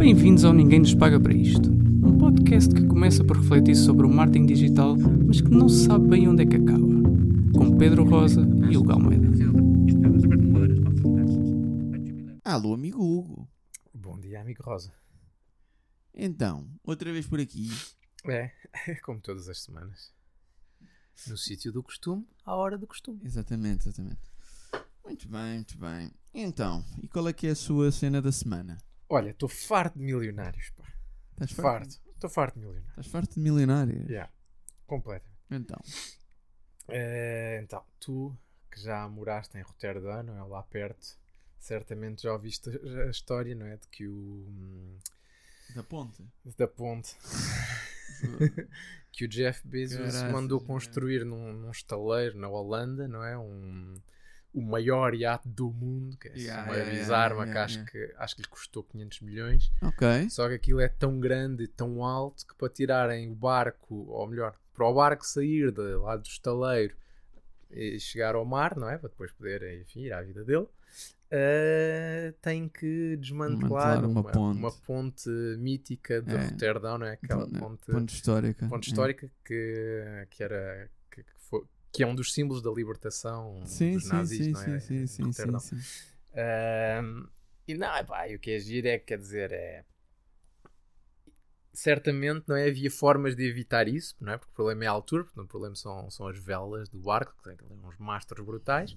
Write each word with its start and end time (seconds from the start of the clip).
Bem-vindos 0.00 0.46
ao 0.46 0.54
Ninguém 0.54 0.78
Nos 0.78 0.94
Paga 0.94 1.20
para 1.20 1.34
Isto. 1.34 1.70
Um 1.70 2.16
podcast 2.16 2.74
que 2.74 2.86
começa 2.86 3.22
por 3.22 3.36
refletir 3.36 3.76
sobre 3.76 4.06
o 4.06 4.08
marketing 4.08 4.46
digital, 4.46 4.96
mas 4.96 5.42
que 5.42 5.50
não 5.50 5.68
se 5.68 5.84
sabe 5.84 6.08
bem 6.08 6.26
onde 6.26 6.42
é 6.42 6.46
que 6.46 6.56
acaba. 6.56 6.86
Com 7.54 7.76
Pedro 7.76 8.08
Rosa 8.08 8.40
e 8.70 8.78
Hugo 8.78 8.92
Almeida. 8.92 9.28
Alô, 12.42 12.72
amigo 12.72 12.98
Hugo. 12.98 13.46
Bom 13.92 14.18
dia, 14.18 14.40
amigo 14.40 14.62
Rosa. 14.62 14.90
Então, 16.14 16.66
outra 16.82 17.12
vez 17.12 17.26
por 17.26 17.38
aqui. 17.38 17.68
É, 18.24 18.52
como 19.04 19.20
todas 19.20 19.50
as 19.50 19.60
semanas. 19.62 20.14
No 21.28 21.36
sítio 21.36 21.70
do 21.70 21.82
costume, 21.82 22.26
à 22.42 22.56
hora 22.56 22.78
do 22.78 22.86
costume. 22.86 23.20
Exatamente, 23.22 23.86
exatamente. 23.86 24.22
Muito 25.04 25.28
bem, 25.28 25.56
muito 25.56 25.76
bem. 25.76 26.10
Então, 26.32 26.82
e 27.02 27.06
qual 27.06 27.28
é 27.28 27.34
que 27.34 27.46
é 27.46 27.50
a 27.50 27.54
sua 27.54 27.92
cena 27.92 28.22
da 28.22 28.32
semana? 28.32 28.78
Olha, 29.12 29.30
estou 29.30 29.48
farto 29.48 29.98
de 29.98 30.04
milionários, 30.04 30.70
pá. 30.70 30.84
Estás 31.32 31.50
Farto. 31.50 32.00
Estou 32.14 32.30
farto 32.30 32.54
de 32.54 32.60
milionários. 32.60 32.90
Estás 32.90 33.06
farto 33.08 33.34
de 33.34 33.40
milionários? 33.40 34.08
Yeah. 34.08 34.32
Completamente. 34.86 35.36
Então, 35.50 35.80
Eh, 36.88 37.60
então, 37.62 37.84
tu 37.98 38.36
que 38.70 38.80
já 38.80 39.08
moraste 39.08 39.58
em 39.58 39.62
Roterdão, 39.62 40.22
não 40.22 40.36
é? 40.38 40.42
Lá 40.42 40.62
perto, 40.62 41.18
certamente 41.58 42.22
já 42.22 42.32
ouviste 42.32 42.68
a 42.68 43.10
história, 43.10 43.54
não 43.54 43.66
é? 43.66 43.76
De 43.76 43.88
que 43.88 44.06
o. 44.06 44.12
hum, 44.12 44.98
da 45.74 45.82
ponte. 45.82 46.24
da 46.56 46.68
ponte. 46.68 47.16
que 49.10 49.24
o 49.24 49.28
Jeff 49.28 49.66
Bezos 49.66 50.22
mandou 50.32 50.60
é. 50.60 50.64
construir 50.64 51.24
num, 51.24 51.52
num 51.52 51.70
estaleiro 51.70 52.38
na 52.38 52.48
Holanda, 52.48 53.08
não 53.08 53.24
é? 53.24 53.36
Um, 53.36 53.94
o 54.52 54.60
maior 54.62 55.14
iate 55.14 55.48
do 55.48 55.70
mundo, 55.70 56.16
que 56.16 56.28
é 56.28 56.32
assim, 56.32 56.40
Yeah, 56.42 56.62
uma 56.64 56.72
yeah, 56.72 56.90
yeah, 56.90 57.00
bizarra, 57.04 57.34
yeah, 57.34 57.52
que, 57.52 57.58
acho 57.58 57.84
que 57.86 58.14
acho 58.18 58.36
que 58.36 58.42
lhe 58.42 58.48
custou 58.48 58.82
500 58.82 59.20
milhões. 59.20 59.72
ok. 59.82 60.28
Só 60.28 60.48
que 60.48 60.54
aquilo 60.54 60.80
é 60.80 60.88
tão 60.88 61.20
grande 61.20 61.64
e 61.64 61.68
tão 61.68 62.04
alto 62.04 62.46
que 62.46 62.54
para 62.54 62.68
tirarem 62.68 63.30
o 63.30 63.34
barco, 63.34 63.94
ou 64.08 64.26
melhor, 64.26 64.54
para 64.74 64.86
o 64.86 64.94
barco 64.94 65.24
sair 65.26 65.70
de 65.70 65.94
lá 65.96 66.16
do 66.16 66.26
estaleiro 66.26 66.96
e 67.70 68.00
chegar 68.00 68.34
ao 68.34 68.44
mar, 68.44 68.76
não 68.76 68.88
é? 68.90 68.98
Para 68.98 69.08
depois 69.08 69.30
poder, 69.32 69.80
enfim, 69.82 70.00
ir 70.06 70.12
à 70.12 70.20
vida 70.22 70.44
dele, 70.44 70.66
eh, 71.30 72.34
tem 72.42 72.68
que 72.68 73.16
desmantelar 73.18 74.04
uma 74.04 74.20
uma, 74.20 74.32
ponte. 74.32 74.58
uma 74.58 74.72
ponte 74.72 75.30
mítica 75.58 76.20
de 76.20 76.34
É. 76.34 76.44
Roterdão, 76.46 76.98
não 76.98 77.06
é? 77.06 77.12
Aquela 77.12 77.46
Ponte- 77.46 77.58
ponte, 77.60 77.92
Ponte 77.92 78.14
histórica. 78.14 78.66
ponte 78.68 78.88
histórica 78.88 79.30
que, 79.44 80.26
que 80.30 80.42
era. 80.42 80.90
Que, 81.92 82.02
é 82.02 82.06
um 82.06 82.14
dos 82.14 82.32
símbolos 82.32 82.62
da 82.62 82.70
libertação 82.70 83.60
Sim, 83.64 83.94
dos 83.94 84.04
sim, 84.04 84.08
nazis, 84.08 84.46
sim, 84.46 84.52
não 84.52 84.60
é? 84.60 84.80
sim, 84.80 85.06
sim, 85.06 85.32
sim, 85.32 85.58
sim. 85.58 85.76
Ahm, 86.34 87.26
e 87.66 87.74
não, 87.74 87.96
epá, 87.96 88.28
e 88.28 88.36
o 88.36 88.38
que 88.38 88.52
é 88.52 88.58
giro 88.58 88.88
é 88.88 88.98
que 88.98 89.06
quer 89.06 89.18
dizer, 89.18 89.52
é. 89.52 89.84
Certamente 91.72 92.44
não 92.48 92.56
é? 92.56 92.68
havia 92.68 92.90
formas 92.90 93.36
de 93.36 93.48
evitar 93.48 93.88
isso, 93.88 94.16
não 94.20 94.32
é? 94.32 94.38
Porque 94.38 94.52
o 94.52 94.54
problema 94.54 94.84
é 94.84 94.86
a 94.88 94.90
altura, 94.90 95.24
portanto, 95.24 95.44
o 95.44 95.48
problema 95.48 95.76
são, 95.76 96.10
são 96.10 96.26
as 96.26 96.38
velas 96.38 96.88
do 96.88 96.98
barco, 96.98 97.34
que 97.36 97.44
têm 97.44 97.56
uns 97.84 97.96
mastros 97.98 98.44
brutais. 98.44 98.96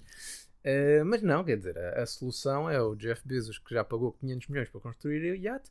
Ah, 0.64 1.04
mas 1.04 1.22
não, 1.22 1.44
quer 1.44 1.58
dizer, 1.58 1.76
a, 1.78 2.02
a 2.02 2.06
solução 2.06 2.68
é 2.70 2.80
o 2.80 2.96
Jeff 2.96 3.22
Bezos, 3.26 3.58
que 3.58 3.74
já 3.74 3.84
pagou 3.84 4.12
500 4.12 4.48
milhões 4.48 4.70
para 4.70 4.80
construir 4.80 5.32
o 5.32 5.36
iate, 5.36 5.70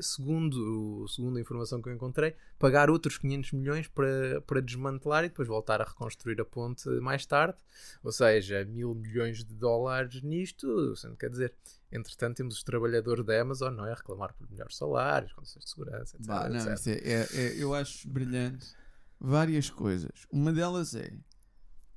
segundo, 0.00 1.06
segundo 1.08 1.38
a 1.38 1.40
informação 1.40 1.82
que 1.82 1.88
eu 1.88 1.94
encontrei, 1.94 2.34
pagar 2.58 2.88
outros 2.88 3.18
500 3.18 3.52
milhões 3.52 3.88
para, 3.88 4.40
para 4.42 4.60
desmantelar 4.60 5.24
e 5.24 5.28
depois 5.28 5.48
voltar 5.48 5.80
a 5.80 5.84
reconstruir 5.84 6.40
a 6.40 6.44
ponte 6.44 6.88
mais 7.00 7.26
tarde. 7.26 7.58
Ou 8.02 8.12
seja, 8.12 8.64
mil 8.64 8.94
milhões 8.94 9.44
de 9.44 9.54
dólares 9.54 10.22
nisto, 10.22 10.94
sendo 10.96 11.16
quer 11.16 11.30
dizer, 11.30 11.52
entretanto 11.90 12.36
temos 12.36 12.56
os 12.56 12.62
trabalhadores 12.62 13.24
da 13.24 13.40
Amazon 13.40 13.74
não 13.74 13.86
é, 13.86 13.92
a 13.92 13.96
reclamar 13.96 14.34
por 14.34 14.50
melhores 14.50 14.76
salários, 14.76 15.32
condições 15.32 15.64
de 15.64 15.70
segurança, 15.70 16.16
etc. 16.16 16.26
Bah, 16.26 16.48
não, 16.48 16.72
etc. 16.72 16.86
é, 16.86 17.12
é- 17.12 17.28
é- 17.32 17.62
eu 17.62 17.74
acho 17.74 18.08
brilhante 18.08 18.74
várias 19.18 19.70
coisas. 19.70 20.26
Uma 20.30 20.52
delas 20.52 20.94
é 20.94 21.12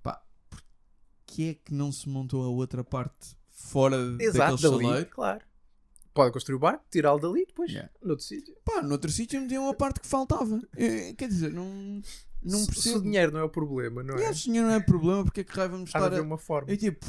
pá, 0.02 0.24
porque 0.50 1.44
é 1.44 1.54
que 1.54 1.74
não 1.74 1.92
se 1.92 2.08
montou 2.10 2.44
a 2.44 2.48
outra 2.48 2.84
parte 2.84 3.38
fora 3.52 3.98
Exato, 4.20 4.62
daquele 4.62 4.94
dali, 4.94 5.06
claro. 5.06 5.42
Pode 6.20 6.34
construir 6.34 6.56
o 6.56 6.60
barco, 6.60 6.84
tirá-lo 6.92 7.20
dali, 7.20 7.46
depois 7.46 7.72
Yeah. 7.72 7.90
noutro 8.04 8.26
sítio. 8.26 8.54
Pá, 8.66 8.82
noutro 8.82 9.10
sítio 9.10 9.40
metiam 9.42 9.70
a 9.70 9.74
parte 9.74 10.02
que 10.02 10.08
faltava. 10.08 10.60
Eh, 10.76 11.14
Quer 11.18 11.30
dizer, 11.30 11.54
não, 11.54 12.02
não 12.44 12.60
Se- 12.60 12.74
Se, 12.82 12.90
o 12.96 13.02
dinheiro 13.02 13.32
não 13.32 13.40
é 13.40 13.44
o 13.44 13.50
problema, 13.50 14.04
não 14.04 14.18
E 14.20 14.24
é? 14.24 14.30
esse 14.32 14.44
dinheiro 14.44 14.68
não 14.68 14.74
é 14.76 14.80
problema, 14.82 15.24
porque 15.24 15.40
é 15.42 15.44
que 15.46 15.54
raio 15.54 15.70
vamos 15.72 15.90
Há 15.96 15.98
estar 16.00 16.06
haver 16.08 16.20
a... 16.20 16.24
uma 16.24 16.38
forma. 16.38 16.70
É 16.72 16.76
tipo, 16.76 17.06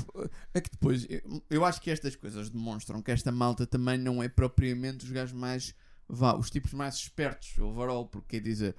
é 0.54 0.60
que 0.60 0.71
depois, 0.71 1.06
eu, 1.10 1.43
eu 1.50 1.65
acho 1.65 1.81
que 1.81 1.91
estas 1.91 2.15
coisas 2.15 2.48
demonstram 2.50 3.03
que 3.03 3.10
esta 3.10 3.32
malta 3.32 3.66
também 3.66 3.98
não 3.98 4.22
é 4.22 4.28
propriamente 4.28 5.04
os 5.04 5.10
gajos 5.10 5.32
mais, 5.34 5.75
vá, 6.09 6.37
os 6.37 6.48
tipos 6.48 6.72
mais 6.72 6.94
espertos, 6.94 7.59
overall, 7.59 8.06
porque 8.06 8.37
quer 8.38 8.42
dizer, 8.44 8.77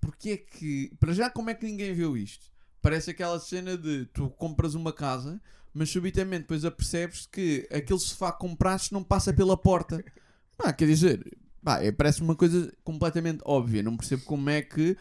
porque 0.00 0.30
é 0.30 0.36
que, 0.38 0.92
para 0.98 1.12
já, 1.12 1.30
como 1.30 1.50
é 1.50 1.54
que 1.54 1.66
ninguém 1.66 1.94
viu 1.94 2.16
isto? 2.16 2.50
Parece 2.82 3.10
aquela 3.10 3.38
cena 3.38 3.76
de 3.76 4.06
tu 4.06 4.28
compras 4.30 4.74
uma 4.74 4.92
casa, 4.92 5.40
mas 5.72 5.90
subitamente 5.90 6.42
depois 6.42 6.64
apercebes 6.64 7.26
que 7.26 7.68
aquele 7.72 7.98
sofá 7.98 8.32
que 8.32 8.38
compraste 8.38 8.92
não 8.92 9.02
passa 9.02 9.32
pela 9.32 9.56
porta. 9.56 10.04
Pá, 10.56 10.72
quer 10.72 10.86
dizer, 10.86 11.24
é, 11.80 11.92
parece 11.92 12.22
uma 12.22 12.34
coisa 12.34 12.72
completamente 12.82 13.40
óbvia. 13.44 13.82
Não 13.82 13.96
percebo 13.96 14.22
como 14.24 14.50
é 14.50 14.62
que 14.62 14.96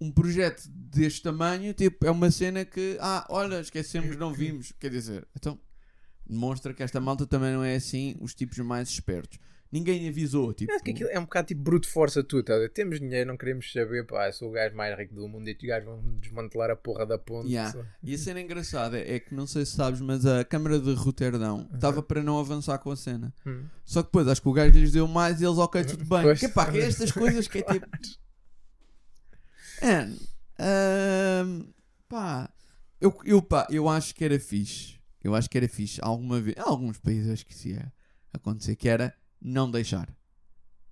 um 0.00 0.10
projeto 0.10 0.66
deste 0.68 1.22
tamanho 1.22 1.74
tipo, 1.74 2.06
é 2.06 2.10
uma 2.10 2.30
cena 2.30 2.64
que, 2.64 2.96
ah, 3.00 3.26
olha, 3.28 3.60
esquecemos, 3.60 4.16
não 4.16 4.32
vimos. 4.32 4.72
Quer 4.78 4.90
dizer, 4.90 5.26
então 5.36 5.58
demonstra 6.26 6.72
que 6.72 6.82
esta 6.82 7.00
malta 7.00 7.26
também 7.26 7.52
não 7.52 7.62
é 7.62 7.74
assim 7.74 8.16
os 8.20 8.34
tipos 8.34 8.58
mais 8.58 8.88
espertos. 8.88 9.38
Ninguém 9.74 10.08
avisou, 10.08 10.54
tipo. 10.54 10.70
É 10.70 10.78
que 10.78 11.02
é 11.02 11.18
um 11.18 11.24
bocado 11.24 11.48
tipo 11.48 11.60
brute 11.60 11.88
força 11.88 12.22
tudo, 12.22 12.44
tá? 12.44 12.54
Temos 12.72 13.00
dinheiro, 13.00 13.26
não 13.26 13.36
queremos 13.36 13.72
saber, 13.72 14.06
pá, 14.06 14.30
sou 14.30 14.50
o 14.50 14.52
gajo 14.52 14.76
mais 14.76 14.96
rico 14.96 15.16
do 15.16 15.26
mundo 15.26 15.48
e 15.48 15.52
os 15.52 15.60
gajos 15.60 15.84
vão 15.84 16.00
desmantelar 16.20 16.70
a 16.70 16.76
porra 16.76 17.04
da 17.04 17.18
ponte. 17.18 17.48
Yeah. 17.48 17.76
E 18.00 18.14
a 18.14 18.18
cena 18.18 18.40
engraçada 18.40 19.00
é 19.00 19.18
que 19.18 19.34
não 19.34 19.48
sei 19.48 19.66
se 19.66 19.72
sabes, 19.72 20.00
mas 20.00 20.24
a 20.24 20.44
Câmara 20.44 20.78
de 20.78 20.94
Roterdão 20.94 21.68
estava 21.74 22.04
para 22.04 22.22
não 22.22 22.38
avançar 22.38 22.78
com 22.78 22.92
a 22.92 22.96
cena. 22.96 23.34
Hum. 23.44 23.64
Só 23.84 24.00
que 24.00 24.10
depois 24.10 24.28
acho 24.28 24.40
que 24.40 24.48
o 24.48 24.52
gajo 24.52 24.78
lhes 24.78 24.92
deu 24.92 25.08
mais 25.08 25.40
e 25.40 25.44
eles, 25.44 25.58
ok, 25.58 25.82
tudo 25.82 26.04
bem. 26.06 26.22
Pois. 26.22 26.38
Que 26.38 26.46
pá, 26.46 26.70
que 26.70 26.78
é 26.78 26.86
estas 26.86 27.10
coisas 27.10 27.48
que 27.48 27.58
é 27.58 27.62
tipo. 27.62 27.88
Ahm, 30.56 31.66
pá, 32.08 32.48
eu, 33.00 33.12
eu, 33.24 33.42
pá, 33.42 33.66
eu 33.70 33.88
acho 33.88 34.14
que 34.14 34.24
era 34.24 34.38
fixe. 34.38 35.00
Eu 35.20 35.34
acho 35.34 35.50
que 35.50 35.58
era 35.58 35.66
fixe. 35.66 35.98
Alguma 36.00 36.40
vez, 36.40 36.56
em 36.56 36.60
alguns 36.60 36.96
países 36.96 37.28
acho 37.28 37.44
que 37.44 37.52
isso 37.52 37.66
ia 37.66 37.92
acontecer, 38.32 38.76
que 38.76 38.88
era 38.88 39.12
não 39.44 39.70
deixar. 39.70 40.08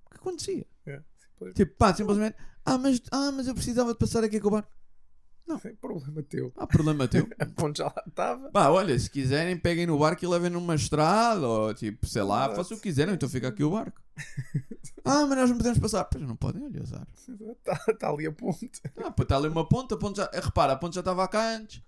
O 0.07 0.11
que 0.11 0.17
acontecia? 0.17 0.67
Yeah, 0.87 1.05
simplesmente. 1.19 1.57
Tipo, 1.57 1.77
pá, 1.77 1.95
simplesmente, 1.95 2.37
ah, 2.65 2.79
mas, 2.79 3.03
ah, 3.11 3.33
mas 3.33 3.49
eu 3.49 3.55
precisava 3.55 3.93
de 3.93 3.99
passar 3.99 4.23
aqui 4.23 4.39
com 4.39 4.49
o 4.49 4.51
barco. 4.53 4.71
Sem 5.61 5.75
problema 5.75 6.23
teu. 6.23 6.53
Ah, 6.57 6.67
problema 6.67 7.09
teu. 7.09 7.29
A 7.39 7.47
ponte 7.47 7.79
já 7.79 7.85
lá 7.85 8.03
estava. 8.07 8.51
Pá, 8.51 8.69
olha, 8.69 8.99
se 8.99 9.11
quiserem, 9.11 9.57
peguem 9.59 9.87
no 9.87 9.99
barco 9.99 10.25
e 10.25 10.29
levem 10.29 10.51
numa 10.51 10.75
estrada, 10.75 11.47
ou 11.47 11.75
tipo, 11.75 12.07
sei 12.07 12.23
lá, 12.23 12.45
Exato. 12.45 12.57
façam 12.57 12.77
o 12.77 12.81
que 12.81 12.89
quiserem, 12.89 13.15
então 13.15 13.29
fica 13.29 13.49
aqui 13.49 13.63
o 13.63 13.71
barco. 13.71 14.01
ah, 15.05 15.27
mas 15.27 15.39
nós 15.39 15.51
não 15.51 15.57
podemos 15.59 15.79
passar. 15.79 16.05
Pois 16.05 16.25
não 16.25 16.37
podem, 16.37 16.65
olha, 16.65 16.83
azar. 16.83 17.07
Está 17.13 17.77
tá 17.99 18.09
ali 18.09 18.27
a 18.27 18.33
ponte. 18.33 18.71
Ah, 18.97 19.11
pá, 19.11 19.23
está 19.23 19.37
ali 19.37 19.49
uma 19.49 19.69
ponta, 19.69 19.95
a 19.95 19.99
ponte 19.99 20.17
já. 20.19 20.31
Repara, 20.33 20.73
a 20.73 20.77
ponte 20.77 20.95
já 20.95 21.01
estava 21.01 21.27
cá 21.29 21.57
antes. 21.57 21.83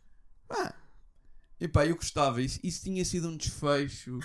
Pá. 0.47 0.75
E 1.61 1.69
pá, 1.69 1.87
eu 1.87 1.95
gostava, 1.97 2.43
isso, 2.43 2.59
isso 2.63 2.83
tinha 2.83 3.05
sido 3.05 3.29
um 3.29 3.37
desfecho. 3.37 4.19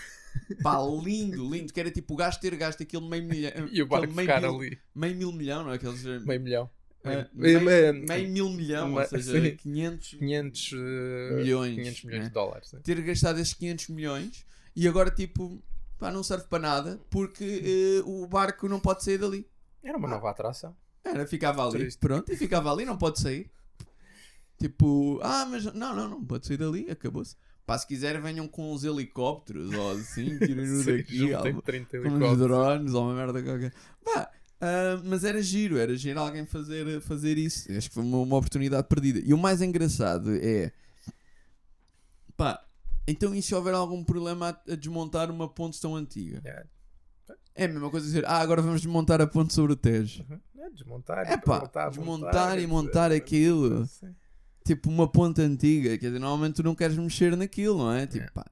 Pá, 0.63 0.77
lindo, 1.03 1.47
lindo. 1.49 1.71
Que 1.71 1.79
era 1.79 1.91
tipo 1.91 2.13
o 2.13 2.17
gajo 2.17 2.39
ter 2.39 2.55
gasto 2.55 2.81
aquele 2.83 3.07
meio 3.07 3.23
milhão. 3.23 3.51
E 3.71 3.81
o 3.81 3.87
barco 3.87 4.13
ficar 4.13 4.41
mil, 4.41 4.55
ali. 4.55 4.79
Meio 4.95 5.15
mil 5.15 5.31
milhão, 5.31 5.63
não 5.63 5.71
é? 5.71 5.75
Aqueles. 5.75 6.05
eh, 6.05 6.19
Meio 6.19 6.41
milhão. 6.41 6.69
eh, 7.03 7.27
meio- 7.33 7.61
meio, 7.61 7.61
meio- 7.93 8.07
meio 8.07 8.29
mil 8.29 8.49
milhão, 8.49 8.89
uma- 8.89 9.01
ou 9.01 9.07
seja, 9.07 9.31
sim. 9.41 9.55
500 9.55 10.09
500 10.15 10.71
eh, 10.73 11.35
Milhões, 11.35 11.75
500 11.75 12.03
milhões 12.03 12.21
né? 12.23 12.27
de 12.27 12.33
dólares. 12.33 12.69
sim. 12.69 12.77
ter 12.81 13.01
gastado 13.01 13.39
esses 13.39 13.53
500 13.53 13.87
milhões 13.89 14.45
e 14.75 14.87
agora 14.87 15.09
tipo 15.11 15.61
pá, 15.97 16.11
não 16.11 16.23
serve 16.23 16.45
para 16.47 16.59
nada 16.59 16.99
porque 17.09 17.99
eh, 17.99 18.03
o 18.05 18.27
barco 18.27 18.67
não 18.67 18.79
pode 18.79 19.03
sair 19.03 19.17
dali. 19.17 19.47
Era 19.83 19.97
uma 19.97 20.07
nova 20.09 20.29
atração. 20.29 20.75
Era, 21.03 21.25
ficava 21.25 21.63
ali, 21.65 21.79
Triste. 21.79 21.99
pronto, 21.99 22.31
e 22.31 22.35
ficava 22.35 22.71
ali, 22.71 22.83
não 22.85 22.97
pode 22.97 23.19
sair. 23.19 23.49
Tipo, 24.59 25.19
ah, 25.23 25.45
mas 25.45 25.65
não, 25.73 25.95
não, 25.95 26.09
não 26.09 26.25
pode 26.25 26.45
sair 26.45 26.57
dali, 26.57 26.89
acabou-se. 26.91 27.35
Pá, 27.65 27.77
se 27.77 27.87
quiser 27.87 28.19
venham 28.21 28.47
com 28.47 28.73
uns 28.73 28.83
helicópteros 28.83 29.71
ou 29.73 29.91
assim, 29.91 30.37
tirem-no 30.39 30.83
Sim, 30.83 30.97
daqui, 30.97 31.33
algo, 31.33 31.61
30 31.61 32.01
com 32.01 32.09
uns 32.09 32.37
drones 32.37 32.93
ou 32.93 33.03
uma 33.03 33.13
merda 33.13 33.41
qualquer. 33.41 33.73
Pá, 34.03 34.29
ah, 34.59 35.01
mas 35.05 35.23
era 35.23 35.41
giro, 35.41 35.77
era 35.77 35.95
giro 35.95 36.19
alguém 36.19 36.45
fazer, 36.45 36.99
fazer 36.99 37.37
isso. 37.37 37.71
Acho 37.71 37.87
que 37.87 37.93
foi 37.93 38.03
uma, 38.03 38.17
uma 38.17 38.35
oportunidade 38.35 38.87
perdida. 38.87 39.19
E 39.23 39.33
o 39.33 39.37
mais 39.37 39.61
engraçado 39.61 40.35
é, 40.35 40.73
pá, 42.35 42.61
então 43.07 43.33
e 43.33 43.41
se 43.41 43.55
houver 43.55 43.73
algum 43.73 44.03
problema 44.03 44.49
a, 44.49 44.73
a 44.73 44.75
desmontar 44.75 45.31
uma 45.31 45.47
ponte 45.47 45.79
tão 45.79 45.95
antiga? 45.95 46.41
Yeah. 46.43 46.67
É 47.55 47.65
a 47.65 47.67
mesma 47.67 47.89
coisa 47.89 48.05
dizer, 48.05 48.25
ah, 48.25 48.39
agora 48.39 48.61
vamos 48.61 48.81
desmontar 48.81 49.21
a 49.21 49.27
ponte 49.27 49.53
sobre 49.53 49.73
o 49.73 49.75
Tejo. 49.75 50.25
Uhum. 50.29 50.39
É, 50.57 50.69
desmontar, 50.69 51.19
É 51.29 51.37
pá, 51.37 51.59
montar, 51.59 51.89
desmontar 51.89 52.57
e 52.57 52.61
etc. 52.61 52.69
montar 52.69 53.11
aquilo. 53.11 53.85
Sim. 53.85 54.15
Tipo 54.69 54.87
uma 54.87 55.11
ponte 55.11 55.41
antiga, 55.41 55.97
quer 55.97 56.09
dizer, 56.09 56.19
normalmente 56.19 56.57
tu 56.57 56.61
não 56.63 56.75
queres 56.75 56.95
mexer 56.95 57.35
naquilo, 57.35 57.79
não 57.79 57.91
é? 57.91 58.05
Tipo, 58.05 58.25
É. 58.25 58.29
pá. 58.29 58.45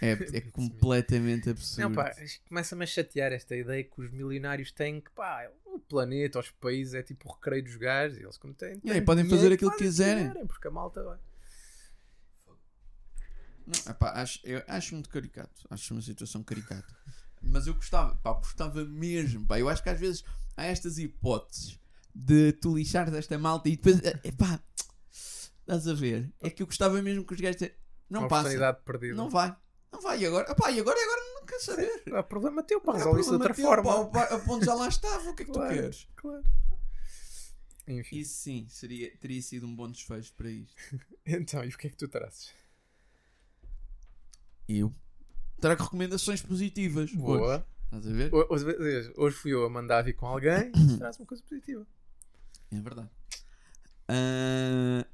É, 0.00 0.12
é 0.38 0.40
completamente 0.52 1.50
absurdo. 1.50 1.88
Não, 1.88 1.92
pá, 1.92 2.14
começa-me 2.48 2.84
a 2.84 2.86
chatear 2.86 3.32
esta 3.32 3.56
ideia 3.56 3.82
que 3.82 4.00
os 4.00 4.08
milionários 4.12 4.70
têm 4.70 5.00
que, 5.00 5.10
pá, 5.10 5.50
o 5.64 5.80
planeta, 5.80 6.38
os 6.38 6.48
países 6.52 6.94
é 6.94 7.02
tipo 7.02 7.28
o 7.28 7.32
recreio 7.32 7.64
dos 7.64 7.74
gajos 7.74 8.18
e 8.18 8.22
eles 8.22 8.38
como 8.38 8.54
têm. 8.54 8.80
E 8.84 8.88
aí, 8.88 8.98
têm 8.98 9.04
podem 9.04 9.24
dinheiro, 9.24 9.42
fazer 9.42 9.54
aquilo 9.54 9.72
que 9.72 9.78
quiserem. 9.78 10.46
Porque 10.46 10.68
a 10.68 10.70
malta 10.70 11.02
vai. 11.02 11.18
Não, 13.66 13.92
epá, 13.92 14.12
acho, 14.12 14.38
eu 14.44 14.62
acho 14.68 14.94
muito 14.94 15.08
caricato. 15.08 15.66
Acho 15.68 15.92
uma 15.92 16.02
situação 16.02 16.44
caricata. 16.44 16.96
Mas 17.42 17.66
eu 17.66 17.74
gostava, 17.74 18.14
pá, 18.14 18.32
gostava 18.34 18.84
mesmo. 18.84 19.44
Pá, 19.44 19.58
eu 19.58 19.68
acho 19.68 19.82
que 19.82 19.88
às 19.90 19.98
vezes 19.98 20.22
há 20.56 20.66
estas 20.66 20.98
hipóteses 20.98 21.80
de 22.20 22.52
tu 22.54 22.76
lixares 22.76 23.14
esta 23.14 23.38
malta 23.38 23.68
e 23.68 23.76
depois, 23.76 24.00
eh, 24.02 24.18
epá, 24.24 24.60
estás 25.60 25.86
a 25.86 25.94
ver? 25.94 26.32
É 26.40 26.50
que 26.50 26.62
eu 26.62 26.66
gostava 26.66 27.00
mesmo 27.00 27.24
que 27.24 27.32
os 27.34 27.40
gajos. 27.40 27.70
Não 28.10 28.20
Uma 28.22 28.28
passa. 28.28 28.74
perdida. 28.84 29.14
Não 29.14 29.30
vai. 29.30 29.54
Não 29.92 30.00
vai. 30.00 30.18
E 30.20 30.26
agora? 30.26 30.50
Epá, 30.50 30.70
e 30.72 30.80
agora? 30.80 30.98
E 30.98 31.02
agora 31.02 31.20
não 31.34 31.46
quero 31.46 31.62
saber. 31.64 32.02
Há 32.12 32.22
problema 32.22 32.62
teu, 32.64 32.80
pá, 32.80 32.92
Não 32.92 32.98
resolve 32.98 33.20
isso 33.20 33.30
de 33.30 33.36
outra 33.36 33.54
teu, 33.54 33.64
forma. 33.64 34.10
pá, 34.10 34.24
a 34.24 34.38
ponto 34.40 34.64
já 34.64 34.74
lá 34.74 34.88
estava. 34.88 35.30
O 35.30 35.34
que 35.36 35.42
é 35.42 35.46
que 35.46 35.52
Claro. 35.52 35.72
tu 35.74 35.80
queres? 35.80 36.08
Claro. 36.16 36.44
Enfim. 37.86 38.18
Isso 38.18 38.34
sim, 38.34 38.66
seria, 38.68 39.16
teria 39.18 39.40
sido 39.40 39.66
um 39.66 39.74
bom 39.76 39.88
desfecho 39.90 40.32
para 40.34 40.50
isto. 40.50 40.74
Então, 41.24 41.64
e 41.64 41.68
o 41.68 41.78
que 41.78 41.86
é 41.86 41.90
que 41.90 41.96
tu 41.96 42.08
trazes? 42.08 42.50
Eu 44.68 44.94
trago 45.60 45.82
recomendações 45.84 46.42
positivas. 46.42 47.10
Hoje. 47.10 47.16
Boa. 47.18 47.66
Estás 47.84 48.06
a 48.06 48.12
ver? 48.12 48.34
Ho- 48.34 48.46
Hoje, 48.50 49.12
hoje 49.16 49.36
fui 49.36 49.52
eu 49.54 49.64
a 49.64 49.70
mandar 49.70 50.02
vir 50.02 50.12
com 50.14 50.26
alguém 50.26 50.70
traz 50.98 51.18
uma 51.18 51.26
coisa 51.26 51.42
positiva. 51.42 51.86
É 52.70 52.80
verdade. 52.80 53.10
Ah, 54.08 55.06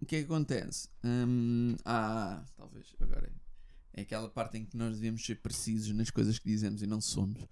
o 0.00 0.06
que 0.06 0.16
é 0.16 0.18
que 0.20 0.24
acontece? 0.26 0.88
Hum, 1.02 1.76
ah, 1.84 2.44
talvez 2.56 2.94
agora 3.00 3.32
é 3.92 4.02
aquela 4.02 4.28
parte 4.28 4.58
em 4.58 4.64
que 4.66 4.76
nós 4.76 4.96
devemos 4.98 5.24
ser 5.24 5.36
precisos 5.36 5.94
nas 5.94 6.10
coisas 6.10 6.38
que 6.38 6.48
dizemos 6.48 6.82
e 6.82 6.86
não 6.86 7.00
somos. 7.00 7.46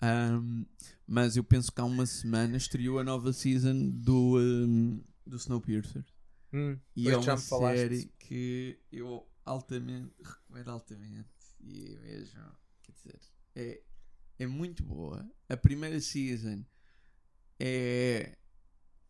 Ahm, 0.00 0.64
mas 1.06 1.36
eu 1.36 1.44
penso 1.44 1.72
que 1.72 1.80
há 1.80 1.84
uma 1.84 2.04
semana 2.04 2.56
estreou 2.56 2.98
a 2.98 3.04
nova 3.04 3.32
season 3.32 3.90
do, 3.90 4.38
hum, 4.38 5.02
do 5.26 5.36
Snowpiercer. 5.36 6.04
Hum, 6.52 6.78
E 6.94 7.08
é 7.08 7.16
uma 7.16 7.36
série 7.36 8.12
que 8.18 8.78
eu 8.92 9.26
altamente 9.44 10.12
recomendo 10.22 10.70
altamente. 10.70 11.28
E 11.60 11.96
vejam, 12.02 12.52
quer 12.82 12.92
dizer, 12.92 13.20
é, 13.54 13.82
é 14.38 14.46
muito 14.46 14.82
boa. 14.82 15.26
A 15.48 15.56
primeira 15.56 15.98
season 16.00 16.62
é 17.58 18.36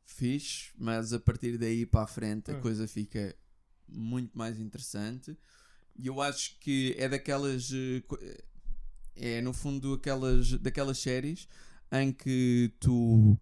fixe, 0.07 0.71
mas 0.79 1.13
a 1.13 1.19
partir 1.21 1.57
daí 1.59 1.85
para 1.87 2.03
a 2.03 2.07
frente 2.07 2.51
a 2.51 2.55
Hum. 2.57 2.61
coisa 2.61 2.87
fica 2.87 3.35
muito 3.89 4.37
mais 4.37 4.59
interessante. 4.59 5.37
E 5.97 6.07
eu 6.07 6.21
acho 6.21 6.59
que 6.61 6.95
é 6.99 7.09
daquelas. 7.09 7.71
eh, 7.73 8.03
co- 8.07 8.19
É 9.17 9.41
no 9.41 9.53
fundo 9.53 9.93
aquelas, 9.95 10.51
daquelas 10.59 10.99
séries 10.99 11.47
em 11.93 12.13
que 12.13 12.73
tu 12.81 13.39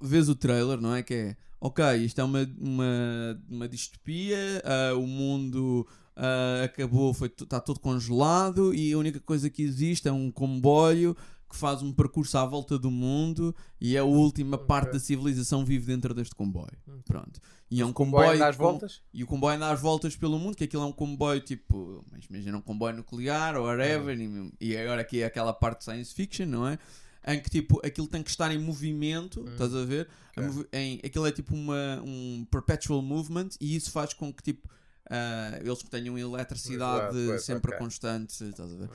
vês 0.00 0.28
o 0.30 0.34
trailer, 0.34 0.80
não 0.80 0.94
é? 0.94 1.02
Que 1.02 1.14
é 1.14 1.36
ok, 1.60 1.84
isto 1.96 2.18
é 2.20 2.24
uma, 2.24 2.42
uma, 2.58 3.42
uma 3.48 3.68
distopia, 3.68 4.38
ah, 4.64 4.94
o 4.94 5.06
mundo 5.06 5.86
ah, 6.16 6.62
acabou, 6.64 7.12
está 7.12 7.60
todo 7.60 7.78
congelado 7.78 8.74
e 8.74 8.92
a 8.92 8.98
única 8.98 9.20
coisa 9.20 9.50
que 9.50 9.62
existe 9.62 10.08
é 10.08 10.12
um 10.12 10.30
comboio 10.30 11.14
que 11.50 11.56
faz 11.56 11.82
um 11.82 11.92
percurso 11.92 12.38
à 12.38 12.46
volta 12.46 12.78
do 12.78 12.90
mundo 12.90 13.54
e 13.80 13.96
é 13.96 13.98
a 13.98 14.04
última 14.04 14.54
Ok. 14.56 14.66
parte 14.68 14.92
da 14.92 15.00
civilização 15.00 15.64
vive 15.64 15.86
dentro 15.86 16.14
deste 16.14 16.34
comboio. 16.34 16.70
Hum. 16.88 17.00
Pronto. 17.04 17.40
E 17.70 17.80
é 17.80 17.84
um 17.86 17.92
Comboio 17.92 18.30
comboio. 18.32 18.52
com- 18.56 18.62
voltas? 18.62 19.02
e 19.12 19.22
o 19.24 19.26
comboio 19.26 19.56
anda 19.56 19.70
às 19.70 19.80
voltas 19.80 20.16
pelo 20.16 20.38
mundo, 20.38 20.56
que 20.56 20.64
aquilo 20.64 20.82
é 20.82 20.86
um 20.86 20.92
comboio 20.92 21.40
tipo, 21.40 22.04
mas 22.10 22.24
imagina 22.30 22.56
um 22.56 22.60
comboio 22.62 22.96
nuclear 22.96 23.56
ou 23.56 23.64
whatever, 23.66 24.16
Uhum. 24.18 24.50
e, 24.60 24.70
e 24.70 24.76
agora 24.76 25.00
aqui 25.02 25.20
é 25.22 25.26
aquela 25.26 25.52
parte 25.52 25.78
de 25.80 25.84
science 25.84 26.14
fiction, 26.14 26.46
não 26.46 26.66
é? 26.66 26.78
Em 27.26 27.38
que 27.40 27.50
tipo, 27.50 27.80
aquilo 27.84 28.06
tem 28.06 28.22
que 28.22 28.30
estar 28.30 28.50
em 28.50 28.58
movimento, 28.58 29.40
Hum. 29.42 29.52
estás 29.52 29.74
a 29.74 29.84
ver? 29.84 30.08
A 30.36 30.40
Ok. 30.40 30.44
movi- 30.46 30.68
em, 30.72 31.00
aquilo 31.04 31.26
é 31.26 31.32
tipo 31.32 31.54
uma, 31.54 32.00
um 32.04 32.46
perpetual 32.50 33.02
movement 33.02 33.50
e 33.60 33.76
isso 33.76 33.90
faz 33.90 34.14
com 34.14 34.32
que 34.32 34.42
tipo, 34.42 34.68
ah, 35.10 35.58
eles 35.62 35.82
tenham 35.84 36.16
eletricidade 36.16 37.38
sempre 37.40 37.76
constante, 37.78 38.44
estás 38.44 38.72
a 38.72 38.76
ver? 38.76 38.90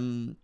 Um, 0.00 0.34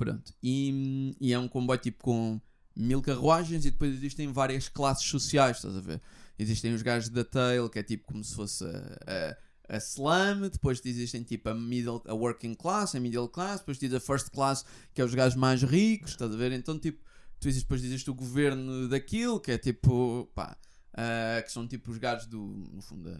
pronto. 0.00 0.32
E, 0.42 1.14
e 1.20 1.32
é 1.32 1.38
um 1.38 1.46
comboio 1.46 1.78
tipo 1.78 2.02
com 2.02 2.40
mil 2.74 3.02
carruagens 3.02 3.66
e 3.66 3.70
depois 3.70 3.92
existem 3.92 4.32
várias 4.32 4.66
classes 4.66 5.06
sociais, 5.06 5.58
estás 5.58 5.76
a 5.76 5.80
ver? 5.80 6.00
Existem 6.38 6.72
os 6.72 6.80
gajos 6.80 7.10
da 7.10 7.22
tail, 7.22 7.68
que 7.68 7.78
é 7.78 7.82
tipo 7.82 8.06
como 8.06 8.24
se 8.24 8.34
fosse 8.34 8.64
a, 8.64 9.36
a, 9.68 9.76
a 9.76 9.78
slum, 9.78 10.48
depois 10.50 10.80
existem 10.86 11.22
tipo 11.22 11.50
a 11.50 11.54
middle, 11.54 12.02
a 12.06 12.14
working 12.14 12.54
class, 12.54 12.94
a 12.94 13.00
middle 13.00 13.28
class, 13.28 13.60
depois 13.60 13.78
diz 13.78 13.92
a 13.92 14.00
first 14.00 14.30
class, 14.30 14.64
que 14.94 15.02
é 15.02 15.04
os 15.04 15.14
gajos 15.14 15.36
mais 15.36 15.62
ricos, 15.62 16.12
estás 16.12 16.32
a 16.32 16.36
ver? 16.36 16.52
Então 16.52 16.78
tipo, 16.78 17.04
tu 17.38 17.46
existes, 17.46 17.64
depois 17.64 17.84
existe 17.84 18.10
o 18.10 18.14
governo 18.14 18.88
daquilo, 18.88 19.38
que 19.38 19.52
é 19.52 19.58
tipo, 19.58 20.30
pá, 20.34 20.56
ah, 20.94 21.42
que 21.42 21.52
são 21.52 21.68
tipo 21.68 21.90
os 21.90 21.98
gajos 21.98 22.26
do, 22.26 22.40
no 22.40 22.80
fundo, 22.80 23.10
hum, 23.10 23.16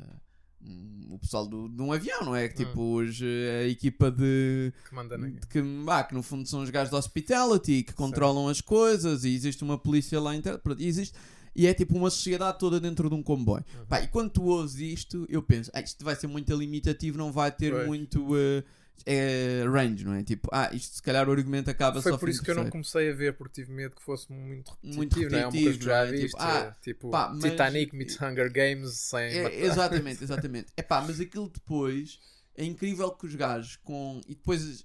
o 1.10 1.18
pessoal 1.18 1.46
do, 1.46 1.68
de 1.68 1.82
um 1.82 1.92
avião, 1.92 2.24
não 2.24 2.36
é? 2.36 2.48
Que 2.48 2.64
tipo 2.64 2.98
os, 2.98 3.20
eh, 3.22 3.64
a 3.64 3.68
equipa 3.68 4.10
de, 4.10 4.72
Que 4.88 4.94
manda 4.94 5.18
na... 5.18 5.28
de 5.28 5.46
que, 5.46 5.62
ah, 5.88 6.04
que 6.04 6.14
no 6.14 6.22
fundo 6.22 6.48
são 6.48 6.62
os 6.62 6.70
gajos 6.70 6.90
de 6.90 6.96
hospitality 6.96 7.82
que 7.82 7.92
controlam 7.94 8.48
as 8.48 8.60
coisas 8.60 9.24
e 9.24 9.34
existe 9.34 9.64
uma 9.64 9.76
polícia 9.76 10.20
lá 10.20 10.34
interna 10.34 10.60
e 10.78 10.86
existe 10.86 11.16
e 11.54 11.66
é 11.66 11.74
tipo 11.74 11.96
uma 11.96 12.10
sociedade 12.10 12.58
toda 12.58 12.78
dentro 12.78 13.08
de 13.08 13.14
um 13.14 13.22
comboio. 13.22 13.64
Uhum. 13.76 13.86
Pá, 13.86 14.00
e 14.00 14.06
quando 14.06 14.30
tu 14.30 14.44
ouves 14.44 14.76
isto, 14.76 15.26
eu 15.28 15.42
penso, 15.42 15.70
ah, 15.74 15.80
isto 15.80 16.04
vai 16.04 16.14
ser 16.14 16.26
muito 16.26 16.54
limitativo, 16.54 17.18
não 17.18 17.32
vai 17.32 17.50
ter 17.50 17.72
Pois. 17.72 17.86
muito 17.86 18.28
eh, 18.36 18.62
eh, 19.06 19.64
range, 19.66 20.04
não 20.04 20.14
é? 20.14 20.22
Tipo, 20.22 20.48
ah, 20.52 20.70
isto 20.72 20.96
se 20.96 21.02
calhar 21.02 21.28
o 21.28 21.32
argumento 21.32 21.70
acaba 21.70 22.00
Foi 22.02 22.12
só 22.12 22.18
por 22.18 22.28
isso 22.28 22.40
de 22.40 22.44
que 22.44 22.50
eu 22.50 22.54
não 22.54 22.68
comecei 22.70 23.10
a 23.10 23.14
ver, 23.14 23.34
porque 23.34 23.62
tive 23.62 23.72
medo 23.72 23.96
que 23.96 24.02
fosse 24.02 24.30
muito 24.32 24.70
repetitivo, 24.70 24.96
Muito 24.96 25.16
não 25.30 25.38
é? 25.38 25.46
Uma 25.46 25.52
coisa 25.52 25.78
que 25.78 25.84
repetitivo, 25.84 25.84
já 25.84 25.98
não 26.00 26.08
é? 26.08 26.10
viste, 26.12 26.26
Tipo, 26.30 26.36
ah, 26.42 26.76
é, 26.78 26.82
tipo 26.82 27.10
pá, 27.10 27.28
mas- 27.34 27.50
Titanic 27.50 27.94
meets 27.96 28.20
Hunger 28.20 28.52
Games 28.52 28.98
sem 28.98 29.20
É, 29.20 29.64
exatamente, 29.64 30.22
exatamente. 30.24 30.72
É 30.76 30.82
pá, 30.82 31.00
mas 31.00 31.20
aquilo 31.20 31.48
depois 31.48 32.18
é 32.56 32.64
incrível 32.64 33.10
que 33.12 33.26
os 33.26 33.34
gajos 33.34 33.76
com. 33.76 34.20
E 34.26 34.34
depois 34.34 34.84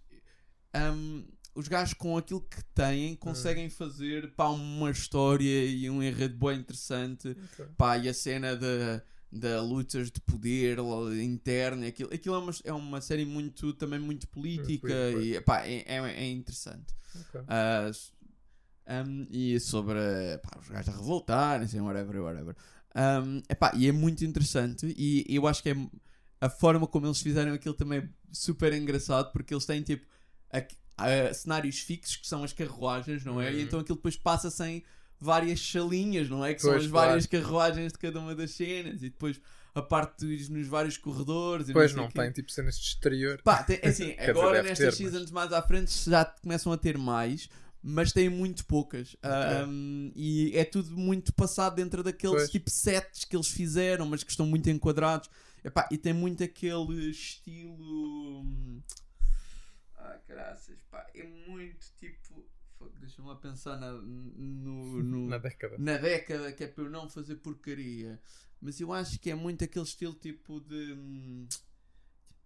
hum, 0.94 1.26
os 1.54 1.68
gajos 1.68 1.94
com 1.94 2.18
aquilo 2.18 2.42
que 2.42 2.64
têm 2.74 3.16
conseguem 3.16 3.70
fazer 3.70 4.32
pá, 4.36 4.48
uma 4.50 4.92
história 4.92 5.66
e 5.66 5.90
um 5.90 6.04
enredo 6.04 6.38
bem 6.38 6.60
interessante. 6.60 7.30
Ok. 7.54 7.66
Pá, 7.78 7.98
e 7.98 8.10
a 8.10 8.14
cena 8.14 8.56
da 8.56 9.02
da 9.36 9.62
lutas 9.62 10.10
de 10.12 10.20
poder 10.22 10.78
interna, 11.22 11.88
aquilo, 11.88 12.14
aquilo 12.14 12.36
é, 12.36 12.40
uma, 12.40 12.52
é 12.66 12.74
uma 12.74 13.02
série 13.02 13.26
muito 13.26 13.74
também 13.74 14.00
muito 14.00 14.28
política 14.30 14.94
pois, 15.12 15.26
e 15.26 15.42
pá, 15.42 15.66
é, 15.66 15.84
é, 15.86 15.98
é 15.98 16.30
interessante. 16.32 16.94
Ok. 17.20 17.42
Ah, 17.48 17.88
s- 17.90 18.12
um, 18.88 19.28
e 19.32 19.60
sobre 19.60 20.00
pá, 20.44 20.60
os 20.60 20.70
gajos 20.70 20.94
a 20.94 20.98
revoltarem, 20.98 21.66
assim, 21.66 21.80
whatever, 21.82 22.22
whatever. 22.22 22.56
Um, 22.96 23.42
epá, 23.50 23.72
e 23.76 23.88
é 23.88 23.92
muito 23.92 24.24
interessante. 24.24 24.94
E 24.98 25.26
eu 25.28 25.46
acho 25.48 25.62
que 25.62 25.70
é 25.70 25.76
a 26.40 26.50
forma 26.50 26.88
como 26.88 27.08
eles 27.08 27.22
fizeram 27.22 27.54
aquilo 27.54 27.74
também 27.76 28.00
é 28.00 28.10
super 28.32 28.72
engraçado 28.74 29.32
porque 29.32 29.54
eles 29.54 29.66
têm 29.66 29.82
tipo 29.82 30.06
a- 30.52 30.66
a- 31.30 31.34
cenários 31.34 31.80
fixos 31.80 32.16
que 32.18 32.28
são 32.28 32.44
as 32.44 32.54
carruagens, 32.54 33.26
não 33.26 33.42
é? 33.42 33.52
E 33.52 33.56
Uhum. 33.56 33.62
então 33.64 33.80
aquilo 33.80 33.98
depois 33.98 34.16
passa 34.16 34.50
sem 34.50 34.84
várias 35.20 35.60
salinhas, 35.60 36.30
não 36.30 36.44
é? 36.44 36.54
Que 36.54 36.62
são 36.62 36.72
Pois, 36.72 36.86
as 36.86 36.92
claro. 36.92 37.08
várias 37.10 37.26
carruagens 37.26 37.92
de 37.94 38.00
cada 38.00 38.20
uma 38.20 38.36
das 38.36 38.52
cenas 38.52 39.02
e 39.04 39.10
depois 39.10 39.40
a 39.74 39.82
parte 39.82 40.26
dos 40.26 40.50
nos 40.50 40.68
vários 40.68 40.98
corredores. 40.98 41.72
Pois 41.72 41.94
não, 41.94 42.08
quê. 42.08 42.22
tem 42.22 42.32
tipo 42.32 42.52
cenas 42.52 42.78
de 42.78 42.86
exterior. 42.86 43.42
Pá, 43.44 43.64
tem- 43.64 43.80
é 43.82 43.90
assim, 43.90 44.16
agora 44.20 44.62
nestas 44.64 44.78
ter, 44.78 44.86
mas- 45.04 45.12
seasons 45.14 45.32
mais 45.32 45.52
à 45.52 45.62
frente 45.62 45.92
já 46.10 46.24
começam 46.26 46.72
a 46.72 46.78
ter 46.78 46.98
mais, 46.98 47.50
mas 47.84 48.12
têm 48.14 48.30
muito 48.30 48.66
poucas. 48.66 49.16
Ah, 49.22 49.62
Ok. 49.64 49.68
um, 49.68 50.12
e 50.16 50.52
é 50.58 50.64
tudo 50.64 50.96
muito 50.98 51.34
passado 51.34 51.76
dentro 51.76 52.02
daqueles 52.04 52.36
Pois. 52.38 52.50
tipo 52.50 52.70
sets 52.70 53.26
que 53.26 53.36
eles 53.36 53.48
fizeram, 53.48 54.06
mas 54.06 54.24
que 54.24 54.32
estão 54.32 54.46
muito 54.46 54.70
enquadrados. 54.70 55.30
Epá, 55.64 55.88
e 55.92 55.98
tem 55.98 56.14
muito 56.14 56.44
aquele 56.44 57.10
estilo. 57.10 58.42
hum, 58.42 58.82
Ah, 59.98 60.18
graças, 60.28 60.78
pá, 60.92 61.06
é 61.16 61.24
muito 61.48 61.86
tipo. 61.98 62.46
Deixa-me 63.00 63.28
lá 63.28 63.36
pensar 63.36 63.78
na, 63.80 63.92
no, 63.94 65.04
no- 65.04 65.30
Na 65.30 65.38
década. 65.38 65.78
na 65.78 65.98
década 65.98 66.52
que 66.52 66.64
é 66.64 66.68
para 66.68 66.84
eu 66.84 66.90
não 66.90 67.10
fazer 67.10 67.36
porcaria. 67.38 68.20
Mas 68.62 68.80
eu 68.80 68.92
acho 68.94 69.20
que 69.20 69.30
é 69.30 69.36
muito 69.36 69.64
aquele 69.64 69.86
estilo 69.86 70.14
tipo 70.14 70.60
de. 70.62 70.94
hum, 70.94 71.48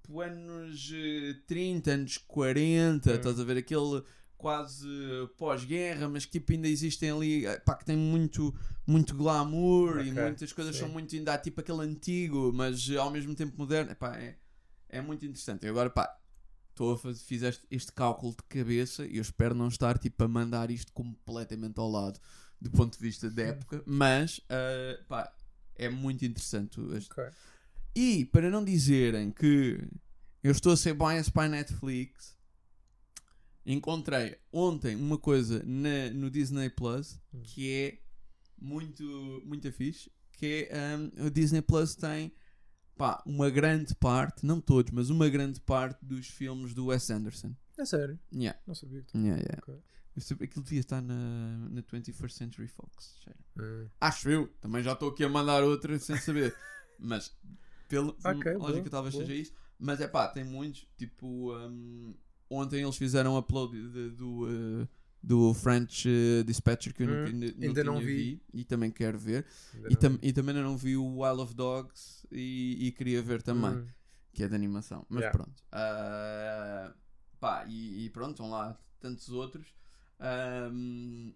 Tipo 0.03 0.21
anos 0.21 0.91
eh, 0.93 1.35
30, 1.45 1.91
anos 1.91 2.17
40, 2.17 3.11
Hum. 3.11 3.15
estás 3.15 3.39
a 3.39 3.43
ver? 3.43 3.57
Aquele 3.57 4.03
quase 4.37 4.87
eh, 4.87 5.27
pós-guerra, 5.37 6.09
mas 6.09 6.25
que 6.25 6.31
tipo 6.39 6.51
ainda 6.51 6.67
existem 6.67 7.11
ali, 7.11 7.45
eh, 7.45 7.59
pá, 7.59 7.75
que 7.75 7.85
tem 7.85 7.95
muito, 7.97 8.53
muito 8.87 9.15
glamour 9.15 9.99
e 9.99 10.09
Ok, 10.11 10.23
muitas 10.23 10.51
coisas 10.53 10.75
sim. 10.75 10.79
são 10.79 10.89
muito 10.89 11.15
ainda 11.15 11.37
tipo 11.37 11.59
aquele 11.61 11.81
antigo, 11.81 12.51
mas 12.53 12.89
eh, 12.89 12.97
ao 12.97 13.11
mesmo 13.11 13.35
tempo 13.35 13.55
moderno. 13.57 13.91
Epá, 13.91 14.17
é, 14.17 14.37
é 14.89 15.01
muito 15.01 15.25
interessante. 15.25 15.65
E 15.65 15.69
agora, 15.69 15.89
pá, 15.91 16.18
estou 16.79 16.93
a 16.93 16.97
fazer, 16.97 17.19
fiz 17.25 17.41
este, 17.43 17.63
este 17.69 17.91
cálculo 17.91 18.31
de 18.31 18.43
cabeça 18.43 19.05
e 19.05 19.17
eu 19.17 19.21
espero 19.21 19.53
não 19.53 19.67
estar 19.67 19.97
tipo 19.97 20.23
a 20.23 20.27
mandar 20.29 20.71
isto 20.71 20.93
completamente 20.93 21.77
ao 21.77 21.89
lado 21.91 22.17
do 22.61 22.69
ponto 22.71 22.97
de 22.97 23.03
vista 23.03 23.29
da 23.29 23.43
época, 23.43 23.83
mas 23.85 24.39
ah, 24.49 25.03
pá, 25.07 25.33
é 25.75 25.89
muito 25.89 26.23
interessante. 26.23 26.79
o- 26.79 26.95
este- 26.95 27.11
Ok. 27.11 27.25
E 27.95 28.23
para 28.25 28.49
não 28.49 28.63
dizerem 28.63 29.29
que 29.29 29.77
eu 30.41 30.51
estou 30.51 30.71
a 30.71 30.77
ser 30.77 30.93
biased 30.93 31.33
para 31.33 31.47
a 31.47 31.49
Netflix. 31.49 32.37
Encontrei 33.65 34.37
ontem 34.53 34.95
uma 34.95 35.17
coisa 35.17 35.61
na- 35.65 36.09
no 36.13 36.29
Disney 36.31 36.69
Plus 36.69 37.19
Hum. 37.33 37.41
que 37.43 37.69
é 37.71 37.99
muito, 38.57 39.03
muito 39.45 39.69
fixe. 39.71 40.09
Que 40.37 40.67
é 40.71 40.95
um, 40.97 41.25
o 41.25 41.29
Disney 41.29 41.61
Plus 41.61 41.93
tem 41.95 42.31
pá, 42.99 43.23
uma 43.25 43.49
grande 43.49 43.95
parte, 43.95 44.45
não 44.45 44.59
todos, 44.59 44.91
mas 44.91 45.09
uma 45.09 45.29
grande 45.29 45.61
parte 45.61 46.03
dos 46.05 46.27
filmes 46.27 46.73
do 46.73 46.87
Wes 46.87 47.09
Anderson. 47.09 47.55
É 47.77 47.85
sério, 47.85 48.19
Yeah, 48.33 48.59
não 48.67 48.75
sabia 48.75 49.01
que 49.03 49.17
yeah, 49.17 49.41
yeah. 49.41 49.57
Ok. 49.63 49.73
Eu 50.17 50.21
sei- 50.21 50.37
Aquilo 50.41 50.63
devia 50.65 50.81
estar 50.81 51.01
na, 51.01 51.69
na 51.71 51.81
21st 51.81 52.29
Century 52.31 52.67
Fox. 52.67 53.15
Hum. 53.57 53.87
Acho 54.01 54.29
eu. 54.29 54.47
Também 54.59 54.83
já 54.83 54.91
estou 54.91 55.09
aqui 55.11 55.23
a 55.23 55.29
mandar 55.29 55.63
outra 55.63 55.97
sem 55.97 56.17
saber. 56.17 56.53
Mas, 56.99 57.33
pelo 57.87 58.09
Ok, 58.25 58.53
lógica, 58.55 58.79
boa, 58.81 58.89
talvez 58.89 59.15
boa. 59.15 59.25
seja 59.25 59.39
isso. 59.41 59.53
Mas 59.79 60.01
é 60.01 60.07
pá, 60.09 60.27
tem 60.27 60.43
muitos. 60.43 60.85
Tipo, 60.97 61.55
um, 61.55 62.13
ontem 62.49 62.81
eles 62.83 62.97
fizeram 62.97 63.37
upload 63.37 63.77
do, 64.09 64.43
uh, 64.83 64.87
do 65.21 65.53
French 65.53 66.07
uh, 66.07 66.43
Dispatcher 66.43 66.93
que 66.93 67.03
eu 67.03 67.07
Hum, 67.09 67.25
ainda, 67.25 67.45
ainda 67.65 67.83
não 67.83 67.95
tinha 67.95 68.05
vi. 68.05 68.41
e 68.53 68.63
também 68.63 68.89
quero 68.91 69.17
ver. 69.19 69.45
E, 69.89 69.95
tam- 69.95 70.13
vi. 70.13 70.19
e 70.29 70.33
também 70.33 70.55
ainda 70.55 70.67
não 70.67 70.77
vi 70.77 70.95
o 70.95 71.19
Wild 71.21 71.41
of 71.41 71.53
Dogs 71.53 72.25
e, 72.31 72.87
e 72.87 72.91
queria 72.91 73.21
ver 73.21 73.41
também, 73.41 73.71
Hum. 73.71 73.87
que 74.33 74.43
é 74.43 74.47
de 74.47 74.55
animação. 74.55 75.05
Mas 75.09 75.21
Yeah. 75.23 75.37
pronto. 75.37 75.63
Ah, 75.71 76.93
pá, 77.39 77.65
e, 77.67 78.05
e 78.05 78.09
pronto, 78.09 78.37
vão 78.37 78.49
lá 78.51 78.79
tantos 78.99 79.29
outros. 79.29 79.67
Ahm, 80.19 81.33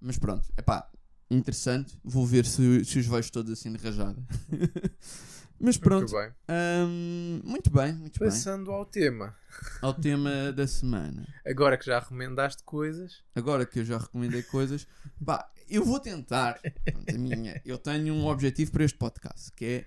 mas 0.00 0.18
pronto, 0.18 0.52
é 0.56 0.62
pá, 0.62 0.90
interessante. 1.30 1.98
Vou 2.04 2.26
ver 2.26 2.44
se, 2.44 2.84
se 2.84 2.98
os 2.98 3.06
vejo 3.06 3.32
todos 3.32 3.52
assim 3.52 3.72
de 3.72 3.78
rajada. 3.82 4.22
mas 5.58 5.76
pronto, 5.76 6.12
Muito 6.12 6.14
bem. 6.14 6.34
ahm, 6.48 7.40
muito 7.44 7.70
bem, 7.70 7.92
muito 7.94 8.20
bem. 8.20 8.28
Passando 8.28 8.70
ao 8.70 8.84
tema. 8.84 9.34
Ao 9.80 9.94
tema 9.94 10.52
da 10.52 10.66
semana. 10.66 11.26
Agora 11.46 11.76
que 11.78 11.86
já 11.86 11.98
recomendaste 11.98 12.62
coisas, 12.62 13.24
Agora 13.34 13.64
que 13.64 13.78
eu 13.80 13.84
já 13.84 13.98
recomendei 13.98 14.42
coisas, 14.42 14.86
pá, 15.24 15.50
eu 15.68 15.84
vou 15.84 15.98
tentar. 15.98 16.60
Pronto, 16.84 17.14
a 17.14 17.18
minha, 17.18 17.60
eu 17.64 17.78
tenho 17.78 18.14
um 18.14 18.26
objetivo 18.26 18.70
para 18.72 18.84
este 18.84 18.98
podcast, 18.98 19.50
que 19.52 19.64
é 19.64 19.86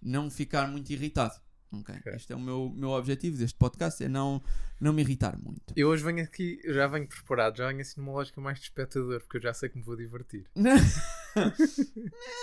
não 0.00 0.30
ficar 0.30 0.66
muito 0.68 0.90
irritado. 0.90 1.34
Ok? 1.72 1.94
Ok. 1.96 2.12
Este 2.14 2.32
é 2.32 2.36
o 2.36 2.40
meu, 2.40 2.72
meu 2.74 2.90
objetivo 2.90 3.36
deste 3.36 3.58
podcast, 3.58 4.02
é 4.02 4.08
não, 4.08 4.42
não 4.80 4.92
me 4.92 5.02
irritar 5.02 5.38
muito. 5.38 5.72
eu 5.76 5.88
hoje 5.88 6.02
venho 6.02 6.22
aqui, 6.22 6.60
já 6.64 6.86
venho 6.86 7.06
preparado, 7.06 7.56
já 7.56 7.68
venho 7.68 7.80
assim 7.80 8.00
numa 8.00 8.12
lógica 8.12 8.40
mais 8.40 8.58
de 8.58 8.64
espectador, 8.64 9.20
porque 9.20 9.38
eu 9.38 9.42
já 9.42 9.54
sei 9.54 9.68
que 9.68 9.78
me 9.78 9.84
vou 9.84 9.96
divertir. 9.96 10.46
Não, 10.56 10.76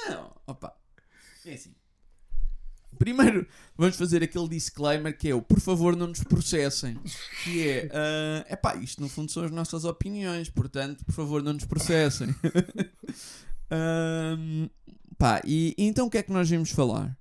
não, 0.09 0.41
opa, 0.47 0.73
é 1.45 1.53
assim. 1.53 1.75
Primeiro, 2.97 3.45
vamos 3.77 3.95
fazer 3.95 4.23
aquele 4.23 4.47
disclaimer 4.47 5.15
que 5.15 5.29
é 5.29 5.35
o 5.35 5.41
por 5.41 5.59
favor 5.59 5.95
não 5.95 6.07
nos 6.07 6.23
processem. 6.23 6.97
Que 7.43 7.67
é, 7.69 7.89
é 8.47 8.53
epá, 8.53 8.75
isto 8.77 9.01
no 9.01 9.09
fundo 9.09 9.31
são 9.31 9.43
as 9.43 9.51
nossas 9.51 9.85
opiniões, 9.85 10.49
portanto, 10.49 11.05
por 11.05 11.13
favor 11.13 11.43
não 11.43 11.53
nos 11.53 11.65
processem. 11.65 12.33
Ahm, 13.69 14.69
pá, 15.17 15.41
e, 15.45 15.75
e 15.77 15.83
então 15.85 16.07
o 16.07 16.09
que 16.09 16.17
é 16.17 16.23
que 16.23 16.31
nós 16.31 16.49
vamos 16.49 16.71
falar? 16.71 17.17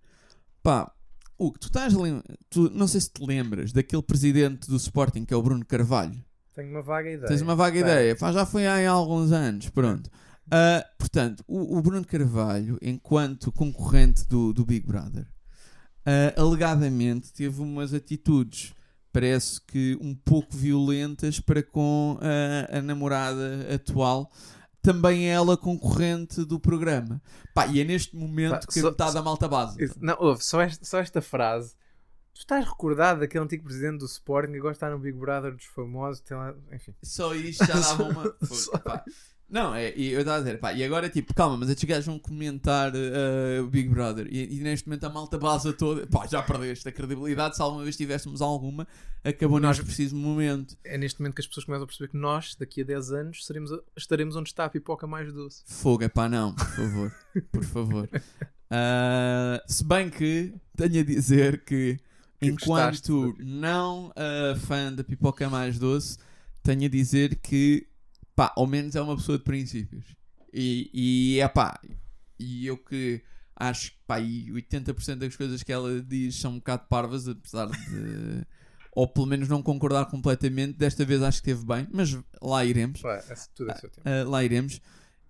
Pá, 0.63 0.93
o 1.39 1.53
que 1.53 1.59
tu 1.61 1.67
estás 1.67 1.95
a 1.95 2.01
lem- 2.01 2.23
tu 2.51 2.71
Não 2.75 2.87
sei 2.89 3.01
se 3.01 3.11
te 3.11 3.25
lembras 3.25 3.73
daquele 3.73 4.03
presidente 4.03 4.69
do 4.69 4.77
Sporting 4.77 5.25
que 5.25 5.35
é 5.35 5.37
o 5.37 5.43
Bruno 5.43 5.65
Carvalho. 5.65 6.23
Tenho 6.55 6.71
uma 6.71 6.83
vaga 6.83 7.11
ideia. 7.11 7.29
Tens 7.29 7.43
uma 7.43 7.55
vaga 7.55 7.79
ideia. 7.79 8.17
Pá, 8.17 8.33
já 8.33 8.47
foi 8.47 8.67
há 8.67 8.91
alguns 8.91 9.31
anos. 9.33 9.69
Pronto. 9.69 10.11
Ah, 10.51 10.85
portanto, 10.99 11.45
o, 11.47 11.77
o 11.77 11.83
Bruno 11.83 12.05
Carvalho, 12.07 12.79
enquanto 12.81 13.53
concorrente 13.53 14.27
do, 14.29 14.53
do 14.55 14.65
Big 14.65 14.87
Brother, 14.87 15.27
ah, 16.07 16.33
alegadamente 16.41 17.33
teve 17.33 17.61
umas 17.61 17.93
atitudes, 17.93 18.73
parece 19.13 19.61
que 19.67 19.99
um 20.01 20.15
pouco 20.15 20.57
violentas 20.57 21.41
para 21.41 21.63
com 21.63 22.19
a, 22.21 22.79
a 22.79 22.83
namorada 22.83 23.67
atual. 23.75 24.31
Também 24.87 25.29
ela 25.29 25.57
concorrente 25.57 26.45
do 26.45 26.61
programa. 26.61 27.21
Pá, 27.53 27.67
e 27.67 27.81
é 27.81 27.85
neste 27.85 28.15
momento 28.15 28.61
Pá, 28.61 28.67
que 28.67 28.81
só- 28.81 28.91
metade 28.91 29.15
da 29.15 29.23
malta 29.23 29.49
base. 29.49 29.91
Não, 30.01 30.17
ouve, 30.21 30.45
só 30.45 30.61
esta, 30.61 30.85
só 30.85 30.99
esta 30.99 31.21
frase. 31.21 31.75
Tu 32.33 32.39
estás 32.41 32.65
recordado 32.65 33.21
daquele 33.21 33.43
antigo 33.43 33.65
presidente 33.65 33.99
do 33.99 34.07
Sporting 34.07 34.53
que 34.53 34.59
agora 34.59 34.73
está 34.75 34.89
no 34.89 34.99
Big 34.99 35.19
Brother 35.19 35.57
dos 35.57 35.65
famosos, 35.65 36.23
lá, 36.31 36.55
enfim. 36.73 36.95
Só 37.03 37.35
isto 37.35 37.65
já 37.67 37.75
dava 37.81 38.05
uma. 38.05 38.31
Pá. 38.85 39.05
Não, 39.49 39.73
é, 39.75 39.97
e 39.97 40.11
eu 40.11 40.21
estava 40.21 40.39
a 40.39 40.41
dizer, 40.41 40.59
pá, 40.59 40.73
e 40.73 40.83
agora 40.83 41.09
tipo, 41.09 41.33
calma, 41.33 41.57
mas 41.57 41.69
estes 41.71 41.89
gajos 41.89 42.07
vão 42.07 42.19
comentar 42.19 42.93
uh, 42.93 43.63
o 43.63 43.69
Big 43.69 43.89
Brother 43.89 44.27
e, 44.29 44.57
e 44.57 44.61
neste 44.61 44.89
momento 44.89 45.05
a 45.05 45.09
malta 45.09 45.39
base 45.39 45.73
toda, 45.75 46.05
pá, 46.09 46.27
já 46.27 46.43
perdeste 46.43 46.89
a 46.89 46.93
credibilidade. 46.93 47.55
Se 47.55 47.63
alguma 47.63 47.85
vez 47.85 47.97
tivéssemos 47.97 48.43
alguma, 48.43 48.89
acabou 49.23 49.61
Nós- 49.61 49.79
preciso 49.79 50.17
momento. 50.17 50.77
É 50.83 50.99
neste 50.99 51.21
momento 51.21 51.35
que 51.37 51.43
as 51.43 51.47
pessoas 51.47 51.65
começam 51.65 51.85
a 51.85 51.87
perceber 51.87 52.11
que 52.11 52.17
nós, 52.17 52.57
daqui 52.59 52.81
a 52.81 52.85
10 52.85 53.13
anos, 53.13 53.47
seremos, 53.47 53.71
estaremos 53.97 54.35
onde 54.35 54.49
está 54.49 54.65
a 54.65 54.69
pipoca 54.69 55.07
mais 55.07 55.33
doce. 55.33 55.63
Fogo, 55.67 56.03
é 56.03 56.09
pá, 56.09 56.29
não, 56.29 56.53
por 56.53 56.67
favor, 56.67 57.13
por 57.53 57.65
favor. 57.65 58.09
Uh, 58.69 59.63
se 59.73 59.85
bem 59.85 60.11
que 60.11 60.55
tenho 60.77 61.01
a 61.01 61.05
dizer 61.05 61.63
que, 61.65 61.97
Que 62.41 62.47
enquanto 62.49 63.33
não 63.39 64.09
uh, 64.09 64.57
fã 64.67 64.93
da 64.93 65.05
pipoca 65.05 65.49
mais 65.49 65.79
doce, 65.79 66.19
tenho 66.65 66.85
a 66.87 66.89
dizer 66.89 67.37
que, 67.37 67.87
pá, 68.37 68.53
ao 68.55 68.67
menos 68.67 68.95
é 68.95 69.01
uma 69.01 69.17
pessoa 69.17 69.39
de 69.39 69.45
princípios. 69.45 70.05
E, 70.53 70.91
e 70.93 71.41
é 71.41 71.49
pá, 71.49 71.81
e 72.39 72.67
eu 72.67 72.77
que 72.77 73.23
acho 73.57 73.93
que, 73.93 73.99
pá, 74.07 74.21
e 74.21 74.53
80% 74.53 75.17
das 75.17 75.35
coisas 75.35 75.63
que 75.63 75.73
ela 75.73 76.01
diz 76.03 76.37
são 76.37 76.53
um 76.53 76.59
bocado 76.59 76.85
parvas, 76.89 77.27
apesar 77.27 77.67
de. 77.67 78.47
ou 78.95 79.07
pelo 79.07 79.27
menos 79.27 79.49
não 79.49 79.63
concordar 79.63 80.07
completamente. 80.07 80.79
Desta 80.79 81.05
vez 81.05 81.23
acho 81.23 81.43
que 81.43 81.51
esteve 81.51 81.67
bem, 81.67 81.89
mas 81.93 82.17
lá 82.41 82.65
iremos. 82.65 83.01
Pá, 83.01 83.17
é- 83.17 83.35
tudo 83.55 83.71
é 83.71 83.75
seu 83.75 83.91
tempo. 83.91 84.09
Uh, 84.09 84.31
lá 84.31 84.45
iremos. 84.45 84.81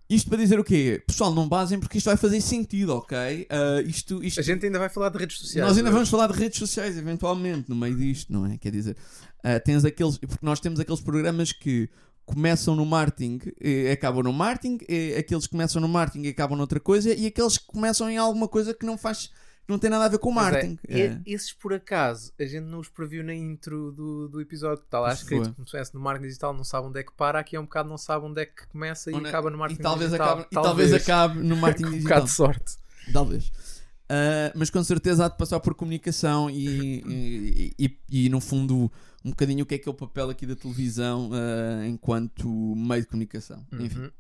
Isto 0.09 0.29
para 0.29 0.39
dizer 0.39 0.61
o 0.61 0.63
quê? 0.63 1.03
Pessoal, 1.05 1.35
não 1.35 1.49
basem 1.49 1.81
porque 1.81 1.99
isto 1.99 2.07
vai 2.07 2.17
fazer 2.17 2.41
sentido, 2.41 2.95
ok? 2.95 3.17
Uh, 3.51 3.89
isto, 3.89 4.23
isto, 4.23 4.39
A 4.39 4.43
gente 4.43 4.65
ainda 4.65 4.79
vai 4.79 4.89
falar 4.89 5.09
de 5.09 5.19
redes 5.19 5.37
sociais. 5.37 5.67
nós 5.67 5.77
ainda 5.77 5.91
vamos 5.91 6.09
falar 6.09 6.29
de 6.29 6.39
redes 6.39 6.61
sociais, 6.61 6.97
eventualmente, 6.97 7.69
no 7.69 7.75
meio 7.75 7.97
disto, 7.97 8.33
não 8.33 8.47
é? 8.47 8.57
Quer 8.57 8.71
dizer, 8.71 8.97
uh, 9.45 9.61
tens 9.65 9.85
aqueles. 9.85 10.17
Porque 10.17 10.47
nós 10.47 10.61
temos 10.61 10.79
aqueles 10.79 11.01
programas 11.01 11.51
que 11.51 11.91
começam 12.27 12.75
no 12.77 12.85
marketing 12.85 13.39
e 13.61 13.89
acabam 13.89 14.23
no 14.23 14.33
marketing, 14.33 14.79
e 14.89 15.15
aqueles 15.17 15.47
que 15.47 15.53
começam 15.53 15.81
no 15.81 15.89
marketing 15.89 16.27
e 16.27 16.29
acabam 16.31 16.59
noutra 16.59 16.79
coisa, 16.81 17.15
e 17.15 17.27
aqueles 17.27 17.57
que 17.57 17.67
começam 17.67 18.11
em 18.11 18.19
alguma 18.19 18.49
coisa 18.49 18.75
que 18.75 18.85
não 18.85 18.99
faz. 18.99 19.31
não 19.69 19.79
tem 19.81 19.89
nada 19.91 20.05
a 20.05 20.09
ver 20.09 20.19
com 20.19 20.29
o 20.29 20.33
é, 20.33 20.35
marketing. 20.35 20.79
e- 20.89 21.01
É. 21.03 21.21
Esses, 21.27 21.53
por 21.53 21.73
acaso, 21.73 22.33
a 22.39 22.45
gente 22.45 22.65
não 22.67 22.79
os 22.81 22.89
previu 22.89 23.25
na 23.25 23.35
intro 23.35 23.91
do, 23.93 24.29
do 24.29 24.41
episódio. 24.41 24.83
Está 24.85 25.01
lá 25.01 25.13
escrito 25.13 25.49
que 25.49 25.55
como 25.57 25.67
se 25.67 25.71
estivesse 25.77 25.93
no 25.95 26.01
marketing 26.01 26.29
digital, 26.29 26.53
não 26.53 26.63
sabe 26.65 26.87
onde 26.89 27.01
é 27.01 27.03
que 27.03 27.13
para. 27.13 27.41
Aqui 27.41 27.57
é 27.57 27.61
um 27.61 27.65
bocado, 27.65 27.89
não 27.89 27.99
sabe 27.99 28.27
onde 28.27 28.41
é 28.43 28.47
que 28.47 28.67
começa 28.69 29.11
e 29.11 29.15
Onde- 29.15 29.29
acaba 29.29 29.49
no 29.51 29.57
E 29.57 29.59
marketing 29.59 29.83
talvez, 29.83 30.11
digital. 30.11 30.33
acabe, 30.39 30.49
e 30.51 30.55
talvez 30.55 30.93
acabe 30.93 31.39
no 31.41 31.57
marketing 31.57 31.83
Com 31.87 31.89
um 31.89 31.93
digital. 31.95 32.09
bocado 32.11 32.27
de 32.27 32.33
sorte. 32.33 32.77
Talvez. 33.13 33.53
Ah, 34.09 34.53
mas 34.55 34.71
com 34.71 34.85
certeza 34.85 35.27
há 35.27 35.29
de 35.29 35.37
passar 35.37 35.59
por 35.59 35.75
comunicação 35.75 36.49
e, 36.49 37.03
e, 37.09 37.75
e- 37.87 37.99
e, 38.09 38.29
no 38.29 38.41
fundo 38.41 38.89
um 39.27 39.31
bocadinho 39.31 39.65
o 39.65 39.67
que 39.67 39.75
é 39.75 39.79
que 39.79 39.89
é 39.89 39.91
o 39.91 39.95
papel 39.95 40.31
aqui 40.31 40.47
da 40.47 40.55
televisão 40.55 41.31
ah, 41.33 41.85
enquanto 41.85 42.49
meio 42.77 43.03
de 43.03 43.09
comunicação. 43.09 43.67
Enfim. 43.73 43.99
Uhum. 43.99 44.11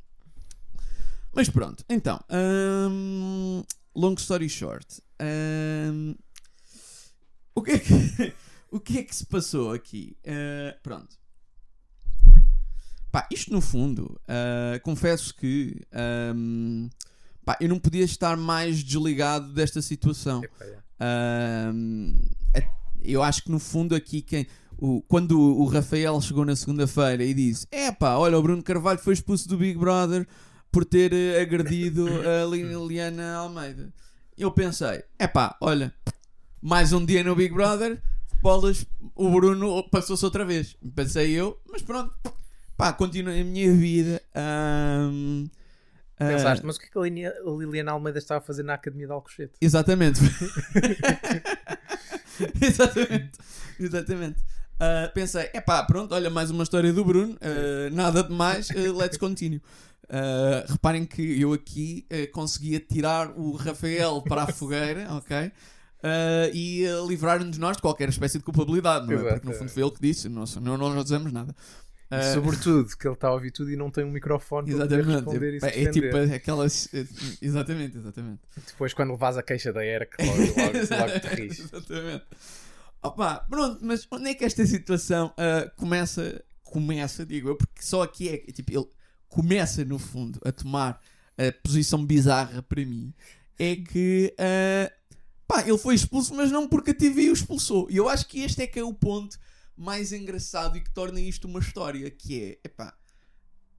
Mas 1.32 1.48
pronto, 1.48 1.84
então, 1.88 2.18
hum, 2.90 3.62
long 3.94 4.14
story 4.14 4.48
short, 4.48 5.00
hum, 5.92 6.16
o, 7.54 7.62
que 7.62 7.70
é 7.72 7.78
que, 7.78 7.92
o 8.72 8.80
que 8.80 8.98
é 8.98 9.02
que 9.04 9.14
se 9.14 9.26
passou 9.26 9.72
aqui? 9.72 10.16
Ah, 10.26 10.76
pronto. 10.82 11.16
Pá, 13.12 13.28
isto 13.30 13.52
no 13.52 13.60
fundo, 13.60 14.20
ah, 14.26 14.80
confesso 14.82 15.32
que 15.36 15.80
hum, 16.34 16.90
pá, 17.44 17.56
eu 17.60 17.68
não 17.68 17.78
podia 17.78 18.04
estar 18.04 18.36
mais 18.36 18.82
desligado 18.82 19.52
desta 19.52 19.80
situação. 19.80 20.42
Epá, 20.42 20.64
é. 20.64 20.78
Ahm, 20.98 22.14
é- 22.54 22.68
eu 23.02 23.22
acho 23.22 23.44
que 23.44 23.50
no 23.50 23.60
fundo 23.60 23.94
aqui 23.94 24.20
quem 24.20 24.46
o, 24.78 25.02
quando 25.02 25.40
o 25.40 25.64
Rafael 25.66 26.20
chegou 26.20 26.44
na 26.44 26.54
segunda-feira 26.54 27.24
e 27.24 27.32
disse: 27.32 27.66
É 27.70 27.90
pá, 27.90 28.16
olha, 28.16 28.38
o 28.38 28.42
Bruno 28.42 28.62
Carvalho 28.62 28.98
foi 28.98 29.14
expulso 29.14 29.48
do 29.48 29.56
Big 29.56 29.78
Brother 29.78 30.26
por 30.70 30.84
ter 30.84 31.12
eh, 31.12 31.40
agredido 31.40 32.06
a 32.06 32.44
Liliana 32.44 33.36
Almeida. 33.36 33.92
Eu 34.36 34.50
pensei: 34.50 35.02
É 35.18 35.26
pá, 35.26 35.56
olha, 35.60 35.94
mais 36.60 36.92
um 36.92 37.04
dia 37.04 37.24
no 37.24 37.34
Big 37.34 37.54
Brother, 37.54 38.02
bolas, 38.42 38.84
o 39.14 39.30
Bruno 39.30 39.82
passou-se 39.90 40.24
outra 40.24 40.44
vez. 40.44 40.76
Pensei 40.94 41.32
eu, 41.32 41.58
mas 41.70 41.80
pronto, 41.80 42.12
pá, 42.76 42.92
continuei 42.92 43.40
a 43.40 43.44
minha 43.44 43.72
vida. 43.72 44.20
Ahm, 44.34 45.46
ah, 46.18 46.28
Pensaste, 46.28 46.64
mas 46.64 46.76
o 46.76 46.80
que 46.80 46.86
é 46.86 46.88
que 46.88 46.98
a 46.98 47.50
Liliana 47.50 47.92
Almeida 47.92 48.18
estava 48.18 48.38
a 48.38 48.46
fazer 48.46 48.62
na 48.62 48.74
Academia 48.74 49.06
de 49.06 49.12
Alcochete? 49.12 49.54
Exatamente. 49.60 50.20
exatamente. 52.60 53.38
Exatamente. 53.78 54.55
Ah, 54.78 55.10
pensei, 55.14 55.50
epá, 55.54 55.82
pronto, 55.84 56.14
olha, 56.14 56.28
mais 56.30 56.50
uma 56.50 56.62
história 56.62 56.92
do 56.92 57.04
Bruno, 57.04 57.36
ah, 57.40 57.90
nada 57.92 58.22
de 58.22 58.32
mais, 58.32 58.70
ah, 58.70 58.74
let's 58.96 59.16
continue. 59.16 59.62
Ah, 60.08 60.64
reparem 60.68 61.04
que 61.04 61.40
eu 61.40 61.52
aqui 61.52 62.06
conseguia 62.32 62.78
tirar 62.80 63.30
o 63.36 63.52
Rafael 63.52 64.22
para 64.22 64.42
a 64.44 64.46
fogueira, 64.52 65.06
ok? 65.14 65.50
uh, 66.06 66.50
e 66.54 66.86
uh, 66.86 67.06
livrar-nos 67.08 67.58
nós 67.58 67.76
de 67.76 67.82
qualquer 67.82 68.08
espécie 68.08 68.38
de 68.38 68.44
culpabilidade, 68.44 69.06
não 69.06 69.28
é? 69.28 69.32
Porque 69.32 69.46
no 69.48 69.54
fundo 69.54 69.70
foi 69.70 69.82
ele 69.82 69.90
que 69.92 70.00
disse, 70.00 70.28
não, 70.28 70.44
não, 70.60 70.76
não 70.76 70.94
nós 70.94 71.04
dizemos 71.04 71.32
nada. 71.32 71.54
E 72.08 72.16
Uh, 72.16 72.34
sobretudo 72.34 72.96
que 72.96 73.08
ele 73.08 73.14
está 73.14 73.26
a 73.26 73.32
ouvir 73.32 73.50
tudo 73.50 73.68
e 73.68 73.74
não 73.74 73.90
tem 73.90 74.04
um 74.04 74.12
microfone 74.12 74.70
para 74.72 74.82
poder 74.84 75.00
Exatamente. 75.00 75.24
responder 75.24 75.54
e 75.56 75.60
se 75.60 75.66
É, 75.66 75.82
é 75.82 75.90
tipo 75.90 76.16
aquelas. 76.36 76.88
é, 76.94 77.04
Exatamente, 77.42 77.98
exatamente. 77.98 78.40
Depois 78.64 78.94
quando 78.94 79.10
levas 79.10 79.36
a 79.36 79.42
queixa 79.42 79.72
da 79.72 79.84
ERC, 79.84 80.14
logo, 80.20 80.38
logo, 80.38 80.78
logo 81.00 81.20
te 81.20 81.26
rires. 81.34 81.58
exatamente. 81.58 82.24
Opa, 83.06 83.40
pronto, 83.48 83.78
mas 83.82 84.06
onde 84.10 84.30
é 84.30 84.34
que 84.34 84.44
esta 84.44 84.64
situação 84.66 85.32
ah, 85.36 85.70
começa? 85.76 86.44
Começa, 86.62 87.24
digo 87.24 87.48
eu, 87.48 87.56
porque 87.56 87.82
só 87.82 88.02
aqui 88.02 88.28
é. 88.28 88.38
Tipo, 88.38 88.72
ele 88.72 88.86
começa 89.28 89.84
no 89.84 89.98
fundo 89.98 90.40
a 90.44 90.50
tomar 90.50 91.00
a 91.38 91.52
posição 91.62 92.04
bizarra 92.04 92.62
para 92.62 92.84
mim. 92.84 93.12
É 93.58 93.76
que. 93.76 94.34
ah, 94.38 94.92
pá, 95.46 95.62
ele 95.62 95.78
foi 95.78 95.94
expulso, 95.94 96.34
mas 96.34 96.50
não 96.50 96.68
porque 96.68 96.90
a 96.90 96.94
TV 96.94 97.30
o 97.30 97.32
expulsou. 97.32 97.88
E 97.90 97.96
eu 97.96 98.08
acho 98.08 98.26
que 98.26 98.40
este 98.40 98.62
é 98.62 98.66
que 98.66 98.78
é 98.78 98.84
o 98.84 98.92
ponto 98.92 99.38
mais 99.76 100.12
engraçado 100.12 100.76
e 100.76 100.80
que 100.80 100.90
torna 100.90 101.20
isto 101.20 101.46
uma 101.46 101.60
história. 101.60 102.10
Que 102.10 102.42
é, 102.42 102.58
epá, 102.64 102.96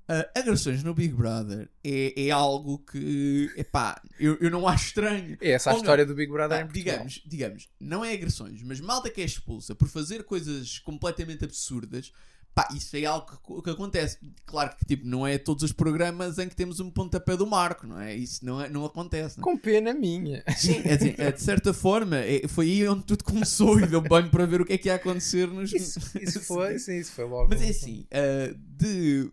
ah, 0.07 0.29
agressões 0.35 0.83
no 0.83 0.93
Big 0.93 1.13
Brother 1.13 1.69
é, 1.83 2.27
é 2.27 2.31
algo 2.31 2.79
que, 2.79 3.51
epá, 3.57 4.01
eu, 4.19 4.37
eu 4.39 4.49
não 4.49 4.67
acho 4.67 4.87
estranho. 4.87 5.37
É 5.41 5.51
essa 5.51 5.69
a 5.69 5.73
Ou 5.73 5.77
não. 5.77 5.83
história 5.83 6.05
do 6.05 6.15
Big 6.15 6.31
Brother 6.31 6.57
Ah, 6.57 6.61
em 6.61 6.65
Portugal. 6.65 6.93
digamos, 6.95 7.23
digamos, 7.25 7.69
não 7.79 8.03
é 8.05 8.13
agressões, 8.13 8.61
mas 8.63 8.79
malta 8.79 9.09
que 9.09 9.21
é 9.21 9.25
expulsa 9.25 9.75
por 9.75 9.87
fazer 9.87 10.23
coisas 10.23 10.79
completamente 10.79 11.43
absurdas, 11.43 12.11
pá, 12.55 12.67
isso 12.75 12.95
é 12.97 13.05
algo 13.05 13.27
que, 13.27 13.61
que 13.63 13.69
acontece. 13.69 14.17
Claro 14.45 14.75
que 14.75 14.85
tipo, 14.85 15.05
não 15.05 15.27
é 15.27 15.37
todos 15.37 15.61
os 15.63 15.71
programas 15.71 16.39
em 16.39 16.47
que 16.49 16.55
temos 16.55 16.79
um 16.79 16.89
pontapé 16.89 17.35
do 17.37 17.45
marco, 17.45 17.85
não 17.85 17.99
é? 17.99 18.15
Isso 18.15 18.43
não, 18.45 18.59
é, 18.61 18.67
não 18.69 18.83
acontece. 18.85 19.37
Não? 19.37 19.43
Com 19.43 19.55
pena 19.57 19.93
minha. 19.93 20.43
Sim, 20.57 20.81
é 20.85 20.93
assim, 20.93 21.13
é, 21.17 21.31
de 21.31 21.41
certa 21.41 21.71
forma, 21.73 22.17
é- 22.17 22.47
foi 22.47 22.65
aí 22.71 22.87
onde 22.87 23.03
tudo 23.03 23.23
começou 23.23 23.79
e 23.79 23.85
deu 23.85 24.01
banho 24.01 24.29
para 24.31 24.45
ver 24.47 24.61
o 24.61 24.65
que 24.65 24.73
é 24.73 24.77
que 24.77 24.87
ia 24.87 24.95
acontecer 24.95 25.47
nos. 25.47 25.71
Isso, 25.71 25.99
isso 26.19 26.39
foi, 26.41 26.79
sim, 26.79 26.97
isso 26.97 27.11
foi 27.11 27.25
logo. 27.25 27.49
Mas 27.51 27.61
é 27.61 27.69
assim, 27.69 28.07
ah, 28.11 28.55
de 28.57 29.31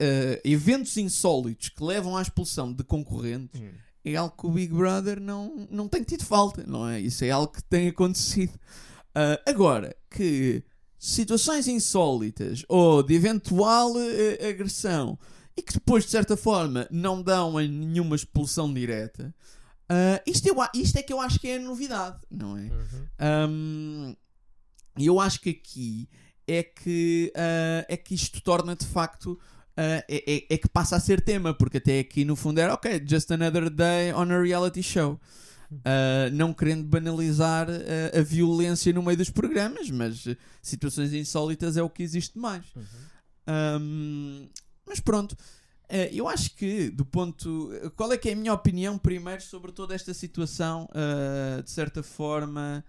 ah, 0.00 0.40
eventos 0.44 0.96
insólitos 0.96 1.68
que 1.68 1.82
levam 1.84 2.16
à 2.16 2.22
expulsão 2.22 2.72
de 2.72 2.82
concorrentes 2.84 3.60
Hum. 3.60 3.70
é 4.04 4.16
algo 4.16 4.34
que 4.36 4.46
o 4.46 4.50
Big 4.50 4.72
Brother 4.74 5.20
não, 5.20 5.66
não 5.70 5.88
tem 5.88 6.02
tido 6.02 6.24
falta, 6.24 6.64
não 6.66 6.88
é? 6.88 7.00
Isso 7.00 7.24
é 7.24 7.30
algo 7.30 7.52
que 7.52 7.62
tem 7.64 7.88
acontecido. 7.88 8.52
Ah, 9.14 9.40
agora, 9.46 9.94
que 10.10 10.62
situações 10.98 11.66
insólitas 11.68 12.64
ou 12.68 13.02
de 13.02 13.14
eventual 13.14 13.92
eh, 13.98 14.48
agressão 14.48 15.18
e 15.56 15.60
que 15.62 15.74
depois, 15.74 16.04
de 16.04 16.10
certa 16.10 16.36
forma, 16.36 16.86
não 16.90 17.22
dão 17.22 17.60
em 17.60 17.68
nenhuma 17.68 18.16
expulsão 18.16 18.72
direta, 18.72 19.34
ah, 19.88 20.22
isto, 20.26 20.46
eu, 20.48 20.60
a- 20.62 20.70
isto 20.74 20.96
é 20.96 21.02
que 21.02 21.12
eu 21.12 21.20
acho 21.20 21.38
que 21.38 21.48
é 21.48 21.56
a 21.56 21.60
novidade, 21.60 22.18
não 22.30 22.56
é? 22.56 22.62
Uhum. 22.62 23.06
Um, 23.50 24.16
E 24.98 25.06
eu 25.06 25.18
acho 25.20 25.40
que 25.40 25.50
aqui 25.50 26.08
é 26.46 26.62
que, 26.62 27.32
ah, 27.36 27.84
é 27.88 27.96
que 27.96 28.14
isto 28.14 28.40
torna 28.42 28.74
de 28.76 28.86
facto. 28.86 29.38
Ah, 29.76 30.04
é, 30.08 30.32
é- 30.34 30.46
é 30.54 30.58
que 30.58 30.68
passa 30.68 30.96
a 30.96 31.00
ser 31.00 31.20
tema, 31.20 31.54
porque 31.54 31.78
até 31.78 31.98
aqui 32.00 32.24
no 32.24 32.36
fundo 32.36 32.58
era 32.58 32.74
ok, 32.74 33.02
just 33.06 33.30
another 33.30 33.70
day 33.70 34.12
on 34.12 34.30
a 34.30 34.40
reality 34.40 34.82
show. 34.82 35.20
Ah, 35.84 36.28
não 36.32 36.52
querendo 36.52 36.84
banalizar 36.84 37.66
ah, 37.70 38.18
a 38.18 38.22
violência 38.22 38.92
no 38.92 39.02
meio 39.02 39.16
dos 39.16 39.30
programas, 39.30 39.90
mas 39.90 40.26
situações 40.60 41.12
insólitas 41.14 41.76
é 41.76 41.82
o 41.82 41.88
que 41.90 42.02
existe 42.02 42.38
mais. 42.38 42.64
Um, 43.48 44.48
mas 44.86 45.00
pronto, 45.00 45.36
eu 46.12 46.28
acho 46.28 46.54
que 46.54 46.90
do 46.90 47.04
ponto. 47.04 47.70
Qual 47.96 48.12
é 48.12 48.16
que 48.18 48.28
é 48.28 48.32
a 48.32 48.36
minha 48.36 48.52
opinião 48.52 48.96
primeiro 48.98 49.42
sobre 49.42 49.72
toda 49.72 49.94
esta 49.94 50.12
situação, 50.14 50.88
de 51.64 51.70
certa 51.70 52.02
forma 52.02 52.84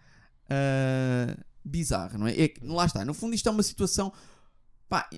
bizarra, 1.63 2.17
não 2.17 2.27
é? 2.27 2.33
É 2.43 2.53
lá 2.61 2.85
está, 2.85 3.05
no 3.05 3.13
fundo 3.13 3.33
isto 3.35 3.47
é 3.47 3.51
uma 3.51 3.63
situação. 3.63 4.11
Pá, 4.89 5.09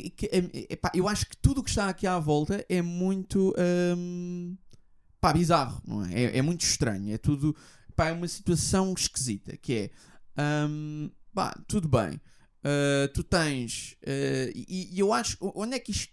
que, 0.00 0.10
que- 0.10 0.26
é- 0.32 0.78
eu 0.94 1.06
acho 1.08 1.26
que 1.26 1.36
tudo 1.36 1.60
o 1.60 1.64
que 1.64 1.70
está 1.70 1.88
aqui 1.88 2.06
à 2.06 2.18
volta 2.18 2.64
é 2.68 2.80
muito. 2.80 3.54
ahm, 3.58 4.54
pá, 5.20 5.32
bizarro, 5.32 5.82
não 5.86 6.04
é? 6.04 6.12
É, 6.14 6.38
é 6.38 6.42
muito 6.42 6.62
estranho, 6.62 7.12
é 7.12 7.18
tudo. 7.18 7.54
Pá, 7.94 8.08
é 8.08 8.12
uma 8.12 8.28
situação 8.28 8.94
esquisita 8.96 9.56
que 9.56 9.74
é. 9.74 9.90
ahm, 10.36 11.10
pá, 11.34 11.52
tudo 11.68 11.88
bem. 11.88 12.20
Uh, 12.64 13.08
tu 13.12 13.24
tens 13.24 13.96
uh, 14.04 14.52
e, 14.54 14.94
e 14.94 14.98
eu 15.00 15.12
acho 15.12 15.36
onde 15.40 15.74
é 15.74 15.80
que 15.80 15.90
isto 15.90 16.12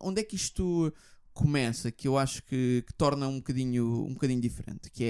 onde- 0.00 0.18
é 0.20 0.24
que 0.24 0.34
isto 0.34 0.90
começa 1.34 1.92
que 1.92 2.08
eu 2.08 2.16
acho 2.16 2.42
que, 2.44 2.82
que 2.86 2.94
torna 2.94 3.28
um 3.28 3.36
bocadinho 3.36 4.06
um 4.06 4.14
bocadinho 4.14 4.40
diferente 4.40 4.90
que 4.90 5.04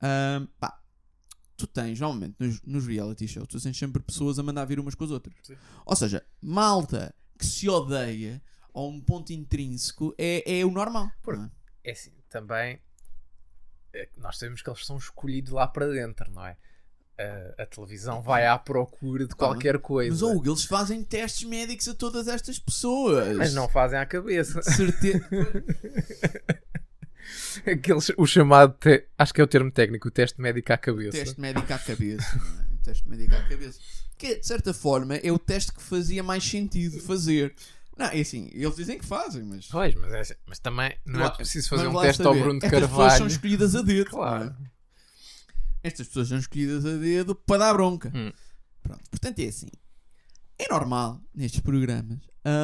é 0.00 0.38
um, 0.40 0.46
pá, 0.60 0.72
tu 1.58 1.66
tens 1.66 2.00
normalmente 2.00 2.36
nos, 2.38 2.62
nos 2.62 2.86
reality 2.86 3.28
shows 3.28 3.46
tu 3.48 3.60
tens 3.60 3.76
sempre 3.76 4.02
pessoas 4.02 4.38
a 4.38 4.42
mandar 4.42 4.64
vir 4.64 4.78
umas 4.80 4.94
com 4.94 5.04
as 5.04 5.10
outras 5.10 5.34
Sim. 5.42 5.56
ou 5.84 5.94
seja 5.96 6.24
malta 6.40 7.14
que 7.38 7.44
se 7.44 7.68
odeia 7.68 8.40
a 8.72 8.80
um 8.80 8.98
ponto 9.00 9.32
intrínseco 9.32 10.14
é, 10.16 10.60
é 10.60 10.64
o 10.64 10.70
normal 10.70 11.10
Porque- 11.22 11.42
é? 11.84 11.90
É 11.90 11.92
assim, 11.92 12.12
também 12.30 12.80
é 13.92 14.08
nós 14.16 14.38
sabemos 14.38 14.62
que 14.62 14.70
eles 14.70 14.86
são 14.86 14.96
escolhidos 14.96 15.50
lá 15.52 15.66
para 15.66 15.88
dentro, 15.88 16.30
não 16.30 16.46
é? 16.46 16.56
A, 17.18 17.62
a 17.62 17.66
televisão 17.66 18.22
vai 18.22 18.46
à 18.46 18.56
procura 18.56 19.26
de 19.26 19.34
Claro, 19.34 19.54
qualquer 19.54 19.78
coisa. 19.80 20.10
mas 20.12 20.22
oh, 20.22 20.40
eles 20.44 20.64
fazem 20.64 21.02
testes 21.02 21.48
médicos 21.48 21.88
a 21.88 21.94
todas 21.94 22.28
estas 22.28 22.60
pessoas 22.60 23.36
Mas 23.36 23.52
não 23.54 23.68
fazem 23.68 23.98
à 23.98 24.06
cabeça. 24.06 24.62
certeza 24.62 25.28
Aqueles, 27.66 28.10
o 28.16 28.26
chamado, 28.26 28.74
te- 28.78 29.06
acho 29.18 29.32
que 29.34 29.40
é 29.40 29.44
o 29.44 29.46
termo 29.46 29.70
técnico, 29.70 30.08
o 30.08 30.10
teste 30.10 30.40
médico 30.40 30.72
à 30.72 30.76
cabeça. 30.78 31.12
teste 31.18 31.40
médico 31.40 31.72
à 31.72 31.78
cabeça. 31.78 32.36
é? 32.36 32.74
O 32.74 32.78
teste 32.82 33.08
médico 33.08 33.34
à 33.34 33.42
cabeça. 33.42 33.78
Que, 34.16 34.36
de 34.36 34.46
certa 34.46 34.72
forma, 34.74 35.16
é 35.16 35.30
o 35.30 35.38
teste 35.38 35.72
que 35.72 35.82
fazia 35.82 36.22
mais 36.22 36.42
sentido 36.44 36.98
fazer. 37.00 37.54
Não, 37.96 38.06
é 38.06 38.20
assim, 38.20 38.48
eles 38.52 38.76
dizem 38.76 38.98
que 38.98 39.04
fazem, 39.04 39.42
mas. 39.44 39.66
Pois, 39.66 39.94
mas, 39.94 40.12
é 40.12 40.20
assim, 40.20 40.34
mas 40.46 40.58
também 40.58 40.96
não 41.04 41.20
é 41.20 41.24
Lá- 41.24 41.30
preciso 41.30 41.68
fazer 41.68 41.86
um 41.88 42.00
teste 42.00 42.22
ao 42.22 42.32
saber. 42.32 42.42
Bruno 42.44 42.60
de 42.60 42.66
Estas 42.66 42.80
pessoas 42.80 42.98
Carvalho. 42.98 43.18
são 43.18 43.26
escolhidas 43.26 43.74
a 43.76 43.82
dedo. 43.82 44.10
Claro. 44.10 44.44
não 44.44 44.50
é? 44.66 44.70
Estas 45.82 46.06
pessoas 46.08 46.28
são 46.28 46.38
escolhidas 46.38 46.84
a 46.86 46.96
dedo 46.96 47.34
para 47.34 47.58
dar 47.58 47.72
bronca. 47.74 48.10
Hum. 48.14 48.32
Pronto, 48.82 49.02
portanto 49.10 49.38
é 49.40 49.46
assim. 49.46 49.68
É 50.58 50.72
normal 50.72 51.20
nestes 51.34 51.60
programas 51.60 52.18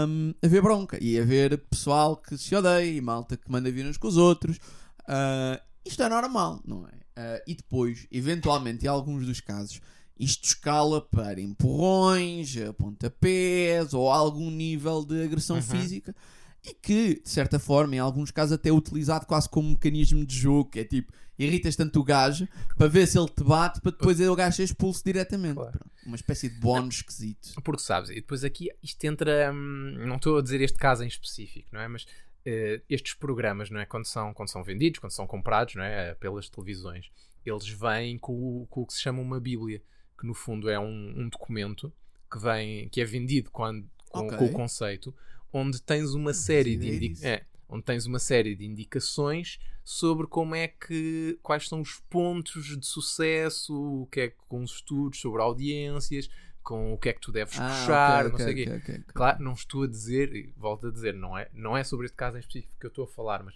hum, 0.09 0.35
haver 0.43 0.63
bronca 0.63 0.99
e 1.03 1.19
haver 1.19 1.57
pessoal 1.69 2.17
que 2.17 2.37
se 2.37 2.55
odeia 2.55 2.85
e 2.91 3.01
malta 3.01 3.37
que 3.37 3.51
manda 3.51 3.71
vir 3.71 3.87
uns 3.87 3.97
com 3.97 4.09
os 4.09 4.17
outros. 4.17 4.59
Ah, 5.07 5.61
isto 5.85 6.03
é 6.03 6.09
normal, 6.09 6.61
não 6.67 6.87
é? 6.87 6.93
Ah, 7.17 7.43
e 7.47 7.55
depois, 7.55 8.07
eventualmente, 8.11 8.85
em 8.85 8.89
alguns 8.89 9.25
dos 9.27 9.41
casos, 9.41 9.81
isto 10.19 10.45
escala 10.45 11.01
para 11.01 11.41
empurrões, 11.41 12.55
pontapés 12.79 13.95
ou 13.95 14.11
algum 14.11 14.51
nível 14.51 15.05
de 15.05 15.23
agressão 15.23 15.57
Uhum. 15.57 15.63
física 15.63 16.15
e 16.65 16.73
que, 16.75 17.21
de 17.23 17.29
certa 17.29 17.59
forma, 17.59 17.95
em 17.97 17.99
alguns 17.99 18.31
casos, 18.31 18.53
até 18.55 18.69
é 18.71 18.73
utilizado 18.73 19.27
quase 19.27 19.49
como 19.49 19.69
um 19.69 19.73
mecanismo 19.73 20.25
de 20.25 20.35
jogo, 20.37 20.71
que 20.71 20.81
é 20.81 20.85
tipo, 20.85 21.13
irritas 21.39 21.77
tanto 21.77 22.01
o 22.01 22.05
gajo 22.05 22.49
para 22.79 22.87
ver 22.89 23.07
se 23.07 23.19
ele 23.19 23.29
te 23.29 23.45
bate 23.45 23.81
para 23.81 23.91
depois 23.93 24.19
o 24.21 24.35
gajo 24.35 24.57
ser 24.57 24.65
expulso 24.65 25.03
diretamente. 25.05 25.57
Claro. 25.57 25.79
Uma 26.07 26.17
espécie 26.17 26.49
de 26.49 26.59
bónus 26.61 26.97
esquisito. 26.97 27.61
Porque 27.63 27.83
sabes, 27.83 28.09
e 28.11 28.15
depois 28.15 28.45
aqui 28.45 28.71
isto 28.83 29.05
entra. 29.05 29.53
hum, 29.53 29.95
não 30.07 30.17
estou 30.17 30.39
a 30.39 30.43
dizer 30.43 30.61
este 30.63 30.79
caso 30.79 31.03
em 31.05 31.07
específico, 31.09 31.69
não 31.73 31.81
é? 31.81 31.89
Mas 31.89 32.07
eh, 32.47 32.81
estes 32.89 33.15
programas, 33.15 33.69
não 33.71 33.81
é? 33.81 33.85
Quando 33.87 34.07
são, 34.07 34.33
quando 34.33 34.49
são 34.51 34.63
vendidos, 34.65 35.01
quando 35.01 35.13
são 35.13 35.27
comprados, 35.27 35.75
não 35.75 35.83
é? 35.85 36.15
Pelas 36.15 36.49
televisões, 36.49 37.11
eles 37.45 37.69
vêm 37.69 38.17
com, 38.19 38.33
o- 38.33 38.67
com 38.69 38.83
o 38.83 38.87
que 38.87 38.95
se 38.95 39.01
chama 39.03 39.21
uma 39.21 39.39
Bíblia, 39.41 39.83
que 40.19 40.27
no 40.27 40.33
fundo 40.35 40.71
é 40.71 40.79
um, 40.79 41.15
um 41.17 41.29
documento 41.29 41.93
que, 42.31 42.39
vem, 42.39 42.89
que 42.89 43.01
é 43.01 43.05
vendido 43.05 43.51
quando, 43.51 43.87
com, 44.11 44.27
Ok. 44.27 44.39
com 44.39 44.45
o 44.47 44.53
conceito, 44.53 45.15
onde 45.55 45.81
tens 45.81 46.13
uma 46.13 46.35
série 46.35 46.77
de 46.77 46.87
ideia 46.89 46.97
indi- 46.97 47.09
disso. 47.11 47.27
é, 47.27 47.47
onde 47.69 47.85
tens 47.85 48.05
uma 48.07 48.19
série 48.19 48.55
de 48.57 48.65
indicações 48.67 49.59
sobre 49.85 50.27
como 50.27 50.55
é 50.55 50.69
que 50.69 51.39
quais 51.43 51.69
são 51.69 51.81
os 51.81 52.01
pontos 52.11 52.79
de 52.79 52.85
sucesso, 52.87 53.75
o 54.03 54.07
que 54.07 54.21
é 54.21 54.29
que 54.31 54.37
com 54.49 54.63
os 54.63 54.73
estudos 54.73 55.21
sobre 55.21 55.41
audiências, 55.43 56.29
com 56.63 56.93
o 56.95 56.99
que 56.99 57.11
é 57.11 57.13
que 57.13 57.21
tu 57.21 57.31
deves 57.31 57.55
puxar, 57.59 58.25
Ah, 58.25 58.29
ok, 58.29 58.31
não 58.33 58.39
sei 58.39 58.47
o 58.65 58.81
ok, 58.81 58.95
quê. 58.97 59.05
Claro, 59.13 59.43
não 59.43 59.53
estou 59.53 59.83
a 59.83 59.87
dizer, 59.87 60.35
e 60.35 60.53
volto 60.57 60.89
a 60.89 60.91
dizer, 60.91 61.15
não 61.15 61.37
é, 61.39 61.49
não 61.53 61.77
é 61.77 61.85
sobre 61.85 62.07
este 62.07 62.17
caso 62.17 62.37
em 62.37 62.41
específico 62.41 62.75
que 62.81 62.87
eu 62.87 62.89
estou 62.89 63.05
a 63.05 63.09
falar, 63.09 63.43
mas 63.45 63.55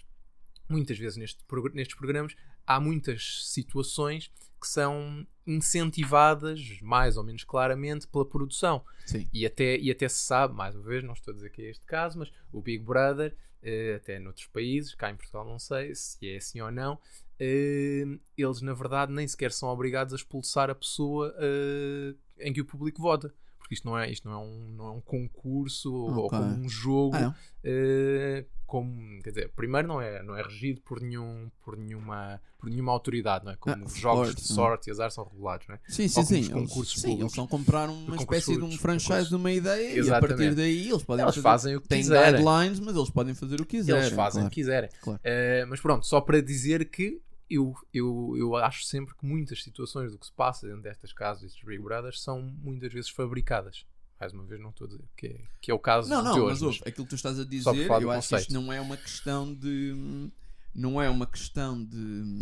muitas 0.68 0.98
vezes 0.98 1.16
neste, 1.16 1.42
nestes 1.74 1.96
programas 1.96 2.36
há 2.66 2.78
muitas 2.78 3.46
situações 3.46 4.30
que 4.58 4.66
são 4.66 5.26
incentivadas 5.46 6.80
mais 6.82 7.16
ou 7.16 7.24
menos 7.24 7.44
claramente 7.44 8.06
pela 8.06 8.24
produção. 8.24 8.84
Sim. 9.06 9.28
E 9.32 9.46
até, 9.46 9.78
e 9.78 9.90
até 9.90 10.08
se 10.08 10.22
sabe, 10.22 10.54
mais 10.54 10.74
uma 10.74 10.84
vez, 10.84 11.02
não 11.02 11.14
estou 11.14 11.32
a 11.32 11.34
dizer 11.34 11.50
que 11.50 11.62
é 11.62 11.70
este 11.70 11.84
caso, 11.86 12.18
mas 12.18 12.30
o 12.52 12.60
Big 12.60 12.84
Brother, 12.84 13.34
eh, 13.62 13.94
até 13.96 14.18
noutros 14.18 14.46
países, 14.46 14.94
cá 14.94 15.10
em 15.10 15.16
Portugal 15.16 15.46
não 15.46 15.58
sei 15.58 15.94
se 15.94 16.18
é 16.28 16.36
assim 16.36 16.60
ou 16.60 16.70
não, 16.70 16.98
eh, 17.38 18.04
eles 18.36 18.60
na 18.60 18.74
verdade 18.74 19.12
nem 19.12 19.26
sequer 19.26 19.52
são 19.52 19.68
obrigados 19.68 20.12
a 20.12 20.16
expulsar 20.16 20.68
a 20.68 20.74
pessoa 20.74 21.34
eh, 21.38 22.14
em 22.40 22.52
que 22.52 22.60
o 22.60 22.64
público 22.64 23.00
vota. 23.00 23.34
Porque 23.68 23.74
isto 23.74 23.86
não 23.86 23.98
é, 23.98 24.10
isto 24.10 24.26
não 24.26 24.32
é, 24.34 24.38
um, 24.42 24.72
não 24.78 24.86
é 24.86 24.90
um 24.92 25.00
concurso 25.02 25.92
ou 25.94 26.24
Ok. 26.24 26.38
como 26.38 26.42
um 26.64 26.68
jogo. 26.70 27.14
Ah, 27.14 27.34
eh, 27.62 28.46
como, 28.64 29.22
quer 29.22 29.28
dizer, 29.30 29.52
primeiro 29.54 29.86
não 29.86 30.00
é, 30.00 30.22
não 30.22 30.34
é 30.34 30.42
regido 30.42 30.80
por, 30.82 31.00
nenhum, 31.02 31.50
por, 31.62 31.76
nenhuma, 31.76 32.40
por 32.58 32.68
nenhuma 32.70 32.92
autoridade, 32.92 33.44
não 33.44 33.52
é? 33.52 33.56
Como 33.56 33.76
Ah, 33.76 33.86
os 33.86 33.94
jogos 33.96 34.26
sorte, 34.28 34.42
de 34.42 34.48
não. 34.48 34.56
sorte 34.56 34.88
e 34.88 34.90
azar 34.90 35.10
são 35.10 35.24
regulados, 35.24 35.66
não 35.68 35.74
é? 35.74 35.80
Sim, 35.86 36.02
Ou 36.04 36.08
sim, 36.08 36.22
sim. 36.24 36.40
os 36.40 36.48
Eles, 36.48 36.48
concursos 36.50 36.94
sim, 36.94 37.00
públicos. 37.08 37.20
eles 37.24 37.36
vão 37.36 37.46
comprar 37.46 37.88
uma 37.90 37.96
Concursos 38.16 38.22
espécie 38.22 38.46
de 38.52 38.56
um 38.58 38.60
públicos, 38.60 38.80
franchise 38.82 39.08
concursos. 39.08 39.28
de 39.28 39.34
uma 39.36 39.52
ideia 39.52 39.88
e 39.88 39.92
a 39.92 39.98
Exatamente. 39.98 40.36
partir 40.38 40.54
daí 40.54 40.88
eles 40.90 41.02
podem 41.02 41.24
Eles 41.24 41.34
fazer, 41.34 41.42
fazem 41.42 41.76
o 41.76 41.80
que 41.82 41.88
têm 41.88 41.98
quiserem. 42.00 42.32
guidelines, 42.40 42.80
mas 42.80 42.96
eles 42.96 43.10
podem 43.10 43.34
fazer 43.34 43.60
o 43.60 43.66
que 43.66 43.76
quiserem. 43.76 44.02
Eles 44.02 44.14
fazem 44.14 44.38
o 44.38 44.42
claro. 44.44 44.48
que 44.50 44.54
quiserem. 44.54 44.90
Claro. 45.02 45.20
Eh, 45.24 45.64
mas 45.68 45.80
pronto, 45.80 46.06
só 46.06 46.20
para 46.22 46.40
dizer 46.42 46.88
que 46.90 47.20
eu, 47.50 47.74
eu, 47.92 48.34
eu 48.36 48.56
acho 48.56 48.84
sempre 48.84 49.14
que 49.14 49.24
muitas 49.26 49.62
situações 49.62 50.12
do 50.12 50.18
que 50.18 50.26
se 50.26 50.32
passa 50.32 50.66
dentro 50.66 50.82
destas 50.82 51.12
casas, 51.12 51.42
destes 51.42 51.64
Big 51.64 51.82
Brothers, 51.82 52.20
são 52.20 52.40
muitas 52.42 52.92
vezes 52.92 53.10
fabricadas. 53.10 53.84
Mais 54.20 54.32
uma 54.32 54.44
vez, 54.44 54.60
não 54.60 54.70
estou 54.70 54.86
a 54.86 54.90
dizer 54.90 55.04
que 55.16 55.26
é, 55.28 55.40
que 55.60 55.70
é 55.70 55.74
o 55.74 55.78
caso 55.78 56.08
Não, 56.10 56.18
de 56.18 56.24
não, 56.24 56.32
hoje. 56.38 56.44
mas 56.54 56.62
ouve, 56.62 56.80
aquilo 56.86 57.06
que 57.06 57.10
tu 57.10 57.14
estás 57.14 57.38
a 57.38 57.44
dizer, 57.44 57.86
eu 58.02 58.10
acho 58.10 58.28
que 58.30 58.34
isto 58.36 58.52
não 58.52 58.72
é 58.72 58.80
uma 58.80 58.96
questão 58.96 59.54
de. 59.54 60.30
Não 60.74 61.00
é 61.00 61.08
uma 61.08 61.26
questão 61.26 61.82
de. 61.84 61.96
hum, 61.96 62.38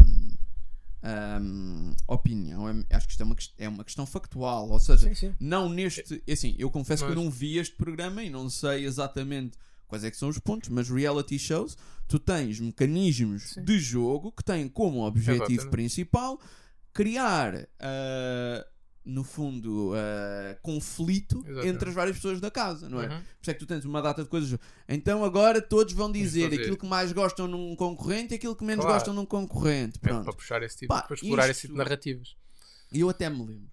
opinião, 2.08 2.68
é- 2.68 2.84
acho 2.96 3.06
que 3.06 3.12
isto 3.12 3.22
é 3.22 3.26
uma, 3.26 3.36
é 3.58 3.68
uma 3.68 3.84
questão 3.84 4.06
factual. 4.06 4.68
Ou 4.70 4.80
seja, 4.80 5.08
Sim, 5.08 5.14
sim. 5.14 5.34
não 5.38 5.68
neste. 5.68 6.22
é 6.26 6.32
Assim, 6.32 6.54
eu 6.58 6.70
confesso 6.70 7.04
que 7.04 7.10
eu 7.10 7.14
Mas- 7.16 7.24
não 7.24 7.30
vi 7.30 7.58
este 7.58 7.76
programa 7.76 8.22
e 8.22 8.30
não 8.30 8.48
sei 8.50 8.84
exatamente 8.84 9.56
quais 9.88 10.04
é 10.04 10.10
que 10.10 10.16
são 10.16 10.28
os 10.28 10.38
pontos, 10.38 10.68
mas 10.68 10.88
reality 10.88 11.38
shows, 11.38 11.76
tu 12.08 12.18
tens 12.18 12.58
mecanismos 12.60 13.50
Sim. 13.54 13.64
de 13.64 13.78
jogo 13.78 14.32
que 14.32 14.42
têm 14.44 14.68
como 14.68 15.06
objetivo 15.06 15.44
Exatamente. 15.44 15.70
principal 15.70 16.40
criar. 16.92 17.68
ah, 17.80 18.66
no 19.08 19.22
fundo, 19.22 19.92
ah, 19.94 20.58
conflito 20.62 21.38
Exatamente. 21.38 21.68
entre 21.68 21.88
as 21.90 21.94
várias 21.94 22.16
pessoas 22.16 22.40
da 22.40 22.50
casa, 22.50 22.88
não 22.88 23.00
é? 23.00 23.04
Uhum. 23.06 23.20
Por 23.20 23.40
isso 23.42 23.50
é 23.52 23.54
que 23.54 23.60
tu 23.60 23.66
tens 23.66 23.84
uma 23.84 24.02
data 24.02 24.24
de 24.24 24.28
coisas. 24.28 24.58
Então 24.88 25.24
agora 25.24 25.62
todos 25.62 25.92
vão 25.94 26.10
dizer 26.10 26.46
aquilo 26.52 26.76
que 26.76 26.86
mais 26.86 27.12
gostam 27.12 27.46
num 27.46 27.76
concorrente 27.76 28.34
e 28.34 28.36
aquilo 28.36 28.56
que 28.56 28.64
menos 28.64 28.84
Claro. 28.84 28.98
gostam 28.98 29.14
num 29.14 29.24
concorrente. 29.24 29.96
É 30.02 30.08
Pronto. 30.08 30.24
para 30.24 30.32
puxar 30.32 30.60
esse 30.64 30.78
tipo, 30.78 30.92
Pá, 30.92 31.02
para 31.02 31.14
explorar 31.14 31.44
esse 31.44 31.52
isto- 31.52 31.60
tipo 31.62 31.74
de 31.74 31.78
narrativas. 31.78 32.34
E 32.92 32.98
eu 32.98 33.08
até 33.08 33.30
me 33.30 33.46
lembro, 33.46 33.70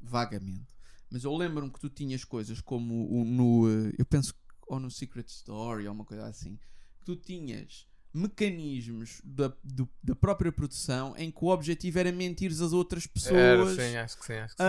vagamente, 0.00 0.68
mas 1.10 1.24
eu 1.24 1.36
lembro-me 1.36 1.72
que 1.72 1.80
tu 1.80 1.88
tinhas 1.88 2.24
coisas 2.24 2.60
como 2.60 3.10
o- 3.10 3.24
no. 3.24 3.68
eh, 3.88 3.92
Eu 3.98 4.06
penso 4.06 4.32
que 4.32 4.39
ou 4.70 4.80
no 4.80 4.90
Secret 4.90 5.26
Story 5.28 5.86
ou 5.88 5.92
uma 5.94 6.04
coisa 6.04 6.26
assim, 6.26 6.56
que 6.98 7.04
tu 7.04 7.16
tinhas 7.16 7.86
mecanismos 8.12 9.20
da, 9.24 9.52
do- 9.62 9.88
da 10.02 10.14
própria 10.16 10.50
produção 10.50 11.14
em 11.16 11.30
que 11.30 11.38
o 11.44 11.48
objetivo 11.48 11.98
era 11.98 12.10
mentir 12.12 12.50
às 12.50 12.60
outras 12.72 13.06
pessoas. 13.06 13.78
Era, 13.78 13.88
sim, 13.90 13.96
acho 13.96 14.18
que 14.18 14.26
sim. 14.26 14.32
Acho 14.34 14.56
que, 14.56 14.62
sim. 14.62 14.68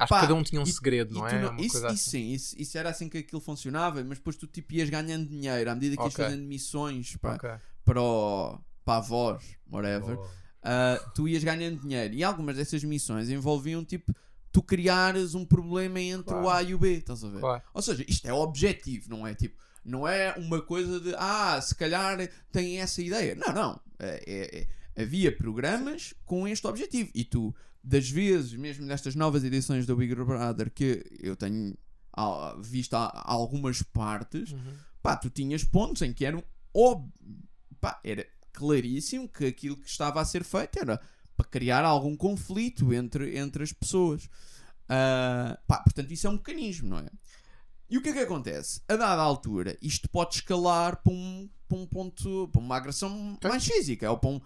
Acho 0.00 0.14
que 0.14 0.20
cada 0.20 0.34
um 0.34 0.42
tinha 0.42 0.60
um 0.60 0.64
e- 0.64 0.72
segredo, 0.72 1.14
e 1.14 1.18
não 1.18 1.26
é? 1.26 1.42
não- 1.42 1.56
isso, 1.56 1.76
isso 1.76 1.86
assim. 1.86 1.96
sim, 1.96 2.32
isso, 2.32 2.54
isso 2.58 2.78
era 2.78 2.90
assim 2.90 3.08
que 3.08 3.18
aquilo 3.18 3.40
funcionava, 3.40 4.02
mas 4.04 4.18
depois 4.18 4.36
tu 4.36 4.46
tipo 4.46 4.72
ias 4.74 4.88
ganhando 4.90 5.28
dinheiro 5.28 5.70
à 5.70 5.74
medida 5.74 5.96
que 5.96 6.02
ias 6.02 6.14
Ok. 6.14 6.24
fazendo 6.24 6.42
missões 6.44 7.16
para, 7.16 7.34
Ok. 7.34 7.50
para, 7.84 8.02
o, 8.02 8.58
para 8.84 8.96
a 8.98 9.00
voz, 9.00 9.44
whatever, 9.70 10.18
Oh. 10.18 10.26
ah, 10.62 10.96
tu 11.14 11.28
ias 11.28 11.42
ganhando 11.44 11.80
dinheiro. 11.80 12.14
E 12.14 12.22
algumas 12.24 12.56
dessas 12.56 12.82
missões 12.84 13.28
envolviam 13.30 13.84
tipo 13.84 14.14
tu 14.52 14.62
criares 14.62 15.34
um 15.34 15.44
problema 15.44 16.00
entre 16.00 16.34
o 16.34 16.42
Claro. 16.42 16.48
A 16.50 16.62
e 16.62 16.74
o 16.74 16.78
B, 16.78 16.94
estás 16.98 17.22
a 17.24 17.28
ver? 17.28 17.40
Claro. 17.40 17.62
Ou 17.72 17.82
seja, 17.82 18.04
isto 18.08 18.26
é 18.26 18.32
objetivo, 18.32 19.08
não 19.10 19.26
é 19.26 19.34
tipo, 19.34 19.56
não 19.84 20.06
é 20.06 20.34
uma 20.36 20.60
coisa 20.60 20.98
de 21.00 21.14
ah, 21.16 21.60
se 21.60 21.74
calhar 21.74 22.18
tem 22.52 22.80
essa 22.80 23.00
ideia. 23.00 23.34
Não, 23.34 23.52
não. 23.54 23.80
É- 23.98 24.22
é- 24.26 24.58
é- 24.96 25.02
havia 25.02 25.34
programas 25.34 26.12
com 26.26 26.46
este 26.48 26.66
objetivo. 26.66 27.10
E 27.14 27.24
tu, 27.24 27.54
das 27.82 28.10
vezes, 28.10 28.52
mesmo 28.54 28.84
nestas 28.84 29.14
novas 29.14 29.42
edições 29.44 29.86
do 29.86 29.96
Big 29.96 30.14
Brother, 30.14 30.70
que 30.70 31.04
eu 31.20 31.34
tenho 31.36 31.74
visto 32.60 32.94
algumas 32.94 33.82
partes, 33.82 34.50
Uhum. 34.52 34.74
pá, 35.02 35.16
tu 35.16 35.30
tinhas 35.30 35.64
pontos 35.64 36.02
em 36.02 36.12
que 36.12 36.24
eram 36.24 36.42
ob... 36.74 37.08
pá, 37.80 37.98
era 38.04 38.26
claríssimo 38.52 39.28
que 39.28 39.46
aquilo 39.46 39.76
que 39.76 39.88
estava 39.88 40.20
a 40.20 40.24
ser 40.24 40.44
feito 40.44 40.78
era 40.78 41.00
para 41.40 41.48
criar 41.48 41.84
algum 41.84 42.14
conflito 42.14 42.92
entre, 42.92 43.38
entre 43.38 43.62
as 43.62 43.72
pessoas. 43.72 44.28
Ah, 44.88 45.58
pá, 45.66 45.78
portanto, 45.78 46.10
isso 46.12 46.26
é 46.26 46.30
um 46.30 46.34
mecanismo, 46.34 46.88
não 46.90 46.98
é? 46.98 47.08
E 47.88 47.96
o 47.98 48.02
que 48.02 48.10
é 48.10 48.12
que 48.12 48.18
acontece? 48.20 48.82
A 48.86 48.94
dada 48.94 49.22
altura, 49.22 49.76
isto 49.82 50.08
pode 50.10 50.36
escalar 50.36 51.02
para 51.02 51.12
um, 51.12 51.48
para 51.66 51.78
um 51.78 51.86
ponto, 51.86 52.48
para 52.52 52.60
uma 52.60 52.76
agressão 52.76 53.38
mais 53.42 53.64
física, 53.64 54.10
ou 54.10 54.18
para 54.18 54.30
um. 54.30 54.40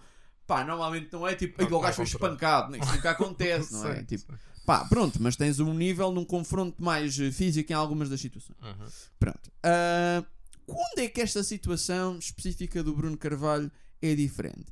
Pá, 0.47 0.63
normalmente 0.63 1.11
não 1.11 1.27
é 1.27 1.35
tipo, 1.35 1.61
Não, 1.61 1.69
não 1.69 1.79
é 1.79 1.81
gajo 1.83 1.95
foi 1.97 2.05
espancado, 2.05 2.71
né? 2.71 2.77
isto 2.79 2.93
nunca 2.95 3.11
acontece, 3.11 3.73
não 3.73 3.87
é? 3.89 3.97
Sim, 3.99 4.05
Tipo, 4.05 4.31
sim. 4.33 4.39
pá, 4.65 4.85
pronto, 4.85 5.21
mas 5.21 5.35
tens 5.35 5.59
um 5.59 5.73
nível 5.73 6.11
num 6.11 6.23
confronto 6.23 6.81
mais 6.83 7.19
eh, 7.19 7.31
físico 7.31 7.71
em 7.71 7.75
algumas 7.75 8.09
das 8.09 8.21
situações. 8.21 8.57
Uhum. 8.61 8.87
Pronto. 9.19 9.51
Ah, 9.63 10.23
quando 10.65 10.99
é 10.99 11.07
que 11.07 11.19
esta 11.21 11.43
situação 11.43 12.17
específica 12.17 12.81
do 12.83 12.95
Bruno 12.95 13.17
Carvalho 13.17 13.71
é 14.01 14.15
diferente? 14.15 14.67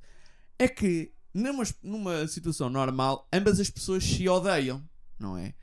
É 0.60 0.68
que 0.68 1.12
numa, 1.34 1.64
numa 1.82 2.28
situação 2.28 2.70
normal, 2.70 3.28
ambas 3.34 3.60
as 3.60 3.70
pessoas 3.70 4.04
se 4.04 4.28
odeiam, 4.30 4.88
não 5.20 5.38
é? 5.38 5.54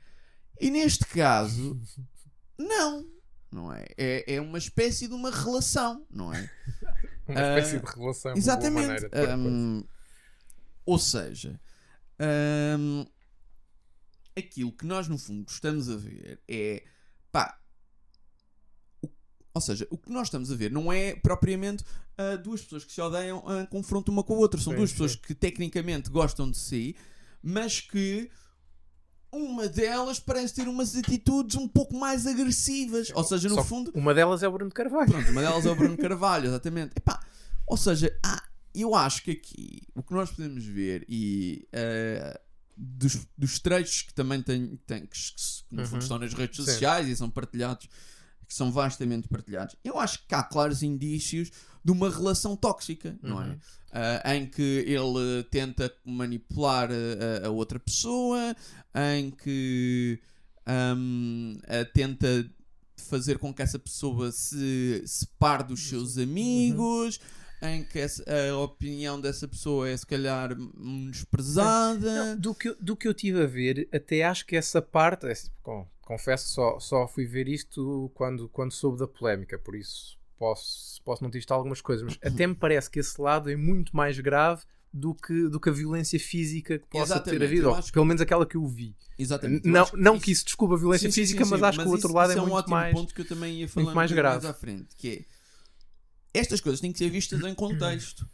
E 0.59 0.69
neste 0.69 1.05
caso, 1.05 1.79
não. 2.57 3.09
Não 3.51 3.73
é? 3.73 3.85
É, 3.97 4.35
é 4.35 4.41
uma 4.41 4.57
espécie 4.57 5.07
de 5.07 5.13
uma 5.13 5.29
relação, 5.29 6.05
não 6.09 6.33
é? 6.33 6.49
Uma 7.27 7.59
espécie 7.59 7.79
de 7.79 7.85
relação. 7.85 8.35
Exatamente. 8.35 9.05
Hum, 9.37 9.83
ou 10.85 10.99
seja, 10.99 11.61
hum, 12.77 13.05
aquilo 14.35 14.71
que 14.71 14.85
nós 14.85 15.07
no 15.07 15.17
fundo 15.17 15.49
estamos 15.49 15.89
a 15.89 15.95
ver 15.95 16.41
é 16.47 16.83
pá. 17.31 17.57
ou 19.53 19.61
seja, 19.61 19.87
o 19.89 19.97
que 19.97 20.11
nós 20.11 20.27
estamos 20.27 20.51
a 20.51 20.55
ver 20.55 20.71
não 20.71 20.91
é 20.91 21.15
propriamente 21.15 21.85
ah, 22.33 22.35
duas 22.37 22.61
pessoas 22.61 22.83
que 22.85 22.91
se 22.93 23.01
odeiam 23.01 23.43
em 23.61 23.65
confronto 23.65 24.11
uma 24.11 24.23
com 24.23 24.33
a 24.35 24.37
outra. 24.37 24.59
São 24.59 24.71
Sim, 24.73 24.77
duas 24.77 24.89
sim. 24.89 24.95
pessoas 24.95 25.15
que 25.15 25.33
tecnicamente 25.33 26.09
gostam 26.09 26.49
de 26.49 26.57
si, 26.57 26.95
mas 27.41 27.79
que 27.79 28.29
uma 29.31 29.67
delas 29.67 30.19
parece 30.19 30.53
ter 30.55 30.67
umas 30.67 30.95
atitudes 30.95 31.55
um 31.55 31.67
pouco 31.67 31.95
mais 31.97 32.27
agressivas. 32.27 33.09
Ou 33.15 33.23
seja, 33.23 33.47
no 33.47 33.55
Só 33.55 33.63
fundo, 33.63 33.91
Uma 33.95 34.13
delas 34.13 34.43
é 34.43 34.47
o 34.47 34.51
Bruno 34.51 34.71
Carvalho. 34.71 35.09
Pronto, 35.11 35.31
uma 35.31 35.41
delas 35.41 35.65
é 35.65 35.69
o 35.71 35.75
Bruno 35.75 35.97
Carvalho, 35.97 36.47
exatamente. 36.47 36.91
Epá, 36.97 37.19
ou 37.65 37.77
seja, 37.77 38.13
há- 38.23 38.43
eu 38.75 38.93
acho 38.93 39.23
que 39.23 39.31
aqui 39.31 39.81
o 39.95 40.03
que 40.03 40.13
nós 40.13 40.29
podemos 40.31 40.65
ver 40.65 41.05
e 41.07 41.65
eh, 41.71 42.39
dos, 42.75 43.25
dos 43.37 43.59
trechos 43.59 44.01
que 44.01 44.13
também 44.13 44.41
têm, 44.41 44.75
têm- 44.87 45.05
que, 45.05 45.17
que 45.17 45.75
Uhum. 45.75 45.97
estão 45.99 46.17
nas 46.19 46.33
redes 46.33 46.57
Sim. 46.57 46.65
sociais 46.65 47.07
e 47.07 47.15
são 47.15 47.29
partilhados, 47.29 47.87
que 48.51 48.57
são 48.57 48.69
vastamente 48.69 49.29
partilhados, 49.29 49.77
eu 49.81 49.97
acho 49.97 50.27
que 50.27 50.35
há 50.35 50.43
claros 50.43 50.83
indícios 50.83 51.49
de 51.81 51.89
uma 51.89 52.09
relação 52.09 52.53
tóxica, 52.53 53.17
não 53.23 53.41
é? 53.41 53.45
Uhum. 53.47 53.57
Ah, 53.93 54.35
em 54.35 54.45
que 54.45 54.61
ele 54.85 55.41
tenta 55.49 55.89
manipular 56.03 56.89
a, 56.91 57.47
a- 57.47 57.49
outra 57.49 57.79
pessoa, 57.79 58.53
em 59.17 59.31
que 59.31 60.19
a 60.65 61.85
tenta 61.93 62.27
fazer 62.97 63.37
com 63.37 63.53
que 63.53 63.61
essa 63.61 63.79
pessoa 63.79 64.31
se 64.33 65.01
separe 65.05 65.63
dos 65.63 65.87
seus 65.87 66.17
amigos, 66.17 67.19
em 67.61 67.83
que 67.85 67.99
a 68.01 68.57
opinião 68.57 69.19
dessa 69.19 69.47
pessoa 69.47 69.87
é 69.89 69.95
se 69.95 70.05
calhar 70.05 70.55
menosprezada. 70.77 72.25
Não, 72.35 72.37
do, 72.39 72.53
que, 72.55 72.69
eu- 72.69 72.77
do 72.81 72.95
que 72.97 73.07
eu 73.07 73.13
tive 73.13 73.41
a 73.43 73.47
ver, 73.47 73.87
até 73.93 74.23
acho 74.23 74.45
que 74.45 74.55
essa 74.55 74.81
parte, 74.81 75.25
é, 75.27 75.33
com- 75.61 75.87
confesso, 76.11 76.49
só, 76.49 76.77
só 76.79 77.07
fui 77.07 77.25
ver 77.25 77.47
isto 77.47 78.11
quando, 78.13 78.49
quando 78.49 78.71
soube 78.73 78.99
da 78.99 79.07
polémica, 79.07 79.57
por 79.57 79.75
isso 79.75 80.19
posso, 80.37 81.01
posso 81.03 81.23
não 81.23 81.31
ter 81.31 81.37
visto 81.37 81.51
algumas 81.53 81.79
coisas, 81.81 82.03
mas 82.03 82.17
até 82.21 82.45
me 82.45 82.53
parece 82.55 82.89
que 82.89 82.99
esse 82.99 83.19
lado 83.21 83.49
é 83.49 83.55
muito 83.55 83.95
mais 83.95 84.19
grave 84.19 84.63
do 84.93 85.15
que, 85.15 85.47
do 85.47 85.57
que 85.57 85.69
a 85.69 85.71
violência 85.71 86.19
física 86.19 86.77
que 86.77 86.85
possa 86.87 87.13
ter 87.13 87.35
Exatamente, 87.35 87.43
havido, 87.45 87.67
eu 87.67 87.71
ou 87.73 87.81
que- 87.81 87.91
pelo 87.93 88.05
menos 88.05 88.21
aquela 88.21 88.45
que 88.45 88.57
eu 88.57 88.65
vi. 88.67 88.93
Exatamente. 89.17 89.65
Eu 89.65 89.71
Não, 89.71 89.83
acho 89.83 89.95
não 89.95 90.15
isso- 90.15 90.25
que 90.25 90.31
isso 90.31 90.45
desculpa 90.45 90.75
a 90.75 90.77
violência 90.77 91.09
Sim, 91.09 91.21
física, 91.21 91.45
sim, 91.45 91.49
mas 91.51 91.59
sim, 91.61 91.65
acho 91.65 91.79
que 91.79 91.87
o 91.87 91.91
outro 91.91 92.13
lado 92.13 92.31
isso 92.31 92.39
é 92.39 92.41
um 92.41 92.45
muito 92.45 92.57
ótimo 92.57 92.75
mais. 92.75 92.93
ponto 92.99 93.13
que 93.15 93.21
eu 93.21 93.25
também 93.25 93.59
ia 93.61 93.67
falar 93.69 93.95
mais 93.95 94.11
grave. 94.11 94.45
à 94.47 94.53
frente, 94.53 94.93
que 94.97 95.25
é 96.33 96.39
estas 96.41 96.59
coisas 96.59 96.81
têm 96.81 96.91
que 96.91 96.97
ser 96.97 97.09
vistas 97.09 97.41
em 97.43 97.55
contexto. 97.55 98.27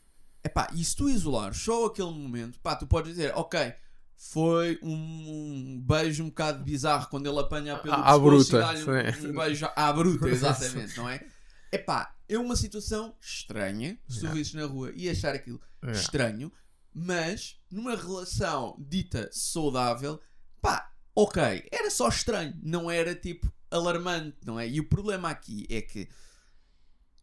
Epá, 0.43 0.67
e 0.73 0.83
se 0.83 0.95
tu 0.95 1.09
isolares 1.09 1.57
só 1.57 1.85
aquele 1.85 2.11
momento, 2.11 2.59
pá, 2.59 2.75
tu 2.75 2.87
podes 2.87 3.11
dizer, 3.11 3.33
ok, 3.35 3.73
foi 4.17 4.79
um, 4.81 4.93
um 4.93 5.79
beijo 5.81 6.23
um 6.23 6.27
bocado 6.29 6.63
bizarro 6.63 7.07
quando 7.07 7.29
ele 7.29 7.39
apanha 7.39 7.77
pelo 7.77 7.93
À- 7.93 8.13
à 8.13 8.19
bruta, 8.19 8.57
e 8.75 8.83
um, 8.83 9.29
um 9.29 9.33
beijo 9.33 9.67
à 9.75 9.93
bruta, 9.93 10.27
exatamente, 10.29 10.97
não 10.97 11.07
é? 11.07 11.23
Epá, 11.71 12.15
é 12.27 12.37
uma 12.37 12.55
situação 12.55 13.15
estranha, 13.21 13.97
se 14.09 14.21
tu 14.21 14.57
na 14.57 14.65
rua 14.65 14.91
e 14.95 15.09
achar 15.09 15.33
aquilo 15.35 15.61
Yeah. 15.83 16.01
estranho, 16.01 16.51
mas 16.91 17.61
numa 17.69 17.95
relação 17.95 18.75
dita 18.79 19.29
saudável, 19.31 20.19
pá, 20.59 20.91
ok, 21.15 21.67
era 21.71 21.91
só 21.91 22.09
estranho, 22.09 22.59
não 22.63 22.89
era 22.89 23.13
tipo 23.13 23.53
alarmante, 23.69 24.37
não 24.43 24.59
é? 24.59 24.67
E 24.67 24.79
o 24.79 24.89
problema 24.89 25.29
aqui 25.29 25.67
é 25.69 25.79
que 25.79 26.09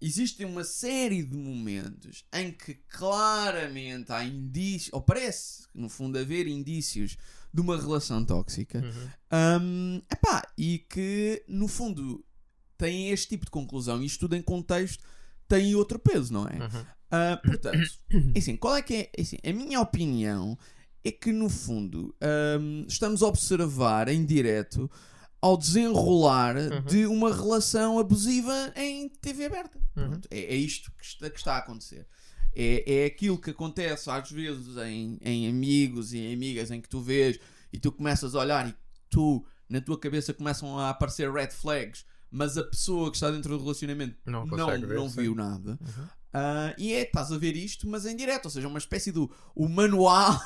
existem 0.00 0.46
uma 0.46 0.64
série 0.64 1.22
de 1.22 1.36
momentos 1.36 2.24
em 2.32 2.52
que 2.52 2.74
claramente 2.74 4.12
há 4.12 4.24
indícios, 4.24 4.92
ou 4.92 5.00
parece, 5.00 5.64
no 5.74 5.88
fundo, 5.88 6.18
haver 6.18 6.46
indícios 6.46 7.16
de 7.52 7.60
uma 7.60 7.80
relação 7.80 8.24
tóxica. 8.24 8.80
Uhum. 8.80 9.62
Um, 9.62 10.02
epá, 10.10 10.42
e 10.58 10.78
que, 10.78 11.44
no 11.48 11.68
fundo, 11.68 12.24
tem 12.76 13.10
este 13.10 13.28
tipo 13.28 13.44
de 13.44 13.50
conclusão. 13.50 14.02
E 14.02 14.06
isto 14.06 14.20
tudo 14.20 14.36
em 14.36 14.42
contexto 14.42 15.02
tem 15.48 15.74
outro 15.74 15.98
peso, 15.98 16.32
não 16.32 16.46
é? 16.46 16.58
Uhum. 16.58 16.86
Ah, 17.10 17.40
portanto, 17.42 17.98
assim, 18.36 18.56
qual 18.56 18.76
é 18.76 18.82
que 18.82 18.94
é? 18.94 19.10
Assim, 19.20 19.36
a 19.44 19.52
minha 19.52 19.80
opinião 19.80 20.58
é 21.04 21.12
que, 21.12 21.30
no 21.32 21.48
fundo, 21.48 22.14
ahm, 22.20 22.84
estamos 22.88 23.22
a 23.22 23.26
observar 23.26 24.08
em 24.08 24.24
direto 24.24 24.90
ao 25.44 25.58
desenrolar 25.58 26.56
Uhum. 26.56 26.80
de 26.86 27.04
uma 27.04 27.30
relação 27.30 27.98
abusiva 27.98 28.72
em 28.74 29.10
TV 29.10 29.44
aberta. 29.44 29.78
Uhum. 29.94 30.18
É, 30.30 30.54
é 30.54 30.56
isto 30.56 30.90
que 30.96 31.04
está, 31.04 31.28
que 31.28 31.38
está 31.38 31.54
a 31.56 31.58
acontecer. 31.58 32.06
É, 32.56 33.02
é 33.02 33.04
aquilo 33.04 33.36
que 33.38 33.50
acontece 33.50 34.08
às 34.08 34.30
vezes 34.30 34.74
em, 34.78 35.18
em 35.20 35.46
amigos 35.48 36.14
e 36.14 36.18
em 36.18 36.32
amigas 36.32 36.70
em 36.70 36.80
que 36.80 36.88
tu 36.88 36.98
vês 37.02 37.38
e 37.70 37.78
tu 37.78 37.92
começas 37.92 38.34
a 38.34 38.38
olhar 38.40 38.66
e 38.66 38.74
tu, 39.10 39.44
na 39.68 39.82
tua 39.82 39.98
cabeça, 40.00 40.32
começam 40.32 40.78
a 40.78 40.88
aparecer 40.88 41.30
red 41.30 41.50
flags, 41.50 42.06
mas 42.30 42.56
a 42.56 42.64
pessoa 42.64 43.10
que 43.10 43.16
está 43.18 43.30
dentro 43.30 43.50
do 43.58 43.62
relacionamento 43.62 44.16
Não 44.24 44.46
não, 44.46 44.66
ver, 44.66 44.94
não 44.94 45.10
sim. 45.10 45.20
viu 45.20 45.34
nada. 45.34 45.78
Uhum. 45.78 46.06
Ah, 46.32 46.74
e 46.78 46.92
é, 46.94 47.02
estás 47.02 47.30
a 47.30 47.38
ver 47.38 47.54
isto, 47.54 47.86
mas 47.86 48.06
em 48.06 48.16
direto, 48.16 48.46
ou 48.46 48.50
seja, 48.50 48.66
uma 48.66 48.78
espécie 48.78 49.12
do 49.12 49.30
o 49.54 49.68
manual, 49.68 50.40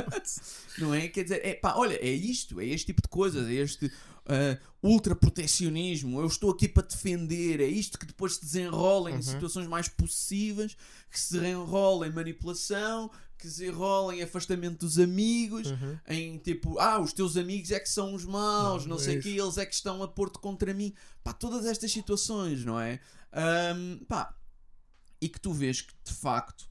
não 0.78 0.94
é? 0.94 1.06
Quer 1.08 1.22
dizer, 1.24 1.40
é 1.46 1.54
pá, 1.54 1.74
olha, 1.76 1.94
é 1.94 2.10
isto, 2.10 2.60
é 2.60 2.66
este 2.66 2.86
tipo 2.86 3.02
de 3.02 3.08
coisas, 3.08 3.46
é 3.46 3.52
este 3.54 3.92
ah, 4.26 4.58
ultraprotecionismo. 4.82 6.20
Eu 6.20 6.26
estou 6.26 6.50
aqui 6.50 6.68
para 6.68 6.86
defender, 6.86 7.60
é 7.60 7.66
isto 7.66 7.98
que 7.98 8.06
depois 8.06 8.34
se 8.36 8.42
desenrola 8.42 9.10
em 9.10 9.14
Uhum. 9.16 9.22
situações 9.22 9.66
mais 9.66 9.88
possíveis, 9.88 10.76
que 11.10 11.18
se 11.20 11.34
desenrola 11.34 12.06
em 12.06 12.12
manipulação, 12.12 13.10
que 13.38 13.48
se 13.48 13.60
desenrola 13.60 14.14
em 14.14 14.22
afastamento 14.22 14.80
dos 14.80 14.98
amigos, 14.98 15.68
Uhum. 15.70 15.98
em 16.08 16.38
tipo, 16.38 16.78
ah, 16.78 17.00
os 17.00 17.12
teus 17.12 17.36
amigos 17.36 17.70
é 17.70 17.80
que 17.80 17.88
são 17.88 18.14
os 18.14 18.24
maus, 18.24 18.82
Não, 18.82 18.90
não 18.90 18.96
é 18.96 19.04
sei 19.04 19.16
o 19.16 19.18
isso. 19.18 19.28
que, 19.28 19.38
eles 19.38 19.58
é 19.58 19.66
que 19.66 19.74
estão 19.74 20.02
a 20.02 20.08
pôr-te 20.08 20.38
contra 20.38 20.72
mim. 20.72 20.94
Pá, 21.24 21.32
todas 21.32 21.66
estas 21.66 21.90
situações, 21.92 22.64
não 22.64 22.78
é? 22.80 23.00
Ahm, 23.32 23.98
pá, 24.06 24.34
e 25.20 25.28
que 25.28 25.40
tu 25.40 25.52
vês 25.52 25.80
que 25.80 25.92
de 26.04 26.12
facto 26.12 26.68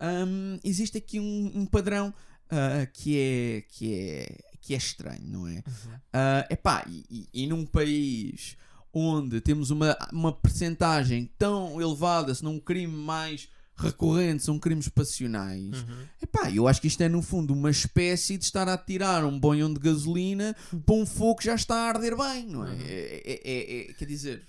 ahm, 0.00 0.58
existe 0.64 0.98
aqui 0.98 1.18
um, 1.20 1.52
um 1.54 1.66
padrão 1.66 2.12
ah, 2.50 2.86
que, 2.92 3.16
é, 3.18 3.60
que, 3.62 3.94
é, 3.94 4.51
que 4.62 4.72
é 4.72 4.76
estranho, 4.78 5.26
não 5.26 5.46
é? 5.46 5.56
Uhum. 5.66 5.92
Ah, 6.12 6.46
epá, 6.48 6.84
e, 6.88 7.04
e, 7.34 7.42
e 7.44 7.46
num 7.46 7.66
país 7.66 8.56
onde 8.94 9.40
temos 9.40 9.70
uma, 9.70 9.96
uma 10.12 10.32
percentagem 10.32 11.28
tão 11.38 11.80
elevada, 11.80 12.34
se 12.34 12.44
não 12.44 12.54
um 12.54 12.60
crime 12.60 12.94
mais 12.96 13.48
recorrente, 13.74 14.44
são 14.44 14.58
crimes 14.58 14.88
passionais. 14.88 15.82
Uhum. 15.82 16.04
Epá, 16.22 16.50
eu 16.50 16.68
acho 16.68 16.80
que 16.80 16.86
isto 16.86 17.00
é 17.02 17.08
no 17.08 17.22
fundo 17.22 17.52
uma 17.52 17.70
espécie 17.70 18.38
de 18.38 18.44
estar 18.44 18.68
a 18.68 18.78
tirar 18.78 19.24
um 19.24 19.38
banhão 19.40 19.72
de 19.72 19.80
gasolina 19.80 20.54
para 20.86 20.94
um 20.94 21.04
fogo 21.06 21.36
que 21.36 21.46
já 21.46 21.54
está 21.54 21.74
a 21.74 21.88
arder 21.88 22.16
bem, 22.16 22.46
não 22.46 22.64
é? 22.66 22.70
Uhum. 22.70 22.80
É- 22.82 23.22
é- 23.24 23.40
é- 23.44 23.90
é- 23.90 23.92
quer 23.94 24.04
dizer, 24.04 24.46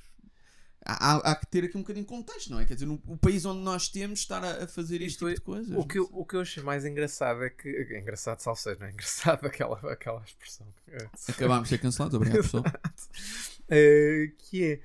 há, 0.86 1.32
há- 1.32 1.36
que 1.36 1.48
ter 1.48 1.63
aqui 1.65 1.78
um 1.78 1.82
bocadinho 1.82 2.06
de 2.06 2.10
contexto, 2.10 2.52
não 2.52 2.60
é? 2.60 2.65
Quer 2.65 2.74
dizer, 2.76 2.86
no, 2.86 3.02
o 3.08 3.17
país 3.17 3.46
onde 3.46 3.62
nós 3.62 3.88
temos 3.89 4.19
estar 4.19 4.43
a, 4.43 4.63
a 4.63 4.67
fazer 4.67 4.96
este 5.02 5.08
Isto 5.13 5.26
tipo 5.26 5.30
é- 5.30 5.34
de 5.36 5.41
coisas. 5.41 5.78
O 5.78 5.88
que, 5.88 6.00
eu, 6.00 6.10
o 6.12 6.26
que 6.26 6.36
eu 6.36 6.41
achei 6.41 6.62
mais 6.63 6.86
engraçado 6.86 7.43
é 7.43 7.50
que. 7.50 7.67
é 7.69 8.00
Engraçado, 8.00 8.39
salseiro, 8.39 8.80
não 8.80 8.88
é 8.88 8.91
engraçado 8.91 9.46
aquela, 9.48 9.80
aquela 9.91 10.22
expressão. 10.24 10.67
Acabámos 11.30 11.63
de 11.69 11.76
ser 11.76 11.82
cancelados, 11.82 12.15
obrigado 12.15 12.41
pessoal. 12.43 12.63
Eh, 13.69 14.32
que 14.38 14.63
é. 14.63 14.80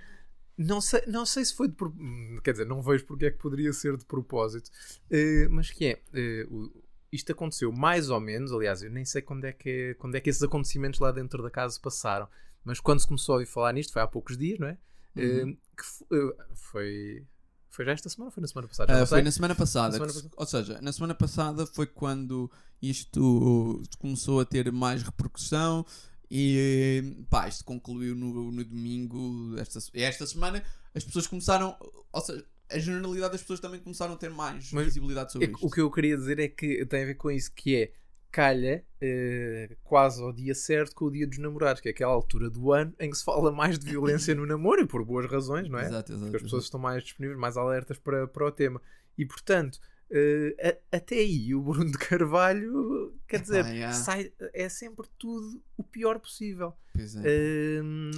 Não 0.56 0.80
sei, 0.80 1.02
não 1.06 1.24
sei 1.24 1.44
se 1.44 1.54
foi 1.54 1.68
de 1.68 1.74
pro- 1.74 1.94
hum, 1.96 2.40
Quer 2.42 2.52
dizer, 2.52 2.66
não 2.66 2.82
vejo 2.82 3.04
porque 3.06 3.26
é 3.26 3.30
que 3.30 3.38
poderia 3.38 3.72
ser 3.72 3.96
de 3.96 4.04
propósito. 4.04 4.70
Eh, 5.10 5.46
mas 5.50 5.70
que 5.70 5.86
é. 5.86 6.02
eh, 6.12 6.46
o- 6.50 6.70
isto 7.10 7.32
aconteceu 7.32 7.72
mais 7.72 8.10
ou 8.10 8.20
menos. 8.20 8.52
Aliás, 8.52 8.82
eu 8.82 8.90
nem 8.90 9.04
sei 9.04 9.22
quando 9.22 9.44
é, 9.44 9.52
que, 9.52 9.94
quando 9.98 10.14
é 10.16 10.20
que 10.20 10.28
esses 10.28 10.42
acontecimentos 10.42 11.00
lá 11.00 11.10
dentro 11.12 11.42
da 11.42 11.50
casa 11.50 11.78
passaram. 11.80 12.28
Mas 12.64 12.80
quando 12.80 13.00
se 13.00 13.06
começou 13.06 13.34
a 13.34 13.38
ouvir 13.38 13.46
falar 13.46 13.72
nisto, 13.72 13.92
foi 13.92 14.02
há 14.02 14.06
poucos 14.06 14.36
dias, 14.36 14.58
não 14.58 14.68
é? 14.68 14.76
Uhum. 15.16 15.56
que 15.76 15.84
fo- 15.84 16.06
eh, 16.12 16.46
foi. 16.54 17.26
Foi 17.70 17.84
já 17.84 17.92
esta 17.92 18.08
semana 18.08 18.28
ou 18.28 18.32
foi 18.32 18.40
na 18.40 18.48
semana 18.48 18.66
passada? 18.68 18.98
Não 18.98 19.06
foi 19.06 19.22
na 19.22 19.30
semana 19.30 19.54
passada. 19.54 19.88
Na 19.88 19.92
semana 19.94 20.12
que- 20.12 20.18
passada. 20.20 20.34
Ou 20.36 20.46
seja, 20.46 20.80
na 20.82 20.92
semana 20.92 21.14
passada 21.14 21.66
foi 21.66 21.86
quando 21.86 22.50
isto 22.82 23.80
começou 23.98 24.40
a 24.40 24.44
ter 24.44 24.70
mais 24.72 25.02
repercussão 25.02 25.84
e 26.30 27.24
pá, 27.30 27.46
isto 27.48 27.64
concluiu 27.64 28.14
no, 28.14 28.50
no 28.50 28.64
domingo. 28.64 29.54
Esta, 29.58 29.78
esta 29.94 30.26
semana 30.26 30.62
as 30.94 31.04
pessoas 31.04 31.26
começaram. 31.26 31.76
Ou 32.12 32.20
seja, 32.20 32.44
a 32.70 32.78
generalidade 32.78 33.32
das 33.32 33.40
pessoas 33.42 33.60
também 33.60 33.80
começaram 33.80 34.14
a 34.14 34.16
ter 34.16 34.28
mais 34.30 34.70
Mas 34.72 34.86
visibilidade 34.86 35.32
sobre 35.32 35.46
É 35.46 35.48
que 35.48 35.54
isto. 35.56 35.66
o 35.66 35.70
que 35.70 35.80
eu 35.80 35.90
queria 35.90 36.16
dizer 36.16 36.38
é 36.38 36.48
que 36.48 36.84
tem 36.86 37.02
a 37.02 37.06
ver 37.06 37.14
com 37.14 37.30
isso, 37.30 37.52
que 37.54 37.76
é 37.76 37.92
calha 38.30 38.84
eh, 39.00 39.76
quase 39.82 40.22
ao 40.22 40.32
dia 40.32 40.54
certo 40.54 40.94
com 40.94 41.06
o 41.06 41.10
dia 41.10 41.26
dos 41.26 41.38
namorados, 41.38 41.80
que 41.80 41.88
é 41.88 41.90
aquela 41.90 42.12
altura 42.12 42.50
do 42.50 42.72
ano 42.72 42.94
em 42.98 43.10
que 43.10 43.16
se 43.16 43.24
fala 43.24 43.50
mais 43.52 43.78
de 43.78 43.86
violência 43.90 44.34
no 44.34 44.46
namoro, 44.46 44.82
e 44.82 44.86
por 44.86 45.04
boas 45.04 45.30
razões, 45.30 45.68
não 45.68 45.78
é? 45.78 45.86
Exato, 45.86 46.12
exato. 46.12 46.24
Porque 46.24 46.36
as 46.36 46.42
pessoas 46.42 46.62
exato. 46.62 46.68
estão 46.68 46.80
mais 46.80 47.02
disponíveis, 47.02 47.38
mais 47.38 47.56
alertas 47.56 47.98
para, 47.98 48.26
para 48.26 48.46
o 48.46 48.52
tema. 48.52 48.80
E 49.16 49.24
portanto, 49.24 49.78
eh, 50.10 50.78
a- 50.92 50.96
até 50.96 51.16
aí 51.16 51.54
o 51.54 51.62
Bruno 51.62 51.90
de 51.90 51.98
Carvalho, 51.98 53.14
quer 53.26 53.40
dizer, 53.40 53.64
yeah. 53.66 53.92
sai, 53.92 54.32
é 54.52 54.68
sempre 54.68 55.06
tudo 55.18 55.62
o 55.76 55.82
pior 55.82 56.18
possível. 56.18 56.72
Pois 56.94 57.16
é. 57.16 57.22
Ehm, 57.24 58.10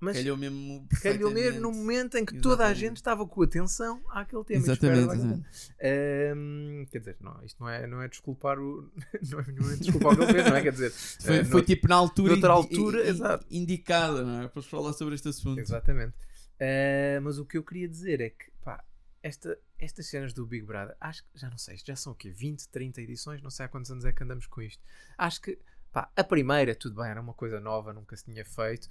mas 0.00 0.16
Calhou 0.16 0.36
mesmo. 0.36 0.86
calhou 1.02 1.30
mesmo 1.30 1.60
no 1.60 1.72
momento 1.72 2.16
em 2.16 2.24
que 2.24 2.38
toda 2.40 2.62
a 2.64 2.66
Exatamente. 2.66 2.80
gente 2.80 2.96
estava 2.96 3.26
com 3.26 3.42
atenção 3.42 4.02
àquele 4.10 4.44
tema. 4.44 4.62
Exatamente, 4.64 5.14
exatamente. 5.14 5.46
Ahm, 5.82 6.84
quer 6.90 6.98
dizer, 6.98 7.16
não, 7.20 7.42
isto 7.44 7.60
não 7.60 7.68
é, 7.68 7.86
não 7.86 8.02
é 8.02 8.08
desculpar 8.08 8.58
o. 8.58 8.90
Não 9.30 9.40
é, 9.40 9.44
não 9.52 9.70
é 9.70 9.76
desculpar 9.76 10.12
o 10.12 10.16
que 10.16 10.22
ele 10.22 10.32
fez, 10.32 10.44
não 10.46 10.56
é? 10.56 10.62
Quer 10.62 10.72
dizer, 10.72 10.90
Foi, 10.92 11.36
eh, 11.38 11.44
foi 11.44 11.60
no- 11.60 11.66
tipo 11.66 11.88
na 11.88 11.94
altura, 11.96 12.32
noutra 12.36 12.50
indi- 12.58 12.76
altura, 12.76 13.00
i- 13.02 13.06
i- 13.06 13.08
exato. 13.10 13.46
indicada, 13.50 14.22
não 14.22 14.42
é? 14.42 14.48
Para 14.48 14.62
falar 14.62 14.92
sobre 14.92 15.14
este 15.14 15.28
assunto. 15.28 15.58
Exatamente. 15.58 16.14
Ah, 16.60 17.20
mas 17.22 17.38
o 17.38 17.44
que 17.44 17.56
eu 17.58 17.62
queria 17.64 17.88
dizer 17.88 18.20
é 18.20 18.30
que, 18.30 18.50
pá, 18.64 18.82
esta, 19.22 19.58
estas 19.78 20.06
cenas 20.06 20.32
do 20.32 20.46
Big 20.46 20.64
Brother, 20.64 20.96
acho 21.00 21.22
que, 21.24 21.28
já 21.38 21.50
não 21.50 21.58
sei, 21.58 21.76
já 21.84 21.96
são 21.96 22.12
o 22.12 22.16
quê? 22.16 22.30
20, 22.30 22.68
30 22.68 23.00
edições? 23.02 23.42
Não 23.42 23.50
sei 23.50 23.66
há 23.66 23.68
quantos 23.68 23.90
anos 23.90 24.04
é 24.04 24.12
que 24.12 24.22
andamos 24.22 24.46
com 24.46 24.62
isto. 24.62 24.82
Acho 25.16 25.40
que, 25.40 25.58
pá, 25.92 26.10
a 26.16 26.24
primeira, 26.24 26.74
tudo 26.74 26.96
bem, 27.02 27.10
era 27.10 27.20
uma 27.20 27.34
coisa 27.34 27.60
nova, 27.60 27.92
nunca 27.92 28.16
se 28.16 28.24
tinha 28.24 28.44
feito. 28.44 28.88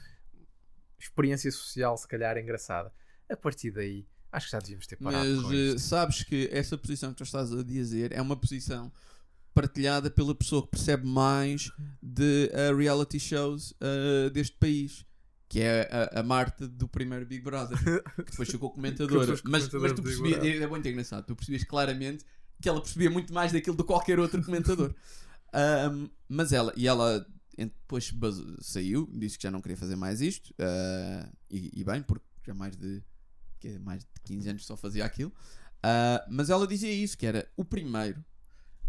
Experiência 1.00 1.52
social, 1.52 1.98
se 1.98 2.08
calhar, 2.08 2.38
engraçada. 2.38 2.92
A 3.30 3.36
partir 3.36 3.72
daí, 3.72 4.08
acho 4.32 4.48
que 4.48 4.52
já 4.52 4.60
devíamos 4.60 4.88
ter 4.88 4.96
parado 4.96 5.42
Mas 5.44 5.52
eh, 5.54 5.78
sabes 5.78 6.24
que 6.24 6.50
essa 6.52 6.78
posição 6.78 7.12
que 7.12 7.18
tu 7.18 7.24
estás 7.24 7.52
a 7.54 7.64
dizer 7.64 8.12
é 8.12 8.22
uma 8.22 8.36
posição 8.36 8.92
partilhada 9.54 10.10
pela 10.10 10.36
pessoa 10.36 10.62
que 10.64 10.70
percebe 10.70 11.06
mais 11.08 11.72
de 12.02 12.50
eh, 12.54 12.74
reality 12.74 13.20
shows 13.20 13.74
eh, 13.82 14.30
deste 14.30 14.58
país. 14.58 15.06
Que 15.50 15.62
é 15.62 15.90
a, 16.14 16.20
a 16.20 16.24
Marta 16.24 16.68
do 16.68 16.90
primeiro 16.90 17.26
Big 17.26 17.42
Brother, 17.42 17.78
que 18.18 18.32
depois 18.32 18.50
ficou 18.50 18.70
comentadora. 18.70 19.40
mas, 19.46 19.72
mas 19.72 19.94
tu 19.94 20.04
percebias, 20.04 20.40
Brother. 20.40 20.62
é 20.62 20.68
muito 20.68 20.88
engraçado, 20.90 21.26
tu 21.26 21.38
percebias 21.38 21.64
claramente 21.64 22.26
que 22.62 22.68
ela 22.68 22.82
percebia 22.82 23.10
muito 23.10 23.34
mais 23.34 23.54
daquilo 23.54 23.76
do 23.76 23.84
que 23.84 23.88
qualquer 23.88 24.20
outro 24.20 24.44
comentador. 24.44 24.94
Ahm, 25.54 26.10
mas 26.28 26.52
ela, 26.52 26.74
e 26.76 26.88
ela 26.88 27.26
depois 27.66 28.14
saiu, 28.62 29.10
disse 29.14 29.38
que 29.38 29.44
já 29.44 29.52
não 29.52 29.62
queria 29.62 29.78
fazer 29.78 29.96
mais 29.96 30.22
isto, 30.22 30.54
ah, 30.60 31.30
e, 31.50 31.72
e 31.82 31.84
bem, 31.84 32.04
porque 32.04 32.26
já 32.46 32.54
mais 32.54 32.76
de, 32.78 33.04
que 33.60 33.70
é 33.70 33.80
mais 33.80 34.04
de 34.04 34.10
15 34.24 34.50
anos 34.50 34.66
só 34.66 34.78
fazia 34.78 35.04
aquilo. 35.04 35.34
Ah, 35.82 36.26
mas 36.30 36.50
ela 36.50 36.68
dizia 36.68 36.92
isso, 36.92 37.18
que 37.18 37.26
era 37.26 37.50
o 37.58 37.66
primeiro. 37.66 38.24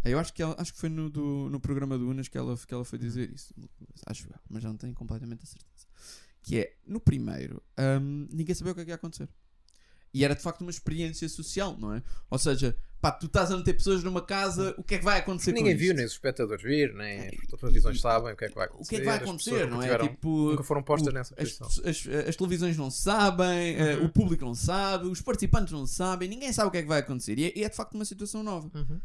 Eu 0.04 0.18
acho 0.18 0.32
que, 0.32 0.42
ela, 0.42 0.54
acho 0.58 0.72
que 0.72 0.78
foi 0.78 0.88
no, 0.88 1.10
do- 1.10 1.48
no 1.50 1.58
programa 1.60 1.98
do 1.98 2.08
Unas 2.08 2.28
que 2.28 2.38
ela, 2.38 2.56
que 2.56 2.72
ela 2.72 2.84
foi 2.84 2.98
dizer 2.98 3.32
isso. 3.34 3.52
Acho 4.06 4.26
eu, 4.28 4.34
mas 4.48 4.62
já 4.62 4.68
não 4.68 4.76
tenho 4.76 4.94
completamente 4.94 5.42
a 5.42 5.46
certeza. 5.46 5.86
Que 6.42 6.58
é, 6.60 6.76
no 6.86 7.00
primeiro, 7.00 7.62
ahm, 7.76 8.26
ninguém 8.30 8.54
sabia 8.54 8.72
o 8.72 8.74
que 8.74 8.80
é 8.82 8.84
que 8.84 8.90
ia 8.90 8.94
acontecer. 8.94 9.28
E 10.14 10.24
era 10.24 10.34
de 10.34 10.40
facto 10.40 10.62
uma 10.62 10.70
experiência 10.70 11.28
social, 11.28 11.76
não 11.78 11.92
é? 11.92 12.02
Ou 12.30 12.38
seja, 12.38 12.76
pá, 13.00 13.12
tu 13.12 13.26
estás 13.26 13.50
a 13.52 13.56
meter 13.56 13.74
pessoas 13.74 14.02
numa 14.02 14.20
casa, 14.20 14.74
o 14.76 14.82
que 14.82 14.96
é 14.96 14.98
que 14.98 15.04
vai 15.04 15.18
acontecer 15.20 15.52
Ninguém 15.52 15.72
com 15.74 15.78
viu, 15.78 15.88
isto? 15.88 15.96
nem 15.96 16.06
os 16.06 16.12
espectadores 16.12 16.62
viram, 16.62 16.96
nem 16.96 17.28
as 17.28 17.60
televisões 17.60 18.00
sabem 18.00 18.32
o 18.32 18.36
que 18.36 18.44
é 18.44 18.48
que 18.48 18.54
vai 18.54 18.66
O 18.66 18.70
acontecer. 18.70 18.88
que 18.90 18.96
é 18.96 18.98
que 19.00 19.04
vai 19.06 19.16
acontecer, 19.16 19.66
não 19.66 19.76
nunca 19.76 19.76
é? 19.76 19.86
tiveram- 19.86 20.08
Tipo, 20.08 20.50
nunca 20.50 20.62
foram 20.64 20.82
postas 20.82 21.12
o- 21.12 21.14
nessa 21.14 21.34
as, 21.40 21.52
posição. 21.52 21.84
as- 21.88 22.28
as 22.28 22.36
televisões 22.36 22.76
não 22.76 22.90
sabem, 22.90 23.76
eh, 23.76 23.96
Uhum. 23.96 24.06
o 24.06 24.08
público 24.08 24.44
não 24.44 24.54
sabe, 24.54 25.06
os 25.06 25.20
participantes 25.20 25.72
não 25.72 25.86
sabem, 25.86 26.28
ninguém 26.28 26.52
sabe 26.52 26.68
o 26.68 26.70
que 26.70 26.78
é 26.78 26.82
que 26.82 26.88
vai 26.88 27.00
acontecer. 27.00 27.38
E 27.38 27.44
é, 27.46 27.52
e 27.58 27.64
é 27.64 27.68
de 27.68 27.76
facto 27.76 27.94
uma 27.94 28.04
situação 28.04 28.42
nova. 28.42 28.70
Uhum. 28.74 29.00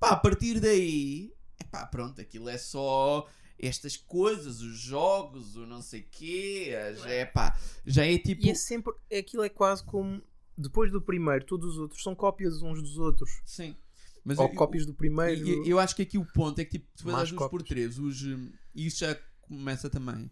Pá, 0.00 0.10
a 0.10 0.16
partir 0.16 0.60
daí, 0.60 1.32
é 1.60 1.64
pá, 1.64 1.86
pronto, 1.86 2.20
aquilo 2.20 2.48
é 2.48 2.58
só 2.58 3.26
estas 3.58 3.96
coisas, 3.96 4.60
os 4.60 4.78
jogos, 4.78 5.56
o 5.56 5.64
não 5.66 5.80
sei 5.80 6.02
quê, 6.02 6.72
já 7.02 7.08
é 7.10 7.24
pá, 7.24 7.56
já 7.86 8.04
é 8.04 8.18
tipo. 8.18 8.44
E 8.44 8.50
é 8.50 8.54
sempre. 8.54 8.92
Aquilo 9.16 9.42
é 9.44 9.48
quase 9.48 9.82
como. 9.84 10.20
Depois 10.56 10.90
do 10.90 11.00
primeiro, 11.00 11.44
todos 11.44 11.72
os 11.72 11.78
outros 11.78 12.02
são 12.02 12.14
cópias 12.14 12.62
uns 12.62 12.80
dos 12.82 12.98
outros. 12.98 13.30
Sim. 13.44 13.76
Mas 14.24 14.38
Ou 14.38 14.46
eu- 14.48 14.54
cópias 14.54 14.84
do 14.86 14.94
primeiro. 14.94 15.46
E- 15.46 15.66
e- 15.66 15.70
eu 15.70 15.78
acho 15.78 15.94
que 15.94 16.02
aqui 16.02 16.18
o 16.18 16.24
ponto 16.24 16.58
é 16.58 16.64
que 16.64 16.78
tipo, 16.78 16.88
tu 16.96 17.06
Mais 17.06 17.30
uns 17.30 17.48
por 17.48 17.62
três, 17.62 17.98
os, 17.98 18.22
hum, 18.22 18.50
e 18.74 18.86
isso 18.86 18.98
já 19.00 19.16
começa 19.42 19.88
também 19.88 20.30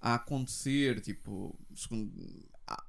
a 0.00 0.14
acontecer, 0.14 1.00
tipo, 1.00 1.56
segundo, 1.74 2.12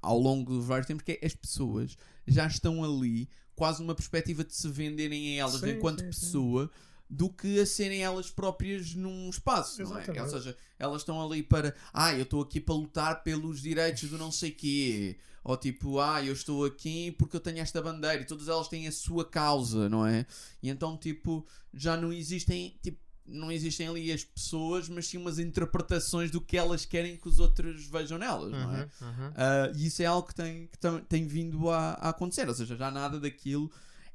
ao 0.02 0.18
longo 0.18 0.58
de 0.60 0.66
vários 0.66 0.86
tempos, 0.86 1.04
que 1.04 1.12
é 1.22 1.26
as 1.26 1.34
pessoas 1.34 1.96
já 2.26 2.46
estão 2.46 2.82
ali 2.82 3.28
quase 3.54 3.82
uma 3.82 3.94
perspectiva 3.94 4.44
de 4.44 4.54
se 4.54 4.68
venderem 4.68 5.34
a 5.38 5.42
elas 5.42 5.60
Sim, 5.60 5.70
enquanto 5.70 6.00
sim, 6.00 6.12
sim. 6.12 6.68
Do 7.08 7.30
que 7.30 7.60
a 7.60 7.66
serem 7.66 8.02
elas 8.02 8.30
próprias 8.30 8.94
num 8.94 9.30
espaço, 9.30 9.82
não 9.82 9.96
é? 9.96 10.02
Exatamente. 10.02 10.20
Ou 10.20 10.28
seja, 10.28 10.56
elas 10.78 11.02
estão 11.02 11.24
ali 11.24 11.42
para, 11.42 11.74
ah, 11.92 12.12
eu 12.14 12.22
estou 12.22 12.42
aqui 12.42 12.60
para 12.60 12.74
lutar 12.74 13.22
pelos 13.22 13.62
direitos 13.62 14.10
do 14.10 14.18
não 14.18 14.30
sei 14.30 14.50
quê, 14.50 15.16
ou 15.42 15.56
tipo, 15.56 15.98
ah, 15.98 16.22
eu 16.22 16.32
estou 16.32 16.64
aqui 16.66 17.10
porque 17.12 17.36
eu 17.36 17.40
tenho 17.40 17.58
esta 17.58 17.80
bandeira, 17.80 18.20
e 18.20 18.26
todas 18.26 18.48
elas 18.48 18.68
têm 18.68 18.86
a 18.86 18.92
sua 18.92 19.24
causa, 19.24 19.88
não 19.88 20.06
é? 20.06 20.26
E 20.62 20.68
então, 20.68 20.96
tipo, 20.98 21.46
já 21.72 21.96
não 21.96 22.12
existem, 22.12 22.76
tipo, 22.82 22.98
não 23.24 23.50
existem 23.50 23.88
ali 23.88 24.12
as 24.12 24.24
pessoas, 24.24 24.88
mas 24.88 25.06
sim 25.06 25.16
umas 25.16 25.38
interpretações 25.38 26.30
do 26.30 26.40
que 26.40 26.56
elas 26.56 26.84
querem 26.84 27.16
que 27.16 27.28
os 27.28 27.38
outros 27.38 27.86
vejam 27.86 28.18
nelas, 28.18 28.52
não 28.52 28.76
é? 28.76 28.82
Uhum, 29.00 29.08
uhum. 29.08 29.32
Ah, 29.34 29.72
e 29.74 29.86
isso 29.86 30.02
é 30.02 30.06
algo 30.06 30.28
que 30.28 30.34
tem, 30.34 30.66
que 30.66 30.78
tem 31.08 31.26
vindo 31.26 31.70
a, 31.70 31.92
a 31.92 32.08
acontecer, 32.10 32.46
ou 32.46 32.54
seja, 32.54 32.76
já 32.76 32.90
nada 32.90 33.18
daquilo 33.18 33.70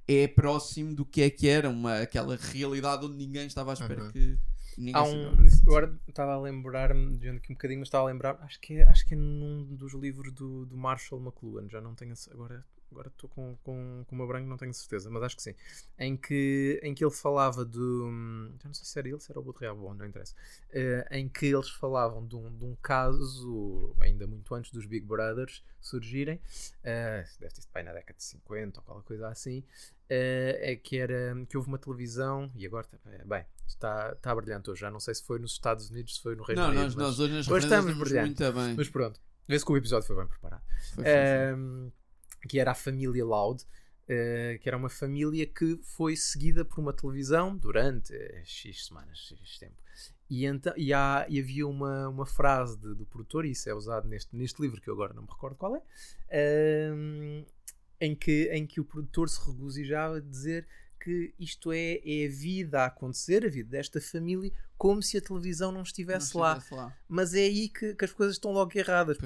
é 0.08 0.28
próximo 0.28 0.96
do 0.96 1.06
que 1.06 1.22
é 1.22 1.30
que 1.30 1.48
era 1.48 1.70
uma, 1.70 2.00
aquela 2.00 2.36
realidade 2.36 3.06
onde 3.06 3.16
ninguém 3.16 3.48
estava 3.48 3.72
à 3.72 3.74
espera 3.74 4.04
Uhum. 4.04 4.12
que 4.12 4.38
ninguém 4.78 4.96
Há 4.96 5.04
um, 5.04 5.38
agora 5.68 6.00
estava 6.08 6.34
a 6.34 6.42
lembrar-me, 6.42 7.12
desviando 7.12 7.38
aqui 7.38 7.52
um 7.52 7.56
bocadinho, 7.56 7.80
mas 7.80 7.88
estava 7.88 8.06
a 8.06 8.08
lembrar, 8.08 8.38
acho 8.42 8.60
que 8.60 8.76
é, 8.76 8.88
acho 8.88 9.06
que 9.06 9.14
é 9.14 9.18
num 9.18 9.76
dos 9.76 9.94
livros 9.94 10.32
do, 10.34 10.66
do 10.66 10.78
Marshall 10.78 11.22
McLuhan, 11.22 11.70
já 11.70 11.80
não 11.80 11.96
tenho, 11.96 12.14
agora 12.32 12.66
agora 12.92 13.08
estou 13.08 13.28
com, 13.28 13.58
com, 13.64 14.06
com 14.08 14.16
uma 14.16 14.28
branca, 14.28 14.46
não 14.48 14.56
tenho 14.56 14.74
certeza, 14.74 15.10
mas 15.10 15.24
acho 15.24 15.36
que 15.36 15.42
sim, 15.42 15.56
em 15.98 16.16
que, 16.16 16.80
em 16.84 16.94
que 16.94 17.04
ele 17.04 17.12
falava 17.12 17.66
do, 17.66 18.08
já 18.62 18.68
não 18.68 18.74
sei 18.74 18.86
se 18.86 19.00
era 19.00 19.10
ele, 19.10 19.20
se 19.20 19.32
era 19.32 19.40
o 19.40 19.44
Baudrillard, 19.44 19.80
bom, 19.80 19.94
não 19.96 20.06
interessa, 20.06 20.36
eh, 20.70 21.08
em 21.12 21.28
que 21.28 21.48
eles 21.48 21.70
falavam 21.70 22.26
de 22.26 22.36
um, 22.36 22.56
de 22.56 22.64
um 22.66 22.76
caso, 22.76 23.96
ainda 24.00 24.28
muito 24.28 24.54
antes 24.54 24.72
dos 24.72 24.86
Big 24.86 25.06
Brothers 25.06 25.64
surgirem, 25.82 26.40
eh, 26.84 27.26
deve 27.40 27.54
ter 27.54 27.62
sido 27.62 27.74
bem 27.74 27.84
na 27.84 27.94
década 27.94 28.16
de 28.18 28.24
50 28.24 28.80
ou 28.80 28.86
qualquer 28.86 29.08
coisa 29.08 29.28
assim, 29.28 29.64
é 30.10 30.76
que 30.76 30.98
era 30.98 31.34
que 31.50 31.56
houve 31.58 31.70
uma 31.70 31.78
televisão 31.78 32.52
e 32.56 32.66
agora 32.66 32.88
eh, 33.06 33.24
bem 33.26 33.46
está, 33.68 34.14
está 34.14 34.36
brilhante 34.36 34.70
hoje 34.70 34.82
já 34.82 34.92
não 34.92 35.00
sei 35.00 35.16
se 35.16 35.24
foi 35.24 35.40
nos 35.40 35.54
Estados 35.54 35.90
Unidos 35.90 36.16
se 36.16 36.22
foi 36.22 36.36
no 36.36 36.44
Reino 36.44 36.62
Não, 36.62 36.68
Unido 36.70 36.84
nós, 36.84 36.96
mas, 36.96 37.06
nós 37.06 37.20
hoje 37.20 37.34
nas 37.34 37.48
hoje 37.48 37.66
estamos 37.66 37.98
brilhantes. 37.98 38.40
muito 38.40 38.54
bem. 38.60 38.76
mas 38.76 38.90
pronto 38.90 39.20
vê-se 39.48 39.66
que 39.66 39.72
o 39.72 39.78
episódio 39.78 40.06
foi 40.06 40.16
bem 40.16 40.28
preparado 40.28 40.62
Foi, 40.94 41.04
foi, 41.04 41.04
foi. 41.04 41.14
Ahm, 41.14 41.90
que 42.48 42.60
era 42.60 42.72
a 42.72 42.76
família 42.76 43.26
Loud 43.26 43.64
eh, 44.08 44.60
que 44.62 44.68
era 44.68 44.76
uma 44.78 44.90
família 44.90 45.46
que 45.46 45.80
foi 45.82 46.16
seguida 46.18 46.66
por 46.66 46.80
uma 46.80 46.92
televisão 46.94 47.56
durante 47.56 48.14
eh, 48.14 48.42
X 48.46 48.88
semanas, 48.88 49.18
X 49.42 49.58
tempo. 49.60 49.82
E, 50.30 50.46
então, 50.46 50.74
e, 50.76 50.92
há- 50.94 51.26
e 51.30 51.40
havia 51.40 51.66
uma, 51.68 52.10
uma 52.10 52.26
frase 52.26 52.78
de- 52.78 52.96
do 52.96 53.06
produtor, 53.06 53.46
e 53.46 53.52
isso 53.52 53.70
é 53.70 53.74
usado 53.74 54.08
neste, 54.10 54.36
neste 54.36 54.62
livro 54.62 54.82
que 54.82 54.90
eu 54.90 54.94
agora 54.94 55.14
não 55.14 55.22
me 55.24 55.30
recordo 55.30 55.56
qual 55.56 55.76
é, 55.78 55.82
ahm, 56.92 57.46
em, 58.00 58.16
que, 58.16 58.50
em 58.52 58.66
que 58.66 58.80
o 58.82 58.86
produtor 58.86 59.30
se 59.30 59.40
regozijava 59.46 60.22
de 60.22 60.30
dizer 60.30 60.68
que 61.00 61.34
isto 61.38 61.70
é, 61.74 62.00
é 62.06 62.28
a 62.28 62.30
vida 62.30 62.82
a 62.82 62.86
acontecer, 62.86 63.46
a 63.46 63.50
vida 63.50 63.70
desta 63.70 64.00
família, 64.00 64.50
como 64.78 65.04
se 65.04 65.18
a 65.18 65.22
televisão 65.22 65.70
não 65.70 65.82
estivesse 65.84 66.34
Não 66.34 66.42
lá. 66.42 66.54
estivesse 66.54 66.76
lá. 66.76 66.98
Mas 67.10 67.34
é 67.34 67.40
aí 67.42 67.68
que, 67.68 67.94
que 67.94 68.06
as 68.06 68.14
coisas 68.14 68.36
estão 68.36 68.52
logo 68.54 68.72
erradas. 68.74 69.18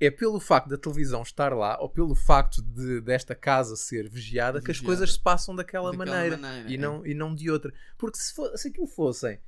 É. 0.00 0.06
é 0.06 0.10
pelo 0.10 0.40
facto 0.40 0.68
da 0.68 0.78
televisão 0.78 1.20
estar 1.22 1.54
lá 1.54 1.78
ou 1.78 1.90
pelo 1.90 2.14
facto 2.14 2.62
de, 2.62 3.02
desta 3.02 3.34
casa 3.34 3.76
ser 3.76 4.08
vigiada, 4.08 4.62
que 4.62 4.70
as 4.70 4.78
Vigiada. 4.78 4.86
coisas 4.96 5.12
se 5.12 5.20
passam 5.20 5.54
daquela, 5.54 5.90
Daquela 5.90 6.06
maneira, 6.16 6.36
maneira, 6.38 6.70
e, 6.70 6.74
é. 6.74 6.78
não, 6.78 7.06
e 7.06 7.12
não 7.12 7.34
de 7.34 7.50
outra. 7.50 7.70
Porque 7.98 8.16
se, 8.18 8.32
fo- 8.34 8.56
se 8.56 8.68
aquilo 8.68 8.86
fossem 8.86 9.38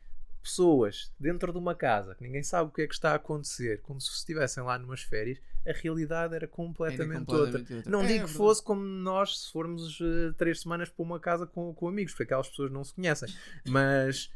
pessoas 0.43 1.13
dentro 1.19 1.53
de 1.53 1.59
uma 1.59 1.75
casa 1.75 2.15
que 2.15 2.23
ninguém 2.23 2.43
sabe 2.43 2.71
o 2.71 2.73
que 2.73 2.83
é 2.83 2.87
que 2.87 2.95
está 2.95 3.13
a 3.13 3.17
acontecer, 3.17 3.81
como 3.83 4.01
se 4.01 4.11
estivessem 4.13 4.63
lá 4.63 4.79
numas 4.79 5.03
férias, 5.03 5.39
a 5.67 5.73
realidade 5.73 6.35
era 6.35 6.49
Era 6.87 7.07
completamente, 7.07 7.11
completamente 7.11 7.73
outra. 7.73 7.77
outra. 7.77 7.91
Não 7.91 8.03
É, 8.03 8.07
é 8.07 8.07
digo 8.07 8.25
que 8.27 8.31
verdade. 8.31 8.33
fosse 8.33 8.63
como 8.63 8.83
nós 8.83 9.41
se 9.41 9.53
formos 9.53 9.99
eh, 10.01 10.33
três 10.37 10.61
semanas 10.61 10.89
para 10.91 11.03
uma 11.05 11.21
casa 11.21 11.47
com, 11.47 11.75
com 11.75 11.89
amigos, 11.89 12.13
porque 12.13 12.25
aquelas 12.25 12.49
pessoas 12.49 12.71
não 12.73 12.85
se 12.85 12.95
conhecem, 12.95 13.29
mas 13.67 14.31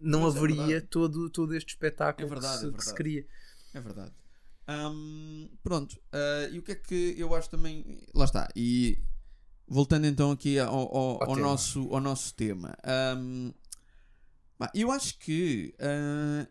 não 0.00 0.22
Mas 0.22 0.34
é 0.36 0.38
haveria 0.38 0.56
verdade. 0.56 0.82
todo, 0.82 1.30
todo 1.30 1.54
este 1.54 1.70
espetáculo 1.70 2.26
É 2.26 2.26
verdade, 2.26 2.58
que, 2.58 2.58
se, 2.58 2.66
é 2.66 2.72
que 2.72 2.84
se 2.84 2.94
cria. 2.94 3.26
É 3.74 3.80
verdade. 3.80 4.12
Hum, 4.68 5.48
pronto. 5.62 5.98
ah, 6.12 6.48
e 6.52 6.58
o 6.58 6.62
que 6.62 6.72
é 6.72 6.74
que 6.74 7.14
eu 7.18 7.34
acho 7.34 7.48
também. 7.50 8.00
Lá 8.14 8.24
está. 8.24 8.48
E 8.54 8.98
voltando 9.66 10.06
então 10.06 10.30
aqui 10.32 10.58
ao, 10.58 10.74
ao, 10.96 11.22
Ao 11.30 11.36
nosso, 11.36 11.88
ao 11.94 12.00
nosso 12.00 12.34
tema. 12.34 12.76
hum, 13.18 13.52
eu 14.74 14.90
acho 14.90 15.18
que. 15.18 15.74
ah, 15.78 16.46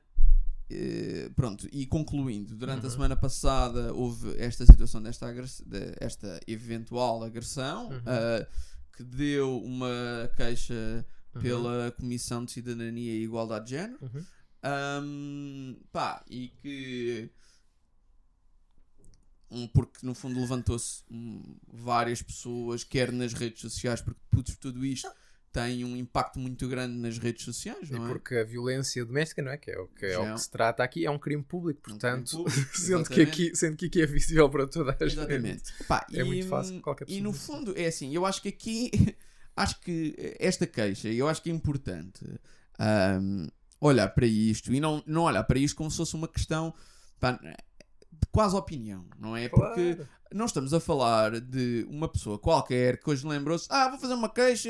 eh, 0.70 1.30
pronto, 1.36 1.67
e 1.72 1.86
concluindo, 1.86 2.54
durante 2.56 2.82
a 2.82 2.84
Uhum. 2.86 2.91
semana 2.91 3.15
passada 3.15 3.93
houve 3.93 4.36
esta 4.38 4.65
situação 4.65 5.02
desta, 5.02 5.32
de- 5.34 5.96
esta 6.00 6.39
eventual 6.46 7.24
agressão 7.24 7.88
Uhum. 7.89 8.02
ah, 8.06 8.48
que 8.96 9.04
deu 9.04 9.62
uma 9.63 10.30
queixa 10.36 11.06
Uhum. 11.36 11.41
pela 11.41 11.91
Comissão 11.98 12.43
de 12.43 12.52
Cidadania 12.52 13.13
e 13.13 13.24
Igualdade 13.24 13.65
de 13.65 13.72
Género. 13.72 14.00
Uhum. 14.02 14.26
Um, 15.04 15.80
pá, 15.91 16.26
e 16.30 16.50
que 16.50 17.30
um, 19.50 19.67
porque 19.67 20.06
no 20.06 20.13
fundo 20.13 20.39
levantou-se 20.39 21.04
hum, 21.10 21.56
várias 21.72 22.22
pessoas, 22.22 22.84
quer 22.84 23.12
nas 23.13 23.34
redes 23.34 23.62
sociais, 23.62 24.02
porque 24.02 24.20
tudo, 24.30 24.52
tudo 24.60 24.86
isto 24.86 25.10
tem 25.62 25.84
um 25.86 25.96
impacto 25.98 26.39
muito 26.39 26.67
grande 26.67 26.98
nas 26.98 27.17
redes 27.17 27.43
sociais, 27.43 27.89
E 27.89 27.93
não 27.93 28.06
é? 28.06 28.08
porque 28.10 28.36
a 28.36 28.43
violência 28.43 29.04
doméstica, 29.06 29.41
não 29.41 29.52
é? 29.52 29.58
Que 29.58 29.72
é 29.72 29.80
o 29.80 29.88
que, 29.88 30.06
é 30.06 30.17
o 30.20 30.24
é 30.24 30.32
um- 30.32 30.36
que 30.36 30.41
se 30.41 30.50
trata 30.52 30.84
aqui, 30.84 31.06
é 31.06 31.12
um 31.12 31.17
crime 31.20 31.43
público, 31.43 31.80
Um 31.80 31.89
portanto, 31.91 32.30
crime 32.30 32.43
público, 32.43 32.78
sendo, 32.78 33.10
que 33.10 33.22
aqui, 33.22 33.56
sendo 33.56 33.76
que 33.78 33.86
aqui 33.88 34.02
é 34.02 34.06
visível 34.06 34.50
para 34.50 34.67
toda 34.67 34.91
a 35.00 35.08
gente. 35.08 35.17
Exatamente. 35.20 35.63
Pá, 35.88 36.06
É 36.13 36.24
muito 36.24 36.48
fácil, 36.48 36.80
qualquer 36.82 37.06
E 37.06 37.08
pessoa 37.08 37.24
no 37.24 37.32
diz. 37.32 37.46
fundo, 37.46 37.74
é 37.78 37.86
assim, 37.88 38.13
eu 38.13 38.26
acho 38.26 38.41
que 38.41 38.50
aqui, 38.50 38.91
acho 39.56 39.80
que 39.82 40.15
esta 40.39 40.67
queixa, 40.67 41.08
eu 41.10 41.28
acho 41.28 41.41
que 41.41 41.50
é 41.50 41.54
importante 41.54 42.24
ahm, 42.80 43.48
olhar 43.82 44.08
para 44.10 44.26
isto 44.26 44.74
e 44.74 44.80
não, 44.80 45.04
não 45.06 45.24
olhar 45.24 45.43
para 45.43 45.60
isto 45.60 45.76
como 45.76 45.89
se 45.89 45.98
fosse 45.98 46.15
uma 46.15 46.28
questão 46.28 46.74
pá, 47.20 47.32
de 47.34 48.28
quase 48.32 48.56
opinião, 48.56 49.06
não 49.20 49.36
é? 49.36 49.48
Porque 49.50 49.96
Claro. 49.96 50.10
Não 50.33 50.45
estamos 50.45 50.73
a 50.73 50.79
falar 50.79 51.39
de 51.39 51.85
uma 51.89 52.07
pessoa 52.07 52.37
qualquer 52.39 52.99
que 52.99 53.09
hoje 53.09 53.25
lembrou-se, 53.27 53.67
ah, 53.69 53.89
vou 53.89 53.99
fazer 53.99 54.13
uma 54.13 54.29
queixa 54.29 54.69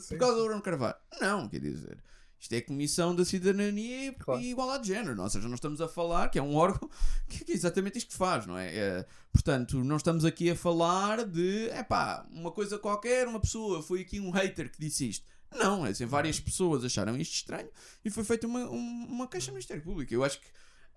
Sim, 0.00 0.08
por 0.10 0.18
causa 0.18 0.36
do 0.38 0.44
Bruno 0.44 0.62
Carvalho. 0.62 0.96
Não, 1.20 1.48
quer 1.48 1.60
dizer, 1.60 1.98
isto 2.38 2.52
é 2.52 2.58
a 2.58 2.62
Comissão 2.66 3.14
da 3.14 3.24
Cidadania 3.24 4.08
e- 4.08 4.12
Claro. 4.12 4.40
e 4.40 4.50
Igualdade 4.50 4.82
de 4.84 4.88
Género, 4.90 5.14
não? 5.16 5.24
ou 5.24 5.30
seja, 5.30 5.48
não 5.48 5.54
estamos 5.54 5.80
a 5.80 5.88
falar 5.88 6.28
que 6.28 6.38
é 6.38 6.42
um 6.42 6.54
órgão 6.56 6.88
que, 7.28 7.44
que 7.44 7.52
é 7.52 7.54
exatamente 7.54 7.98
isto 7.98 8.08
que 8.10 8.16
faz, 8.16 8.46
não 8.46 8.58
é? 8.58 8.74
É, 8.76 9.06
portanto, 9.32 9.82
não 9.82 9.96
estamos 9.96 10.24
aqui 10.24 10.50
a 10.50 10.56
falar 10.56 11.24
de, 11.24 11.68
é 11.70 11.82
pá, 11.82 12.26
uma 12.30 12.50
coisa 12.50 12.78
qualquer, 12.78 13.26
uma 13.26 13.40
pessoa, 13.40 13.82
foi 13.82 14.00
aqui 14.02 14.20
um 14.20 14.30
hater 14.30 14.70
que 14.70 14.78
disse 14.80 15.08
isto. 15.08 15.26
Não, 15.56 15.86
é 15.86 15.90
assim, 15.90 16.04
várias 16.04 16.40
pessoas 16.40 16.84
acharam 16.84 17.16
isto 17.16 17.32
estranho 17.34 17.68
e 18.04 18.10
foi 18.10 18.24
feita 18.24 18.46
uma, 18.46 18.60
um- 18.68 19.06
uma 19.08 19.28
queixa 19.28 19.46
no 19.48 19.54
Ministério 19.54 19.82
Público. 19.84 20.12
Eu 20.12 20.24
acho 20.24 20.40
que. 20.40 20.46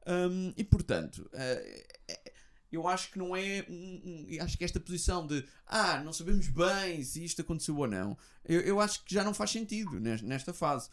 hum, 0.07 0.51
e 0.57 0.63
portanto, 0.63 1.29
eh, 1.31 1.85
eu 2.71 2.87
acho 2.87 3.11
que 3.11 3.17
não 3.17 3.35
é. 3.35 3.65
Um, 3.69 4.27
um- 4.29 4.43
acho 4.43 4.57
que 4.57 4.63
esta 4.65 4.79
posição 4.79 5.25
de 5.25 5.45
ah, 5.65 6.01
não 6.03 6.11
sabemos 6.13 6.47
bem 6.47 7.03
se 7.03 7.23
isto 7.23 7.41
aconteceu 7.41 7.77
ou 7.77 7.87
não, 7.87 8.17
eu, 8.45 8.61
eu 8.61 8.79
acho 8.79 9.03
que 9.05 9.13
já 9.13 9.23
não 9.23 9.33
faz 9.33 9.51
sentido 9.51 9.99
nes- 9.99 10.21
nesta 10.21 10.53
fase. 10.53 10.89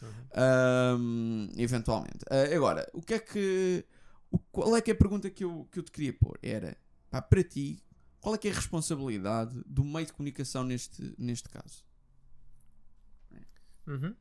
Hum, 0.97 1.49
eventualmente. 1.57 2.19
Ah, 2.29 2.55
agora, 2.55 2.89
o 2.93 3.01
que 3.01 3.13
é 3.15 3.19
que. 3.19 3.85
o- 4.31 4.39
qual 4.39 4.75
é 4.75 4.81
que 4.81 4.91
é 4.91 4.93
a 4.93 4.97
pergunta 4.97 5.29
que 5.29 5.43
eu, 5.43 5.67
que 5.71 5.79
eu 5.79 5.83
te 5.83 5.91
queria 5.91 6.13
pôr? 6.13 6.37
Era 6.41 6.77
pá, 7.09 7.21
para 7.21 7.43
ti, 7.43 7.81
qual 8.21 8.35
é 8.35 8.37
que 8.37 8.47
é 8.47 8.51
a 8.51 8.55
responsabilidade 8.55 9.61
do 9.65 9.83
meio 9.83 10.05
de 10.05 10.13
comunicação 10.13 10.63
neste, 10.63 11.13
neste 11.17 11.47
caso? 11.49 11.83
Uhum. 13.87 14.15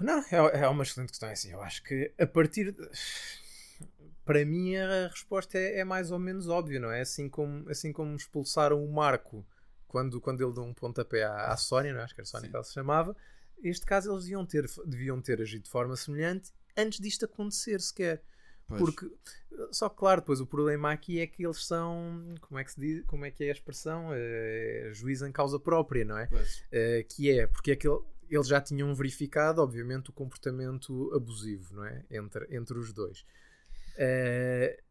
Não, 0.00 0.18
é, 0.30 0.60
é 0.62 0.68
uma 0.68 0.82
excelente 0.82 1.10
questão. 1.10 1.28
É 1.28 1.32
assim, 1.32 1.50
eu 1.52 1.62
acho 1.62 1.82
que 1.82 2.12
a 2.18 2.26
partir. 2.26 2.72
de- 2.72 2.90
Para 4.24 4.44
mim, 4.44 4.76
a 4.76 5.08
resposta 5.08 5.58
é, 5.58 5.78
é 5.80 5.84
mais 5.84 6.10
ou 6.10 6.18
menos 6.18 6.48
óbvia, 6.48 6.78
não 6.78 6.90
é? 6.90 7.00
Assim 7.00 7.28
como, 7.28 7.68
assim 7.68 7.92
como 7.92 8.14
expulsaram 8.14 8.84
o 8.84 8.92
Marco 8.92 9.44
quando, 9.88 10.20
quando 10.20 10.42
ele 10.44 10.52
deu 10.52 10.62
um 10.62 10.74
pontapé 10.74 11.24
à, 11.24 11.52
à 11.52 11.56
Sónia, 11.56 11.92
não 11.92 12.00
é? 12.00 12.04
acho 12.04 12.14
que 12.14 12.20
era 12.20 12.26
Sónia 12.26 12.46
Sim. 12.46 12.50
que 12.50 12.56
ela 12.56 12.64
se 12.64 12.72
chamava. 12.74 13.16
Neste 13.62 13.84
caso, 13.84 14.10
eles 14.12 14.24
deviam 14.24 14.46
ter, 14.46 14.66
deviam 14.86 15.20
ter 15.20 15.40
agido 15.40 15.64
de 15.64 15.70
forma 15.70 15.96
semelhante 15.96 16.52
antes 16.76 17.00
disto 17.00 17.24
acontecer 17.24 17.80
sequer. 17.80 18.22
Pois. 18.66 18.80
Porque, 18.80 19.10
só 19.72 19.88
que 19.88 19.96
claro, 19.96 20.20
depois 20.20 20.40
o 20.40 20.46
problema 20.46 20.92
aqui 20.92 21.18
é 21.18 21.26
que 21.26 21.44
eles 21.44 21.66
são, 21.66 22.24
como 22.42 22.58
é 22.60 22.64
que 22.64 22.72
se 22.72 22.80
diz, 22.80 23.04
como 23.06 23.24
é 23.24 23.30
que 23.30 23.42
é 23.44 23.48
a 23.48 23.52
expressão? 23.52 24.10
É, 24.12 24.90
juiz 24.92 25.22
em 25.22 25.32
causa 25.32 25.58
própria, 25.58 26.04
não 26.04 26.16
é? 26.16 26.26
Uh, 26.26 27.04
que 27.08 27.30
é 27.32 27.46
porque 27.48 27.72
é 27.72 27.76
que 27.76 27.88
ele- 27.88 28.00
eles 28.30 28.46
já 28.46 28.60
tinham 28.60 28.94
verificado, 28.94 29.60
obviamente, 29.60 30.10
o 30.10 30.12
comportamento 30.12 31.12
abusivo 31.12 31.74
não 31.74 31.84
é? 31.84 32.04
entre, 32.08 32.46
entre 32.54 32.78
os 32.78 32.92
dois. 32.92 33.26
Uh, 33.96 34.82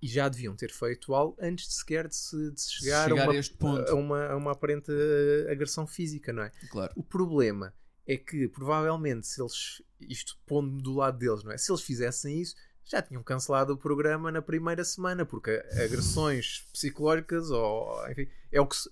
e 0.00 0.08
já 0.08 0.28
deviam 0.28 0.54
ter 0.54 0.70
feito 0.70 1.14
algo 1.14 1.36
antes 1.40 1.68
de 1.68 1.74
sequer 1.74 2.06
de 2.06 2.14
se, 2.14 2.50
de 2.50 2.60
se 2.60 2.72
chegar, 2.72 3.08
Chegar 3.08 3.22
a, 3.22 3.24
uma, 3.24 3.36
este 3.36 3.56
ponto. 3.56 3.90
a 3.90 3.94
uma, 3.94 4.26
a 4.26 4.36
uma 4.36 4.52
aparente 4.52 4.90
uh, 4.90 5.50
agressão 5.50 5.86
física, 5.86 6.32
não 6.32 6.42
é? 6.42 6.52
Claro. 6.70 6.92
O 6.94 7.02
problema 7.02 7.74
é 8.06 8.16
que, 8.16 8.46
provavelmente, 8.48 9.26
se 9.26 9.40
eles, 9.40 9.82
isto 10.00 10.38
pondo 10.46 10.80
do 10.82 10.94
lado 10.94 11.18
deles, 11.18 11.42
não 11.42 11.52
é? 11.52 11.58
Se 11.58 11.72
eles 11.72 11.82
fizessem 11.82 12.40
isso, 12.40 12.54
já 12.84 13.02
tinham 13.02 13.22
cancelado 13.22 13.72
o 13.72 13.76
programa 13.76 14.30
na 14.30 14.40
primeira 14.40 14.84
semana, 14.84 15.26
porque 15.26 15.50
agressões 15.72 16.64
psicológicas, 16.72 17.50
ou 17.50 18.08
enfim, 18.10 18.28
é 18.52 18.60
o 18.60 18.66
que 18.66 18.76
se, 18.76 18.90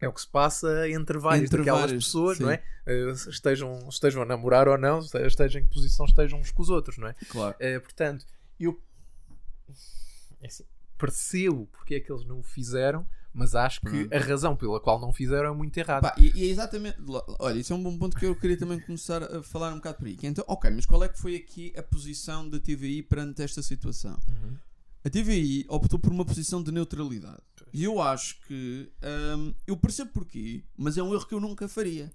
é 0.00 0.08
o 0.08 0.12
que 0.12 0.20
se 0.20 0.28
passa 0.28 0.88
entre 0.88 1.18
várias 1.18 1.44
Entre 1.44 1.58
daquelas 1.58 1.80
várias, 1.82 2.04
pessoas, 2.04 2.38
sim. 2.38 2.44
não 2.44 2.50
é? 2.50 2.62
Eh, 2.86 3.12
estejam, 3.12 3.88
estejam 3.88 4.22
a 4.22 4.24
namorar 4.24 4.66
ou 4.66 4.78
não, 4.78 4.98
estejam 4.98 5.60
em 5.60 5.64
que 5.64 5.72
posição 5.72 6.06
estejam 6.06 6.40
uns 6.40 6.50
com 6.50 6.62
os 6.62 6.70
outros, 6.70 6.96
não 6.96 7.08
é? 7.08 7.14
Claro. 7.28 7.54
Eh, 7.60 7.78
portanto, 7.78 8.26
eu 8.64 8.82
é 10.40 10.46
assim, 10.46 10.64
percebo 10.98 11.66
porque 11.72 11.94
é 11.94 12.00
que 12.00 12.12
eles 12.12 12.24
não 12.24 12.40
o 12.40 12.42
fizeram, 12.42 13.06
mas 13.32 13.54
acho 13.54 13.80
que 13.80 14.04
Pronto. 14.04 14.14
a 14.14 14.18
razão 14.18 14.56
pela 14.56 14.80
qual 14.80 15.00
não 15.00 15.12
fizeram 15.12 15.50
é 15.50 15.56
muito 15.56 15.76
errada. 15.78 16.10
Pá, 16.10 16.14
e, 16.18 16.32
e 16.36 16.48
é 16.48 16.50
exatamente. 16.50 16.98
Olha, 17.38 17.58
isso 17.58 17.72
é 17.72 17.76
um 17.76 17.82
bom 17.82 17.96
ponto 17.96 18.16
que 18.16 18.26
eu 18.26 18.36
queria 18.36 18.58
também 18.58 18.78
começar 18.78 19.22
a 19.22 19.42
falar 19.42 19.72
um 19.72 19.76
bocado 19.76 19.98
por 19.98 20.06
aí. 20.06 20.16
Que 20.16 20.26
Então, 20.26 20.44
ok, 20.46 20.70
mas 20.70 20.84
qual 20.84 21.02
é 21.02 21.08
que 21.08 21.18
foi 21.18 21.36
aqui 21.36 21.72
a 21.76 21.82
posição 21.82 22.48
da 22.48 22.58
TVI 22.58 23.02
perante 23.02 23.42
esta 23.42 23.62
situação? 23.62 24.18
Uhum. 24.28 24.56
A 25.04 25.10
TVI 25.10 25.64
optou 25.68 25.98
por 25.98 26.12
uma 26.12 26.24
posição 26.24 26.62
de 26.62 26.70
neutralidade. 26.70 27.42
E 27.72 27.84
eu 27.84 28.00
acho 28.00 28.40
que. 28.42 28.92
hum, 29.36 29.54
eu 29.66 29.76
percebo 29.76 30.10
porquê, 30.12 30.62
mas 30.76 30.98
é 30.98 31.02
um 31.02 31.12
erro 31.14 31.26
que 31.26 31.34
eu 31.34 31.40
nunca 31.40 31.66
faria. 31.66 32.12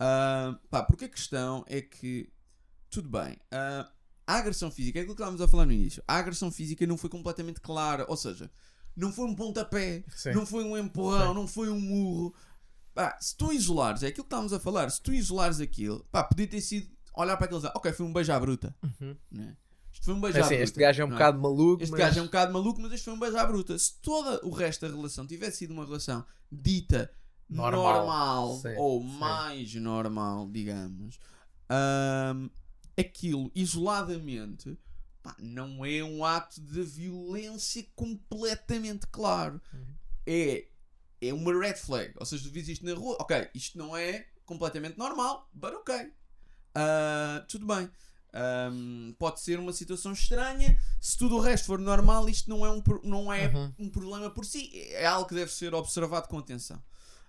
Hum, 0.00 0.58
pá, 0.70 0.82
porque 0.82 1.04
a 1.04 1.08
questão 1.08 1.64
é 1.68 1.80
que. 1.80 2.32
Tudo 2.90 3.08
bem. 3.10 3.36
hum, 3.52 3.84
a 4.26 4.34
agressão 4.34 4.70
física, 4.70 4.98
é 4.98 5.02
aquilo 5.02 5.14
que 5.14 5.22
estávamos 5.22 5.40
a 5.40 5.48
falar 5.48 5.66
no 5.66 5.72
início. 5.72 6.02
A 6.06 6.16
agressão 6.16 6.50
física 6.50 6.86
não 6.86 6.96
foi 6.96 7.08
completamente 7.08 7.60
clara. 7.60 8.04
Ou 8.08 8.16
seja, 8.16 8.50
não 8.96 9.12
foi 9.12 9.26
um 9.26 9.34
pontapé, 9.34 10.04
Sim. 10.14 10.32
não 10.32 10.44
foi 10.44 10.64
um 10.64 10.76
empurrão, 10.76 11.28
Sim. 11.28 11.34
não 11.34 11.46
foi 11.46 11.68
um 11.70 11.80
murro. 11.80 12.34
Pá, 12.94 13.16
se 13.20 13.36
tu 13.36 13.52
isolares, 13.52 14.02
é 14.02 14.08
aquilo 14.08 14.24
que 14.24 14.28
estávamos 14.28 14.52
a 14.52 14.58
falar, 14.58 14.90
se 14.90 15.00
tu 15.02 15.12
isolares 15.12 15.60
aquilo, 15.60 16.04
pá, 16.10 16.24
podia 16.24 16.46
ter 16.46 16.60
sido 16.60 16.88
olhar 17.14 17.36
para 17.36 17.46
aqueles. 17.46 17.64
Ok, 17.64 17.92
foi 17.92 18.06
um 18.06 18.12
beijo 18.12 18.32
à 18.32 18.40
bruta. 18.40 18.74
Uhum. 18.82 19.16
Né? 19.30 19.56
Isto 19.92 20.06
foi 20.06 20.14
um 20.14 20.20
beijo 20.20 20.38
É 20.38 20.40
à 20.40 20.44
assim, 20.44 20.54
bruta. 20.54 20.64
este 20.64 20.80
gajo 20.80 21.02
é 21.02 21.04
um 21.04 21.08
não 21.08 21.14
bocado 21.16 21.38
maluco, 21.40 21.82
este 21.82 21.90
mas... 21.92 22.00
gajo 22.00 22.18
é 22.18 22.22
um 22.22 22.26
bocado 22.26 22.52
maluco, 22.52 22.80
mas 22.80 22.92
este 22.92 23.04
foi 23.04 23.14
um 23.14 23.18
beijo 23.18 23.36
à 23.36 23.46
bruta. 23.46 23.78
Se 23.78 23.94
todo 24.00 24.40
o 24.46 24.50
resto 24.50 24.86
da 24.88 24.94
relação 24.94 25.26
tivesse 25.26 25.58
sido 25.58 25.72
uma 25.72 25.84
relação 25.84 26.24
dita 26.50 27.10
Normal. 27.48 27.94
normal, 28.06 28.56
Sim, 28.60 28.74
ou 28.76 29.00
sim. 29.02 29.06
mais 29.18 29.74
normal, 29.76 30.48
digamos, 30.50 31.18
hum, 31.70 32.50
aquilo 32.98 33.50
isoladamente 33.54 34.76
pá, 35.22 35.34
não 35.38 35.84
é 35.84 36.02
um 36.04 36.24
ato 36.24 36.60
de 36.60 36.82
violência 36.82 37.84
completamente 37.94 39.06
claro. 39.08 39.60
Uhum. 39.72 39.86
É, 40.26 40.66
é 41.20 41.32
uma 41.34 41.52
red 41.58 41.74
flag. 41.74 42.12
Ou 42.18 42.26
seja, 42.26 42.44
tu 42.44 42.50
vês 42.50 42.68
isto 42.68 42.84
na 42.84 42.94
rua, 42.94 43.16
ok, 43.20 43.48
isto 43.54 43.76
não 43.78 43.96
é 43.96 44.26
completamente 44.44 44.96
normal, 44.98 45.48
but 45.52 45.72
ok. 45.74 46.12
Ah, 46.74 47.44
tudo 47.48 47.66
bem. 47.66 47.90
Ahm, 48.32 49.12
pode 49.18 49.40
ser 49.40 49.58
uma 49.58 49.72
situação 49.72 50.12
estranha. 50.12 50.78
Se 51.00 51.16
tudo 51.16 51.36
o 51.36 51.40
resto 51.40 51.66
for 51.66 51.78
normal, 51.78 52.28
isto 52.28 52.50
não 52.50 52.66
é, 52.66 52.70
um, 52.70 52.82
não 53.02 53.32
é 53.32 53.48
Uhum. 53.48 53.72
um 53.78 53.88
problema 53.90 54.30
por 54.30 54.44
si. 54.44 54.70
É 54.92 55.06
algo 55.06 55.26
que 55.28 55.34
deve 55.34 55.50
ser 55.50 55.72
observado 55.74 56.28
com 56.28 56.38
atenção. 56.38 56.82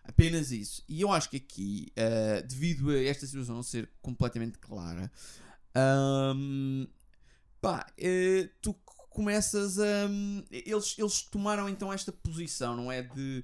Apenas 0.03 0.51
isso. 0.51 0.83
E 0.87 1.01
eu 1.01 1.11
acho 1.11 1.29
que 1.29 1.37
aqui, 1.37 1.91
ah, 1.97 2.41
devido 2.41 2.89
a 2.89 3.01
esta 3.03 3.25
situação 3.25 3.55
não 3.55 3.63
ser 3.63 3.89
completamente 4.01 4.57
clara, 4.57 5.09
ahm, 5.77 6.87
pá, 7.61 7.85
eh, 7.97 8.49
tu 8.61 8.73
começas 9.09 9.79
a. 9.79 10.09
Eles, 10.51 10.95
eles 10.97 11.21
tomaram 11.23 11.69
então 11.69 11.91
esta 11.91 12.11
posição, 12.11 12.75
não 12.75 12.91
é? 12.91 13.03
De. 13.03 13.43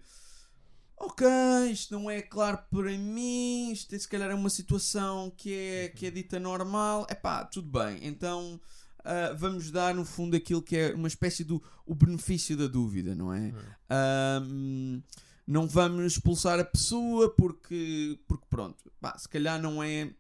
Ok, 0.98 1.28
isto 1.72 1.94
não 1.94 2.10
é 2.10 2.22
claro 2.22 2.60
para 2.72 2.98
mim, 2.98 3.72
isto 3.72 3.94
é, 3.94 4.00
se 4.00 4.08
calhar 4.08 4.32
é 4.32 4.36
uma 4.36 4.50
situação 4.50 5.32
que 5.36 5.54
é, 5.54 5.90
que 5.90 6.06
é 6.06 6.12
dita 6.12 6.40
normal. 6.40 7.06
É 7.10 7.16
pá, 7.16 7.44
tudo 7.44 7.68
bem. 7.70 8.00
Então 8.06 8.60
ah, 9.04 9.34
vamos 9.38 9.70
dar 9.70 9.94
no 9.94 10.06
fundo 10.06 10.36
aquilo 10.36 10.62
que 10.62 10.78
é 10.78 10.94
uma 10.94 11.08
espécie 11.08 11.44
do 11.44 11.62
o 11.86 11.94
benefício 11.94 12.56
da 12.56 12.68
dúvida, 12.68 13.14
não 13.14 13.34
é? 13.34 13.54
Ahm, 13.90 15.02
não 15.46 15.68
vamos 15.68 16.14
expulsar 16.14 16.60
a 16.60 16.64
pessoa 16.64 17.30
porque, 17.36 18.18
porque 18.28 18.46
pronto, 18.50 18.92
pá, 19.02 19.18
se 19.18 19.28
calhar 19.28 19.62
não 19.62 19.84
é. 19.84 20.14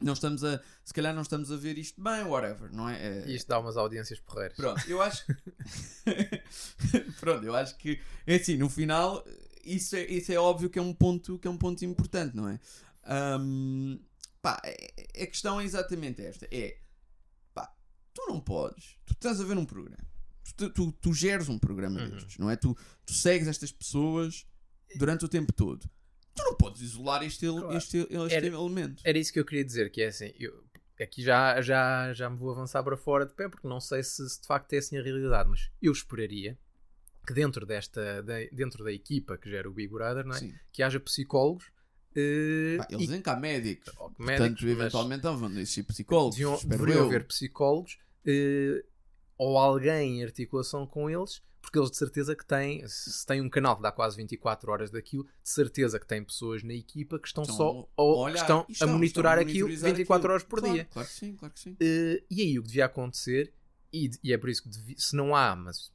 Não 0.00 0.12
estamos 0.12 0.42
a, 0.44 0.60
se 0.84 0.92
calhar 0.92 1.14
não 1.14 1.22
estamos 1.22 1.50
a 1.52 1.56
ver 1.56 1.78
isto 1.78 2.02
bem, 2.02 2.24
whatever, 2.24 2.70
não 2.74 2.88
é? 2.88 3.22
É- 3.24 3.30
isto 3.30 3.46
dá 3.48 3.58
umas 3.58 3.76
audiências 3.76 4.18
porreiras. 4.20 4.56
Pronto, 4.56 4.82
eu 4.90 5.00
acho 5.00 5.24
Pronto, 7.20 7.44
eu 7.44 7.54
acho 7.54 7.76
que 7.78 8.00
é 8.26 8.36
assim, 8.36 8.56
no 8.56 8.68
final 8.68 9.24
isso 9.64 9.96
é, 9.96 10.04
isso 10.06 10.32
é 10.32 10.36
óbvio 10.36 10.68
que 10.68 10.78
é 10.78 10.82
um 10.82 10.92
ponto 10.92 11.38
que 11.38 11.48
é 11.48 11.50
um 11.50 11.56
ponto 11.56 11.84
importante, 11.84 12.36
não 12.36 12.48
é? 12.48 12.60
Ahm, 13.04 13.98
pá, 14.42 14.60
é- 14.64 15.22
a 15.22 15.26
questão 15.26 15.60
é 15.60 15.64
exatamente 15.64 16.22
esta: 16.24 16.46
é 16.50 16.78
pá, 17.54 17.72
tu 18.12 18.26
não 18.28 18.40
podes, 18.40 18.96
tu 19.06 19.12
estás 19.14 19.40
a 19.40 19.44
ver 19.44 19.56
um 19.56 19.64
programa, 19.64 20.04
tu, 20.56 20.70
tu, 20.70 20.92
tu 20.92 21.14
geres 21.14 21.48
um 21.48 21.58
programa 21.58 22.00
Uhum. 22.00 22.10
destes, 22.10 22.36
não 22.38 22.50
é? 22.50 22.56
Tu, 22.56 22.76
tu 23.06 23.12
segues 23.14 23.48
estas 23.48 23.72
pessoas 23.72 24.46
durante 24.96 25.24
o 25.24 25.28
tempo 25.28 25.52
todo. 25.52 25.88
Tu 26.34 26.42
não 26.42 26.54
podes 26.56 26.80
isolar 26.82 27.22
este, 27.22 27.46
Claro. 27.46 27.76
este, 27.76 27.98
este 28.10 28.34
Era- 28.34 28.46
elemento. 28.46 29.02
Era 29.04 29.18
isso 29.18 29.32
que 29.32 29.38
eu 29.40 29.44
queria 29.44 29.64
dizer, 29.64 29.90
que 29.90 30.02
é 30.02 30.08
assim, 30.08 30.32
eu, 30.38 30.64
aqui 31.00 31.22
já, 31.22 31.60
já, 31.62 32.12
já 32.12 32.28
me 32.28 32.36
vou 32.36 32.50
avançar 32.50 32.82
para 32.82 32.96
fora 32.96 33.24
de 33.26 33.32
pé, 33.34 33.48
porque 33.48 33.68
não 33.68 33.80
sei 33.80 34.02
se, 34.02 34.28
se 34.28 34.40
de 34.40 34.46
facto 34.46 34.72
é 34.72 34.78
assim 34.78 34.96
a 34.98 35.02
realidade, 35.02 35.48
mas 35.48 35.70
eu 35.80 35.92
esperaria 35.92 36.58
que 37.26 37.32
dentro 37.32 37.64
desta, 37.64 38.22
da, 38.22 38.34
dentro 38.52 38.84
da 38.84 38.92
equipa 38.92 39.38
que 39.38 39.48
gera 39.48 39.68
o 39.68 39.72
Big 39.72 39.88
Brother, 39.92 40.24
não 40.26 40.34
é? 40.36 40.40
Que 40.72 40.82
haja 40.82 40.98
psicólogos 41.00 41.66
Pá, 41.66 42.20
eles 42.20 42.86
e- 42.90 42.96
dizem 43.06 43.20
que 43.22 43.28
há 43.30 43.36
médicos. 43.36 43.92
Portanto, 43.94 44.18
médicos, 44.20 44.62
mas 44.62 44.70
eventualmente 44.72 45.22
vão 45.22 45.50
existir 45.52 45.82
psicólogos. 45.84 46.36
deviam, 46.36 46.58
deveriam 46.64 46.98
eu. 46.98 47.04
haver 47.06 47.26
psicólogos 47.26 47.98
eh, 48.26 48.84
ou 49.38 49.58
alguém 49.58 50.20
em 50.20 50.24
articulação 50.24 50.86
com 50.86 51.10
eles, 51.10 51.42
porque 51.64 51.78
eles 51.78 51.90
de 51.90 51.96
certeza 51.96 52.34
que 52.36 52.44
têm, 52.46 52.86
se 52.86 53.26
tem 53.26 53.40
um 53.40 53.48
canal 53.50 53.76
que 53.76 53.82
dá 53.82 53.90
quase 53.90 54.16
24 54.16 54.70
horas 54.70 54.90
daquilo, 54.90 55.24
de 55.24 55.30
certeza 55.50 55.98
que 55.98 56.06
tem 56.06 56.22
pessoas 56.22 56.62
na 56.62 56.74
equipa 56.74 57.18
que 57.18 57.26
estão 57.26 57.42
Estão 57.42 57.56
só 57.56 57.88
ou 57.96 58.18
olhar. 58.18 58.34
que 58.34 58.40
estão, 58.40 58.66
estão- 58.68 58.88
a 58.88 58.92
monitorar 58.92 59.38
estão 59.38 59.50
aquilo 59.50 59.68
monitorizar 59.68 59.90
24 59.96 60.14
aquilo. 60.20 60.32
horas 60.32 60.42
por 60.44 60.58
Claro, 60.60 60.74
dia. 60.74 60.84
Claro 60.86 61.08
que 61.08 61.14
sim, 61.14 61.36
claro 61.36 61.54
que 61.54 61.60
sim. 61.60 61.76
Eh, 61.80 62.22
e 62.30 62.42
aí 62.42 62.58
o 62.58 62.62
que 62.62 62.68
devia 62.68 62.84
acontecer, 62.86 63.52
e, 63.92 64.10
e 64.22 64.32
é 64.32 64.38
por 64.38 64.48
isso 64.50 64.62
que 64.62 64.68
devi- 64.68 64.96
se 64.98 65.14
não 65.16 65.34
há, 65.34 65.54
mas 65.56 65.92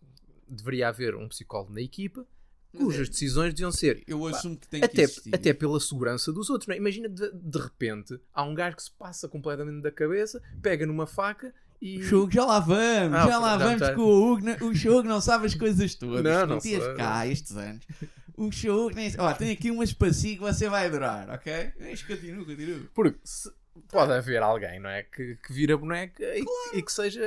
deveria 0.48 0.88
haver 0.90 1.16
um 1.16 1.28
psicólogo 1.28 1.74
na 1.74 1.82
equipa, 1.82 2.26
cujas 2.76 3.08
é- 3.08 3.12
decisões 3.12 3.54
deviam 3.54 3.72
ser 3.72 4.04
Eu 4.08 4.26
assumo 4.28 4.56
que 4.58 4.68
tem 4.68 4.80
que 4.82 4.86
até, 4.86 5.02
existir. 5.04 5.34
até 5.36 5.54
pela 5.54 5.80
segurança 5.80 6.32
dos 6.32 6.50
outros. 6.50 6.68
Não 6.68 6.76
é? 6.76 6.78
Imagina 6.78 7.10
de, 7.10 7.32
de 7.34 7.58
repente 7.60 8.20
há 8.34 8.44
um 8.44 8.54
gajo 8.54 8.76
que 8.78 8.84
se 8.84 8.92
passa 8.92 9.28
completamente 9.28 9.82
da 9.82 9.92
cabeça, 9.92 10.42
pega 10.62 10.86
numa 10.86 11.08
faca 11.08 11.54
e. 11.82 12.00
O 12.00 12.04
Chogo, 12.04 12.32
já 12.32 12.46
lá 12.46 12.60
vamos, 12.60 13.18
Ah, 13.18 13.28
já 13.28 13.38
lá 13.40 13.58
já 13.58 13.66
vamos 13.66 13.80
tá. 13.82 13.94
com 13.96 14.02
o 14.02 14.34
Hugo. 14.34 14.46
não- 14.46 14.70
O 14.70 14.76
Chogo 14.76 15.08
não 15.08 15.22
sabe 15.22 15.46
as 15.46 15.56
coisas 15.56 15.96
todas. 15.96 16.24
Não, 16.24 16.40
Não, 16.42 16.48
não 16.56 16.60
sei. 16.60 16.80
cá 16.96 17.26
estes 17.28 17.56
anos. 17.56 17.86
O 18.36 18.52
Chogo, 18.52 18.96
nem... 18.96 19.14
ó, 19.18 19.34
tem 19.34 19.52
aqui 19.52 19.70
um 19.72 19.84
espacinho 19.84 20.36
que 20.36 20.42
você 20.42 20.70
vai 20.70 20.86
adorar, 20.88 21.30
ok? 21.30 21.74
Mas 21.80 22.02
continua, 22.04 22.46
continua. 22.46 22.80
Porque 22.94 23.20
se- 23.24 23.52
pode 23.90 24.12
haver 24.14 24.42
alguém, 24.42 24.80
não 24.80 24.90
é? 24.90 25.04
Que, 25.04 25.36
que 25.36 25.52
vira 25.54 25.78
boneca 25.78 26.24
e, 26.24 26.44
e 26.74 26.82
que, 26.82 26.92
seja, 26.92 27.22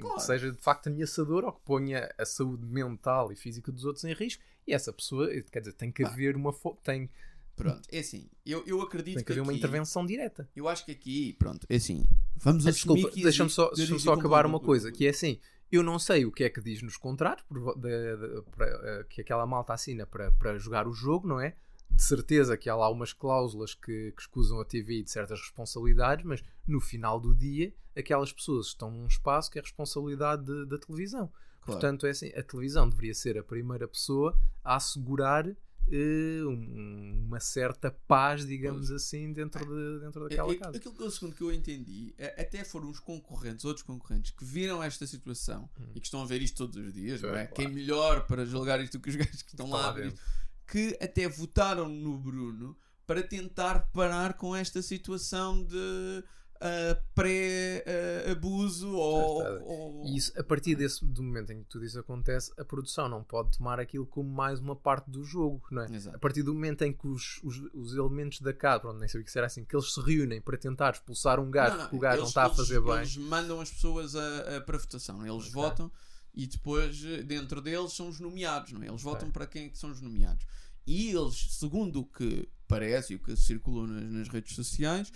Claro. 0.00 0.16
que 0.16 0.22
seja 0.22 0.50
de 0.52 0.58
facto 0.58 0.86
ameaçador 0.88 1.44
ou 1.44 1.52
que 1.52 1.60
ponha 1.64 2.10
a 2.16 2.24
saúde 2.24 2.64
mental 2.66 3.30
e 3.32 3.36
física 3.36 3.70
dos 3.70 3.84
outros 3.84 4.04
em 4.04 4.12
risco. 4.14 4.42
E 4.66 4.72
essa 4.72 4.92
pessoa, 4.92 5.28
quer 5.50 5.60
dizer, 5.60 5.72
tem 5.72 5.90
que 5.90 6.04
haver 6.04 6.36
uma. 6.36 6.54
Tem, 6.84 7.10
Pronto, 7.56 7.82
é 7.92 7.98
assim. 7.98 8.28
Eu, 8.44 8.64
eu 8.66 8.80
acredito 8.80 9.16
tem 9.16 9.24
que 9.24 9.32
haver 9.32 9.40
uma 9.42 9.52
intervenção 9.52 10.04
direta. 10.06 10.48
Eu 10.56 10.68
acho 10.68 10.84
que 10.84 10.92
aqui, 10.92 11.34
pronto, 11.34 11.66
é 11.68 11.76
assim. 11.76 12.04
Vamos 12.36 12.66
Ah, 12.66 12.70
assumir 12.70 12.94
Desculpa, 12.94 13.14
que 13.16 13.22
deixa-me 13.22 13.50
só, 13.50 13.70
existe 13.72 13.98
só 14.00 14.14
acabar 14.14 14.46
uma 14.46 14.58
coisa, 14.58 14.90
que 14.90 15.06
é 15.06 15.10
assim, 15.10 15.38
eu 15.70 15.82
não 15.82 15.98
sei 15.98 16.24
o 16.26 16.32
que 16.32 16.44
é 16.44 16.50
que 16.50 16.60
diz 16.60 16.82
nos 16.82 16.96
contratos 16.96 17.44
por 17.48 17.74
de- 17.78 18.16
de- 18.16 18.42
para, 18.50 18.66
eh, 18.66 19.04
que 19.08 19.20
aquela 19.20 19.46
malta 19.46 19.72
assina 19.74 20.06
para, 20.06 20.30
para 20.32 20.58
jogar 20.58 20.88
o 20.88 20.92
jogo, 20.92 21.28
não 21.28 21.38
é? 21.40 21.54
De 21.90 22.02
certeza 22.02 22.56
que 22.56 22.70
há 22.70 22.74
lá 22.74 22.88
umas 22.90 23.12
cláusulas 23.12 23.74
que, 23.74 24.12
que 24.12 24.22
escusam 24.22 24.58
a 24.60 24.64
TV 24.64 25.02
de 25.02 25.10
certas 25.10 25.38
responsabilidades, 25.40 26.24
mas 26.24 26.42
no 26.66 26.80
final 26.80 27.20
do 27.20 27.34
dia, 27.34 27.72
aquelas 27.94 28.32
pessoas 28.32 28.68
estão 28.68 28.90
num 28.90 29.06
espaço 29.06 29.50
que 29.50 29.58
é 29.58 29.62
responsabilidade 29.62 30.44
de- 30.44 30.66
da 30.66 30.78
televisão. 30.78 31.26
Claro. 31.60 31.80
Portanto, 31.80 32.06
é 32.06 32.10
assim, 32.10 32.28
a 32.34 32.42
televisão 32.42 32.88
deveria 32.88 33.14
ser 33.14 33.38
a 33.38 33.44
primeira 33.44 33.86
pessoa 33.86 34.36
a 34.64 34.76
assegurar 34.76 35.46
eh, 35.90 36.40
um- 36.44 37.24
uma 37.26 37.40
certa 37.40 37.90
paz, 38.06 38.46
digamos 38.46 38.90
assim, 38.90 39.32
dentro, 39.32 39.64
de, 39.64 40.00
dentro 40.04 40.28
daquela 40.28 40.52
É- 40.52 40.54
é- 40.54 40.58
casa. 40.58 40.76
Aquilo 40.76 40.94
que 40.94 41.02
eu, 41.02 41.10
segundo 41.10 41.34
que 41.34 41.42
eu 41.42 41.52
entendi, 41.52 42.14
é- 42.18 42.42
até 42.42 42.64
foram 42.64 42.90
os 42.90 43.00
concorrentes, 43.00 43.64
outros 43.64 43.84
concorrentes, 43.84 44.30
que 44.32 44.44
viram 44.44 44.82
esta 44.82 45.06
situação 45.06 45.68
e 45.94 46.00
que 46.00 46.06
estão 46.06 46.22
a 46.22 46.26
ver 46.26 46.40
isto 46.42 46.56
todos 46.56 46.76
os 46.76 46.92
dias, 46.92 47.20
Sim, 47.20 47.26
não 47.26 47.34
é? 47.36 47.46
claro. 47.46 47.54
Quem 47.54 47.68
melhor 47.68 48.26
para 48.26 48.44
julgar 48.44 48.80
isto 48.82 48.98
do 48.98 49.02
que 49.02 49.10
os 49.10 49.16
gajos 49.32 49.42
que 49.42 49.50
estão 49.52 49.66
Estão 49.66 49.80
lá 49.80 49.88
a 49.88 49.92
ver 49.92 50.06
isto, 50.08 50.20
que 50.66 50.96
até 51.00 51.28
votaram 51.28 51.88
no 51.88 52.18
Bruno 52.18 52.76
para 53.06 53.22
tentar 53.22 53.90
parar 53.92 54.34
com 54.34 54.54
esta 54.54 54.80
situação 54.80 55.62
de 55.64 56.24
uh, 56.62 57.02
pré-abuso 57.14 58.90
ou, 58.92 59.42
Está. 59.42 59.64
ou- 59.64 60.04
E 60.06 60.16
isso, 60.16 60.32
a 60.38 60.42
partir 60.44 60.74
desse 60.74 61.04
do 61.04 61.22
momento 61.22 61.52
em 61.52 61.62
que 61.62 61.68
tudo 61.68 61.84
isso 61.84 61.98
acontece, 61.98 62.52
a 62.56 62.64
produção 62.64 63.08
não 63.08 63.22
pode 63.22 63.56
tomar 63.56 63.78
aquilo 63.80 64.06
como 64.06 64.28
mais 64.30 64.60
uma 64.60 64.76
parte 64.76 65.10
do 65.10 65.24
jogo, 65.24 65.62
não 65.70 65.82
é? 65.82 65.92
Exato. 65.94 66.16
A 66.16 66.18
partir 66.18 66.42
do 66.42 66.52
momento 66.54 66.82
em 66.82 66.92
que 66.92 67.06
os, 67.06 67.40
os, 67.42 67.58
os 67.74 67.94
elementos 67.94 68.40
da 68.40 68.52
casa, 68.52 68.92
nem 68.92 69.08
sabia 69.08 69.24
que 69.24 69.30
será 69.32 69.46
assim, 69.46 69.64
que 69.64 69.74
eles 69.74 69.92
se 69.92 70.00
reúnem 70.00 70.40
para 70.40 70.56
tentar 70.56 70.92
expulsar 70.92 71.38
um 71.40 71.50
gajo 71.50 71.76
porque 71.78 71.96
o 71.96 71.98
gajo 71.98 72.16
não 72.16 72.22
eles- 72.22 72.28
está 72.30 72.42
a 72.42 72.46
eles- 72.46 72.56
fazer 72.56 72.80
bem. 72.80 72.96
Eles 72.96 73.16
mandam 73.16 73.60
as 73.60 73.70
pessoas 73.70 74.14
a, 74.16 74.56
a- 74.56 74.60
para 74.60 74.78
votação, 74.78 75.20
eles 75.26 75.42
Ok. 75.48 75.52
votam 75.52 75.90
e 76.34 76.46
depois 76.46 77.04
eh, 77.04 77.22
dentro 77.22 77.60
deles 77.60 77.92
são 77.92 78.08
os 78.08 78.18
nomeados, 78.18 78.72
não 78.72 78.82
é? 78.82 78.86
Eles 78.88 79.02
Ok. 79.04 79.12
votam 79.12 79.30
para 79.30 79.46
quem 79.46 79.66
é 79.66 79.68
que 79.68 79.78
são 79.78 79.90
os 79.90 80.00
nomeados. 80.00 80.46
E 80.86 81.10
eles, 81.10 81.46
segundo 81.58 82.00
o 82.00 82.04
que 82.04 82.48
parece 82.66 83.12
e 83.12 83.16
o 83.16 83.18
que 83.20 83.36
circulou 83.36 83.86
nas, 83.86 84.02
nas 84.10 84.28
redes 84.28 84.54
sociais, 84.56 85.12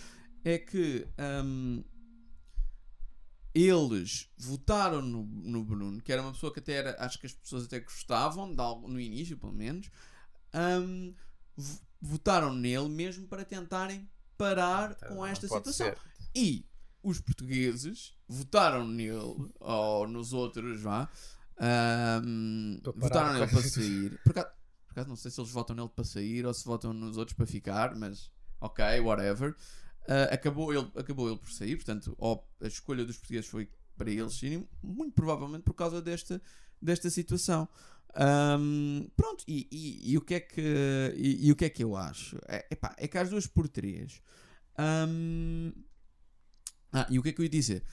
é 0.49 0.57
que 0.57 1.07
hum, 1.43 1.83
eles 3.53 4.29
votaram 4.37 5.01
no, 5.01 5.23
no 5.23 5.63
Bruno, 5.63 6.01
que 6.01 6.11
era 6.11 6.21
uma 6.21 6.31
pessoa 6.31 6.53
que 6.53 6.59
até 6.59 6.73
era, 6.73 6.95
acho 7.03 7.19
que 7.19 7.25
as 7.25 7.33
pessoas 7.33 7.65
até 7.65 7.79
gostavam, 7.79 8.53
algo, 8.57 8.87
no 8.87 8.99
início 8.99 9.37
pelo 9.37 9.53
menos, 9.53 9.89
v- 11.57 11.79
votaram 11.99 12.53
nele 12.53 12.89
mesmo 12.89 13.27
para 13.27 13.43
tentarem 13.43 14.07
parar 14.37 14.95
com 14.95 15.15
Não 15.15 15.25
esta 15.25 15.47
situação. 15.47 15.87
ser. 15.87 15.97
E 16.35 16.65
os 17.01 17.19
portugueses 17.19 18.13
votaram 18.27 18.87
nele, 18.87 19.51
ou 19.59 20.07
nos 20.07 20.33
outros, 20.33 20.81
vá, 20.81 21.09
parar 21.57 22.21
votaram 22.95 23.27
com 23.29 23.33
nele 23.33 23.47
para 23.47 23.61
sair. 23.63 24.19
Por 24.23 24.31
acaso, 24.31 24.47
por 24.85 24.91
acaso 24.91 25.09
não 25.09 25.15
sei 25.15 25.31
se 25.31 25.41
eles 25.41 25.51
votam 25.51 25.75
nele 25.75 25.89
para 25.89 26.05
sair 26.05 26.45
ou 26.45 26.53
se 26.53 26.63
votam 26.63 26.93
nos 26.93 27.17
outros 27.17 27.35
para 27.35 27.47
ficar, 27.47 27.95
mas 27.95 28.29
ok, 28.61 28.99
whatever. 28.99 29.55
Ah, 30.07 30.33
acabou, 30.33 30.73
ele, 30.73 30.89
acabou 30.95 31.27
ele 31.29 31.37
por 31.37 31.51
sair, 31.51 31.75
portanto, 31.75 32.15
ou 32.17 32.47
a 32.61 32.67
escolha 32.67 33.03
dos 33.05 33.17
portugueses 33.17 33.49
foi 33.49 33.69
para 33.97 34.09
eles 34.11 34.33
saírem, 34.37 34.67
muito 34.81 35.13
provavelmente 35.13 35.63
por 35.63 35.73
causa 35.73 36.01
desta, 36.01 36.41
desta 36.81 37.09
situação. 37.09 37.67
Ahm, 38.15 39.07
pronto, 39.15 39.43
e, 39.47 39.67
e- 39.71 40.11
e 40.11 40.17
o 40.17 40.21
que 40.21 40.35
é 40.35 40.39
que 40.39 41.13
e, 41.15 41.47
e 41.47 41.51
o 41.51 41.55
que 41.55 41.65
é 41.65 41.69
que 41.69 41.83
eu 41.83 41.95
acho? 41.95 42.37
É, 42.47 42.65
epá, 42.71 42.95
é 42.97 43.07
que 43.07 43.17
às 43.17 43.29
duas 43.29 43.45
por 43.47 43.67
três. 43.67 44.21
Ahm, 44.77 45.71
ah, 46.91 47.05
e 47.09 47.19
o 47.19 47.23
que 47.23 47.29
é 47.29 47.33
que 47.33 47.41
eu 47.41 47.43
ia 47.43 47.49
dizer? 47.49 47.83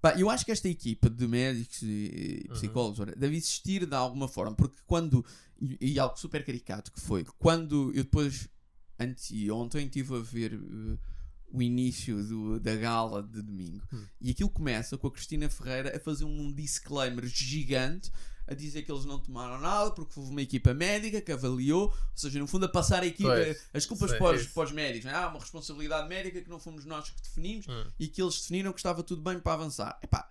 Pá, 0.00 0.14
eu 0.18 0.30
acho 0.30 0.44
que 0.44 0.52
esta 0.52 0.68
equipa 0.68 1.10
de 1.10 1.26
médicos 1.26 1.82
e 1.82 2.44
Uhum. 2.48 2.54
psicólogos 2.54 3.00
ora, 3.00 3.16
deve 3.16 3.36
existir 3.36 3.86
de 3.86 3.94
alguma 3.94 4.28
forma, 4.28 4.54
porque 4.54 4.76
quando. 4.86 5.24
E, 5.80 5.98
algo 5.98 6.16
super 6.18 6.44
caricato 6.44 6.92
que 6.92 7.00
foi, 7.00 7.24
quando 7.38 7.88
eu 7.94 8.04
depois, 8.04 8.46
anteontem, 9.00 9.86
estive 9.86 10.14
a 10.16 10.20
ver 10.20 10.52
eh, 10.54 10.98
o 11.56 11.62
início 11.62 12.22
do- 12.24 12.60
da 12.60 12.74
gala 12.76 13.22
de 13.22 13.40
domingo, 13.42 13.86
Hum. 13.92 14.06
e 14.20 14.30
aquilo 14.30 14.50
começa 14.50 14.96
com 14.98 15.06
a 15.06 15.10
Cristina 15.10 15.48
Ferreira 15.48 15.96
a 15.96 16.00
fazer 16.00 16.24
um 16.24 16.52
disclaimer 16.52 17.24
gigante 17.26 18.10
a 18.48 18.54
dizer 18.54 18.82
que 18.82 18.92
eles 18.92 19.04
não 19.04 19.18
tomaram 19.18 19.60
nada 19.60 19.90
porque 19.90 20.20
houve 20.20 20.30
uma 20.30 20.40
equipa 20.42 20.72
médica 20.72 21.20
que 21.20 21.32
avaliou, 21.32 21.86
ou 21.88 21.94
seja, 22.14 22.38
no 22.38 22.46
fundo 22.46 22.66
a 22.66 22.68
passar 22.68 23.02
a 23.02 23.06
equipa, 23.06 23.30
Pois, 23.30 23.66
as 23.74 23.86
culpas 23.86 24.10
sei, 24.10 24.18
para 24.20 24.36
os, 24.36 24.42
isso. 24.42 24.54
para 24.54 24.62
os 24.64 24.72
médicos. 24.72 25.04
não 25.06 25.12
é? 25.12 25.14
Há 25.16 25.28
uma 25.28 25.40
responsabilidade 25.40 26.08
médica 26.08 26.40
que 26.40 26.48
não 26.48 26.60
fomos 26.60 26.84
nós 26.84 27.10
que 27.10 27.20
definimos 27.20 27.66
Hum. 27.68 27.84
e 27.98 28.06
que 28.06 28.22
eles 28.22 28.40
definiram 28.40 28.72
que 28.72 28.78
estava 28.78 29.02
tudo 29.02 29.20
bem 29.20 29.40
para 29.40 29.54
avançar. 29.54 29.98
Epá, 30.00 30.30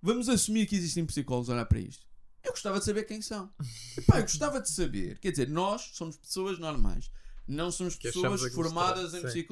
vamos 0.00 0.28
assumir 0.28 0.66
que 0.66 0.76
existem 0.76 1.04
psicólogos 1.04 1.50
a 1.50 1.54
olhar 1.54 1.66
para 1.66 1.80
isto. 1.80 2.06
Eu 2.44 2.52
gostava 2.52 2.78
de 2.78 2.84
saber 2.84 3.02
quem 3.04 3.20
são. 3.20 3.52
Epá, 3.98 4.18
eu 4.18 4.22
gostava 4.22 4.60
de 4.60 4.70
saber. 4.70 5.18
Quer 5.18 5.32
dizer, 5.32 5.48
nós 5.48 5.90
somos 5.94 6.16
pessoas 6.16 6.58
normais. 6.60 7.10
Não 7.48 7.72
somos 7.72 7.96
pessoas 7.96 8.40
formadas 8.54 9.14
em 9.14 9.28
sim. 9.28 9.46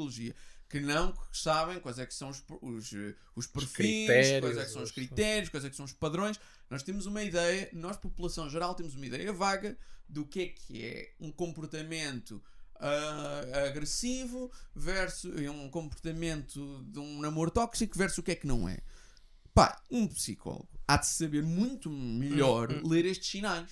Que 0.68 0.80
não 0.80 1.14
sabem 1.32 1.78
quais 1.78 1.98
é 1.98 2.06
que 2.06 2.14
são 2.14 2.30
os, 2.30 2.42
os, 2.62 2.92
eh, 2.92 3.14
os 3.36 3.46
perfis, 3.46 3.72
critérios, 3.72 4.40
quais 4.40 4.56
é 4.58 4.64
que 4.64 4.70
são 4.70 4.82
os 4.82 4.88
os- 4.88 4.94
critérios, 4.94 5.48
quais 5.50 5.64
é 5.64 5.70
que 5.70 5.76
são 5.76 5.84
os 5.84 5.92
padrões. 5.92 6.40
Nós 6.70 6.82
temos 6.82 7.06
uma 7.06 7.22
ideia, 7.22 7.68
nós, 7.72 7.96
população 7.96 8.48
geral, 8.50 8.74
temos 8.74 8.94
uma 8.96 9.06
ideia 9.06 9.32
vaga 9.32 9.76
do 10.08 10.24
que 10.26 10.40
é 10.40 10.46
que 10.48 10.84
é 10.84 11.12
um 11.20 11.30
comportamento 11.30 12.42
ah, 12.80 13.42
agressivo 13.68 14.50
versus 14.74 15.32
um 15.48 15.68
comportamento 15.70 16.82
de 16.88 16.98
um 16.98 17.20
namoro 17.20 17.50
tóxico 17.50 17.96
versus 17.96 18.18
o 18.18 18.22
que 18.22 18.32
é 18.32 18.34
que 18.34 18.46
não 18.46 18.68
é. 18.68 18.78
Pá, 19.54 19.80
um 19.90 20.08
psicólogo 20.08 20.68
há 20.88 20.96
de 20.96 21.06
saber 21.06 21.42
muito 21.44 21.88
melhor 21.88 22.72
Hum, 22.72 22.80
hum. 22.84 22.88
ler 22.88 23.04
estes 23.04 23.28
sinais. 23.30 23.70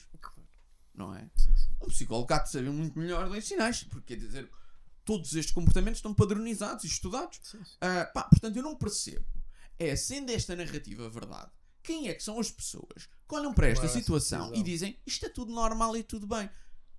Não 0.94 1.14
é? 1.14 1.28
Sim, 1.34 1.52
sim. 1.56 1.68
Um 1.82 1.86
psicólogo 1.88 2.32
há 2.32 2.38
de 2.38 2.50
saber 2.50 2.70
muito 2.70 2.96
melhor 2.98 3.28
ler 3.28 3.42
sinais. 3.42 3.82
Porque 3.84 4.14
quer 4.14 4.20
dizer, 4.24 4.48
todos 5.04 5.34
estes 5.34 5.52
comportamentos 5.52 5.98
estão 5.98 6.14
padronizados 6.14 6.84
e 6.84 6.86
estudados. 6.86 7.38
Sim, 7.42 7.58
sim. 7.64 7.76
Ah, 7.80 8.04
pá, 8.12 8.22
portanto, 8.24 8.56
eu 8.56 8.62
não 8.62 8.76
percebo. 8.76 9.24
É, 9.78 9.96
sendo 9.96 10.30
esta 10.30 10.54
narrativa 10.54 11.08
verdade, 11.08 11.50
quem 11.82 12.08
é 12.08 12.14
que 12.14 12.22
são 12.22 12.38
as 12.38 12.50
pessoas 12.50 13.08
que 13.28 13.34
olham 13.34 13.52
para 13.52 13.66
esta 13.68 13.86
essa 13.86 13.98
situação 13.98 14.54
e 14.54 14.62
dizem 14.62 14.98
isto 15.06 15.26
é 15.26 15.28
tudo 15.28 15.52
normal 15.52 15.96
e 15.96 16.02
tudo 16.02 16.26
bem? 16.26 16.48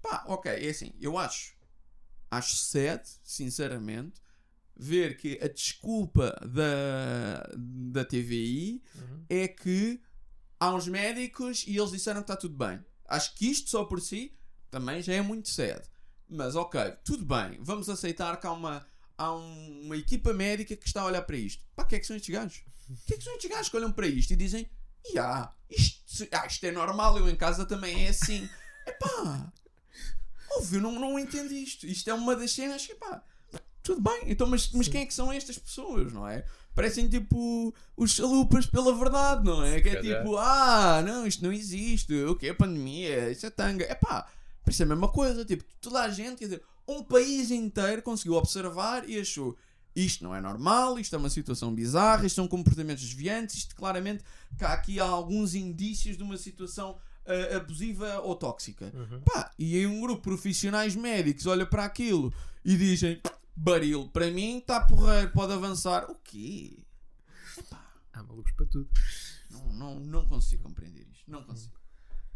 Pá, 0.02 0.26
ok, 0.28 0.52
é 0.52 0.70
assim, 0.70 0.94
eu 1.00 1.18
acho, 1.18 1.56
acho 2.30 2.58
sede, 2.58 3.10
sinceramente, 3.24 4.22
ver 4.76 5.16
que 5.16 5.40
a 5.42 5.48
desculpa 5.48 6.32
da, 6.46 7.50
da 7.56 8.04
TVI 8.04 8.84
Uhum. 8.96 9.26
é 9.30 9.48
que 9.48 10.02
há 10.60 10.74
uns 10.74 10.88
médicos 10.88 11.64
e 11.68 11.78
eles 11.78 11.92
disseram 11.92 12.22
que 12.22 12.26
está 12.26 12.36
tudo 12.36 12.56
bem. 12.58 12.84
Acho 13.06 13.34
que 13.36 13.46
isto 13.50 13.70
só 13.70 13.86
por 13.86 14.02
si 14.02 14.36
também 14.70 15.02
já 15.02 15.14
é 15.14 15.22
muito 15.22 15.48
cedo. 15.48 15.88
Mas 16.34 16.56
ok, 16.56 16.80
tudo 17.06 17.24
bem, 17.26 17.60
vamos 17.62 17.88
aceitar 17.90 18.40
que 18.40 18.48
há 18.48 18.52
uma, 18.52 18.86
há 19.18 19.34
um- 19.34 19.82
uma 19.86 19.96
equipa 19.98 20.34
médica 20.34 20.76
que 20.76 20.88
está 20.88 21.02
a 21.02 21.06
olhar 21.06 21.22
para 21.22 21.38
isto. 21.38 21.64
Pá, 21.76 21.84
o 21.84 21.86
que 21.88 21.96
é 21.96 22.00
que 22.00 22.08
são 22.08 22.16
estes 22.16 22.34
gajos? 22.34 22.64
O 22.90 22.96
que 23.06 23.14
é 23.14 23.18
que 23.18 23.24
são 23.24 23.34
estes 23.34 23.50
gajos 23.52 23.70
que 23.70 23.78
olham 23.78 23.92
para 23.92 24.08
isto 24.08 24.32
e 24.32 24.36
dizem 24.36 24.68
"Ya, 25.14 25.52
isto, 25.70 26.28
ah, 26.32 26.46
isto 26.48 26.66
é 26.66 26.72
normal, 26.72 27.18
eu 27.18 27.30
em 27.30 27.36
casa 27.36 27.66
também 27.66 28.06
é 28.06 28.10
assim. 28.10 28.50
Epá, 28.88 29.52
óbvio, 30.58 30.82
não, 30.82 30.92
não 31.00 31.18
entendo 31.20 31.52
isto. 31.54 31.86
Isto 31.86 32.10
é 32.10 32.14
uma 32.14 32.36
das 32.36 32.52
cenas 32.52 32.86
que, 32.86 32.96
pá, 32.96 33.24
tudo 33.82 34.02
bem, 34.02 34.24
então, 34.32 34.48
mas, 34.48 34.72
mas 34.72 34.88
quem 34.88 35.02
é 35.02 35.06
que 35.06 35.14
são 35.14 35.32
estas 35.32 35.58
pessoas, 35.58 36.12
não 36.14 36.28
é? 36.28 36.46
Parecem 36.74 37.08
tipo 37.08 37.74
os 37.96 38.12
chalupas 38.12 38.66
pela 38.66 38.96
verdade, 38.96 39.44
não 39.46 39.64
é? 39.64 39.80
Que 39.82 39.90
é 39.90 40.02
tipo, 40.02 40.38
ah, 40.38 41.02
não, 41.06 41.28
isto 41.28 41.44
não 41.44 41.54
existe, 41.54 42.14
o 42.24 42.36
que 42.36 42.48
é 42.48 42.54
pandemia, 42.54 43.30
isso 43.30 43.46
é 43.46 43.50
tanga. 43.50 43.86
É 43.86 43.94
pá, 43.94 44.28
parece 44.64 44.84
a 44.84 44.86
mesma 44.86 45.08
coisa, 45.08 45.46
tipo, 45.46 45.64
toda 45.80 46.02
a 46.02 46.10
gente, 46.10 46.38
quer 46.40 46.46
dizer, 46.46 46.64
um 46.88 47.04
país 47.04 47.52
inteiro 47.52 48.02
conseguiu 48.02 48.34
observar 48.36 49.08
e 49.08 49.20
achou 49.20 49.56
isto 49.96 50.24
não 50.24 50.34
é 50.34 50.42
normal, 50.42 50.98
isto 50.98 51.16
é 51.16 51.20
uma 51.20 51.30
situação 51.30 51.74
bizarra, 51.74 52.26
isto 52.26 52.36
são 52.36 52.48
comportamentos 52.48 53.04
desviantes, 53.04 53.58
isto 53.58 53.76
claramente 53.76 54.24
há 54.60 54.74
aqui 54.74 55.00
alguns 55.00 55.54
indícios 55.54 56.18
de 56.18 56.24
uma 56.24 56.38
situação 56.38 56.98
ah, 57.26 57.58
abusiva 57.58 58.20
ou 58.22 58.36
tóxica. 58.36 58.92
Uhum. 58.94 59.22
Pá, 59.22 59.52
e 59.58 59.76
aí 59.76 59.86
um 59.86 60.02
grupo 60.02 60.22
de 60.22 60.24
profissionais 60.24 60.96
médicos 60.96 61.46
olha 61.46 61.66
para 61.66 61.86
aquilo 61.86 62.34
e 62.66 62.76
dizem 62.76 63.22
baril, 63.56 64.10
para 64.10 64.32
mim 64.32 64.58
está 64.58 64.82
porreiro, 64.82 65.32
pode 65.32 65.54
avançar. 65.54 66.10
O 66.10 66.16
quê? 66.16 66.80
Há 68.12 68.24
malucos 68.24 68.52
para 68.54 68.66
tudo. 68.66 68.90
Não, 69.50 69.74
não, 69.74 70.00
não 70.00 70.26
consigo 70.26 70.64
compreender 70.64 71.08
isto. 71.12 71.30
Não 71.30 71.44
consigo. 71.44 71.74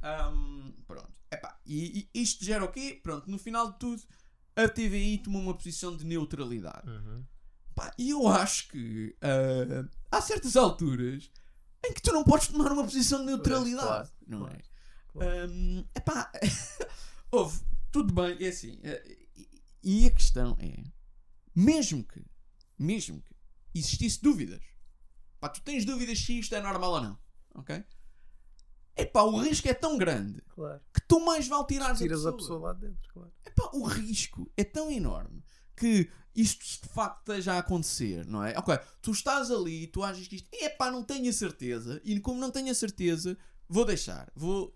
Ahm, 0.08 0.72
pronto. 0.86 1.12
Epá, 1.32 1.60
e, 1.66 2.10
e 2.14 2.22
isto 2.22 2.44
gera 2.46 2.64
o 2.64 2.72
quê? 2.72 3.00
Pronto, 3.04 3.30
no 3.30 3.38
final 3.38 3.72
de 3.74 3.80
tudo, 3.80 4.02
a 4.56 4.68
TVI 4.68 5.18
tomou 5.20 5.42
uma 5.42 5.54
posição 5.54 5.96
de 5.96 6.06
neutralidade. 6.06 6.90
Uhum. 6.90 7.26
Pá, 7.76 7.94
e 7.98 8.10
eu 8.12 8.28
acho 8.28 8.70
que 8.70 9.16
ah, 9.22 9.88
há 10.12 10.22
certas 10.22 10.56
alturas 10.56 11.30
em 11.86 11.94
que 11.94 12.02
tu 12.02 12.12
não 12.12 12.24
podes 12.24 12.48
tomar 12.48 12.72
uma 12.72 12.84
posição 12.84 13.20
de 13.20 13.26
neutralidade. 13.26 13.86
claro, 13.88 14.10
não 14.26 14.48
é? 14.48 14.58
claro. 15.10 15.52
Hum, 15.52 15.86
epá, 15.96 16.32
houve, 17.32 17.60
tudo 17.92 18.14
bem, 18.14 18.38
é 18.44 18.48
assim. 18.50 18.80
e- 18.84 19.62
E 19.84 20.08
a 20.08 20.12
questão 20.12 20.58
é: 20.60 20.84
mesmo 21.56 22.04
que, 22.04 22.26
mesmo 22.80 23.22
que 23.22 23.36
existisse 23.76 24.22
dúvidas, 24.22 24.64
pá, 25.40 25.50
tu 25.50 25.62
tens 25.62 25.86
dúvidas 25.86 26.18
se 26.20 26.40
isto 26.40 26.56
é 26.56 26.62
normal 26.62 26.92
ou 26.94 27.02
não, 27.02 27.20
ok? 27.56 27.84
Epá, 28.98 29.22
o 29.22 29.38
risco 29.40 29.68
é 29.68 29.74
tão 29.74 29.98
grande 29.98 30.42
Claro. 30.50 30.82
que 30.94 31.02
tu 31.08 31.20
mais 31.20 31.48
vale 31.48 31.68
tirar 31.68 31.96
Tiras 31.96 32.26
a 32.26 32.34
pessoa 32.34 32.60
lá 32.60 32.74
de 32.74 32.88
dentro, 32.88 33.10
claro. 33.14 33.32
Epá, 33.46 33.70
o 33.74 33.84
risco 33.84 34.52
é 34.58 34.64
tão 34.64 34.90
enorme 34.92 35.44
que 35.76 36.10
isto 36.36 36.84
de 36.88 36.90
facto 36.94 37.20
esteja 37.32 37.54
a 37.54 37.60
acontecer, 37.60 38.26
não 38.26 38.44
é? 38.44 38.58
Ok, 38.58 38.78
tu 39.02 39.12
estás 39.12 39.52
ali 39.52 39.84
e 39.84 39.88
tu 39.88 40.04
achas 40.04 40.28
que 40.28 40.36
isto. 40.38 40.50
Epá, 40.52 40.90
não 40.92 41.04
tenho 41.04 41.30
a 41.30 41.34
certeza. 41.34 42.02
E 42.04 42.20
como 42.20 42.40
não 42.40 42.50
tenho 42.52 42.72
a 42.72 42.76
certeza, 42.76 43.38
vou 43.70 43.86
deixar. 43.86 44.32
Vou. 44.36 44.76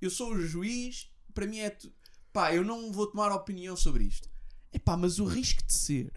Eu 0.00 0.10
sou 0.10 0.32
o 0.32 0.40
juiz, 0.40 1.10
para 1.34 1.46
mim 1.46 1.58
é. 1.58 1.70
tu- 1.70 1.92
Pá, 2.32 2.52
eu 2.54 2.62
não 2.64 2.92
vou 2.92 3.06
tomar 3.06 3.32
opinião 3.32 3.74
sobre 3.76 4.04
isto. 4.04 4.28
Epá, 4.72 4.96
mas 4.96 5.18
o 5.18 5.24
risco 5.24 5.64
de 5.64 5.72
ser 5.72 6.12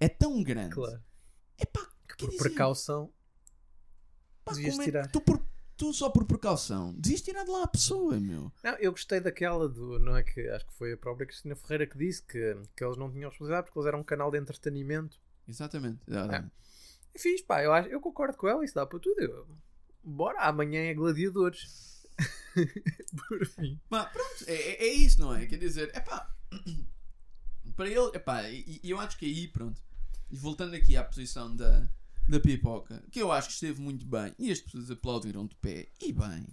é 0.00 0.08
tão 0.08 0.42
grande. 0.42 0.74
Claro. 0.74 1.02
Epá, 1.58 1.86
Que 2.08 2.16
por 2.16 2.26
dizer, 2.30 2.38
precaução 2.42 3.12
pá, 4.44 4.52
como 4.54 4.82
é- 4.82 4.84
tirar. 4.84 5.10
tu, 5.10 5.20
por- 5.20 5.44
tu 5.78 5.94
só 5.94 6.10
por 6.10 6.24
precaução, 6.26 6.92
devias 6.94 7.22
tirar 7.22 7.44
de 7.44 7.50
lá 7.50 7.62
a 7.62 7.68
pessoa, 7.68 8.18
meu. 8.18 8.52
Não, 8.62 8.72
eu 8.74 8.90
gostei 8.90 9.20
daquela 9.20 9.68
do. 9.68 9.98
Não 9.98 10.16
é 10.16 10.22
que. 10.22 10.40
Acho 10.48 10.66
que 10.66 10.74
foi 10.74 10.92
a 10.92 10.96
própria 10.96 11.26
Cristina 11.26 11.54
Ferreira 11.56 11.86
que 11.86 11.96
disse 11.96 12.22
que, 12.22 12.56
que 12.76 12.84
eles 12.84 12.96
não 12.98 13.10
tinham 13.10 13.30
responsabilidade 13.30 13.66
porque 13.66 13.78
eles 13.78 13.86
eram 13.86 14.00
um 14.00 14.04
canal 14.04 14.30
de 14.30 14.38
entretenimento. 14.38 15.18
Exatamente. 15.46 16.00
exatamente. 16.06 16.52
Fiz, 17.16 17.40
pá, 17.40 17.62
eu, 17.62 17.72
acho, 17.72 17.88
eu 17.88 18.00
concordo 18.00 18.36
com 18.36 18.46
ela, 18.48 18.64
isso 18.64 18.74
dá 18.74 18.84
para 18.84 18.98
tudo. 18.98 19.20
Eu, 19.20 19.46
bora, 20.04 20.40
amanhã 20.42 20.80
é 20.82 20.94
gladiadores. 20.94 22.06
Por 23.28 23.46
fim. 23.46 23.80
Mas 23.88 24.12
pronto, 24.12 24.44
é, 24.46 24.52
é- 24.54 24.84
é 24.88 24.92
isso, 24.92 25.20
não 25.20 25.34
é? 25.34 25.46
Quer 25.46 25.56
dizer, 25.58 25.90
é 25.94 26.00
pá. 26.00 26.30
Para 27.76 27.88
ele, 27.88 28.10
é 28.12 28.18
pá, 28.18 28.42
e 28.48 28.80
e 28.82 28.90
eu 28.90 28.98
acho 28.98 29.16
que 29.16 29.24
aí, 29.24 29.46
pronto. 29.48 29.80
E 30.30 30.36
voltando 30.36 30.74
aqui 30.74 30.96
à 30.96 31.04
posição 31.04 31.54
da, 31.54 31.88
da 32.28 32.38
pipoca, 32.40 33.02
que 33.10 33.20
eu 33.20 33.32
acho 33.32 33.48
que 33.48 33.54
esteve 33.54 33.80
muito 33.80 34.04
bem, 34.06 34.34
e 34.38 34.50
as 34.50 34.60
pessoas 34.60 34.90
aplaudiram 34.90 35.46
de 35.46 35.54
pé, 35.56 35.88
e 36.00 36.12
bem. 36.12 36.46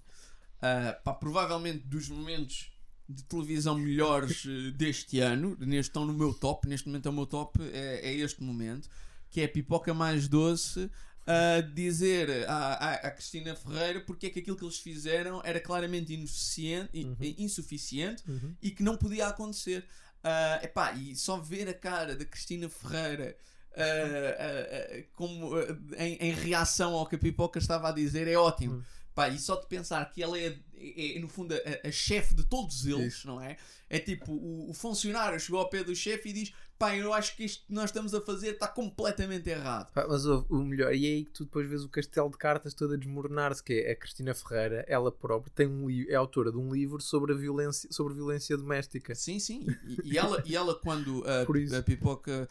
Ah, 0.62 0.94
pá, 1.04 1.14
provavelmente 1.14 1.86
dos 1.86 2.10
momentos 2.10 2.72
de 3.08 3.24
televisão 3.24 3.78
melhores 3.78 4.46
eh, 4.48 4.72
deste 4.72 5.20
ano, 5.20 5.56
neste 5.60 5.90
estão 5.90 6.06
no 6.06 6.14
meu 6.14 6.34
top, 6.34 6.68
neste 6.68 6.88
momento 6.88 7.08
é 7.08 7.10
o 7.10 7.14
meu 7.14 7.26
top, 7.26 7.60
é, 7.62 8.02
é 8.10 8.14
este 8.16 8.42
momento, 8.42 8.90
que 9.30 9.42
é 9.42 9.46
a 9.46 9.50
pipoca 9.50 9.94
mais 9.94 10.28
doce 10.28 10.90
a 11.28 11.60
dizer 11.62 12.48
à, 12.48 12.94
à, 12.94 13.12
Cristina 13.12 13.56
Ferreira 13.56 14.00
porque 14.02 14.28
é 14.28 14.30
que 14.30 14.40
aquilo 14.40 14.56
que 14.56 14.64
eles 14.64 14.78
fizeram 14.78 15.42
era 15.44 15.60
claramente 15.60 16.14
inuficiente, 16.14 16.90
i- 16.94 17.04
Uhum. 17.06 17.16
insuficiente 17.40 18.24
e 18.62 18.70
que 18.72 18.84
não 18.84 18.96
podia 18.96 19.28
acontecer. 19.28 19.86
Ah, 20.24 20.60
epá, 20.64 20.94
e 20.94 21.16
só 21.16 21.38
ver 21.38 21.68
a 21.68 21.74
cara 21.74 22.16
da 22.16 22.26
Cristina 22.26 22.70
Ferreira 22.70 23.36
ah, 23.78 24.36
ah, 24.40 25.04
como, 25.14 25.52
em, 25.98 26.16
em 26.16 26.32
reação 26.34 26.94
ao 26.94 27.06
que 27.08 27.16
a 27.16 27.20
Pipoca 27.20 27.60
estava 27.60 27.90
a 27.90 27.92
dizer 27.92 28.28
é 28.28 28.36
ótimo. 28.36 28.76
Hum. 28.76 28.84
Pá, 29.14 29.30
e 29.30 29.40
só 29.40 29.56
de 29.56 29.66
pensar 29.68 30.12
que 30.12 30.22
ela 30.22 30.38
é, 30.38 30.58
é, 30.76 31.16
é, 31.16 31.20
no 31.20 31.30
fundo 31.30 31.54
a, 31.56 31.88
a 31.88 31.92
chefe 31.92 32.36
de 32.36 32.44
todos 32.44 32.86
eles, 32.86 33.14
Isso. 33.14 33.28
não 33.28 33.40
é? 33.40 33.56
É 33.90 33.98
tipo, 33.98 34.34
o, 34.34 34.70
o 34.70 34.74
funcionário 34.74 35.40
chegou 35.40 35.62
ao 35.62 35.70
pé 35.70 35.86
do 35.86 35.96
chefe 35.96 36.30
e 36.30 36.34
diz: 36.34 36.54
pá, 36.78 36.98
eu 36.98 37.14
acho 37.14 37.34
que 37.38 37.46
isto 37.46 37.66
que 37.66 37.74
nós 37.74 37.86
estamos 37.86 38.14
a 38.14 38.20
fazer 38.20 38.56
está 38.56 38.68
completamente 38.68 39.50
errado. 39.50 39.90
Pá, 39.94 40.06
Mas 40.06 40.26
o, 40.26 40.46
o 40.50 40.58
melhor, 40.58 40.94
e 40.94 41.06
é 41.06 41.10
aí 41.12 41.24
que 41.24 41.32
tu 41.32 41.46
depois 41.46 41.66
vês 41.70 41.86
o 41.86 41.88
castelo 41.88 42.30
de 42.30 42.38
cartas 42.38 42.74
todo 42.74 42.94
a 42.94 42.98
desmoronar-se, 42.98 43.64
que 43.64 43.74
é 43.74 43.92
a 43.92 43.96
Cristina 43.96 44.34
Ferreira, 44.34 44.84
ela 44.86 45.10
própria 45.10 45.50
tem 45.56 45.66
um 45.66 45.88
li- 45.88 46.10
é 46.10 46.16
autora 46.16 46.52
de 46.52 46.58
um 46.58 46.74
livro 46.74 47.00
sobre 47.00 47.32
a 47.32 47.36
violência, 47.38 47.90
sobre 47.94 48.14
violência 48.16 48.58
doméstica. 48.58 49.16
Sim, 49.16 49.40
sim. 49.40 49.66
E, 50.04 50.14
e 50.14 50.18
ela, 50.18 50.44
e 50.46 50.58
ela, 50.58 50.76
quando 50.76 51.24
a, 51.26 51.44
a 51.80 51.84
Pipoca. 51.84 52.50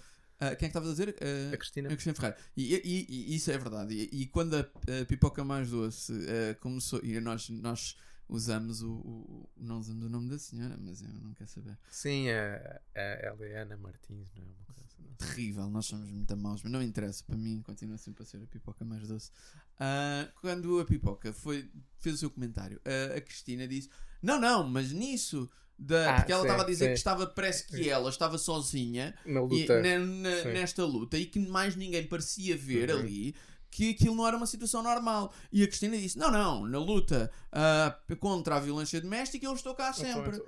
Ah, 0.53 0.57
quem 0.57 0.67
é 0.67 0.71
que 0.71 0.77
estavas 0.79 0.89
a 0.89 0.93
dizer? 0.93 1.17
Ah, 1.21 1.55
A 1.55 1.57
Cristina. 1.57 1.89
A 1.89 1.93
Cristina 1.93 2.15
Ferreira. 2.15 2.37
E, 2.57 2.75
e- 2.75 3.07
e 3.33 3.35
isso 3.37 3.51
é 3.51 3.59
verdade. 3.59 3.95
E, 3.95 4.23
e 4.23 4.27
quando 4.27 4.55
a, 4.57 4.61
a 4.61 5.05
pipoca 5.07 5.45
mais 5.45 5.71
doce 5.71 6.13
eh, 6.29 6.55
começou. 6.55 7.01
E 7.05 7.19
nós, 7.21 7.49
nós 7.51 7.97
usamos 8.29 8.83
o, 8.83 8.91
o- 8.93 9.49
Não 9.57 9.79
usamos 9.81 10.05
o 10.05 10.09
nome 10.09 10.29
da 10.31 10.39
senhora, 10.39 10.77
mas 10.79 11.03
eu 11.03 11.09
não 11.23 11.33
quero 11.35 11.51
saber. 11.51 11.77
Sim, 11.91 12.29
a, 12.31 12.81
a, 12.95 13.01
ela 13.01 13.45
é 13.47 13.63
Ana 13.63 13.77
Martins, 13.77 14.33
não 14.35 14.43
é 14.43 14.47
uma 14.47 14.65
coisa 14.67 14.81
assim. 14.85 15.05
Terrível, 15.19 15.69
nós 15.71 15.87
somos 15.87 16.11
muito 16.11 16.37
maus, 16.37 16.63
mas 16.63 16.73
não 16.73 16.83
interessa. 16.83 17.23
Para 17.25 17.37
mim, 17.37 17.61
continua 17.63 17.97
sempre 17.99 18.23
a 18.23 18.27
ser 18.27 18.43
a 18.43 18.47
pipoca 18.47 18.85
mais 18.85 19.07
doce. 19.07 19.31
Ah, 19.79 20.29
quando 20.41 20.81
a 20.81 20.85
pipoca 20.85 21.33
foi, 21.33 21.71
fez 21.99 22.17
o 22.17 22.19
seu 22.19 22.31
comentário, 22.31 22.81
a- 22.85 23.17
a 23.17 23.21
Cristina 23.21 23.67
disse: 23.69 23.89
Não, 24.23 24.41
não, 24.41 24.65
mas 24.69 24.93
nisso. 24.93 25.51
Da, 25.79 26.11
Ah, 26.13 26.15
porque 26.17 26.33
ela 26.33 26.43
estava 26.43 26.63
a 26.63 26.67
dizer 26.67 26.85
sim. 26.85 26.91
que 26.93 26.99
estava, 26.99 27.27
parece 27.27 27.67
que 27.67 27.89
ela 27.91 28.09
estava 28.09 28.39
sozinha 28.39 29.15
Na 29.27 29.41
e 29.41 29.43
luta. 29.43 29.83
na- 29.83 29.99
na- 29.99 30.45
nesta 30.45 30.85
luta 30.85 31.19
e 31.19 31.27
que 31.27 31.39
mais 31.41 31.75
ninguém 31.75 32.07
parecia 32.07 32.57
ver 32.57 32.91
Uhum. 32.91 32.99
ali 33.01 33.35
que 33.71 33.91
aquilo 33.91 34.15
não 34.15 34.27
era 34.27 34.37
uma 34.37 34.47
situação 34.47 34.83
normal. 34.85 35.33
E 35.53 35.65
a 35.65 35.67
Cristina 35.67 35.97
disse: 35.99 36.17
Não, 36.17 36.31
não, 36.31 36.65
na 36.67 36.79
luta 36.79 37.29
ah, 37.51 37.99
contra 38.21 38.55
a 38.57 38.61
violência 38.61 39.01
doméstica 39.01 39.45
eu 39.47 39.53
estou 39.55 39.75
cá 39.75 39.93
sempre. 39.93 40.41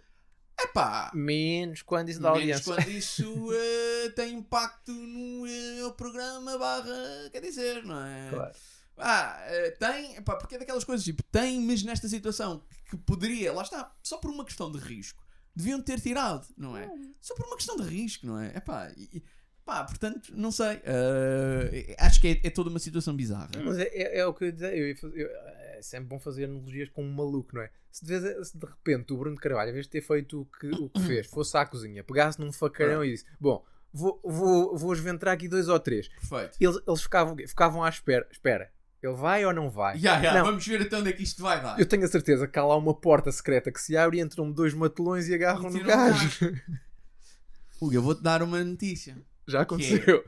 Epá, 0.58 1.10
Menos 1.12 1.82
quando 1.82 2.08
isso 2.08 2.20
dá 2.20 2.32
menos 2.32 2.40
audiência. 2.66 2.74
quando 2.74 2.88
isso 2.96 3.48
ah, 3.50 4.10
tem 4.14 4.34
impacto 4.34 4.92
no 4.92 5.44
ah, 5.86 5.90
programa 5.92 6.56
barra, 6.56 7.28
quer 7.32 7.40
dizer, 7.40 7.82
não 7.84 8.00
é? 8.06 8.30
Claro. 8.30 8.52
Ah, 8.98 9.36
eh, 9.48 9.70
tem, 9.72 10.16
epá, 10.16 10.36
porque 10.36 10.54
é 10.54 10.58
daquelas 10.58 10.84
coisas 10.84 11.04
tipo, 11.04 11.22
tem, 11.24 11.60
mas 11.60 11.82
nesta 11.82 12.08
situação 12.08 12.62
que 12.88 12.96
poderia, 12.96 13.52
lá 13.52 13.62
está, 13.62 13.94
só 14.02 14.16
por 14.18 14.30
uma 14.30 14.44
questão 14.44 14.70
de 14.72 14.78
risco, 14.78 15.22
deviam 15.54 15.80
ter 15.82 16.00
tirado, 16.00 16.46
não 16.56 16.76
é? 16.76 16.86
Só 17.20 17.34
por 17.34 17.46
uma 17.46 17.56
questão 17.56 17.76
de 17.76 17.82
risco, 17.82 18.26
não 18.26 18.38
é? 18.38 18.56
Epá, 18.56 18.90
e, 18.96 19.18
e- 19.18 19.22
pá, 19.64 19.84
portanto, 19.84 20.32
não 20.34 20.50
sei, 20.52 20.80
eh, 20.84 21.96
acho 21.98 22.20
que 22.20 22.28
é, 22.28 22.46
é 22.46 22.50
toda 22.50 22.70
uma 22.70 22.78
situação 22.78 23.14
bizarra. 23.14 23.50
Mas 23.64 23.78
é, 23.78 23.84
é- 23.88 24.18
é 24.20 24.26
o 24.26 24.32
que 24.34 24.44
eu 24.44 24.46
ia 24.46 24.52
dizer. 24.52 24.76
Eu 25.02 25.10
eu- 25.14 25.30
é 25.76 25.80
sempre 25.82 26.08
bom 26.08 26.18
fazer 26.18 26.44
analogias 26.44 26.88
com 26.88 27.04
um 27.04 27.12
maluco, 27.12 27.54
não 27.54 27.62
é? 27.62 27.70
Se 27.90 28.04
de, 28.04 28.44
se 28.44 28.56
de 28.56 28.66
repente 28.66 29.12
o 29.12 29.16
Bruno 29.18 29.36
de 29.36 29.42
Carvalho, 29.42 29.70
em 29.70 29.74
vez 29.74 29.86
de 29.86 29.90
ter 29.90 30.00
feito 30.00 30.40
o 30.42 30.44
que, 30.46 30.68
o 30.68 30.88
que 30.88 31.00
fez, 31.02 31.26
fosse 31.26 31.56
à 31.56 31.66
cozinha, 31.66 32.02
pegasse 32.04 32.38
num 32.40 32.52
facão 32.52 33.04
e 33.04 33.12
disse: 33.12 33.24
Bom, 33.40 33.64
vou, 33.92 34.20
vou, 34.24 34.76
vou 34.76 34.92
esventrar 34.92 35.34
aqui 35.34 35.48
dois 35.48 35.68
ou 35.68 35.78
três. 35.80 36.08
Perfeito. 36.08 36.56
Eles, 36.60 36.78
eles 36.86 37.02
ficavam, 37.02 37.36
ficavam 37.36 37.82
à 37.84 37.88
espera. 37.88 38.26
Espera, 38.30 38.70
ele 39.06 39.16
vai 39.16 39.44
ou 39.44 39.52
não 39.52 39.70
vai? 39.70 39.96
Ya, 39.98 40.18
ya, 40.20 40.34
Não. 40.34 40.44
vamos 40.46 40.66
ver 40.66 40.80
então 40.80 41.00
onde 41.00 41.10
é 41.10 41.12
que 41.12 41.22
isto 41.22 41.42
vai 41.42 41.62
dar. 41.62 41.78
Eu 41.78 41.86
tenho 41.86 42.04
a 42.04 42.08
certeza 42.08 42.46
que 42.48 42.58
há 42.58 42.64
lá 42.64 42.76
uma 42.76 42.94
porta 42.94 43.30
secreta 43.32 43.70
que 43.72 43.80
se 43.80 43.96
abre 43.96 44.18
e 44.18 44.20
entram 44.20 44.50
dois 44.50 44.74
matelões 44.74 45.28
e 45.28 45.34
agarram 45.34 45.70
no 45.70 45.82
gajo. 45.84 46.52
Hugo, 47.80 47.92
eu 47.94 48.02
vou-te 48.02 48.22
dar 48.22 48.42
uma 48.42 48.62
notícia. 48.64 49.16
Já 49.46 49.62
aconteceu. 49.62 50.24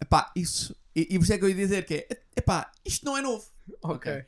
Epá, 0.00 0.30
isso, 0.36 0.74
e, 0.94 1.02
e 1.10 1.18
por 1.18 1.24
isso 1.24 1.32
é 1.32 1.38
que 1.38 1.44
eu 1.44 1.48
ia 1.48 1.54
dizer 1.54 1.84
que 1.84 1.94
é, 1.94 2.08
epá, 2.36 2.70
isto 2.84 3.04
não 3.04 3.16
é 3.16 3.22
novo. 3.22 3.44
ok. 3.82 4.24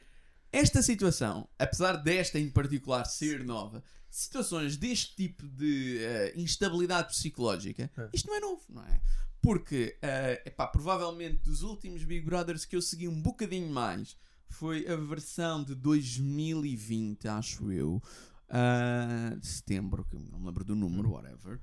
Esta 0.52 0.80
situação, 0.82 1.48
apesar 1.58 1.92
desta 1.96 2.38
em 2.38 2.48
particular 2.48 3.04
ser 3.04 3.44
nova, 3.44 3.82
situações 4.10 4.76
deste 4.76 5.14
tipo 5.14 5.46
de 5.46 5.98
eh, 6.02 6.32
instabilidade 6.36 7.08
psicológica, 7.08 7.90
É. 7.96 8.08
isto 8.12 8.26
não 8.28 8.36
é 8.36 8.40
novo, 8.40 8.62
não 8.68 8.82
é? 8.84 9.00
Porque, 9.46 9.96
eh, 10.02 10.42
epá, 10.44 10.66
provavelmente 10.66 11.44
dos 11.44 11.62
últimos 11.62 12.02
Big 12.02 12.26
Brothers 12.26 12.64
que 12.64 12.74
eu 12.74 12.82
segui 12.82 13.06
um 13.06 13.22
bocadinho 13.22 13.70
mais 13.70 14.16
foi 14.48 14.88
a 14.88 14.96
versão 14.96 15.62
de 15.62 15.72
2020, 15.72 17.28
acho 17.28 17.70
eu, 17.70 18.02
ah, 18.48 19.36
de 19.38 19.46
setembro, 19.46 20.04
que 20.04 20.16
não 20.16 20.40
me 20.40 20.46
lembro 20.46 20.64
do 20.64 20.74
número, 20.74 21.12
whatever, 21.12 21.60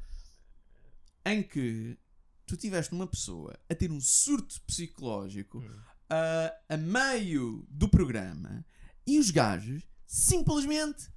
em 1.26 1.44
que 1.44 1.98
tu 2.46 2.56
tiveste 2.56 2.94
uma 2.94 3.06
pessoa 3.06 3.54
a 3.70 3.76
ter 3.76 3.92
um 3.92 4.00
surto 4.00 4.62
psicológico 4.62 5.62
ah, 6.10 6.56
a 6.70 6.78
meio 6.78 7.68
do 7.70 7.90
programa 7.90 8.66
e 9.06 9.20
os 9.20 9.30
gajos 9.30 9.84
simplesmente 10.08 11.12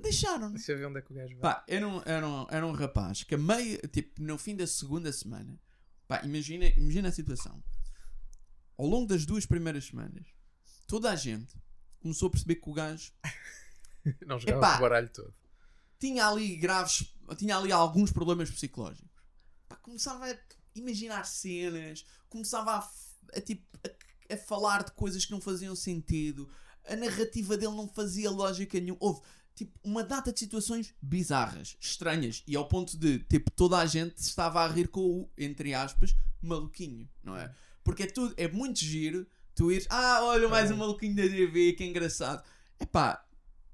deixaram. 0.00 0.52
Deixa 0.52 0.72
eu 0.72 0.78
ver 0.78 0.86
onde 0.86 0.98
é 0.98 1.02
que 1.02 1.12
o 1.12 1.14
gajo 1.14 1.36
vai. 1.38 1.54
Pá, 1.54 1.64
era 1.68 1.86
um, 1.88 2.02
era, 2.04 2.28
um, 2.28 2.46
era 2.50 2.66
um 2.66 2.72
rapaz 2.72 3.22
que 3.22 3.34
a 3.34 3.38
meio, 3.38 3.78
tipo, 3.88 4.22
no 4.22 4.36
fim 4.38 4.56
da 4.56 4.66
segunda 4.66 5.12
semana, 5.12 5.58
pá, 6.06 6.22
imagina, 6.24 6.66
imagina 6.76 7.08
a 7.08 7.12
situação. 7.12 7.62
Ao 8.76 8.86
longo 8.86 9.06
das 9.06 9.24
duas 9.24 9.46
primeiras 9.46 9.86
semanas, 9.86 10.26
toda 10.86 11.10
a 11.10 11.16
gente 11.16 11.54
começou 12.00 12.28
a 12.28 12.30
perceber 12.30 12.56
que 12.56 12.68
o 12.68 12.72
gajo 12.72 13.12
Não 14.26 14.38
jogava 14.38 14.58
Epá. 14.58 14.76
o 14.76 14.80
baralho 14.80 15.08
todo. 15.08 15.34
tinha 15.98 16.26
ali 16.26 16.56
graves, 16.56 17.14
tinha 17.38 17.56
ali 17.56 17.72
alguns 17.72 18.12
problemas 18.12 18.50
psicológicos. 18.50 19.10
Pá, 19.68 19.76
começava 19.76 20.26
a 20.26 20.36
imaginar 20.74 21.24
cenas, 21.24 22.04
começava 22.28 22.72
a, 22.72 22.90
a, 23.36 23.40
tipo, 23.40 23.64
a, 23.82 24.34
a 24.34 24.36
falar 24.36 24.84
de 24.84 24.92
coisas 24.92 25.24
que 25.24 25.32
não 25.32 25.40
faziam 25.40 25.74
sentido, 25.74 26.50
a 26.86 26.96
narrativa 26.96 27.56
dele 27.56 27.74
não 27.74 27.88
fazia 27.88 28.30
lógica 28.30 28.78
nenhuma. 28.78 28.98
Houve 29.00 29.22
tipo 29.54 29.78
uma 29.82 30.02
data 30.02 30.32
de 30.32 30.40
situações 30.40 30.94
bizarras, 31.00 31.76
estranhas, 31.80 32.42
e 32.46 32.56
ao 32.56 32.66
ponto 32.66 32.96
de 32.96 33.20
tipo 33.20 33.50
toda 33.50 33.78
a 33.78 33.86
gente 33.86 34.18
estava 34.18 34.64
a 34.64 34.68
rir 34.68 34.88
com 34.88 35.00
o, 35.00 35.30
entre 35.38 35.74
aspas, 35.74 36.14
maluquinho, 36.42 37.08
não 37.22 37.36
é? 37.36 37.54
Porque 37.82 38.04
é 38.04 38.06
tudo, 38.06 38.34
é 38.36 38.48
muito 38.48 38.78
giro 38.80 39.26
tu 39.54 39.70
ires, 39.70 39.86
ah, 39.88 40.20
olha 40.22 40.48
mais 40.48 40.70
um 40.70 40.76
maluquinho 40.76 41.14
da 41.14 41.22
TV, 41.22 41.72
que 41.74 41.84
engraçado. 41.84 42.42
Epá, 42.78 43.24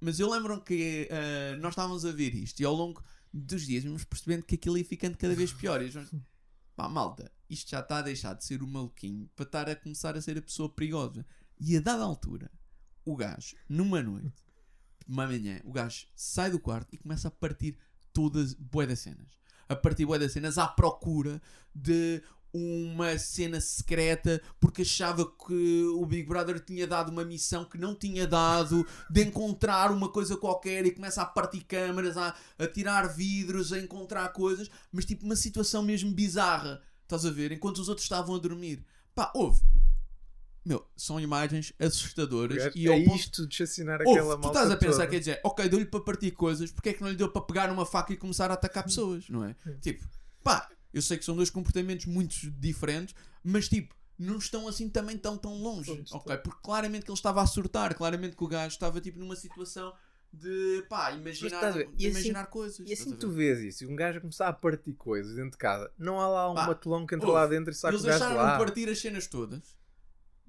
mas 0.00 0.20
eu 0.20 0.30
lembro 0.30 0.60
que 0.60 1.08
eh, 1.10 1.56
nós 1.56 1.72
estávamos 1.72 2.04
a 2.04 2.12
ver 2.12 2.34
isto 2.34 2.60
e 2.60 2.64
ao 2.64 2.74
longo 2.74 3.02
dos 3.32 3.66
dias 3.66 3.84
vamos 3.84 4.04
percebendo 4.04 4.44
que 4.44 4.54
aquilo 4.56 4.76
ia 4.76 4.84
ficando 4.84 5.16
cada 5.16 5.34
vez 5.34 5.52
pior. 5.52 5.82
E 5.82 5.90
nós, 5.92 6.10
pá, 6.76 6.88
malta, 6.88 7.30
isto 7.48 7.70
já 7.70 7.80
está 7.80 7.98
a 7.98 8.02
deixar 8.02 8.34
de 8.34 8.44
ser 8.44 8.62
o 8.62 8.66
maluquinho 8.66 9.28
para 9.34 9.44
estar 9.44 9.68
a 9.68 9.76
começar 9.76 10.16
a 10.16 10.22
ser 10.22 10.36
a 10.38 10.42
pessoa 10.42 10.68
perigosa. 10.68 11.24
E 11.58 11.76
a 11.76 11.80
dada 11.80 12.02
altura, 12.02 12.50
o 13.04 13.16
gajo, 13.16 13.56
numa 13.68 14.02
noite, 14.02 14.42
uma 15.10 15.26
manhã, 15.26 15.60
o 15.64 15.72
gajo 15.72 16.06
sai 16.14 16.50
do 16.50 16.60
quarto 16.60 16.88
e 16.92 16.98
começa 16.98 17.28
a 17.28 17.30
partir 17.30 17.76
todas 18.12 18.54
bué 18.54 18.86
das 18.86 19.00
cenas. 19.00 19.28
A 19.68 19.76
partir 19.76 20.06
bué 20.06 20.18
das 20.18 20.32
cenas 20.32 20.58
à 20.58 20.66
procura 20.66 21.40
de 21.74 22.22
uma 22.52 23.16
cena 23.16 23.60
secreta 23.60 24.40
porque 24.58 24.82
achava 24.82 25.24
que 25.24 25.84
o 25.94 26.04
Big 26.04 26.28
Brother 26.28 26.58
tinha 26.58 26.86
dado 26.86 27.10
uma 27.10 27.24
missão 27.24 27.64
que 27.64 27.78
não 27.78 27.94
tinha 27.94 28.26
dado 28.26 28.86
de 29.08 29.22
encontrar 29.22 29.92
uma 29.92 30.08
coisa 30.08 30.36
qualquer 30.36 30.84
e 30.86 30.90
começa 30.90 31.22
a 31.22 31.26
partir 31.26 31.60
câmaras, 31.60 32.16
a, 32.16 32.34
a 32.58 32.66
tirar 32.66 33.06
vidros, 33.08 33.72
a 33.72 33.78
encontrar 33.78 34.28
coisas, 34.32 34.68
mas 34.90 35.04
tipo 35.04 35.24
uma 35.24 35.36
situação 35.36 35.82
mesmo 35.82 36.12
bizarra, 36.12 36.82
estás 37.02 37.24
a 37.24 37.30
ver? 37.30 37.52
Enquanto 37.52 37.78
os 37.78 37.88
outros 37.88 38.04
estavam 38.04 38.34
a 38.34 38.38
dormir. 38.38 38.84
Pá, 39.14 39.30
houve. 39.34 39.60
Meu, 40.64 40.86
são 40.96 41.18
imagens 41.18 41.72
assustadoras 41.78 42.74
e 42.74 42.86
é 42.88 43.04
ponto 43.04 43.16
isto 43.16 43.46
de 43.46 43.54
chacinar 43.56 44.00
Ouve, 44.02 44.12
aquela 44.18 44.36
tu 44.36 44.40
malta 44.42 44.58
estás 44.58 44.70
a 44.70 44.76
pensar, 44.76 44.96
toda. 44.98 45.06
quer 45.08 45.18
dizer, 45.20 45.40
ok, 45.42 45.68
deu-lhe 45.68 45.86
para 45.86 46.00
partir 46.00 46.30
coisas, 46.32 46.70
porque 46.70 46.90
é 46.90 46.92
que 46.92 47.00
não 47.02 47.08
lhe 47.08 47.16
deu 47.16 47.30
para 47.30 47.42
pegar 47.42 47.68
numa 47.68 47.86
faca 47.86 48.12
e 48.12 48.16
começar 48.16 48.50
a 48.50 48.54
atacar 48.54 48.84
pessoas, 48.84 49.28
não 49.30 49.44
é? 49.44 49.54
Tipo, 49.80 50.06
pá, 50.44 50.68
eu 50.92 51.00
sei 51.00 51.16
que 51.16 51.24
são 51.24 51.34
dois 51.34 51.48
comportamentos 51.48 52.04
muito 52.06 52.50
diferentes, 52.52 53.14
mas 53.42 53.68
tipo, 53.70 53.94
não 54.18 54.36
estão 54.36 54.68
assim 54.68 54.88
também 54.90 55.16
tão 55.16 55.38
tão 55.38 55.54
longe, 55.54 55.94
Pronto, 55.94 56.14
ok? 56.16 56.36
Porque 56.38 56.60
claramente 56.62 57.04
que 57.06 57.10
ele 57.10 57.16
estava 57.18 57.40
a 57.40 57.46
surtar, 57.46 57.94
claramente 57.94 58.36
que 58.36 58.44
o 58.44 58.48
gajo 58.48 58.74
estava 58.74 59.00
tipo 59.00 59.18
numa 59.18 59.36
situação 59.36 59.94
de 60.30 60.84
pá, 60.90 61.10
imaginar, 61.12 61.72
de 61.72 61.82
assim- 61.84 61.94
imaginar 61.98 62.46
coisas. 62.48 62.86
E 62.86 62.92
assim 62.92 63.16
tu 63.16 63.30
vês 63.30 63.60
isso, 63.60 63.84
e 63.84 63.86
um 63.86 63.96
gajo 63.96 64.20
começar 64.20 64.46
a 64.48 64.52
partir 64.52 64.92
coisas 64.92 65.34
dentro 65.34 65.52
de 65.52 65.56
casa, 65.58 65.90
não 65.98 66.20
há 66.20 66.28
lá 66.28 66.50
um 66.50 66.54
Pá, 66.54 66.66
matelão 66.66 67.06
que 67.06 67.14
entra 67.14 67.26
ouve, 67.26 67.40
lá 67.40 67.46
dentro 67.46 67.72
e 67.72 67.74
o 67.74 67.88
Eles 67.88 68.02
gajo 68.02 68.02
de 68.02 68.02
deixaram 68.02 68.30
de 68.32 68.36
lá. 68.36 68.58
partir 68.58 68.88
as 68.90 69.00
cenas 69.00 69.26
todas 69.26 69.79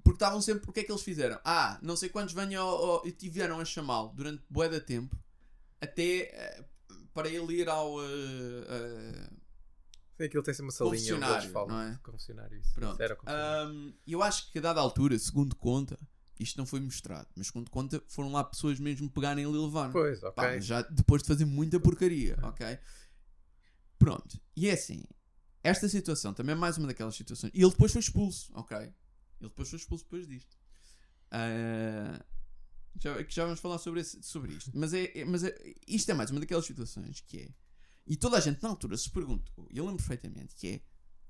porque 0.04 0.16
estavam 0.18 0.41
sempre. 0.41 0.70
O 0.70 0.74
que 0.74 0.82
é 0.82 0.84
que 0.84 0.91
eles 0.91 1.04
fizeram? 1.04 1.39
Ah, 1.43 1.80
não 1.82 1.95
sei 1.95 2.10
quantos 2.10 2.34
venham 2.34 2.66
ao, 2.68 3.06
e 3.08 3.12
tiveram 3.12 3.60
a 3.60 3.66
chamá-lo 3.66 4.10
durante 4.16 4.43
bué 4.49 4.68
de 4.70 4.80
tempo 4.82 5.16
até 5.80 6.22
eh, 6.34 6.66
para 7.14 7.28
ele 7.30 7.54
ir 7.62 7.70
ao. 7.70 8.02
eh, 8.04 8.66
eh, 8.70 9.30
Tem 10.18 10.28
aquilo 10.28 10.43
tem 10.43 10.54
uma 10.62 10.72
salinha 10.72 11.16
onde 11.16 11.26
eles 11.26 11.45
falam. 11.45 11.68
não 11.70 11.82
é? 11.82 11.99
Confessionário, 12.04 12.58
isso. 12.60 12.74
Pronto. 12.74 13.02
Isso. 13.02 13.16
Ahm, 13.26 13.93
eu 14.08 14.22
acho 14.22 14.52
que 14.52 14.60
a 14.60 14.62
dada 14.62 14.80
altura, 14.80 15.18
segundo 15.18 15.56
conta, 15.56 15.97
isto 16.39 16.58
não 16.58 16.66
foi 16.66 16.80
mostrado, 16.80 17.28
mas 17.36 17.47
segundo 17.47 17.70
conta, 17.70 18.02
foram 18.08 18.32
lá 18.32 18.43
pessoas 18.43 18.80
mesmo 18.80 19.10
pegarem 19.10 19.43
ele 19.43 19.54
e 19.58 19.62
levar. 19.62 19.91
pois, 19.91 20.20
Pá, 20.20 20.30
ok. 20.30 20.43
mas 20.43 20.66
já 20.66 20.82
depois 20.84 21.22
de 21.24 21.28
fazer 21.28 21.45
muita 21.45 21.80
porcaria, 21.80 22.38
ok? 22.43 22.78
Pronto, 23.97 24.39
e 24.56 24.68
é 24.68 24.74
assim, 24.74 25.04
esta 25.64 25.88
situação 25.88 26.34
também 26.34 26.54
é 26.54 26.58
mais 26.58 26.78
uma 26.78 26.88
daquelas 26.88 27.16
situações. 27.16 27.52
E 27.54 27.62
ele 27.62 27.70
depois 27.70 27.91
foi 27.91 27.99
expulso, 28.02 28.52
ok? 28.56 28.91
Ele 29.42 29.50
depois 29.50 29.70
foi 29.70 29.78
expulso 29.80 30.04
depois 30.06 30.28
disto. 30.28 30.56
Ah, 31.32 32.24
já, 33.00 33.24
que 33.24 33.34
já 33.34 33.46
vamos 33.46 33.60
falar 33.60 33.78
sobre, 33.78 34.02
esse- 34.02 34.22
sobre 34.22 34.54
isto. 34.54 34.72
Mas, 34.74 34.94
é, 34.94 35.12
é- 35.20 35.26
mas 35.26 35.44
é- 35.44 35.56
isto 35.88 36.10
é 36.12 36.14
mais 36.14 36.30
uma 36.30 36.39
daquelas 36.39 36.66
situações 36.66 37.22
que 37.22 37.39
é. 37.39 37.50
E 38.06 38.16
toda 38.18 38.38
a 38.38 38.39
gente 38.39 38.62
na 38.62 38.70
altura 38.70 38.98
se 38.98 39.10
perguntou, 39.10 39.68
e 39.72 39.78
eu 39.78 39.86
lembro 39.86 40.00
perfeitamente, 40.04 40.54
que 40.56 40.68
é 40.68 40.82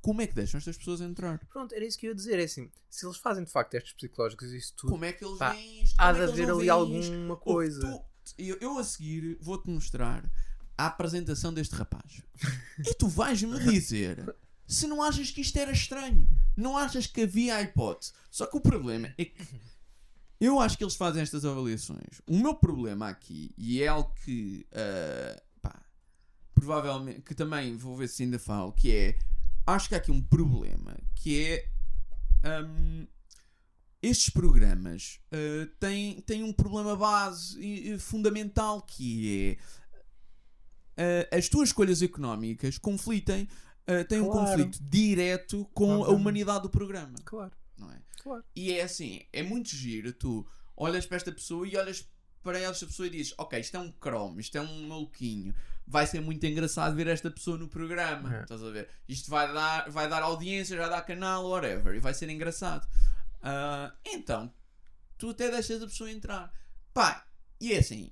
como 0.02 0.20
é 0.22 0.26
que 0.28 0.34
deixam 0.34 0.58
estas 0.58 0.76
pessoas 0.78 1.00
entrar? 1.00 1.38
Pronto, 1.48 1.76
era 1.76 1.86
isso 1.86 1.96
que 2.00 2.08
eu 2.08 2.10
ia 2.12 2.16
dizer. 2.16 2.40
É 2.40 2.44
assim, 2.46 2.72
se 2.90 3.06
eles 3.06 3.18
fazem 3.18 3.44
de 3.44 3.52
facto 3.52 3.72
testes 3.72 3.94
psicológicos 3.94 4.52
e 4.52 4.58
isso 4.58 4.74
tudo, 4.76 4.90
Como 4.90 5.06
é 5.06 5.14
que 5.14 5.24
eles 5.24 5.38
Pá, 5.38 5.52
veem 5.52 5.84
isto? 5.84 5.96
há 6.00 6.12
de 6.12 6.20
é 6.20 6.24
eles 6.24 6.32
haver 6.34 6.50
ali 6.52 6.70
alguma 6.70 7.38
coisa. 7.38 7.80
tu- 7.82 8.34
eu, 8.38 8.58
eu 8.60 8.78
a 8.80 8.84
seguir 8.84 9.38
vou-te 9.40 9.70
mostrar 9.70 10.28
a 10.76 10.88
apresentação 10.88 11.54
deste 11.54 11.76
rapaz. 11.76 12.24
e 12.88 12.96
tu 12.96 13.08
vais-me 13.08 13.60
dizer 13.60 14.36
se 14.66 14.88
não 14.88 15.04
achas 15.04 15.30
que 15.30 15.42
isto 15.42 15.56
era 15.58 15.72
estranho. 15.72 16.28
Não 16.56 16.78
achas 16.78 17.06
que 17.08 17.22
havia 17.22 17.56
a 17.56 17.62
hipótese. 17.62 18.14
Só 18.30 18.46
que 18.46 18.58
o 18.58 18.62
problema 18.62 19.14
é 19.18 19.26
que 19.26 19.36
eu 20.40 20.60
acho 20.60 20.78
que 20.78 20.84
eles 20.84 20.96
fazem 20.96 21.22
estas 21.22 21.46
avaliações. 21.46 22.22
O 22.26 22.38
meu 22.38 22.56
problema 22.56 23.10
aqui, 23.10 23.54
e 23.58 23.82
é 23.82 23.88
algo 23.88 24.14
que 24.26 24.66
ah, 24.74 25.42
pá, 25.62 25.86
provavelmente 26.56 27.22
que 27.22 27.36
também 27.36 27.78
vou 27.78 27.96
ver 27.96 28.08
se 28.08 28.24
ainda 28.24 28.40
falo, 28.40 28.72
que 28.72 28.92
é 28.92 29.18
acho 29.68 29.88
que 29.88 29.96
há 29.96 29.98
aqui 30.00 30.12
um 30.12 30.22
problema 30.22 30.98
que 31.16 31.46
é 31.46 31.70
hum, 32.64 33.08
estes 34.02 34.30
programas 34.30 35.20
uh, 35.32 35.68
têm, 35.80 36.22
têm 36.22 36.44
um 36.44 36.52
problema 36.52 36.96
base 36.96 37.60
e, 37.60 37.92
e 37.92 38.00
fundamental 38.00 38.82
que 38.82 39.58
é 40.98 41.32
uh, 41.34 41.38
as 41.38 41.48
tuas 41.48 41.70
escolhas 41.70 42.02
económicas 42.02 42.78
conflitem, 42.78 43.48
uh, 43.88 44.06
têm 44.08 44.22
um 44.22 44.30
Claro. 44.30 44.48
conflito 44.48 44.80
direto 44.84 45.66
com 45.74 46.04
a 46.04 46.10
humanidade 46.10 46.64
do 46.64 46.70
programa, 46.70 47.16
Claro, 47.26 47.52
não 47.78 47.92
é? 47.92 48.02
claro. 48.22 48.44
E 48.56 48.72
é 48.74 48.84
assim, 48.84 49.22
é 49.34 49.42
muito 49.44 49.70
giro, 49.70 50.12
tu 50.14 50.46
olhas 50.76 51.06
para 51.06 51.18
esta 51.18 51.32
pessoa 51.32 51.68
e 51.68 51.76
olhas 51.78 52.08
para 52.44 52.60
esta 52.60 52.86
pessoa 52.88 53.08
e 53.08 53.12
dizes, 53.12 53.34
ok, 53.38 53.60
isto 53.60 53.76
é 53.78 53.80
um 53.80 53.92
cromo, 53.92 54.40
isto 54.40 54.58
é 54.58 54.62
um 54.62 54.88
maluquinho, 54.88 55.54
vai 55.86 56.08
ser 56.08 56.20
muito 56.22 56.44
engraçado 56.46 56.96
ver 56.96 57.08
esta 57.08 57.30
pessoa 57.30 57.58
no 57.58 57.68
programa, 57.68 58.36
É. 58.38 58.42
estás 58.44 58.64
a 58.64 58.70
ver? 58.72 58.90
Isto 59.08 59.30
vai 59.30 59.52
dar, 59.54 59.90
vai 59.92 60.10
dar 60.10 60.24
audiência, 60.24 60.76
vai 60.78 60.90
dar 60.90 61.02
canal, 61.04 61.48
whatever, 61.48 61.94
e 61.96 62.00
vai 62.00 62.14
ser 62.14 62.30
engraçado. 62.30 62.88
Ah, 63.44 63.94
então, 64.06 64.52
tu 65.18 65.30
até 65.30 65.52
deixas 65.52 65.82
a 65.84 65.86
pessoa 65.88 66.10
entrar. 66.10 66.52
Pá, 66.94 67.28
e 67.60 67.74
é 67.74 67.78
assim, 67.80 68.12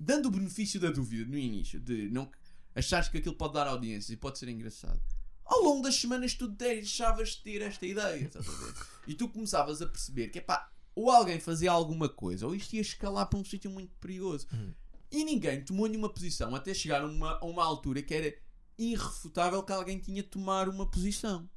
dando 0.00 0.26
o 0.26 0.30
benefício 0.30 0.80
da 0.80 0.90
dúvida 0.90 1.28
no 1.30 1.36
início, 1.36 1.78
de 1.78 2.08
não 2.10 2.30
achares 2.74 3.08
que 3.08 3.18
aquilo 3.18 3.34
pode 3.34 3.54
dar 3.54 3.66
audiência 3.66 4.12
e 4.12 4.16
pode 4.16 4.38
ser 4.38 4.48
engraçado, 4.48 5.00
ao 5.44 5.60
longo 5.62 5.82
das 5.82 5.96
semanas 5.96 6.34
tu 6.34 6.48
deixavas 6.48 7.30
de 7.30 7.42
ter 7.42 7.62
esta 7.62 7.84
ideia, 7.86 8.24
estás 8.24 8.48
a 8.48 8.52
ver? 8.52 8.74
E 9.06 9.14
tu 9.14 9.28
começavas 9.28 9.82
a 9.82 9.86
perceber 9.86 10.28
que, 10.28 10.40
pá, 10.40 10.70
ou 10.94 11.10
alguém 11.10 11.40
fazia 11.40 11.70
alguma 11.70 12.08
coisa, 12.08 12.46
ou 12.46 12.54
isto 12.54 12.74
ia 12.74 12.80
escalar 12.80 13.26
para 13.26 13.38
um 13.38 13.44
sítio 13.44 13.70
muito 13.70 13.94
perigoso. 13.96 14.46
Uhum. 14.52 14.72
E 15.10 15.24
ninguém 15.24 15.62
tomou 15.62 15.86
nenhuma 15.86 16.08
posição 16.08 16.54
até 16.54 16.72
chegar 16.72 17.02
a 17.02 17.06
uma, 17.06 17.38
a 17.38 17.44
uma 17.44 17.64
altura 17.64 18.02
que 18.02 18.14
era 18.14 18.34
irrefutável 18.78 19.62
que 19.62 19.72
alguém 19.72 19.98
tinha 19.98 20.22
de 20.22 20.28
tomar 20.28 20.68
uma 20.68 20.86
posição. 20.86 21.48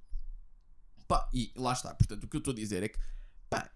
Pá, 1.08 1.30
e 1.34 1.52
lá 1.56 1.72
está. 1.74 1.94
Portanto, 1.94 2.24
o 2.24 2.28
que 2.28 2.36
eu 2.36 2.40
estou 2.40 2.52
a 2.52 2.56
dizer 2.56 2.84
é 2.84 2.90
que 2.90 3.00
pá, 3.50 3.72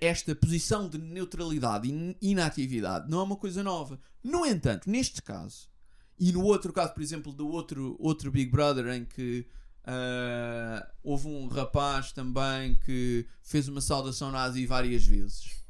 esta 0.00 0.34
posição 0.34 0.88
de 0.88 0.98
neutralidade 0.98 1.88
e 1.88 1.92
in- 1.92 2.16
inatividade 2.20 3.10
não 3.10 3.20
é 3.20 3.22
uma 3.22 3.36
coisa 3.36 3.62
nova. 3.62 4.00
No 4.22 4.46
entanto, 4.46 4.88
neste 4.90 5.20
caso, 5.22 5.68
e 6.28 6.32
no 6.32 6.44
outro 6.44 6.72
caso, 6.72 6.92
por 6.94 7.02
exemplo, 7.02 7.32
do 7.32 7.48
outro, 7.48 7.96
outro 7.98 8.30
Big 8.30 8.50
Brother 8.50 8.86
em 8.94 9.04
que 9.04 9.46
ah, 9.84 10.88
houve 11.02 11.26
um 11.28 11.48
rapaz 11.48 12.12
também 12.12 12.74
que 12.76 13.26
fez 13.42 13.68
uma 13.68 13.80
saudação 13.80 14.30
nazi 14.30 14.64
várias 14.66 15.04
vezes, 15.04 15.62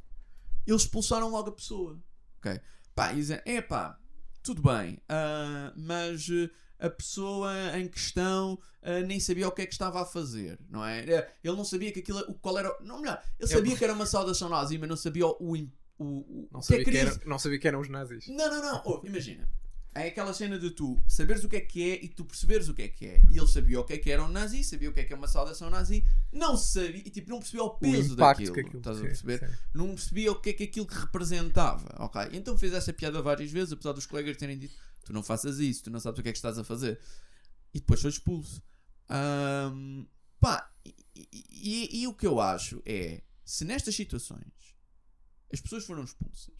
eles 0.66 0.82
expulsaram 0.82 1.28
logo 1.30 1.48
a 1.50 1.52
pessoa. 1.52 1.98
Ok? 2.38 2.60
Pá, 2.94 3.12
e 3.12 3.16
dizem, 3.16 3.40
é 3.46 3.60
pá, 3.62 3.98
tudo 4.42 4.60
bem, 4.62 4.98
ah, 5.08 5.72
mas 5.76 6.28
eh, 6.30 6.50
a 6.78 6.90
pessoa 6.90 7.50
em 7.78 7.88
questão 7.88 8.58
ah, 8.82 9.00
nem 9.00 9.18
sabia 9.20 9.48
o 9.48 9.52
que 9.52 9.62
é 9.62 9.66
que 9.66 9.72
estava 9.72 10.02
a 10.02 10.04
fazer, 10.04 10.58
não 10.68 10.84
é? 10.84 11.00
Eh, 11.08 11.32
Ele 11.42 11.56
não 11.56 11.64
sabia 11.64 11.90
que 11.92 12.00
aquilo, 12.00 12.18
o- 12.28 12.34
qual 12.34 12.58
era, 12.58 12.76
não 12.82 13.00
melhor, 13.00 13.22
ele 13.38 13.48
sabia 13.48 13.76
que 13.76 13.84
era 13.84 13.92
uma 13.94 14.04
saudação 14.06 14.48
nazi, 14.48 14.76
mas 14.78 14.88
não 14.88 14.96
sabia 14.96 15.26
o, 15.26 15.36
o, 15.40 15.56
o, 15.98 16.04
o 16.04 16.48
Não 16.52 16.60
sabia, 16.60 16.84
que 16.84 16.90
é 16.90 16.92
que 16.92 16.98
era, 16.98 17.20
não 17.24 17.38
sabia 17.38 17.58
que 17.58 17.68
eram 17.68 17.80
os 17.80 17.88
nazis. 17.88 18.26
não, 18.28 18.50
não, 18.50 18.60
não. 18.62 18.82
Oh, 18.84 19.00
imagina. 19.06 19.48
É 19.94 20.08
aquela 20.08 20.32
cena 20.32 20.58
de 20.58 20.70
tu 20.70 21.02
saberes 21.06 21.44
o 21.44 21.48
que 21.50 21.56
é 21.56 21.60
que 21.60 21.90
é 21.90 22.02
e 22.02 22.08
tu 22.08 22.24
perceberes 22.24 22.66
o 22.68 22.72
que 22.74 22.82
é 22.82 22.88
que 22.88 23.04
é. 23.06 23.22
E 23.30 23.36
ele 23.36 23.46
sabia 23.46 23.78
o 23.78 23.84
que 23.84 23.92
é 23.92 23.98
que 23.98 24.10
era 24.10 24.24
um 24.24 24.28
nazi, 24.28 24.64
sabia 24.64 24.88
o 24.88 24.92
que 24.92 25.00
é 25.00 25.04
que 25.04 25.12
é 25.12 25.16
uma 25.16 25.28
saudação 25.28 25.68
nazi, 25.68 26.02
não 26.32 26.56
sabia, 26.56 27.02
e 27.04 27.10
tipo, 27.10 27.28
não 27.28 27.38
percebia 27.40 27.62
o 27.64 27.70
peso 27.78 28.14
impacto 28.14 28.38
daquilo. 28.38 28.54
que 28.54 28.60
aquilo 28.60 28.78
Estás 28.78 28.98
a 28.98 29.02
perceber? 29.02 29.38
sim. 29.46 29.54
Não 29.74 29.88
percebia 29.94 30.32
o 30.32 30.40
que 30.40 30.48
é 30.50 30.52
que 30.54 30.64
aquilo 30.64 30.86
que 30.86 30.94
representava. 30.94 31.94
Ok? 31.98 32.22
Então 32.32 32.56
fez 32.56 32.72
essa 32.72 32.90
piada 32.92 33.20
várias 33.20 33.50
vezes, 33.50 33.72
apesar 33.74 33.92
dos 33.92 34.06
colegas 34.06 34.36
terem 34.38 34.58
dito: 34.58 34.74
tu 35.04 35.12
não 35.12 35.22
faças 35.22 35.58
isso, 35.58 35.84
tu 35.84 35.90
não 35.90 36.00
sabes 36.00 36.18
o 36.20 36.22
que 36.22 36.28
é 36.30 36.32
que 36.32 36.38
estás 36.38 36.58
a 36.58 36.64
fazer. 36.64 36.98
E 37.74 37.78
depois 37.78 38.00
foi 38.00 38.08
expulso. 38.10 38.62
Ahm, 39.10 40.06
pá, 40.40 40.72
e, 40.86 40.94
e- 41.14 41.44
e- 41.52 42.02
e 42.02 42.06
o 42.06 42.14
que 42.14 42.26
eu 42.26 42.40
acho 42.40 42.82
é: 42.86 43.20
se 43.44 43.62
nestas 43.66 43.94
situações 43.94 44.40
as 45.52 45.60
pessoas 45.60 45.84
foram 45.84 46.02
expulsas, 46.02 46.54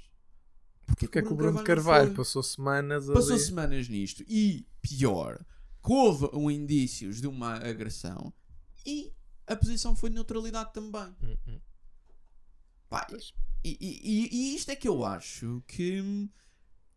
porque, 1.07 1.19
é 1.19 1.23
que 1.23 1.33
o 1.33 1.37
Bruno 1.37 1.63
Carvalho 1.65 2.07
foi? 2.09 2.17
passou 2.17 2.43
semanas 2.43 3.07
Passou 3.07 3.35
ali. 3.35 3.41
semanas 3.43 3.89
nisto 3.89 4.25
e, 4.29 4.67
pior, 4.81 5.45
houve 5.83 6.29
um 6.35 6.51
indícios 6.51 7.21
de 7.21 7.27
uma 7.27 7.55
agressão 7.57 8.33
e 8.87 9.13
a 9.47 9.57
posição 9.57 9.95
foi 9.97 10.09
de 10.11 10.15
neutralidade 10.17 10.73
também. 10.73 11.15
Hum, 11.23 11.37
hum. 11.49 11.61
Pá, 12.89 13.07
e, 13.65 13.71
e- 13.81 14.01
e- 14.03 14.29
e 14.53 14.55
isto 14.57 14.71
é 14.71 14.77
que 14.77 14.87
eu 14.89 15.05
acho 15.05 15.63
que, 15.67 16.29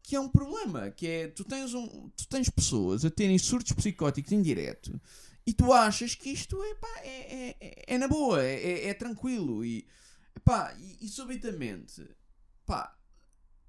que 0.03 0.15
é 0.15 0.19
um 0.19 0.29
problema, 0.29 0.91
que 0.91 1.07
é 1.07 1.27
tu 1.27 1.43
tens, 1.43 1.73
um, 1.73 2.09
tu 2.09 2.27
tens 2.27 2.49
pessoas 2.49 3.05
a 3.05 3.09
terem 3.09 3.37
surtos 3.37 3.71
psicóticos 3.73 4.31
em 4.31 4.41
direto 4.41 4.99
e 5.45 5.53
tu 5.53 5.71
achas 5.71 6.15
que 6.15 6.29
isto 6.31 6.61
é, 6.63 6.75
pá, 6.75 6.99
é, 7.01 7.07
é, 7.49 7.55
é- 7.61 7.83
é 7.95 7.97
na 7.97 8.07
boa, 8.07 8.43
é, 8.43 8.55
é- 8.55 8.87
é 8.89 8.93
tranquilo 8.93 9.63
e, 9.63 9.87
pá, 10.43 10.75
e, 10.79 11.05
e 11.05 11.07
subitamente, 11.07 12.05
pá, 12.65 12.94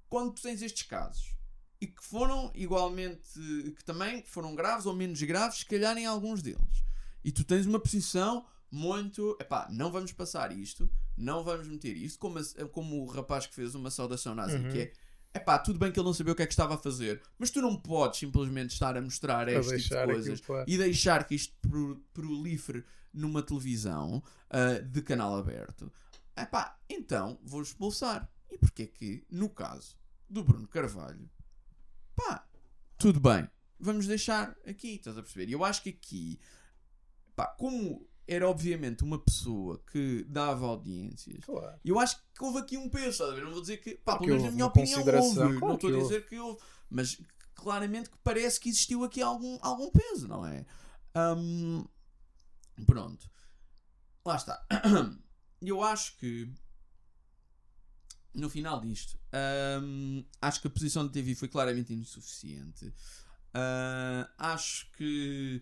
quando 0.09 0.33
tu 0.33 0.41
tens 0.41 0.61
estes 0.61 0.83
casos 0.83 1.35
e 1.79 1.87
que 1.87 2.03
foram 2.03 2.51
igualmente, 2.55 3.29
que 3.77 3.83
também 3.85 4.23
foram 4.23 4.55
graves 4.55 4.85
ou 4.85 4.95
menos 4.95 5.21
graves, 5.23 5.59
se 5.59 5.65
calhar 5.65 5.95
em 5.97 6.05
alguns 6.05 6.41
deles, 6.41 6.83
e 7.23 7.31
tu 7.31 7.43
tens 7.43 7.65
uma 7.65 7.79
posição 7.79 8.45
muito, 8.71 9.37
epá, 9.39 9.67
não 9.71 9.91
vamos 9.91 10.11
passar 10.11 10.51
isto, 10.51 10.89
não 11.15 11.43
vamos 11.43 11.67
meter 11.67 11.95
isto, 11.95 12.19
como, 12.19 12.39
a- 12.39 12.67
como 12.71 13.03
o 13.03 13.05
rapaz 13.07 13.45
que 13.47 13.55
fez 13.55 13.75
uma 13.75 13.89
saudação 13.91 14.33
nazi, 14.35 14.57
Uhum. 14.57 14.69
que 14.69 14.79
é, 14.79 14.93
epá, 15.35 15.57
tudo 15.59 15.77
bem 15.79 15.91
que 15.91 15.99
ele 15.99 16.05
não 16.05 16.13
sabia 16.13 16.33
o 16.33 16.35
que 16.35 16.41
é 16.41 16.47
que 16.47 16.53
estava 16.53 16.75
a 16.75 16.77
fazer, 16.77 17.21
mas 17.37 17.49
tu 17.51 17.61
não 17.61 17.75
podes 17.79 18.19
simplesmente 18.19 18.71
estar 18.73 18.97
a 18.97 19.01
mostrar 19.01 19.47
este 19.47 19.77
tipo 19.77 19.89
de 19.89 19.95
aquilo 19.97 20.13
coisas 20.13 20.41
claro. 20.41 20.65
e 20.67 20.77
deixar 20.77 21.23
que 21.25 21.35
isto 21.35 21.55
pro- 21.61 22.03
prolifere 22.13 22.83
numa 23.13 23.41
televisão 23.43 24.21
ah, 24.49 24.79
de 24.81 25.01
canal 25.01 25.35
aberto, 25.37 25.91
epá, 26.35 26.77
então 26.89 27.39
vou 27.43 27.61
expulsar. 27.61 28.29
E 28.49 28.57
porquê 28.57 28.87
que, 28.87 29.25
no 29.29 29.49
caso 29.49 29.95
do 30.29 30.43
Bruno 30.43 30.67
Carvalho, 30.67 31.29
pá, 32.15 32.47
tudo 32.97 33.19
bem, 33.19 33.49
vamos 33.79 34.07
deixar 34.07 34.55
aqui, 34.65 34.95
estás 34.95 35.17
a 35.17 35.21
perceber? 35.21 35.49
E 35.49 35.53
eu 35.53 35.63
acho 35.63 35.81
que 35.83 35.89
aqui, 35.89 36.39
pá, 37.35 37.47
como 37.47 38.07
era 38.27 38.47
obviamente 38.49 39.03
uma 39.03 39.19
pessoa 39.19 39.81
que 39.91 40.23
dava 40.25 40.65
audiências, 40.65 41.45
Claro. 41.45 41.79
eu 41.85 41.97
acho 41.99 42.17
que 42.33 42.43
houve 42.43 42.59
aqui 42.59 42.77
um 42.77 42.89
peso, 42.89 43.09
estás 43.09 43.31
a 43.31 43.35
ver? 43.35 43.43
Não 43.43 43.51
vou 43.51 43.61
dizer 43.61 43.77
que, 43.77 43.95
pá, 43.95 44.17
pelo 44.17 44.29
menos 44.29 44.43
na 44.43 44.51
minha 44.51 44.65
opinião 44.65 44.99
houve, 44.99 45.59
não 45.59 45.75
estou 45.75 45.95
a 45.95 45.99
dizer 46.01 46.25
que 46.27 46.37
houve, 46.37 46.59
mas 46.89 47.21
claramente 47.55 48.09
que 48.09 48.17
parece 48.23 48.59
que 48.59 48.69
existiu 48.69 49.03
aqui 49.03 49.21
algum, 49.21 49.57
algum 49.61 49.89
peso, 49.91 50.27
não 50.27 50.45
é? 50.45 50.65
Hum, 51.37 51.85
pronto. 52.85 53.29
lá 54.25 54.35
está. 54.35 54.65
Eu 55.61 55.81
acho 55.81 56.17
que 56.17 56.51
no 58.37 58.49
final 58.49 58.79
disto, 58.79 59.17
hum, 59.83 60.23
acho 60.41 60.61
que 60.61 60.67
a 60.67 60.71
posição 60.71 61.05
da 61.05 61.11
TV 61.11 61.35
foi 61.35 61.47
claramente 61.47 61.93
insuficiente. 61.93 62.93
Ah, 63.53 64.29
acho 64.37 64.89
que 64.91 65.61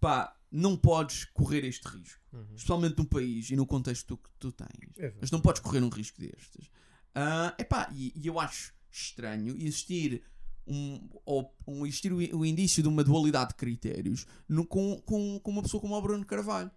pá, 0.00 0.36
não 0.50 0.76
podes 0.76 1.24
correr 1.26 1.64
este 1.64 1.86
risco, 1.88 2.20
Uhum. 2.32 2.46
especialmente 2.54 2.96
num 2.98 3.04
país 3.04 3.50
e 3.50 3.56
no 3.56 3.66
contexto 3.66 4.16
que 4.16 4.30
tu 4.38 4.50
tens. 4.52 4.90
Exato. 4.96 5.18
Mas 5.20 5.30
não 5.30 5.40
podes 5.40 5.60
correr 5.60 5.80
um 5.82 5.88
risco 5.88 6.20
destes. 6.20 6.70
Ah, 7.14 7.54
epá, 7.58 7.88
e, 7.92 8.12
e 8.16 8.26
eu 8.26 8.40
acho 8.40 8.72
estranho 8.90 9.56
existir 9.56 10.22
um, 10.66 11.08
ou, 11.26 11.54
um, 11.66 11.84
existir 11.86 12.12
o, 12.12 12.16
o 12.38 12.44
indício 12.46 12.82
de 12.82 12.88
uma 12.88 13.04
dualidade 13.04 13.50
de 13.50 13.56
critérios 13.56 14.26
no- 14.48 14.66
com, 14.66 15.00
com, 15.02 15.38
com 15.40 15.50
uma 15.50 15.62
pessoa 15.62 15.80
como 15.80 15.94
o 15.94 16.00
Bruno 16.02 16.24
Carvalho. 16.24 16.70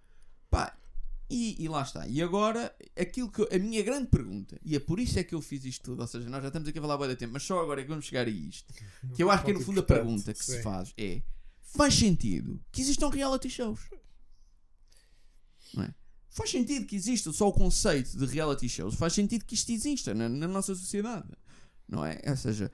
E, 1.29 1.61
e 1.61 1.67
lá 1.67 1.81
está. 1.81 2.07
E 2.07 2.21
agora, 2.21 2.73
aquilo 2.97 3.29
que 3.29 3.41
eu- 3.41 3.49
a 3.51 3.59
minha 3.59 3.83
grande 3.83 4.07
pergunta, 4.07 4.57
e 4.63 4.75
é 4.75 4.79
por 4.79 4.97
isso 4.99 5.19
é 5.19 5.23
que 5.23 5.35
eu 5.35 5.41
fiz 5.41 5.65
isto 5.65 5.83
tudo, 5.83 6.01
ou 6.01 6.07
seja, 6.07 6.29
nós 6.29 6.41
já 6.41 6.47
estamos 6.47 6.69
aqui 6.69 6.79
a 6.79 6.81
falar 6.81 6.97
bem 6.97 7.07
da 7.09 7.15
tempo, 7.17 7.33
mas 7.33 7.43
só 7.43 7.59
agora 7.61 7.81
é 7.81 7.83
que 7.83 7.89
vamos 7.89 8.05
chegar 8.05 8.25
a 8.25 8.29
isto. 8.29 8.73
Que 9.13 9.23
eu 9.23 9.29
acho 9.29 9.43
que 9.43 9.51
é 9.51 9.53
no 9.53 9.59
fundo 9.61 9.79
a 9.81 9.83
pergunta 9.83 10.33
que 10.33 10.43
se 10.45 10.57
sim. 10.57 10.61
faz 10.61 10.93
é: 10.97 11.21
faz 11.61 11.93
sentido 11.95 12.61
que 12.71 12.81
existam 12.81 13.09
reality 13.09 13.49
shows? 13.49 13.79
Não 15.73 15.83
é? 15.83 15.93
Faz 16.29 16.49
sentido 16.51 16.85
que 16.85 16.95
exista 16.95 17.31
só 17.33 17.47
o 17.47 17.53
conceito 17.53 18.15
de 18.17 18.25
reality 18.25 18.69
shows? 18.69 18.95
Faz 18.95 19.13
sentido 19.13 19.43
que 19.43 19.55
isto 19.55 19.71
exista 19.71 20.13
na, 20.13 20.29
na 20.29 20.47
nossa 20.47 20.75
sociedade? 20.75 21.27
Não 21.87 22.05
é? 22.05 22.21
Ou 22.27 22.35
seja, 22.37 22.71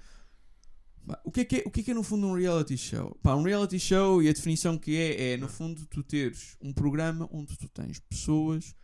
o 1.24 1.32
que 1.32 1.42
é 1.42 1.46
que 1.46 1.56
é, 1.58 1.64
o 1.66 1.72
que 1.72 1.80
é, 1.82 1.84
que 1.84 1.92
é 1.92 1.94
no 1.94 2.04
fundo 2.04 2.28
um 2.28 2.34
reality 2.36 2.78
show? 2.78 3.18
Pá, 3.22 3.36
um 3.36 3.44
reality 3.44 3.80
show 3.80 4.22
e 4.24 4.30
a 4.30 4.34
definição 4.34 4.78
que 4.78 4.96
é 4.96 5.34
é 5.34 5.38
no 5.38 5.48
fundo 5.50 5.86
tu 5.88 6.02
teres 6.04 6.56
um 6.62 6.72
programa 6.74 7.28
onde 7.32 7.58
tu 7.58 7.68
tens 7.70 8.00
pessoas 8.00 8.76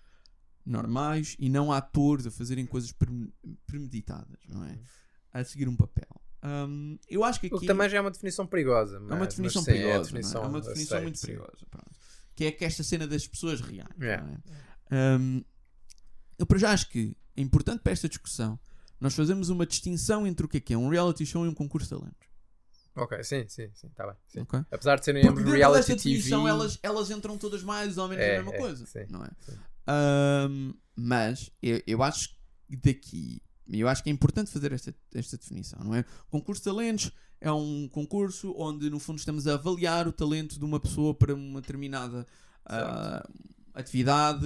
normais 0.66 1.36
e 1.40 1.50
não 1.50 1.72
atores 1.72 2.26
a 2.28 2.32
fazerem 2.32 2.66
coisas 2.66 2.92
prem- 2.92 3.32
premeditadas, 3.66 4.38
não 4.48 4.64
é? 4.66 4.78
A 5.34 5.44
seguir 5.44 5.68
um 5.68 5.76
papel. 5.76 6.08
Hum, 6.44 6.98
eu 7.10 7.24
acho 7.24 7.40
que 7.40 7.48
aqui 7.48 7.56
O 7.56 7.60
que 7.60 7.68
também 7.68 7.90
já 7.90 7.98
é 7.98 8.02
uma 8.02 8.12
definição 8.12 8.46
perigosa. 8.48 8.96
é 8.98 9.00
uma 9.00 9.16
mas- 9.18 9.30
definição 9.30 9.62
mas 9.62 9.66
sim, 9.66 9.72
perigosa. 9.82 9.90
É, 9.90 9.94
não 9.94 10.00
é? 10.00 10.04
definição 10.04 10.44
É 10.44 10.48
uma 10.48 10.62
definição 10.62 10.98
aceito, 10.98 11.04
muito 11.04 11.22
perigosa. 11.22 11.66
pronto. 11.70 11.92
Que 12.36 12.46
é 12.46 12.52
que 12.52 12.66
esta 12.66 12.84
cena 12.84 13.08
das 13.08 13.28
pessoas 13.28 13.60
reais. 13.62 13.90
É. 14.00 14.18
não 14.22 14.30
é? 14.92 15.18
Hum, 15.18 15.44
eu 16.38 16.46
para 16.46 16.58
já 16.58 16.72
acho 16.72 16.90
que 16.90 17.16
é 17.36 17.42
importante 17.42 17.82
para 17.82 17.92
esta 17.92 18.08
discussão 18.08 18.60
nós 19.00 19.14
fazemos 19.16 19.50
uma 19.50 19.66
distinção 19.66 20.28
entre 20.28 20.46
o 20.46 20.50
que 20.50 20.58
é 20.58 20.60
que 20.60 20.74
é 20.74 20.78
um 20.78 20.90
reality 20.90 21.26
show 21.26 21.46
e 21.46 21.50
um 21.50 21.54
concurso 21.54 21.88
de 21.88 22.00
talentos. 22.00 22.30
Ok, 22.96 23.24
sim, 23.24 23.48
sim, 23.48 23.70
sim, 23.74 23.88
está 23.88 24.06
bem. 24.08 24.16
sim. 24.28 24.42
ok? 24.42 24.60
Apesar 24.72 25.00
de 25.00 25.06
serem 25.06 25.28
ambos 25.28 25.44
reality 25.44 25.88
desta 25.88 26.04
TV. 26.04 26.16
definição 26.16 26.48
elas, 26.48 26.80
elas 26.84 27.10
entram 27.10 27.38
todas 27.38 27.64
mais 27.64 27.98
ou 27.98 28.08
menos 28.08 28.24
É, 28.24 28.38
na 28.38 28.44
mesma 28.44 28.56
é, 28.56 28.58
coisa. 28.58 28.86
sim, 28.86 29.06
não 29.10 29.24
é? 29.24 29.30
Hum, 30.50 30.74
mas 30.96 31.50
eu, 31.62 31.82
eu 31.88 32.04
acho 32.04 32.30
que 32.30 32.76
daqui 32.76 33.42
eu 33.72 33.88
acho 33.88 34.04
que 34.04 34.10
é 34.10 34.14
importante 34.14 34.50
fazer 34.50 34.72
esta, 34.72 34.94
esta 35.14 35.38
definição, 35.38 35.80
não 35.84 35.94
é? 35.94 36.00
O 36.28 36.32
concurso 36.32 36.62
de 36.62 36.66
talentos 36.66 37.12
é 37.40 37.52
um 37.52 37.88
concurso 37.88 38.54
onde 38.58 38.90
no 38.90 39.00
fundo 39.00 39.20
estamos 39.20 39.48
a 39.48 39.54
avaliar 39.54 40.08
o 40.08 40.12
talento 40.12 40.58
de 40.58 40.66
uma 40.66 40.80
pessoa 40.80 41.14
para 41.14 41.34
uma 41.36 41.62
determinada 41.62 42.26
ah, 42.66 43.28
atividade, 43.80 44.46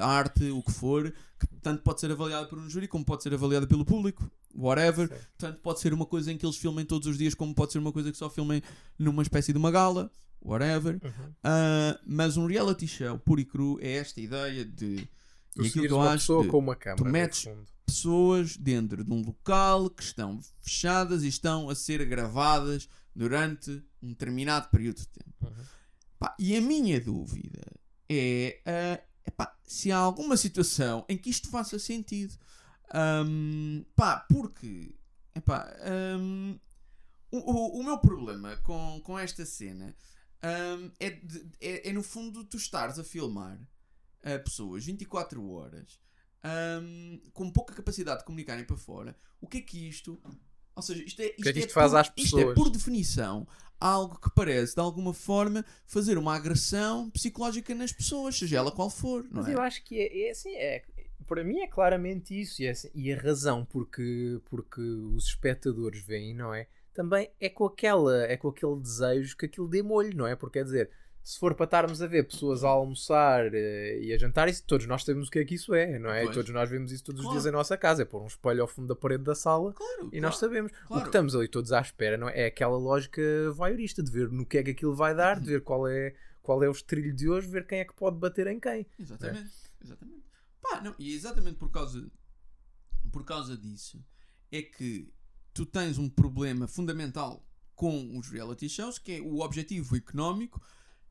ah, 0.00 0.06
arte, 0.06 0.50
o 0.50 0.62
que 0.62 0.72
for, 0.72 1.12
que 1.38 1.46
tanto 1.62 1.82
pode 1.82 2.00
ser 2.00 2.10
avaliada 2.10 2.46
por 2.46 2.58
um 2.58 2.68
júri 2.68 2.88
como 2.88 3.04
pode 3.04 3.22
ser 3.22 3.32
avaliada 3.34 3.66
pelo 3.66 3.84
público, 3.84 4.30
whatever. 4.54 5.08
Sim. 5.08 5.14
Tanto 5.38 5.60
pode 5.60 5.80
ser 5.80 5.92
uma 5.92 6.06
coisa 6.06 6.32
em 6.32 6.36
que 6.38 6.44
eles 6.44 6.56
filmem 6.56 6.84
todos 6.84 7.06
os 7.08 7.16
dias, 7.18 7.34
como 7.34 7.54
pode 7.54 7.72
ser 7.72 7.78
uma 7.78 7.92
coisa 7.92 8.10
que 8.10 8.18
só 8.18 8.28
filmem 8.28 8.62
numa 8.98 9.22
espécie 9.22 9.52
de 9.52 9.58
uma 9.58 9.70
gala, 9.70 10.10
whatever. 10.42 11.00
Uhum. 11.02 11.32
Ah, 11.44 11.98
mas 12.06 12.36
um 12.36 12.46
reality 12.46 12.86
show 12.86 13.18
puro 13.18 13.40
e 13.40 13.44
cru 13.44 13.78
é 13.80 13.92
esta 13.96 14.20
ideia 14.20 14.64
de. 14.64 15.08
Tu 15.54 15.64
e 15.64 15.66
aquilo 15.68 15.86
que 15.86 15.92
eu 15.92 15.96
uma 15.96 16.10
acho 16.12 16.42
de 16.42 16.48
com 16.48 16.58
uma 16.58 16.76
câmera, 16.76 17.04
no 17.04 17.10
metes- 17.10 17.48
pessoas 17.86 18.56
dentro 18.56 19.02
de 19.02 19.10
um 19.12 19.22
local 19.22 19.88
que 19.88 20.02
estão 20.02 20.38
fechadas 20.60 21.22
e 21.24 21.28
estão 21.28 21.70
a 21.70 21.74
ser 21.74 22.04
gravadas 22.04 22.86
durante 23.16 23.82
um 24.02 24.08
determinado 24.08 24.68
período 24.68 24.98
de 24.98 25.08
tempo. 25.08 25.34
Uhum. 25.46 25.64
Pá, 26.18 26.36
e 26.38 26.54
a 26.56 26.60
minha 26.60 27.00
dúvida 27.00 27.60
é 28.08 28.60
ah, 28.66 29.00
epá, 29.26 29.56
se 29.64 29.92
há 29.92 29.98
alguma 29.98 30.36
situação 30.36 31.04
em 31.08 31.16
que 31.18 31.30
isto 31.30 31.48
faça 31.50 31.78
sentido. 31.78 32.36
Ahm, 32.92 33.84
pá, 33.94 34.20
porque 34.30 34.94
epá, 35.34 35.68
ahm, 35.82 36.56
o, 37.30 37.80
o, 37.80 37.84
meu 37.84 37.98
problema 37.98 38.56
com, 38.58 39.00
com 39.04 39.18
esta 39.18 39.44
cena 39.44 39.94
ahm, 40.42 40.90
é, 40.98 41.10
de- 41.10 41.50
é, 41.60 41.90
é 41.90 41.92
no 41.92 42.02
fundo 42.02 42.44
tu 42.44 42.56
estares 42.56 42.98
a 42.98 43.04
filmar 43.04 43.60
ah, 44.22 44.38
pessoas 44.38 44.84
24 44.84 45.46
horas 45.50 46.00
ahm, 46.42 47.18
com 47.32 47.50
pouca 47.52 47.74
capacidade 47.74 48.20
de 48.20 48.24
comunicarem 48.24 48.64
para 48.64 48.76
fora. 48.76 49.16
O 49.40 49.46
que 49.46 49.58
é 49.58 49.60
que 49.62 49.88
isto. 49.88 50.20
Ou 50.78 50.82
seja, 50.82 51.02
isto 51.04 51.20
é, 51.20 51.34
isto 51.38 51.42
que 51.42 51.48
é 51.48 51.52
que 51.52 51.58
isto 51.60 51.72
faz 51.72 51.92
por, 51.92 51.96
às 51.96 52.12
Isto 52.16 52.38
é 52.40 52.44
pessoas? 52.44 52.54
por 52.54 52.70
definição 52.70 53.46
algo 53.80 54.18
que 54.20 54.30
parece 54.30 54.74
de 54.74 54.80
alguma 54.80 55.14
forma 55.14 55.64
fazer 55.86 56.18
uma 56.18 56.34
agressão 56.34 57.10
psicológica 57.10 57.74
nas 57.74 57.92
pessoas, 57.92 58.36
seja 58.38 58.56
ela 58.58 58.72
qual 58.72 58.90
for. 58.90 59.24
Não 59.30 59.42
Mas 59.42 59.48
é? 59.48 59.54
eu 59.54 59.60
acho 59.60 59.84
que 59.84 59.98
é, 60.00 60.26
é 60.28 60.30
assim, 60.30 60.54
é, 60.56 60.84
para 61.26 61.44
mim 61.44 61.60
é 61.60 61.66
claramente 61.68 62.38
isso. 62.40 62.62
E, 62.62 62.66
é 62.66 62.70
assim- 62.70 62.90
e 62.94 63.12
a 63.12 63.18
razão 63.20 63.64
porque, 63.64 64.40
porque 64.46 64.80
os 64.80 65.26
espectadores 65.26 66.02
veem, 66.04 66.34
não 66.34 66.52
é? 66.54 66.66
Também 66.94 67.30
é 67.40 67.48
com, 67.48 67.64
aquela, 67.66 68.24
é 68.24 68.36
com 68.36 68.48
aquele 68.48 68.80
desejo 68.80 69.36
que 69.36 69.46
aquilo 69.46 69.68
dê 69.68 69.82
molho, 69.82 70.16
não 70.16 70.26
é? 70.26 70.34
Porque 70.34 70.58
quer 70.58 70.64
dizer, 70.64 70.90
se 71.28 71.38
for 71.38 71.54
para 71.54 71.64
estarmos 71.64 72.00
a 72.00 72.06
ver 72.06 72.26
pessoas 72.26 72.64
a 72.64 72.68
almoçar 72.70 73.52
eh, 73.52 74.00
e 74.00 74.14
a 74.14 74.16
jantar, 74.16 74.48
isso, 74.48 74.64
todos 74.64 74.86
nós 74.86 75.04
sabemos 75.04 75.28
o 75.28 75.30
que 75.30 75.40
é 75.40 75.44
que 75.44 75.56
isso 75.56 75.74
é, 75.74 75.98
não 75.98 76.08
é? 76.08 76.22
Pois. 76.22 76.34
Todos 76.36 76.50
nós 76.54 76.70
vemos 76.70 76.90
isso 76.90 77.04
todos 77.04 77.20
os 77.20 77.26
Claro. 77.26 77.38
dias 77.38 77.46
em 77.46 77.54
nossa 77.54 77.76
casa. 77.76 78.00
É 78.00 78.06
pôr 78.06 78.22
um 78.22 78.26
espelho 78.26 78.62
ao 78.62 78.66
fundo 78.66 78.88
da 78.88 78.96
parede 78.96 79.24
da 79.24 79.34
sala 79.34 79.74
Claro, 79.74 80.08
e 80.10 80.22
nós 80.22 80.38
claro. 80.38 80.54
sabemos. 80.54 80.72
O 80.88 80.98
que 80.98 81.06
estamos 81.08 81.36
ali 81.36 81.46
todos 81.46 81.70
à 81.70 81.82
espera 81.82 82.16
não 82.16 82.30
é? 82.30 82.44
é 82.44 82.46
aquela 82.46 82.78
lógica 82.78 83.20
voyeurista 83.52 84.02
de 84.02 84.10
ver 84.10 84.32
no 84.32 84.46
que 84.46 84.56
é 84.56 84.62
que 84.62 84.70
aquilo 84.70 84.94
vai 84.94 85.14
dar, 85.14 85.38
de 85.38 85.46
ver 85.46 85.60
qual 85.60 85.86
é, 85.86 86.14
qual 86.40 86.62
é 86.62 86.68
o 86.68 86.72
estrilho 86.72 87.14
de 87.14 87.28
hoje, 87.28 87.46
ver 87.46 87.66
quem 87.66 87.80
é 87.80 87.84
que 87.84 87.92
pode 87.92 88.16
bater 88.16 88.46
em 88.46 88.58
quem. 88.58 88.86
Exatamente. 88.98 89.52
exatamente. 89.84 90.24
Pá, 90.62 90.80
não, 90.80 90.94
e 90.98 91.14
exatamente 91.14 91.58
por 91.58 91.70
causa, 91.70 92.10
por 93.12 93.26
causa 93.26 93.54
disso 93.54 94.02
é 94.50 94.62
que 94.62 95.12
tu 95.52 95.66
tens 95.66 95.98
um 95.98 96.08
problema 96.08 96.66
fundamental 96.66 97.46
com 97.74 98.18
os 98.18 98.30
reality 98.30 98.66
shows, 98.66 98.98
que 98.98 99.12
é 99.12 99.20
o 99.20 99.40
objetivo 99.40 99.94
económico 99.94 100.58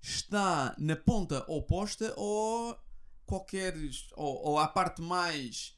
está 0.01 0.75
na 0.77 0.95
ponta 0.95 1.43
oposta 1.51 2.13
ou 2.17 2.77
qualquer 3.25 3.75
ou, 4.15 4.49
ou 4.51 4.59
à 4.59 4.67
parte 4.67 5.01
mais 5.01 5.75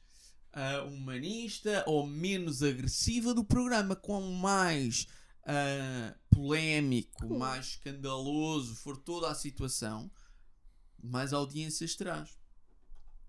ah, 0.53 0.83
humanista 0.83 1.83
ou 1.87 2.05
menos 2.05 2.61
agressiva 2.61 3.33
do 3.33 3.43
programa, 3.43 3.95
quanto 3.95 4.27
mais 4.31 5.07
ah, 5.45 6.15
polémico, 6.29 7.27
mais 7.37 7.67
escandaloso 7.67 8.75
for 8.75 8.97
toda 8.97 9.29
a 9.29 9.35
situação, 9.35 10.11
mais 11.01 11.33
audiências 11.33 11.95
terás. 11.95 12.37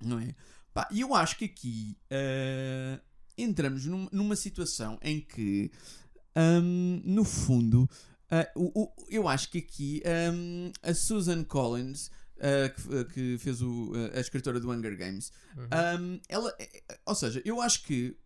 Não 0.02 0.18
é? 0.18 0.34
Pá, 0.72 0.88
E 0.90 1.00
eu 1.00 1.14
acho 1.14 1.36
que 1.36 1.44
aqui 1.46 1.96
ah, 2.10 3.00
entramos 3.38 3.86
num- 3.86 4.08
numa 4.12 4.36
situação 4.36 4.98
em 5.02 5.20
que, 5.20 5.70
ahm, 6.36 7.00
no 7.04 7.24
fundo, 7.24 7.88
ah, 8.30 8.48
o- 8.56 8.82
o- 8.84 8.94
eu 9.08 9.26
acho 9.28 9.50
que 9.50 9.58
aqui 9.58 10.02
ahm, 10.04 10.70
a 10.82 10.94
Susan 10.94 11.42
Collins, 11.44 12.10
ah, 12.40 12.68
que, 12.68 13.04
que 13.12 13.38
fez 13.38 13.60
o, 13.62 13.92
ah, 13.94 14.18
a 14.18 14.20
escritora 14.20 14.58
do 14.60 14.70
Hunger 14.70 14.96
Games, 14.96 15.32
Uhum. 15.56 16.04
um, 16.14 16.20
ela, 16.28 16.54
eh, 16.58 16.82
eh, 16.88 16.98
ou 17.06 17.14
seja, 17.14 17.42
eu 17.44 17.60
acho 17.60 17.82
que 17.84 18.16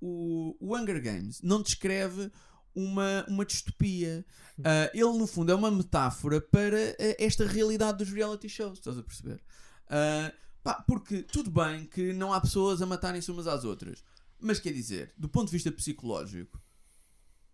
o, 0.00 0.56
o 0.60 0.76
Hunger 0.76 1.00
Games 1.02 1.40
não 1.42 1.62
descreve 1.62 2.30
uma, 2.74 3.24
uma 3.28 3.44
distopia. 3.44 4.24
Uh, 4.58 4.88
ele, 4.94 5.18
no 5.18 5.26
fundo, 5.26 5.52
é 5.52 5.54
uma 5.54 5.70
metáfora 5.70 6.40
para 6.40 6.78
eh, 6.98 7.16
esta 7.18 7.46
realidade 7.46 7.98
dos 7.98 8.08
reality 8.12 8.48
shows. 8.48 8.78
Estás 8.78 8.96
a 8.98 9.02
perceber? 9.02 9.42
Uh, 9.86 10.32
pá, 10.62 10.74
porque 10.86 11.22
tudo 11.22 11.50
bem 11.50 11.84
que 11.86 12.12
não 12.14 12.32
há 12.32 12.40
pessoas 12.40 12.80
a 12.80 12.86
matarem-se 12.86 13.30
umas 13.30 13.46
às 13.46 13.64
outras. 13.64 14.02
Mas 14.40 14.58
quer 14.58 14.72
dizer, 14.72 15.12
do 15.18 15.28
ponto 15.28 15.46
de 15.46 15.52
vista 15.52 15.70
psicológico, 15.70 16.60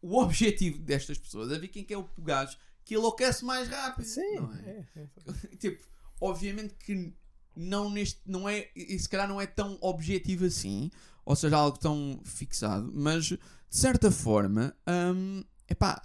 o 0.01 0.21
objetivo 0.21 0.79
destas 0.79 1.19
pessoas 1.19 1.53
é 1.53 1.59
ver 1.59 1.69
quem 1.69 1.85
que 1.85 1.95
é 1.95 1.99
o 1.99 2.09
gajo 2.19 2.57
que 2.85 2.95
enlouquece 2.95 3.45
mais 3.45 3.69
rápido. 3.69 4.07
Sim, 4.07 4.37
não 4.37 4.53
é? 4.55 4.87
é, 4.97 5.01
é. 5.03 5.57
tipo, 5.59 5.85
obviamente 6.21 6.75
que 6.75 7.15
não 7.55 7.91
neste 7.91 8.21
não 8.25 8.49
é 8.49 8.71
e 8.75 8.99
se 8.99 9.09
calhar 9.09 9.29
não 9.29 9.41
é 9.41 9.47
tão 9.47 9.77
objetivo 9.81 10.45
assim, 10.45 10.91
ou 11.25 11.35
seja, 11.37 11.57
algo 11.57 11.79
tão 11.79 12.21
fixado, 12.25 12.91
mas 12.95 13.27
de 13.27 13.39
certa 13.69 14.11
forma, 14.11 14.75
hum, 15.15 15.45
epá, 15.69 16.03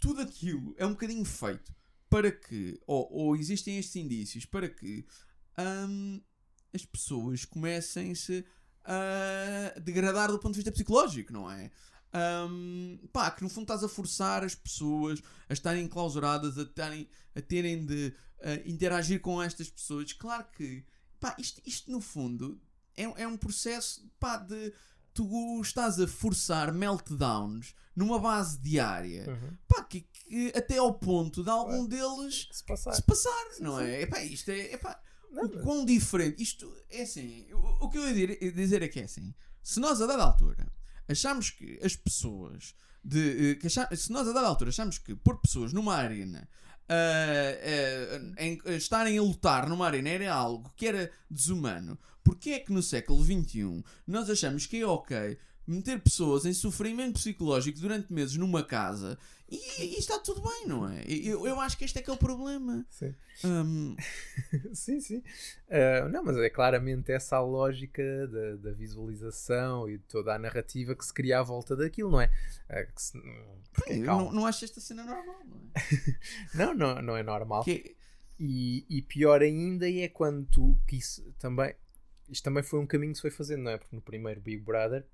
tudo 0.00 0.22
aquilo 0.22 0.74
é 0.76 0.86
um 0.86 0.92
bocadinho 0.92 1.24
feito 1.24 1.72
para 2.08 2.32
que, 2.32 2.80
ou, 2.86 3.08
ou 3.12 3.36
existem 3.36 3.78
estes 3.78 3.96
indícios 3.96 4.44
para 4.44 4.68
que 4.68 5.06
hum, 5.88 6.20
as 6.72 6.84
pessoas 6.84 7.44
comecem-se 7.44 8.44
a 8.84 9.78
degradar 9.80 10.30
do 10.30 10.38
ponto 10.38 10.52
de 10.52 10.58
vista 10.58 10.72
psicológico, 10.72 11.32
não 11.32 11.50
é? 11.50 11.70
Hum, 12.14 12.98
pá, 13.12 13.30
que 13.30 13.42
no 13.42 13.48
fundo 13.48 13.64
estás 13.64 13.82
a 13.82 13.88
forçar 13.88 14.44
as 14.44 14.54
pessoas 14.54 15.20
a 15.48 15.52
estarem 15.52 15.84
enclausuradas, 15.84 16.56
a, 16.58 16.64
terem, 16.64 17.08
a 17.34 17.40
terem 17.42 17.84
de 17.84 18.14
uh, 18.38 18.68
interagir 18.68 19.20
com 19.20 19.42
estas 19.42 19.68
pessoas. 19.68 20.12
Claro 20.12 20.46
que 20.56 20.84
pá, 21.18 21.34
isto, 21.38 21.60
isto 21.66 21.90
no 21.90 22.00
fundo 22.00 22.60
é, 22.96 23.02
é 23.22 23.26
um 23.26 23.36
processo 23.36 24.08
pá, 24.20 24.36
de 24.36 24.72
tu 25.12 25.60
estás 25.60 25.98
a 26.00 26.06
forçar 26.06 26.72
meltdowns 26.72 27.74
numa 27.96 28.18
base 28.18 28.58
diária 28.58 29.24
Uhum. 29.28 29.56
pá, 29.68 29.82
que, 29.84 30.00
que 30.02 30.52
até 30.56 30.78
ao 30.78 30.94
ponto 30.94 31.42
de 31.42 31.50
algum 31.50 31.86
deles 31.86 32.48
Se 32.52 32.64
passar. 32.64 32.92
se 32.94 33.02
passar, 33.02 33.44
não 33.60 33.78
é? 33.80 34.02
Epá, 34.02 34.22
isto 34.22 34.50
é. 34.50 34.72
Epá, 34.74 35.00
Não, 35.30 35.44
o 35.44 35.48
quão 35.62 35.84
diferente. 35.84 36.40
Isto 36.42 36.72
é 36.90 37.02
assim. 37.02 37.46
O, 37.52 37.84
o 37.86 37.88
que 37.90 37.98
eu 37.98 38.08
ia 38.16 38.52
dizer 38.52 38.82
é 38.82 38.88
que 38.88 39.00
é 39.00 39.04
assim. 39.04 39.34
Se 39.62 39.80
nós 39.80 40.00
a 40.00 40.06
dada 40.06 40.22
altura 40.24 40.66
achamos 41.08 41.50
que 41.50 41.78
as 41.82 41.96
pessoas. 41.96 42.74
De, 43.06 43.50
eh, 43.50 43.54
que 43.56 43.68
se 43.68 44.10
nós 44.10 44.26
a 44.26 44.32
dada 44.32 44.46
altura 44.46 44.70
achamos 44.70 44.96
que 44.98 45.14
pôr 45.14 45.38
pessoas 45.40 45.72
numa 45.72 45.94
arena. 45.94 46.48
ah, 46.88 46.94
ah, 48.36 48.42
em- 48.44 48.60
estarem 48.76 49.18
a 49.18 49.22
lutar 49.22 49.68
numa 49.68 49.86
arena 49.86 50.08
era 50.10 50.32
algo 50.34 50.72
que 50.76 50.86
era 50.86 51.10
desumano. 51.30 51.98
Porque 52.22 52.50
é 52.52 52.58
que 52.60 52.72
no 52.72 52.82
século 52.82 53.22
XXI 53.22 53.82
nós 54.06 54.28
achamos 54.30 54.66
que 54.66 54.80
é 54.80 54.86
ok 54.86 55.38
meter 55.66 56.00
pessoas 56.00 56.44
em 56.44 56.52
sofrimento 56.52 57.14
psicológico 57.14 57.78
durante 57.80 58.12
meses 58.12 58.36
numa 58.36 58.62
casa 58.62 59.18
e, 59.50 59.56
e 59.84 59.98
está 59.98 60.18
tudo 60.18 60.40
bem, 60.42 60.66
não 60.66 60.88
é? 60.88 61.04
Eu, 61.06 61.46
eu 61.46 61.60
acho 61.60 61.76
que 61.76 61.84
este 61.84 61.98
é 61.98 62.02
que 62.02 62.10
é 62.10 62.12
o 62.12 62.16
problema. 62.16 62.84
Sim. 62.90 63.14
Hum, 63.44 63.96
sim, 64.72 65.00
sim. 65.00 65.22
Ah, 65.70 66.08
não, 66.08 66.24
mas 66.24 66.36
é 66.38 66.48
claramente 66.50 67.12
essa 67.12 67.36
a 67.36 67.40
lógica 67.42 68.02
da, 68.26 68.56
da 68.56 68.72
visualização 68.72 69.88
e 69.88 69.98
de 69.98 70.04
toda 70.04 70.34
a 70.34 70.38
narrativa 70.38 70.94
que 70.94 71.04
se 71.04 71.12
cria 71.12 71.40
à 71.40 71.42
volta 71.42 71.76
daquilo, 71.76 72.10
não 72.10 72.20
é? 72.20 72.28
Que 72.94 73.02
se- 73.02 73.18
porque, 73.72 73.94
não, 73.94 74.32
não 74.32 74.46
acho 74.46 74.64
esta 74.64 74.80
cena 74.80 75.04
normal, 75.04 75.44
não 75.46 75.56
é? 75.58 75.70
não, 76.54 76.74
não, 76.74 77.02
não 77.02 77.16
é 77.16 77.22
normal. 77.22 77.64
Que 77.64 77.94
E, 78.40 78.84
e 78.88 79.02
pior 79.02 79.42
ainda 79.42 79.88
é 79.88 80.08
quando 80.08 80.46
tu, 80.46 80.78
que 80.86 80.96
isso 80.96 81.22
também, 81.38 81.74
isto 82.30 82.42
também 82.42 82.62
foi 82.62 82.80
um 82.80 82.86
caminho 82.86 83.12
que 83.12 83.18
se 83.18 83.22
foi 83.22 83.30
fazendo, 83.30 83.62
não 83.62 83.70
é? 83.72 83.78
Porque 83.78 83.94
no 83.94 84.02
primeiro 84.02 84.40
Big 84.40 84.58
Brother, 84.62 85.06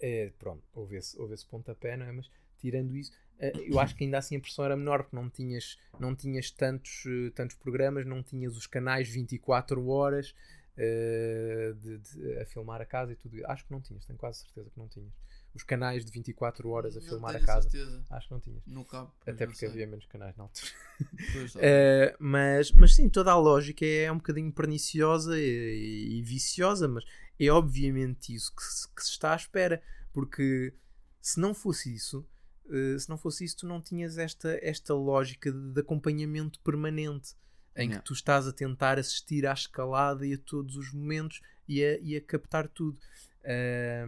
eh, 0.00 0.32
pronto, 0.38 0.62
houve 0.74 0.96
esse, 0.96 1.18
houve 1.20 1.34
esse 1.34 1.46
pontapé, 1.46 1.96
não 1.96 2.06
é? 2.06 2.12
Mas 2.12 2.30
tirando 2.58 2.96
isso, 2.96 3.12
eh, 3.38 3.52
eu 3.56 3.78
acho 3.78 3.94
que 3.94 4.04
ainda 4.04 4.18
assim 4.18 4.36
a 4.36 4.40
pressão 4.40 4.64
era 4.64 4.76
menor, 4.76 5.02
porque 5.04 5.16
não 5.16 5.28
tinhas, 5.30 5.78
não 5.98 6.14
tinhas 6.14 6.50
tantos, 6.50 7.04
eh, 7.06 7.30
tantos 7.34 7.56
programas, 7.56 8.04
não 8.06 8.22
tinhas 8.22 8.56
os 8.56 8.66
canais 8.66 9.08
24 9.08 9.86
horas 9.88 10.34
eh, 10.76 11.74
de, 11.80 11.98
de- 11.98 12.38
a 12.38 12.46
filmar 12.46 12.80
a 12.80 12.86
casa 12.86 13.12
e 13.12 13.16
tudo 13.16 13.36
isso. 13.36 13.46
Acho 13.46 13.64
que 13.64 13.72
não 13.72 13.80
tinhas, 13.80 14.04
tenho 14.04 14.18
quase 14.18 14.40
certeza 14.40 14.70
que 14.70 14.78
não 14.78 14.88
tinhas. 14.88 15.12
Os 15.54 15.62
canais 15.64 16.04
de 16.04 16.12
24 16.12 16.68
horas 16.68 16.96
a 16.96 17.00
não 17.00 17.06
filmar 17.08 17.34
a 17.34 17.40
casa. 17.40 17.68
certeza. 17.68 18.04
Acho 18.10 18.28
que 18.28 18.34
não 18.34 18.40
tinhas. 18.40 18.62
No. 18.66 18.86
Até 19.26 19.46
porque 19.46 19.58
sei. 19.58 19.68
havia 19.68 19.86
menos 19.86 20.06
canais 20.06 20.36
na 20.36 20.44
altura. 20.44 20.70
Uh, 21.00 22.14
mas, 22.20 22.70
mas 22.72 22.94
sim, 22.94 23.08
toda 23.08 23.32
a 23.32 23.36
lógica 23.36 23.84
é 23.84 24.10
um 24.12 24.18
bocadinho 24.18 24.52
perniciosa 24.52 25.38
e, 25.40 26.18
e 26.18 26.22
viciosa, 26.22 26.86
mas 26.86 27.04
é 27.38 27.50
obviamente 27.50 28.34
isso 28.34 28.54
que 28.54 28.62
se, 28.62 28.88
que 28.94 29.02
se 29.02 29.10
está 29.10 29.32
à 29.32 29.36
espera, 29.36 29.82
porque 30.12 30.74
se 31.20 31.38
não 31.38 31.54
fosse 31.54 31.94
isso, 31.94 32.26
uh, 32.66 32.98
se 32.98 33.08
não 33.08 33.18
fosse 33.18 33.44
isso, 33.44 33.58
tu 33.58 33.66
não 33.66 33.80
tinhas 33.80 34.18
esta, 34.18 34.58
esta 34.62 34.94
lógica 34.94 35.52
de, 35.52 35.72
de 35.72 35.80
acompanhamento 35.80 36.60
permanente 36.60 37.34
em 37.76 37.90
que 37.90 38.00
tu 38.00 38.12
estás 38.12 38.46
a 38.48 38.52
tentar 38.52 38.98
assistir 38.98 39.46
à 39.46 39.52
escalada 39.52 40.26
e 40.26 40.34
a 40.34 40.38
todos 40.38 40.76
os 40.76 40.92
momentos 40.92 41.40
e 41.68 41.84
a, 41.84 41.98
e 42.00 42.16
a 42.16 42.20
captar 42.20 42.66
tudo. 42.68 42.98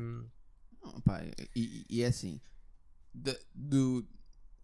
Um, 0.01 0.27
pá, 1.05 1.23
e, 1.55 1.87
e 1.89 2.03
é 2.03 2.07
assim. 2.07 2.41
do, 3.55 4.05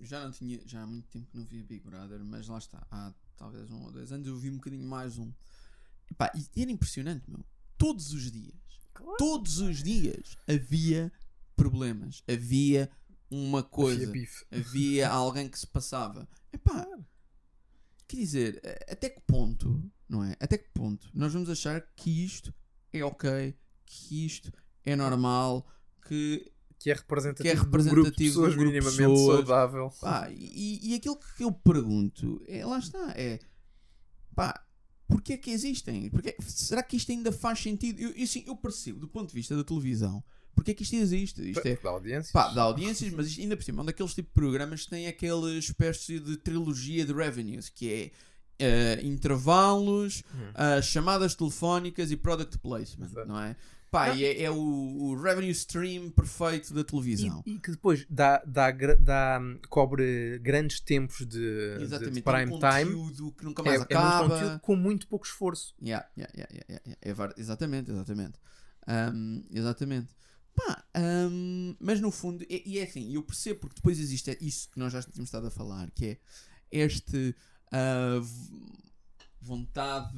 já 0.01 0.25
não 0.25 0.33
tinha. 0.33 0.61
Já 0.67 0.83
há 0.83 0.87
muito 0.87 1.09
tempo 1.09 1.31
que 1.31 1.37
não 1.37 1.45
via 1.45 1.63
Big 1.63 1.85
Brother, 1.85 2.23
mas 2.25 2.49
lá 2.49 2.59
está. 2.59 2.85
Há 2.91 3.15
talvez 3.37 3.71
um 3.71 3.85
ou 3.85 3.93
dois 3.93 4.11
anos 4.13 4.27
eu 4.27 4.37
vi 4.37 4.51
um 4.51 4.57
bocadinho 4.57 4.87
mais 4.87 5.19
um. 5.19 5.33
Epá, 6.11 6.33
e 6.35 6.63
era 6.63 6.71
impressionante, 6.71 7.31
meu. 7.31 7.45
Todos 7.79 8.13
os 8.13 8.31
dias. 8.31 8.55
Todos 9.19 9.59
os 9.61 9.83
dias 9.83 10.37
havia 10.49 11.13
problemas. 11.55 12.23
Havia 12.29 12.91
uma 13.31 13.63
coisa. 13.63 14.03
havia 14.03 14.13
bife. 14.13 14.45
havia 14.51 15.09
alguém 15.11 15.49
que 15.49 15.59
se 15.59 15.67
passava. 15.67 16.29
Epá, 16.53 16.87
quer 18.09 18.17
dizer, 18.17 18.61
até 18.91 19.09
que 19.09 19.21
ponto, 19.21 19.83
não 20.09 20.25
é? 20.25 20.37
Até 20.41 20.59
que 20.59 20.69
ponto 20.71 21.11
nós 21.15 21.33
vamos 21.33 21.49
achar 21.51 21.81
que 21.95 22.25
isto 22.25 22.53
é 22.93 23.05
ok, 23.05 23.57
que 23.85 24.27
isto 24.27 24.53
é 24.85 24.97
normal, 24.97 25.67
que. 26.07 26.53
Que 26.79 26.91
é 26.91 26.95
representativo, 26.95 27.43
Que 27.43 27.49
é 27.49 27.55
de 27.55 27.61
um 27.61 27.71
grupo 27.71 27.87
de 27.87 27.95
representativo 27.95 28.35
pessoas 28.35 28.55
grupo 28.55 28.71
minimamente 28.71 28.97
pessoas. 28.99 29.37
saudável. 29.37 29.91
Pá, 30.01 30.31
e, 30.31 30.91
e 30.91 30.95
aquilo 30.95 31.17
que 31.17 31.43
eu 31.43 31.51
pergunto, 31.51 32.43
é, 32.47 32.65
lá 32.67 32.79
está, 32.79 33.13
é. 33.17 33.39
Pá, 34.35 34.66
porquê 35.09 35.35
é 35.35 35.37
que 35.37 35.51
existem? 35.51 36.09
Porquê, 36.11 36.37
será 36.41 36.83
que 36.83 36.97
isto 36.97 37.11
ainda 37.13 37.31
faz 37.33 37.61
sentido? 37.61 38.01
Eu, 38.01 38.11
eu, 38.11 38.27
sim, 38.27 38.45
eu 38.47 38.57
percebo, 38.57 39.01
do 39.01 39.09
ponto 39.09 39.29
de 39.29 39.35
vista 39.35 39.57
da 39.57 39.63
televisão, 39.65 40.23
porque 40.55 40.71
é 40.71 40.75
que 40.75 40.83
isto 40.83 40.97
existe? 40.97 41.51
Isto 41.51 41.67
é. 41.67 41.77
Da 41.77 41.91
audiência. 41.91 42.33
Pá, 42.33 42.49
dá 42.49 42.63
audiências, 42.63 43.13
mas 43.13 43.27
isto 43.27 43.41
ainda 43.41 43.57
por 43.57 43.63
cima 43.65 43.81
é 43.81 43.83
um 43.83 43.87
daqueles 43.87 44.15
tipo 44.15 44.29
de 44.29 44.35
programas 44.35 44.85
que 44.85 44.91
tem 44.91 45.07
aquela 45.07 45.53
espécie 45.55 46.19
de 46.19 46.37
trilogia 46.39 47.05
de 47.05 47.13
revenues, 47.13 47.69
que 47.69 47.93
é 47.93 48.11
eh, 48.59 49.01
intervalos, 49.03 50.23
Hum. 50.35 50.51
ah, 50.55 50.81
chamadas 50.81 51.35
telefónicas 51.35 52.11
e 52.11 52.17
product 52.17 52.59
placement, 52.59 53.07
Exato. 53.07 53.29
não 53.29 53.39
é? 53.41 53.55
Pá, 53.91 54.09
Não. 54.09 54.15
é, 54.17 54.43
é 54.43 54.51
o, 54.51 54.57
o 54.59 55.15
revenue 55.21 55.51
stream 55.51 56.11
perfeito 56.11 56.75
da 56.75 56.83
televisão. 56.85 57.43
E, 57.47 57.53
e 57.53 57.59
que 57.59 57.71
depois 57.71 58.05
dá, 58.11 58.43
dá, 58.45 58.71
dá, 58.99 59.39
hum, 59.41 59.59
cobre 59.69 60.39
grandes 60.41 60.81
tempos 60.81 61.19
de, 61.21 61.27
de- 61.29 61.77
de 61.79 61.83
Exatamente, 61.85 62.23
prime 62.23 62.53
um 62.53 62.59
time. 62.59 62.85
conteúdo 62.93 63.33
que 63.33 63.45
nunca 63.45 63.63
É, 63.63 63.65
mais 63.65 63.77
é 63.77 63.79
muito 63.81 63.93
acaba. 63.93 64.29
conteúdo 64.29 64.61
com 64.61 64.77
muito 64.77 65.07
pouco 65.09 65.25
esforço. 65.25 65.75
Yeah, 65.81 66.07
yeah, 66.19 66.33
yeah, 66.37 66.65
yeah. 66.69 66.97
É 67.01 67.41
exatamente, 67.41 67.91
exatamente. 67.91 68.39
Ahm, 68.87 69.43
exatamente. 69.51 70.15
Pá, 70.55 70.85
ahm, 70.95 71.75
mas 71.79 72.01
no 72.01 72.11
fundo, 72.11 72.45
e, 72.49 72.63
e 72.67 72.79
é 72.79 72.85
assim, 72.85 73.15
eu 73.15 73.23
percebo 73.23 73.61
porque 73.61 73.77
depois 73.77 73.99
existe 74.01 74.37
isso 74.41 74.69
que 74.71 74.79
nós 74.79 74.93
já 74.93 75.03
tínhamos 75.03 75.29
estado 75.29 75.47
a 75.47 75.51
falar, 75.51 75.91
que 75.93 76.07
é 76.07 76.19
este 76.71 77.35
v- 78.21 78.77
vontade, 79.41 80.17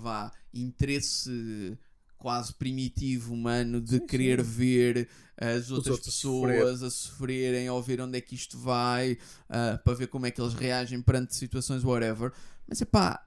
vá, 0.00 0.32
interesse 0.54 1.76
quase 2.20 2.52
primitivo 2.54 3.32
humano 3.32 3.80
de 3.80 3.98
querer 4.00 4.42
ver 4.42 5.08
as 5.36 5.70
outras 5.70 5.96
pessoas 6.04 6.82
a 6.82 6.90
sofrerem, 6.90 7.66
a 7.68 7.80
ver 7.80 8.00
onde 8.00 8.18
é 8.18 8.20
que 8.20 8.34
isto 8.34 8.58
vai, 8.58 9.16
ah, 9.48 9.80
para 9.82 9.94
ver 9.94 10.06
como 10.08 10.26
é 10.26 10.30
que 10.30 10.40
eles 10.40 10.52
reagem 10.54 11.00
perante 11.02 11.34
situações 11.34 11.82
whatever. 11.82 12.30
Mas 12.68 12.80
é 12.82 12.84
pá, 12.84 13.26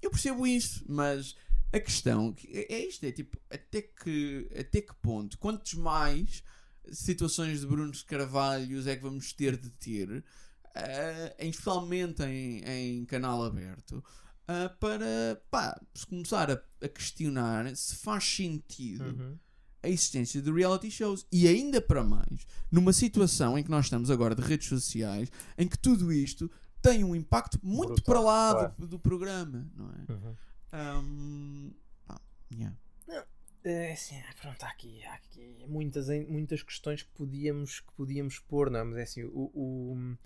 eu 0.00 0.10
percebo 0.10 0.46
isso, 0.46 0.84
mas 0.88 1.34
a 1.72 1.80
questão 1.80 2.32
que- 2.32 2.48
é 2.52 2.74
é 2.74 2.86
isto: 2.88 3.04
é 3.04 3.10
tipo, 3.12 3.36
até 3.50 3.82
que, 3.82 4.48
até 4.58 4.80
que 4.80 4.94
ponto, 5.02 5.36
quantos 5.38 5.74
mais 5.74 6.42
situações 6.92 7.60
de 7.60 7.66
Bruno 7.66 7.92
Carvalhos 8.06 8.86
é 8.86 8.94
que 8.94 9.02
vamos 9.02 9.32
ter 9.32 9.56
de 9.56 9.70
ter, 9.70 10.24
ah, 10.76 11.34
em- 11.40 11.50
especialmente 11.50 12.22
em, 12.22 12.62
em 12.64 13.04
canal 13.04 13.42
aberto, 13.42 14.02
ah, 14.46 14.68
para 14.78 15.40
pá, 15.50 15.80
se 15.94 16.06
começar 16.06 16.50
a, 16.50 16.60
a 16.82 16.88
questionar 16.88 17.74
se 17.76 17.96
faz 17.96 18.24
sentido 18.24 19.04
Uhum. 19.04 19.38
a 19.82 19.88
existência 19.88 20.40
de 20.42 20.52
reality 20.52 20.90
shows 20.90 21.26
e 21.32 21.48
ainda 21.48 21.80
para 21.80 22.04
mais 22.04 22.46
numa 22.70 22.92
situação 22.92 23.58
em 23.58 23.62
que 23.62 23.70
nós 23.70 23.86
estamos 23.86 24.10
agora 24.10 24.34
de 24.34 24.42
redes 24.42 24.68
sociais 24.68 25.30
em 25.56 25.66
que 25.66 25.78
tudo 25.78 26.12
isto 26.12 26.50
tem 26.82 27.02
um 27.02 27.16
impacto 27.16 27.58
muito 27.62 27.94
Brutal, 27.94 28.04
para 28.04 28.20
lá 28.20 28.52
claro. 28.52 28.74
do, 28.78 28.86
do 28.86 28.98
programa, 28.98 29.66
não 29.74 29.90
é? 29.90 30.12
Uhum. 30.12 30.36
Ahm, 30.72 31.70
pá, 32.06 32.20
yeah. 32.52 32.76
É, 33.64 33.96
sim, 33.96 34.22
pronto, 34.42 34.62
há 34.62 34.68
aqui, 34.68 35.02
há 35.04 35.14
aqui 35.14 35.64
muitas, 35.66 36.08
muitas 36.28 36.62
questões 36.62 37.02
que 37.02 37.08
podíamos, 37.12 37.80
que 37.80 37.90
podíamos 37.94 38.38
pôr, 38.38 38.70
não 38.70 38.80
é? 38.80 38.84
Mas 38.84 38.98
é 38.98 39.02
assim, 39.04 39.24
o, 39.24 39.50
o, 39.54 40.16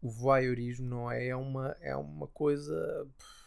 o 0.00 0.08
voyeurismo 0.08 0.88
não 0.88 1.10
é? 1.10 1.26
É 1.26 1.36
uma, 1.36 1.76
é 1.82 1.94
uma 1.94 2.26
coisa 2.28 3.06
pff, 3.18 3.37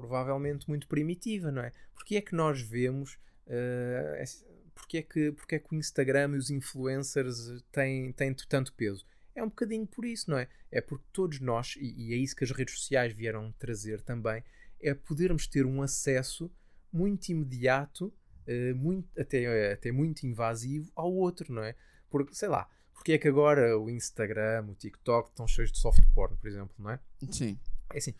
provavelmente 0.00 0.66
muito 0.66 0.88
primitiva, 0.88 1.52
não 1.52 1.62
é? 1.62 1.72
Porque 1.94 2.16
é 2.16 2.22
que 2.22 2.34
nós 2.34 2.62
vemos, 2.62 3.18
eh, 3.46 4.14
é 4.16 4.22
assim, 4.22 4.46
porque, 4.74 4.98
é 4.98 5.02
que, 5.02 5.32
porque 5.32 5.56
é 5.56 5.58
que 5.58 5.74
o 5.74 5.78
Instagram 5.78 6.30
e 6.34 6.38
os 6.38 6.50
influencers 6.50 7.62
têm, 7.70 8.10
têm 8.12 8.34
tanto 8.48 8.72
peso? 8.72 9.04
É 9.34 9.42
um 9.42 9.48
bocadinho 9.48 9.86
por 9.86 10.06
isso, 10.06 10.30
não 10.30 10.38
é? 10.38 10.48
É 10.72 10.80
porque 10.80 11.04
todos 11.12 11.38
nós, 11.40 11.76
e, 11.76 12.08
e 12.08 12.14
é 12.14 12.16
isso 12.16 12.34
que 12.34 12.44
as 12.44 12.50
redes 12.50 12.78
sociais 12.78 13.12
vieram 13.12 13.52
trazer 13.58 14.00
também, 14.00 14.42
é 14.80 14.94
podermos 14.94 15.46
ter 15.46 15.66
um 15.66 15.82
acesso 15.82 16.50
muito 16.90 17.28
imediato 17.28 18.12
eh, 18.46 18.72
muito, 18.72 19.08
até, 19.20 19.72
até 19.72 19.92
muito 19.92 20.26
invasivo 20.26 20.90
ao 20.96 21.12
outro, 21.12 21.52
não 21.52 21.62
é? 21.62 21.76
Porque, 22.08 22.34
sei 22.34 22.48
lá, 22.48 22.66
porque 22.94 23.12
é 23.12 23.18
que 23.18 23.28
agora 23.28 23.78
o 23.78 23.90
Instagram, 23.90 24.64
o 24.70 24.74
TikTok 24.74 25.28
estão 25.28 25.46
cheios 25.46 25.70
de 25.70 25.78
soft 25.78 26.02
porn, 26.14 26.36
por 26.38 26.48
exemplo, 26.48 26.74
não 26.78 26.90
é? 26.90 26.98
Sim. 27.30 27.58
É 27.92 27.98
assim, 27.98 28.14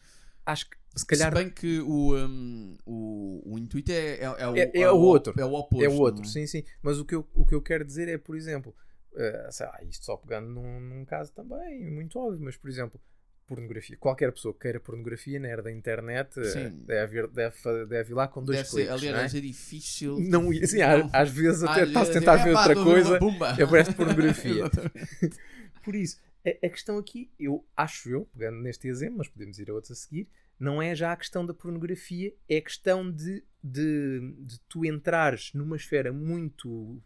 acho 0.46 0.68
que 0.70 0.76
se 0.96 1.06
calhar 1.06 1.30
Se 1.30 1.34
bem 1.44 1.48
que 1.50 1.80
o, 1.80 2.16
um, 2.16 2.76
o, 2.84 3.54
o 3.54 3.58
intuito 3.58 3.92
é, 3.92 4.14
é, 4.16 4.24
é, 4.24 4.48
o, 4.48 4.56
É- 4.56 4.70
é 4.74 4.90
o 4.90 4.96
outro. 4.98 5.32
É 5.38 5.44
o 5.44 5.52
oposto. 5.54 5.84
é 5.84 5.88
o 5.88 5.92
outro, 5.98 6.22
não 6.22 6.28
sim, 6.28 6.46
sim. 6.46 6.64
Mas 6.82 6.98
o 6.98 7.04
que 7.04 7.14
eu, 7.14 7.26
o 7.34 7.46
que 7.46 7.54
eu 7.54 7.62
quero 7.62 7.84
dizer 7.84 8.08
é, 8.08 8.18
por 8.18 8.36
exemplo, 8.36 8.74
eh, 9.14 9.48
sei 9.52 9.66
lá, 9.66 9.78
isto 9.84 10.04
só 10.04 10.16
pegando 10.16 10.48
num, 10.48 10.80
num 10.80 11.04
caso 11.04 11.32
também 11.32 11.88
muito 11.90 12.18
óbvio, 12.18 12.40
mas 12.42 12.56
por 12.56 12.68
exemplo, 12.68 13.00
pornografia. 13.46 13.96
Qualquer 13.98 14.32
pessoa 14.32 14.52
que 14.54 14.60
queira 14.60 14.78
pornografia 14.80 15.38
na 15.40 15.48
era 15.48 15.62
da 15.62 15.70
internet 15.72 16.38
eh, 16.40 16.44
Sim. 16.44 16.70
deve, 16.86 17.18
ir- 17.18 17.28
deve, 17.28 17.56
deve 17.88 18.12
ir 18.12 18.14
lá 18.14 18.26
com 18.28 18.42
dois 18.44 18.58
Deve 18.58 18.68
ser, 18.68 18.74
cliques. 18.76 18.92
aliás, 18.92 19.12
não 19.12 19.18
é? 19.18 19.22
deve 19.22 19.30
ser 19.30 19.40
difícil. 19.40 20.18
Não, 20.22 20.50
assim, 20.50 20.78
Não. 20.78 21.10
às, 21.12 21.30
vezes 21.30 21.62
até 21.62 21.82
Às 21.82 21.88
estás 21.88 22.10
a 22.10 22.12
tentar 22.12 22.38
é, 22.40 22.44
ver 22.44 22.56
outra 22.56 22.74
coisa 22.74 23.18
e 23.58 23.62
aparece 23.62 23.92
pornografia. 23.94 24.64
Por 25.84 25.94
isso, 25.96 26.20
a, 26.44 26.66
a 26.66 26.70
questão 26.70 26.98
aqui, 26.98 27.30
eu 27.38 27.64
acho 27.76 28.08
eu, 28.08 28.26
pegando 28.32 28.60
neste 28.60 28.88
exemplo, 28.88 29.18
mas 29.18 29.28
podemos 29.28 29.58
ir 29.58 29.70
a 29.70 29.74
outros 29.74 29.92
a 29.92 29.94
seguir, 29.94 30.28
não 30.58 30.80
é 30.82 30.94
já 30.94 31.12
a 31.12 31.16
questão 31.16 31.44
da 31.46 31.54
pornografia, 31.54 32.34
é 32.48 32.58
a 32.58 32.62
questão 32.62 33.10
de, 33.10 33.42
de, 33.62 34.34
de 34.38 34.60
tu 34.68 34.84
entrares 34.84 35.52
numa 35.54 35.76
esfera 35.76 36.12
muito 36.12 37.02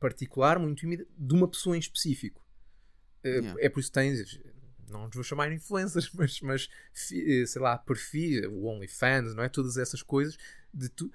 particular, 0.00 0.58
muito 0.58 0.78
tímida, 0.80 1.06
de 1.16 1.34
uma 1.34 1.48
pessoa 1.48 1.76
em 1.76 1.80
específico. 1.80 2.44
Eh, 3.24 3.38
Yeah. 3.38 3.60
É 3.60 3.68
por 3.68 3.80
isso 3.80 3.90
que 3.90 3.94
tens, 3.94 4.40
não 4.88 5.06
os 5.08 5.14
vou 5.14 5.24
chamar 5.24 5.52
influencers, 5.52 6.10
mas, 6.14 6.40
mas 6.40 6.68
eh, 7.12 7.44
sei 7.46 7.62
lá, 7.62 7.76
perfil, 7.78 8.52
o 8.52 8.66
OnlyFans, 8.66 9.34
não 9.34 9.42
é? 9.42 9.48
Todas 9.48 9.76
essas 9.76 10.02
coisas 10.02 10.36
de 10.72 10.88
tu. 10.88 11.10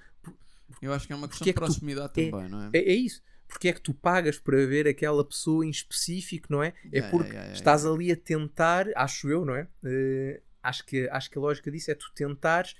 Eu 0.81 0.93
acho 0.93 1.05
que 1.05 1.13
é 1.13 1.15
uma 1.15 1.27
questão 1.27 1.45
é 1.45 1.49
de 1.49 1.53
que 1.53 1.59
tu- 1.59 1.65
proximidade 1.65 2.21
é- 2.21 2.31
também, 2.31 2.49
não 2.49 2.63
é? 2.63 2.69
É, 2.73 2.79
é 2.79 2.93
isso. 2.95 3.21
Porque 3.51 3.67
é 3.67 3.73
que 3.73 3.81
tu 3.81 3.93
pagas 3.93 4.39
para 4.39 4.65
ver 4.65 4.87
aquela 4.87 5.23
pessoa 5.25 5.65
em 5.65 5.69
específico, 5.69 6.47
não 6.49 6.63
é? 6.63 6.69
É 6.85 6.97
Yeah, 6.97 7.11
porque 7.11 7.27
yeah, 7.27 7.41
yeah, 7.41 7.53
estás 7.53 7.85
ali 7.85 8.11
a 8.11 8.15
tentar, 8.15 8.87
acho 8.95 9.29
eu, 9.29 9.43
não 9.45 9.55
é? 9.55 9.67
Eh, 9.83 10.41
acho, 10.63 10.85
que, 10.85 11.07
acho 11.09 11.29
que 11.29 11.37
a 11.37 11.41
lógica 11.41 11.69
disso 11.69 11.91
é 11.91 11.95
tu 11.95 12.11
tentares 12.15 12.75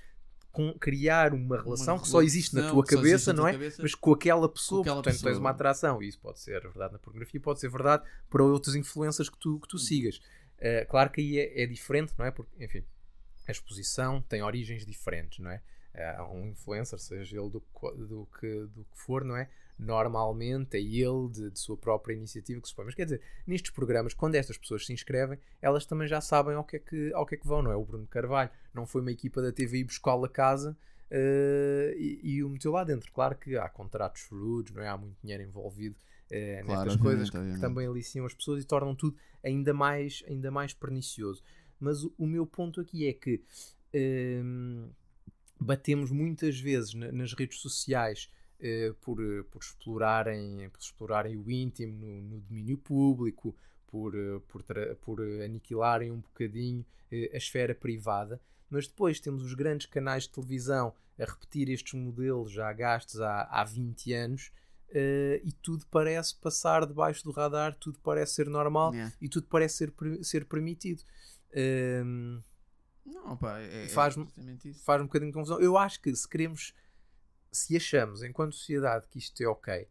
com- 0.51 0.73
criar 0.73 1.33
uma 1.33 1.61
relação 1.61 1.99
que 1.99 2.07
só 2.07 2.21
existe 2.21 2.55
na 2.55 2.69
tua 2.69 2.83
cabeça, 2.85 3.31
na 3.33 3.41
não 3.41 3.47
é? 3.47 3.51
cabeça. 3.51 3.81
Mas 3.81 3.93
com 3.95 4.13
aquela 4.13 4.47
pessoa, 4.49 4.79
Com 4.79 4.81
aquela 4.89 4.95
portanto 5.03 5.13
tens 5.15 5.23
pessoa. 5.23 5.39
uma 5.39 5.49
atração. 5.51 6.01
E 6.01 6.07
isso 6.07 6.19
pode 6.19 6.39
ser 6.39 6.61
verdade 6.61 6.93
na 6.93 6.99
pornografia, 6.99 7.39
pode 7.39 7.59
ser 7.59 7.69
verdade 7.69 8.03
para 8.29 8.43
outras 8.43 8.73
influências 8.75 9.29
que 9.29 9.37
tu, 9.37 9.59
que 9.59 9.67
tu 9.67 9.77
sigas. 9.77 10.21
Eh, 10.57 10.85
claro 10.85 11.09
que 11.09 11.21
aí 11.21 11.37
é, 11.39 11.63
é 11.63 11.65
diferente, 11.65 12.13
não 12.17 12.25
é? 12.25 12.31
Porque, 12.31 12.51
enfim, 12.63 12.83
a 13.47 13.51
exposição 13.51 14.21
tem 14.21 14.41
origens 14.41 14.85
diferentes, 14.85 15.39
não 15.39 15.51
é? 15.51 15.61
Eh, 15.93 16.21
um 16.23 16.47
influencer, 16.47 16.97
seja 16.99 17.37
ele 17.39 17.49
do, 17.49 17.63
do, 18.07 18.27
que, 18.39 18.47
do 18.73 18.85
que 18.85 18.97
for, 19.01 19.23
não 19.25 19.35
é? 19.35 19.49
Normalmente 19.81 20.77
é 20.77 20.79
ele 20.81 21.27
de, 21.29 21.49
de 21.51 21.59
sua 21.59 21.75
própria 21.75 22.13
iniciativa 22.13 22.61
que 22.61 22.67
se 22.67 22.75
põe. 22.75 22.85
Mas 22.85 22.95
quer 22.95 23.05
dizer, 23.05 23.21
nestes 23.47 23.71
programas, 23.71 24.13
quando 24.13 24.35
estas 24.35 24.57
pessoas 24.57 24.85
se 24.85 24.93
inscrevem, 24.93 25.39
elas 25.61 25.85
também 25.85 26.07
já 26.07 26.21
sabem 26.21 26.55
ao 26.55 26.63
que 26.63 26.75
é 26.75 26.79
que, 26.79 27.11
ao 27.13 27.25
que, 27.25 27.35
é 27.35 27.37
que 27.37 27.47
vão, 27.47 27.61
não 27.61 27.71
é? 27.71 27.75
O 27.75 27.83
Bruno 27.83 28.05
Carvalho 28.07 28.49
não 28.73 28.85
foi 28.85 29.01
uma 29.01 29.11
equipa 29.11 29.41
da 29.41 29.51
TV 29.51 29.83
buscá-lo 29.83 30.23
a 30.25 30.29
casa 30.29 30.77
eh, 31.09 31.95
e, 31.97 32.19
e 32.35 32.43
o 32.43 32.49
meteu 32.49 32.71
lá 32.71 32.83
dentro. 32.83 33.11
Claro 33.11 33.35
que 33.37 33.57
há 33.57 33.67
contratos 33.67 34.21
frutos, 34.21 34.71
não 34.73 34.81
é? 34.83 34.87
Há 34.87 34.95
muito 34.97 35.17
dinheiro 35.21 35.43
envolvido 35.43 35.95
eh, 36.29 36.61
Claro, 36.63 36.81
nestas 36.83 37.01
coisas 37.01 37.29
que, 37.29 37.37
que 37.37 37.59
também 37.59 37.87
aliciam 37.87 38.25
as 38.25 38.33
pessoas 38.33 38.63
e 38.63 38.67
tornam 38.67 38.95
tudo 38.95 39.17
ainda 39.43 39.73
mais, 39.73 40.23
ainda 40.27 40.51
mais 40.51 40.73
pernicioso. 40.73 41.43
Mas 41.79 42.03
o, 42.03 42.13
o 42.17 42.27
meu 42.27 42.45
ponto 42.45 42.79
aqui 42.79 43.07
é 43.07 43.13
que 43.13 43.41
hum, 43.93 44.89
batemos 45.59 46.11
muitas 46.11 46.59
vezes 46.59 46.93
na- 46.93 47.11
nas 47.11 47.33
redes 47.33 47.59
sociais 47.59 48.29
eh, 48.61 48.93
por, 49.01 49.19
eh, 49.21 49.43
por, 49.51 49.61
explorarem, 49.61 50.69
por 50.69 50.79
explorarem 50.79 51.37
o 51.37 51.49
íntimo 51.49 51.93
no, 51.97 52.21
no 52.21 52.39
domínio 52.41 52.77
público, 52.77 53.55
por, 53.87 54.15
eh, 54.15 54.39
por, 54.47 54.63
por 55.01 55.21
aniquilarem 55.43 56.11
um 56.11 56.19
bocadinho 56.19 56.85
eh, 57.11 57.29
a 57.33 57.37
esfera 57.37 57.73
privada, 57.75 58.39
mas 58.69 58.87
depois 58.87 59.19
temos 59.19 59.43
os 59.43 59.53
grandes 59.53 59.87
canais 59.87 60.23
de 60.23 60.29
televisão 60.29 60.93
a 61.19 61.25
repetir 61.25 61.69
estes 61.69 61.93
modelos 61.93 62.51
já 62.51 62.71
gastos 62.71 63.19
há, 63.19 63.43
há 63.43 63.63
20 63.63 64.13
anos 64.13 64.51
eh, 64.93 65.41
e 65.43 65.51
tudo 65.51 65.85
parece 65.91 66.35
passar 66.35 66.85
debaixo 66.85 67.23
do 67.23 67.31
radar, 67.31 67.75
tudo 67.75 67.99
parece 67.99 68.33
ser 68.35 68.47
normal 68.47 68.93
Yeah. 68.93 69.13
e 69.21 69.27
tudo 69.29 69.47
parece 69.47 69.75
ser, 69.77 69.93
ser 70.23 70.45
permitido. 70.45 71.03
Hum, 71.53 72.41
Não, 73.05 73.35
pá, 73.37 73.59
é, 73.59 73.65
é 73.65 73.83
exatamente 73.85 74.69
isso. 74.69 74.83
faz 74.83 75.01
um 75.01 75.05
bocadinho 75.05 75.31
de 75.31 75.33
confusão. 75.35 75.59
Eu 75.59 75.77
acho 75.77 76.01
que 76.01 76.13
se 76.15 76.27
queremos, 76.27 76.73
se 77.51 77.75
achamos 77.75 78.23
enquanto 78.23 78.53
sociedade 78.55 79.05
que 79.07 79.19
isto 79.19 79.41
é 79.41 79.47
ok, 79.47 79.87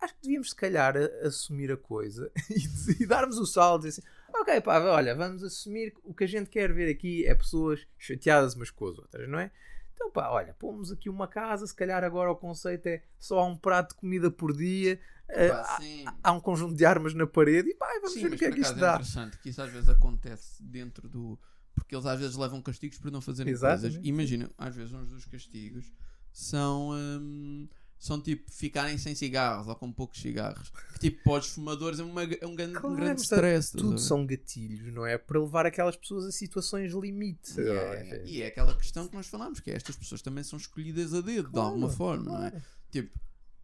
acho 0.00 0.14
que 0.14 0.22
devíamos 0.22 0.50
se 0.50 0.56
calhar 0.56 0.96
a- 0.96 1.26
assumir 1.26 1.70
a 1.70 1.76
coisa 1.76 2.30
e, 2.50 3.02
e 3.02 3.06
darmos 3.06 3.38
o 3.38 3.46
salto 3.46 3.86
e 3.86 3.88
dizer 3.90 4.02
assim, 4.02 4.08
ok 4.40 4.60
pá, 4.60 4.80
olha, 4.80 5.14
vamos 5.14 5.42
assumir 5.44 5.92
que 5.92 6.00
o 6.04 6.14
que 6.14 6.24
a 6.24 6.26
gente 6.26 6.50
quer 6.50 6.72
ver 6.72 6.90
aqui 6.90 7.26
é 7.26 7.34
pessoas 7.34 7.86
chateadas 7.98 8.54
umas 8.54 8.70
com 8.70 8.86
as 8.88 8.98
outras, 8.98 9.28
não 9.28 9.38
é? 9.38 9.50
Então 9.94 10.10
pá, 10.10 10.28
olha, 10.30 10.54
pomos 10.54 10.90
aqui 10.90 11.08
uma 11.10 11.28
casa, 11.28 11.66
se 11.66 11.74
calhar 11.74 12.02
agora 12.02 12.30
o 12.30 12.36
conceito 12.36 12.86
é 12.86 13.02
só 13.18 13.38
há 13.38 13.44
um 13.46 13.56
prato 13.56 13.90
de 13.90 13.96
comida 14.00 14.30
por 14.30 14.56
dia, 14.56 14.98
eh, 15.28 15.50
há- 15.50 15.78
há 16.24 16.32
um 16.32 16.40
conjunto 16.40 16.74
de 16.74 16.84
armas 16.84 17.12
na 17.14 17.26
parede 17.26 17.68
e 17.70 17.74
pá, 17.74 17.86
vamos 17.96 18.14
Sim, 18.14 18.22
ver 18.22 18.32
o 18.34 18.38
que 18.38 18.44
é 18.46 18.50
que 18.50 18.60
isto 18.60 18.76
é 18.78 18.80
dá. 18.80 18.94
interessante 18.94 19.38
que 19.38 19.50
isso 19.50 19.60
às 19.62 19.70
vezes 19.70 19.88
acontece 19.88 20.62
dentro 20.62 21.08
do. 21.08 21.38
Porque 21.74 21.94
eles 21.94 22.04
às 22.06 22.18
vezes 22.18 22.36
levam 22.36 22.60
castigos 22.60 22.98
por 22.98 23.10
não 23.12 23.20
fazerem 23.20 23.52
Exatamente. 23.52 23.82
coisas. 23.82 24.00
Imagina, 24.08 24.50
às 24.58 24.74
vezes 24.74 24.92
uns 24.92 25.08
dos 25.10 25.24
castigos 25.26 25.92
são. 26.32 26.90
hum, 26.92 27.68
são 28.02 28.18
tipo 28.18 28.50
ficarem 28.50 28.96
sem 28.96 29.14
cigarros 29.14 29.68
ou 29.68 29.76
com 29.76 29.92
poucos 29.92 30.22
cigarros. 30.22 30.70
Que 30.94 30.98
tipo, 31.00 31.22
para 31.22 31.38
os 31.40 31.48
fumadores 31.48 32.00
é, 32.00 32.02
uma- 32.02 32.22
é 32.24 32.46
um, 32.46 32.54
grande, 32.56 32.78
um 32.78 32.80
Claro, 32.80 32.96
grande 32.96 33.20
está- 33.20 33.36
stress. 33.36 33.76
Tudo 33.76 33.98
são 33.98 34.24
gatilhos, 34.24 34.90
não 34.94 35.04
é? 35.04 35.18
Para 35.18 35.38
levar 35.38 35.66
aquelas 35.66 35.96
pessoas 35.96 36.24
a 36.24 36.32
situações 36.32 36.94
limite. 36.94 37.60
E 37.60 37.68
é, 37.68 38.22
e 38.24 38.42
é 38.42 38.46
aquela 38.46 38.74
questão 38.74 39.06
que 39.06 39.14
nós 39.14 39.26
falamos, 39.26 39.60
que 39.60 39.70
é 39.70 39.74
estas 39.74 39.96
pessoas 39.96 40.22
também 40.22 40.42
são 40.42 40.58
escolhidas 40.58 41.12
a 41.12 41.20
dedo, 41.20 41.48
de 41.48 41.52
Claro, 41.52 41.68
alguma 41.68 41.90
forma, 41.90 42.24
não 42.24 42.46
é? 42.46 42.50
claro. 42.52 42.64
Tipo, 42.90 43.20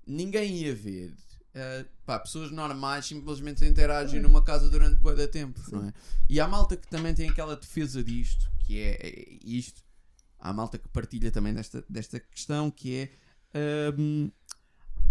ninguém 0.07 0.55
ia 0.65 0.75
ver 0.75 1.15
eh, 1.55 1.87
pá, 2.05 2.19
pessoas 2.19 2.51
normais 2.51 3.07
simplesmente 3.07 3.65
interagem 3.65 4.21
numa 4.21 4.43
casa 4.43 4.69
durante 4.69 5.01
de 5.03 5.27
tempo, 5.29 5.59
não 5.73 5.87
é? 5.89 5.95
E 6.29 6.39
há 6.39 6.47
malta 6.47 6.77
que 6.77 6.87
também 6.89 7.15
tem 7.15 7.31
aquela 7.31 7.57
defesa 7.57 8.05
disto, 8.05 8.51
que 8.59 8.79
é, 8.79 8.99
é 9.01 9.39
isto. 9.43 9.83
Há 10.49 10.53
malta 10.53 10.79
que 10.79 10.89
partilha 10.89 11.31
também 11.31 11.53
desta, 11.53 11.85
desta 11.89 12.21
questão, 12.21 12.71
que 12.71 13.11
é 13.55 13.93
hum, 13.99 14.31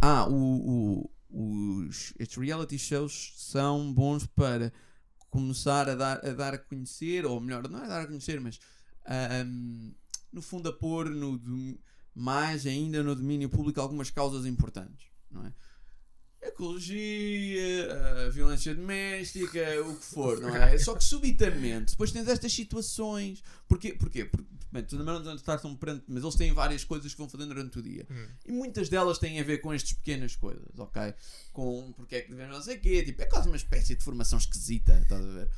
ah, 0.02 0.28
o, 0.30 1.10
o- 1.32 1.86
os, 1.88 2.14
estes 2.18 2.38
reality 2.38 2.78
shows 2.80 3.34
são 3.38 3.94
bons 3.94 4.26
para 4.28 4.72
começar 5.30 5.90
a 5.90 5.96
dar 5.96 6.26
a, 6.26 6.32
dar 6.34 6.54
a 6.54 6.58
conhecer, 6.58 7.26
ou 7.26 7.42
melhor, 7.42 7.68
não 7.68 7.84
é 7.84 7.88
dar 7.88 8.02
a 8.04 8.08
conhecer, 8.08 8.40
mas 8.40 8.60
hum, 9.46 9.94
no 10.32 10.42
fundo 10.42 10.70
a 10.70 10.74
pôr 10.74 11.10
no, 11.10 11.40
mais 12.14 12.66
ainda 12.66 13.04
no 13.04 13.14
domínio 13.16 13.50
público 13.50 13.82
algumas 13.82 14.10
causas 14.10 14.46
importantes, 14.46 15.08
não 15.30 15.46
é? 15.46 15.54
Ecologia, 16.42 18.26
a 18.28 18.30
violência 18.30 18.74
doméstica, 18.76 19.60
o 19.84 19.96
que 19.96 20.06
for, 20.06 20.40
não 20.40 20.56
é? 20.56 20.78
Só 20.78 20.94
que 20.96 21.04
subitamente, 21.04 21.92
depois 21.92 22.12
tens 22.12 22.28
estas 22.28 22.54
situações. 22.54 23.44
Porquê? 23.68 23.94
Porquê? 23.94 24.26
Porque, 24.26 24.48
bem, 24.76 24.84
tu 24.84 24.98
também 24.98 25.24
não 25.24 25.36
estás 25.36 25.62
tão 25.62 25.76
perante, 25.76 26.04
mas 26.08 26.24
eles 26.24 26.36
têm 26.36 26.54
várias 26.54 26.84
coisas 26.84 27.12
que 27.12 27.18
vão 27.18 27.30
fazendo 27.30 27.54
durante 27.54 27.80
o 27.80 27.82
dia. 27.82 28.06
Hum. 28.10 28.28
E 28.46 28.52
muitas 28.52 28.90
delas 28.90 29.18
têm 29.18 29.40
a 29.40 29.44
ver 29.44 29.60
com 29.60 29.74
estas 29.74 29.94
pequenas 29.94 30.36
coisas, 30.36 30.78
ok? 30.78 31.14
Com 31.54 31.94
porque 31.94 32.16
é 32.16 32.22
que 32.22 32.30
devemos 32.30 32.56
não 32.56 32.64
sei 32.64 32.78
o 32.78 32.82
quê. 32.82 33.04
Tipo, 33.04 33.22
é 33.22 33.26
quase 33.26 33.48
uma 33.48 33.58
espécie 33.58 33.96
de 33.96 34.04
formação 34.04 34.38
esquisita, 34.38 35.00
estás 35.02 35.26
a 35.26 35.32
ver? 35.32 35.50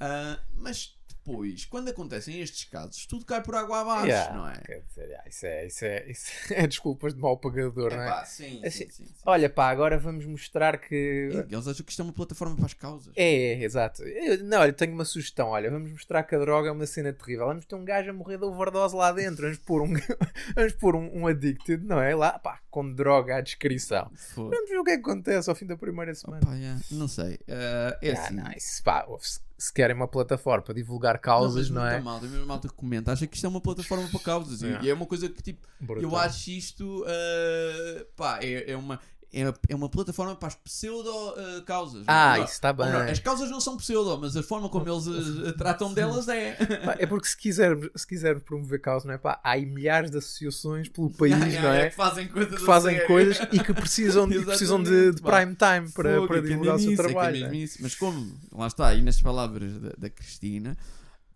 Ah, 0.00 0.38
mas 0.56 0.98
depois, 1.24 1.64
quando 1.64 1.88
acontecem 1.88 2.40
estes 2.40 2.64
casos, 2.64 3.06
tudo 3.06 3.24
cai 3.24 3.42
por 3.42 3.54
água 3.54 3.80
abaixo, 3.80 4.06
Yeah, 4.06 4.34
não 4.34 4.46
é? 4.48 4.58
Quer 4.58 4.82
dizer, 4.86 5.20
isso, 5.26 5.46
é, 5.46 5.66
isso, 5.66 5.84
é, 5.84 6.10
isso 6.10 6.30
é 6.52 6.66
desculpas 6.66 7.14
de 7.14 7.20
mau 7.20 7.38
pagador, 7.38 7.92
não 7.94 8.02
é? 8.02 8.06
Epá, 8.08 8.24
sim, 8.26 8.60
Assim, 8.64 8.84
sim, 8.84 8.90
sim, 8.90 9.06
sim. 9.06 9.14
Olha 9.24 9.48
pá, 9.48 9.70
agora 9.70 9.98
vamos 9.98 10.26
mostrar 10.26 10.76
que. 10.78 11.30
É, 11.32 11.38
Eles 11.54 11.66
acham 11.66 11.84
que 11.84 11.90
isto 11.90 12.02
é 12.02 12.04
uma 12.04 12.12
plataforma 12.12 12.54
para 12.56 12.66
as 12.66 12.74
causas. 12.74 13.12
É, 13.16 13.52
é, 13.54 13.62
exato. 13.64 14.02
Eu, 14.02 14.44
não, 14.44 14.58
olha, 14.60 14.72
tenho 14.72 14.92
uma 14.92 15.04
sugestão. 15.04 15.48
Olha, 15.48 15.70
vamos 15.70 15.90
mostrar 15.92 16.22
que 16.24 16.34
a 16.34 16.38
droga 16.38 16.68
é 16.68 16.72
uma 16.72 16.86
cena 16.86 17.12
terrível. 17.12 17.46
Vamos 17.46 17.64
ter 17.64 17.74
um 17.74 17.84
gajo 17.84 18.10
a 18.10 18.12
morrer 18.12 18.36
de 18.38 18.44
overdose 18.44 18.94
lá 18.94 19.10
dentro. 19.12 19.42
Vamos 19.42 19.58
pôr 19.58 19.82
um, 19.82 19.92
vamos 20.54 20.72
pôr 20.74 20.94
um, 20.94 21.20
um 21.22 21.26
addicted, 21.26 21.82
não 21.84 22.00
é? 22.00 22.14
Lá, 22.14 22.38
pá, 22.38 22.60
com 22.70 22.92
droga 22.92 23.36
à 23.36 23.40
descrição. 23.40 24.10
Vamos 24.36 24.68
ver 24.68 24.78
o 24.78 24.84
que 24.84 24.90
é 24.90 24.94
que 24.96 25.00
acontece 25.00 25.48
ao 25.48 25.56
fim 25.56 25.66
da 25.66 25.76
primeira 25.76 26.14
semana. 26.14 26.42
Opa, 26.44 26.54
yeah, 26.54 26.80
Não 26.90 27.08
sei. 27.08 27.38
Ah, 27.48 27.98
é 28.02 28.10
Ah, 28.12 28.22
assim. 28.24 28.34
não, 28.34 28.52
isso, 28.52 28.82
pá, 28.82 29.06
se, 29.20 29.40
se 29.64 29.72
querem 29.72 29.96
uma 29.96 30.06
plataforma 30.06 30.62
para 30.62 30.74
divulgar 30.74 31.18
causas, 31.18 31.70
não, 31.70 31.80
mas 31.80 31.90
é? 31.92 31.94
muita 31.94 32.04
malta, 32.10 32.26
mesmo 32.26 32.46
malta 32.46 32.68
que 32.68 32.74
comenta, 32.74 33.12
acha 33.12 33.26
que 33.26 33.34
isto 33.34 33.46
é 33.46 33.48
uma 33.48 33.60
plataforma 33.62 34.06
para 34.08 34.20
causas. 34.20 34.60
E- 34.60 34.66
Yeah. 34.66 34.84
E 34.86 34.90
é 34.90 34.94
uma 34.94 35.06
coisa 35.06 35.28
que 35.28 35.42
tipo, 35.42 35.66
eu 35.80 35.86
Brutal. 35.86 36.16
acho 36.16 36.50
isto 36.50 37.04
ah, 37.06 38.06
pá, 38.16 38.38
é, 38.42 38.72
é 38.72 38.76
uma. 38.76 38.98
É, 39.34 39.52
é 39.68 39.74
uma 39.74 39.88
plataforma 39.88 40.36
para 40.36 40.48
as 40.48 40.54
pseudo 40.54 41.10
ah, 41.36 41.62
causas. 41.66 42.04
Ah, 42.06 42.26
Ou 42.26 42.32
melhor, 42.32 42.44
isso 42.44 42.54
está 42.54 42.72
bem. 42.72 42.86
as 42.86 43.18
causas 43.18 43.50
não 43.50 43.60
são 43.60 43.76
pseudo, 43.76 44.16
mas 44.20 44.36
a 44.36 44.42
forma 44.42 44.68
como 44.68 44.88
eles 44.88 45.06
ah, 45.48 45.52
tratam 45.58 45.92
delas 45.92 46.28
é. 46.28 46.56
É 46.98 47.06
porque 47.06 47.26
se 47.26 47.36
quisermos, 47.36 47.88
se 47.96 48.06
quisermos 48.06 48.44
promover 48.44 48.80
causa, 48.80 49.06
não 49.08 49.14
é? 49.14 49.18
Pá, 49.18 49.40
há 49.42 49.56
milhares 49.56 50.10
de 50.10 50.18
associações 50.18 50.88
pelo 50.88 51.10
país, 51.10 51.34
Yeah, 51.34 51.46
yeah, 51.52 51.68
não 51.68 51.74
é? 51.74 51.90
Que 51.90 51.96
fazem 51.96 52.28
coisas 52.28 52.58
Que 52.58 52.64
fazem 52.64 52.90
a 52.90 52.98
sério. 52.98 53.06
coisas 53.08 53.38
e 53.52 53.58
que 53.58 53.74
precisam, 53.74 54.28
de- 54.28 54.40
precisam 54.46 54.82
de, 54.82 55.12
de 55.12 55.20
prime 55.22 55.56
time 55.56 55.90
para, 55.92 56.14
Fogo, 56.14 56.26
para 56.28 56.38
é 56.38 56.40
que 56.40 56.46
é 56.46 56.50
divulgar 56.50 56.76
o 56.76 56.78
seu 56.78 56.92
isso, 56.92 57.02
é 57.02 57.04
é 57.04 57.08
trabalho. 57.08 57.40
não 57.40 57.48
é? 57.48 57.56
isso. 57.56 57.78
Mas 57.80 57.94
como, 57.94 58.32
lá 58.52 58.66
está, 58.68 58.86
aí 58.88 59.02
nas 59.02 59.20
palavras 59.20 59.78
da, 59.80 59.90
da 59.98 60.10
Cristina, 60.10 60.76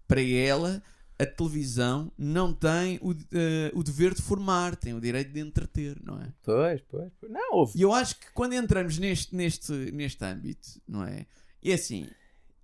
para 0.07 0.23
ela, 0.23 0.81
a 1.19 1.27
televisão 1.27 2.13
não 2.17 2.53
tem 2.55 2.99
o, 3.03 3.13
eh, 3.33 3.73
o 3.75 3.83
dever 3.83 4.15
de 4.15 4.23
formar, 4.23 4.77
tem 4.77 4.95
o 4.95 5.01
direito 5.01 5.33
de 5.33 5.41
entreter, 5.41 5.97
não 6.03 6.21
é? 6.21 6.33
Pois, 6.43 6.81
pois, 6.83 7.13
pois. 7.21 7.33
Não, 7.33 7.55
houve. 7.55 7.79
E 7.79 7.83
eu 7.83 7.93
acho 7.93 8.17
que 8.19 8.31
quando 8.33 8.53
entramos 8.55 8.99
neste, 8.99 9.35
neste, 9.35 9.73
neste 9.93 10.25
âmbito, 10.25 10.81
não 10.87 11.05
é? 11.05 11.27
É 11.65 11.73
assim, 11.73 12.09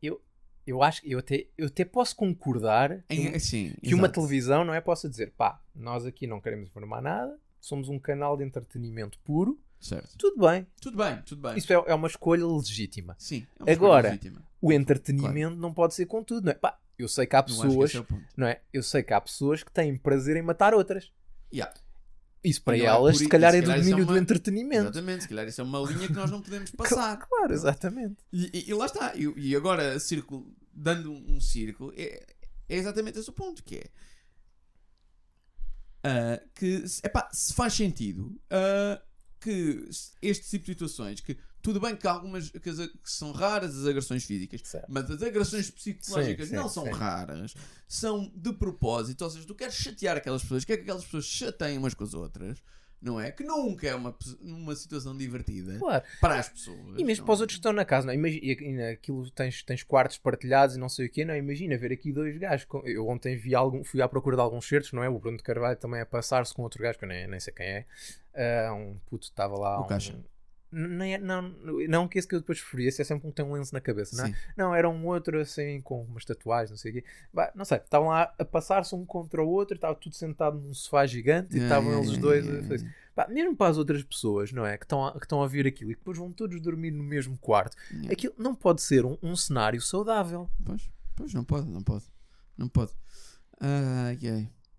Eu- 0.01 0.21
eu 0.67 0.83
acho 0.83 1.03
que 1.03 1.11
eu 1.11 1.19
até, 1.19 1.47
eu 1.59 1.67
até 1.67 1.85
posso 1.85 2.15
concordar 2.15 3.05
Em, 3.11 3.33
que, 3.33 3.41
sim, 3.41 3.75
que 3.83 3.95
uma 3.95 4.09
televisão 4.09 4.65
não 4.65 4.73
é 4.73 4.81
possa 4.81 5.09
dizer 5.09 5.33
pá, 5.37 5.61
nós 5.75 6.07
aqui 6.07 6.27
não 6.27 6.41
queremos 6.41 6.69
informar 6.69 7.03
nada, 7.03 7.37
somos 7.61 7.89
um 7.89 7.99
canal 7.99 8.37
de 8.37 8.45
entretenimento 8.45 9.19
puro, 9.25 9.59
Certo. 9.81 10.17
tudo 10.17 10.47
bem. 10.47 10.67
Tudo 10.81 10.97
bem, 10.97 11.21
tudo 11.23 11.43
bem. 11.43 11.59
Isso 11.59 11.73
é, 11.73 11.77
é 11.87 11.95
uma 11.95 12.07
escolha 12.09 12.47
legítima. 12.47 13.17
Sim, 13.19 13.47
é 13.59 13.63
uma 13.65 13.73
Agora, 13.73 14.09
legítima. 14.11 14.43
O 14.61 14.73
entretenimento 14.73 15.57
não 15.57 15.75
pode 15.75 15.93
ser 15.95 16.07
com 16.07 16.23
tudo, 16.23 16.45
não 16.47 16.53
é? 16.53 16.55
Pá, 16.55 16.79
eu 16.99 17.09
sei 17.09 17.27
que 17.27 17.35
há 17.37 17.43
pessoas, 17.43 17.91
esse 17.91 17.99
é 17.99 18.07
não 18.37 18.47
é? 18.47 18.61
Eu 18.73 18.83
sei 18.83 19.03
que 19.03 19.13
há 19.13 19.21
pessoas 19.21 19.63
que 19.63 19.71
têm 19.73 19.97
prazer 19.97 20.37
em 20.37 20.43
matar 20.43 20.75
outras. 20.75 21.13
Yeah. 21.53 21.73
Isso 22.43 22.63
para 22.63 22.77
não 22.77 22.85
é 22.85 22.87
elas, 22.89 23.17
por 23.17 23.23
se 23.23 23.29
calhar, 23.29 23.55
é 23.55 23.57
se 23.59 23.63
do 23.63 23.67
calhar 23.69 23.79
é 23.81 23.85
domínio 23.85 24.07
do 24.07 24.13
uma- 24.13 24.19
entretenimento. 24.19 24.83
Exatamente, 24.83 25.23
se 25.23 25.29
calhar 25.29 25.49
isso 25.49 25.61
é 25.61 25.65
uma 25.65 25.79
linha 25.81 26.07
que 26.07 26.13
nós 26.13 26.31
não 26.31 26.43
podemos 26.43 26.71
passar. 26.77 27.17
Claro, 27.17 27.53
exatamente. 27.55 28.17
E, 28.33 28.69
e- 28.71 28.75
lá 28.75 28.87
está. 28.87 29.15
E, 29.17 29.33
e 29.37 29.57
agora, 29.57 29.99
círculo, 29.99 30.55
dando 30.73 31.11
um, 31.11 31.37
um 31.37 31.41
círculo, 31.41 31.93
é, 31.97 32.23
é 32.69 32.77
exatamente 32.77 33.19
esse 33.19 33.31
o 33.31 33.33
ponto, 33.33 33.63
que 33.65 33.77
é 33.77 33.85
ah, 36.03 36.41
que 36.55 36.87
se- 36.87 37.01
epá, 37.05 37.29
se 37.33 37.55
faz 37.55 37.73
sentido 37.73 38.39
ah, 38.51 39.01
que 39.41 39.89
este 40.21 40.49
tipo 40.51 40.67
de 40.67 40.73
situações, 40.73 41.21
que 41.21 41.39
tudo 41.65 41.81
bem 41.81 41.97
que 41.97 42.07
há 42.07 42.13
algumas 42.13 42.51
que, 42.51 42.69
as- 42.71 42.79
que 42.79 43.11
são 43.11 43.33
raras 43.33 43.77
as 43.77 43.87
agressões 43.87 44.25
físicas, 44.25 44.61
Certo. 44.63 44.87
mas 44.89 45.11
as 45.11 45.23
agressões 45.23 45.71
psicológicas 45.71 46.47
Sim, 46.49 46.55
sim, 46.55 46.61
não 46.61 46.69
são 46.69 46.85
sim. 46.85 46.91
raras, 46.93 47.55
são 47.89 48.31
de 48.37 48.53
propósito, 48.53 49.23
ou 49.25 49.31
seja, 49.31 49.47
tu 49.47 49.55
queres 49.55 49.75
chatear 49.75 50.17
aquelas 50.19 50.43
pessoas, 50.43 50.65
quer 50.65 50.77
que 50.77 50.83
aquelas 50.83 51.05
pessoas 51.05 51.25
chateiem 51.25 51.79
umas 51.79 51.95
com 51.95 52.05
as 52.05 52.13
outras, 52.13 52.63
não 53.01 53.21
é? 53.21 53.31
Que 53.31 53.45
nunca 53.45 53.87
é 53.87 53.95
uma, 53.95 54.15
uma 54.41 54.75
situação 54.77 55.17
divertida 55.17 55.79
Claro. 55.79 56.05
para 56.21 56.39
as 56.39 56.49
pessoas. 56.49 56.99
E 56.99 57.05
mesmo 57.05 57.23
não 57.23 57.27
para 57.27 57.33
os 57.35 57.41
é? 57.41 57.43
outros 57.43 57.57
que 57.57 57.61
estão 57.61 57.73
na 57.73 57.85
casa, 57.85 58.07
não? 58.07 58.15
Imagina, 58.15 58.41
e- 58.45 58.73
e 58.77 58.83
aquilo 58.93 59.31
tens, 59.31 59.63
tens 59.63 59.83
quartos 59.83 60.17
partilhados 60.19 60.77
e 60.77 60.79
não 60.79 60.89
sei 60.89 61.07
o 61.07 61.11
quê, 61.11 61.25
não? 61.25 61.35
Imagina 61.37 61.77
ver 61.77 61.93
aqui 61.93 62.13
dois 62.13 62.37
gajos. 62.39 62.65
com- 62.67 62.83
Eu 62.87 63.07
ontem 63.09 63.37
vi 63.37 63.55
algum, 63.55 63.83
fui 63.85 64.01
à 64.01 64.09
procura 64.09 64.37
de 64.37 64.43
alguns 64.43 64.67
certos, 64.67 64.93
não 64.93 65.03
é? 65.03 65.09
O 65.09 65.19
Bruno 65.19 65.37
de 65.39 65.43
Carvalho 65.43 65.77
também 65.79 66.01
a 66.01 66.07
passar-se 66.07 66.53
com 66.55 66.63
outro 66.63 66.83
gajo 66.83 66.99
que 66.99 67.05
eu 67.05 67.09
nem, 67.09 67.27
nem 67.27 67.41
sei 67.41 67.53
quem 67.53 67.67
é. 67.67 67.87
Ah, 68.35 68.73
um 68.75 68.99
puto 69.07 69.25
estava 69.27 69.55
lá. 69.59 69.81
O 69.81 69.85
um- 69.85 69.87
Caixa. 69.87 70.15
Nem 70.75 71.15
é- 71.15 71.19
não, 71.19 71.43
não 71.89 72.09
que 72.09 72.19
esse 72.19 72.27
que 72.27 72.35
eu 72.35 72.41
depois 72.41 72.61
preferi, 72.61 72.87
esse 72.87 73.01
é 73.01 73.05
sempre 73.05 73.27
um 73.27 73.31
que 73.31 73.37
tem 73.37 73.45
um 73.45 73.53
lenço 73.53 73.73
na 73.73 73.81
cabeça, 73.81 74.17
não 74.17 74.25
é? 74.25 74.29
Sim. 74.29 74.35
Não, 74.57 74.75
era 74.75 74.89
um 74.89 75.07
outro 75.07 75.41
assim, 75.41 75.81
com 75.81 76.03
umas 76.03 76.25
tatuagens, 76.25 76.71
não 76.71 76.77
sei 76.77 76.91
o 76.91 76.95
quê. 76.95 77.05
Bah, 77.33 77.53
não 77.55 77.65
sei, 77.65 77.79
estavam 77.79 78.09
lá 78.09 78.35
a 78.39 78.45
passar-se 78.45 78.95
um 78.95 79.07
contra 79.07 79.43
o 79.43 79.49
outro, 79.49 79.77
estava 79.77 79.95
tudo 79.95 80.15
sentado 80.15 80.59
num 80.59 80.75
sofá 80.75 81.07
gigante 81.07 81.57
e 81.57 81.63
estavam 81.63 81.91
yeah, 81.91 82.07
eles 82.07 82.19
dois 82.19 82.45
yeah, 82.45 82.61
yeah. 82.61 82.75
isso. 82.75 82.87
Pá, 83.15 83.29
mesmo 83.29 83.57
para 83.57 83.71
as 83.71 83.79
outras 83.79 84.03
pessoas, 84.03 84.51
não 84.53 84.67
é? 84.67 84.77
Que 84.77 84.85
estão 84.85 85.07
a, 85.07 85.13
que 85.13 85.25
estão 85.25 85.43
a 85.43 85.47
ver 85.47 85.67
aquilo 85.67 85.93
e 85.93 85.95
que 85.95 86.01
depois 86.01 86.19
vão 86.19 86.33
todos 86.33 86.61
dormir 86.61 86.91
no 86.91 87.05
mesmo 87.05 87.39
quarto, 87.39 87.77
aquilo 88.11 88.35
não 88.37 88.55
pode 88.55 88.83
ser 88.83 89.05
um, 89.05 89.17
um 89.23 89.37
cenário 89.37 89.81
saudável. 89.81 90.51
Pois, 90.65 90.91
pois, 91.15 91.33
não 91.33 91.45
pode, 91.45 91.69
não 91.71 91.83
pode. 91.83 92.05
Não 92.57 92.69
pode. 92.69 92.93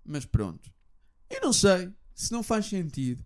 Mas 0.03 0.25
pronto. 0.25 0.69
Eu 1.29 1.41
não 1.41 1.53
sei 1.53 1.91
se 2.13 2.31
não 2.31 2.43
faz 2.43 2.65
sentido 2.65 3.25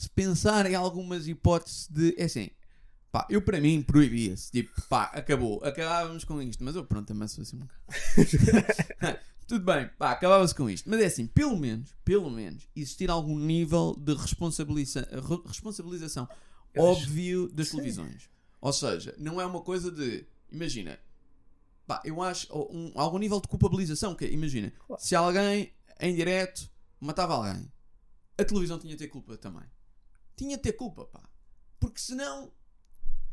se 0.00 0.08
pensar 0.10 0.64
em 0.70 0.74
algumas 0.74 1.28
hipóteses 1.28 1.86
de. 1.88 2.14
É 2.18 2.24
assim. 2.24 2.50
Pá, 3.12 3.26
eu 3.28 3.42
para 3.42 3.60
mim 3.60 3.82
proibia-se. 3.82 4.52
Tipo, 4.52 4.80
pá, 4.88 5.04
acabou. 5.12 5.60
Acabávamos 5.64 6.22
com 6.24 6.40
isto. 6.40 6.62
Mas 6.62 6.76
eu, 6.76 6.84
pronto, 6.84 7.08
também 7.08 7.26
sou 7.26 7.42
assim 7.42 7.56
um 7.56 7.60
bocado. 7.60 7.82
Tudo 9.48 9.64
bem, 9.64 9.90
pá, 9.98 10.12
acabava-se 10.12 10.54
com 10.54 10.70
isto. 10.70 10.88
Mas 10.88 11.00
é 11.00 11.06
assim, 11.06 11.26
pelo 11.26 11.58
menos, 11.58 11.92
pelo 12.04 12.30
menos, 12.30 12.68
existir 12.76 13.10
algum 13.10 13.36
nível 13.36 13.96
de 13.98 14.14
responsabiliza 14.14 15.00
re- 15.10 15.42
responsabilização 15.44 16.28
Eu 16.72 16.88
acho- 16.88 17.02
óbvio 17.02 17.48
das 17.52 17.66
Sim. 17.68 17.78
televisões. 17.78 18.30
Ou 18.60 18.72
seja, 18.72 19.12
não 19.18 19.40
é 19.40 19.44
uma 19.46 19.60
coisa 19.60 19.90
de. 19.90 20.24
Imagina, 20.52 20.96
pá, 21.86 22.00
eu 22.04 22.22
acho 22.22 22.46
um, 22.72 22.92
algum 22.94 23.18
nível 23.18 23.40
de 23.40 23.48
culpabilização. 23.48 24.14
Que 24.14 24.26
imagina, 24.26 24.72
Claro. 24.86 25.02
se 25.02 25.16
alguém 25.16 25.72
em 25.98 26.14
direto 26.14 26.70
matava 27.00 27.34
alguém, 27.34 27.68
a 28.38 28.44
televisão 28.44 28.78
tinha 28.78 28.92
de 28.92 28.98
ter 28.98 29.08
culpa 29.08 29.36
também. 29.36 29.64
Tinha 30.40 30.56
de 30.56 30.62
ter 30.62 30.72
culpa, 30.72 31.04
pá. 31.04 31.20
Porque 31.78 32.00
senão, 32.00 32.50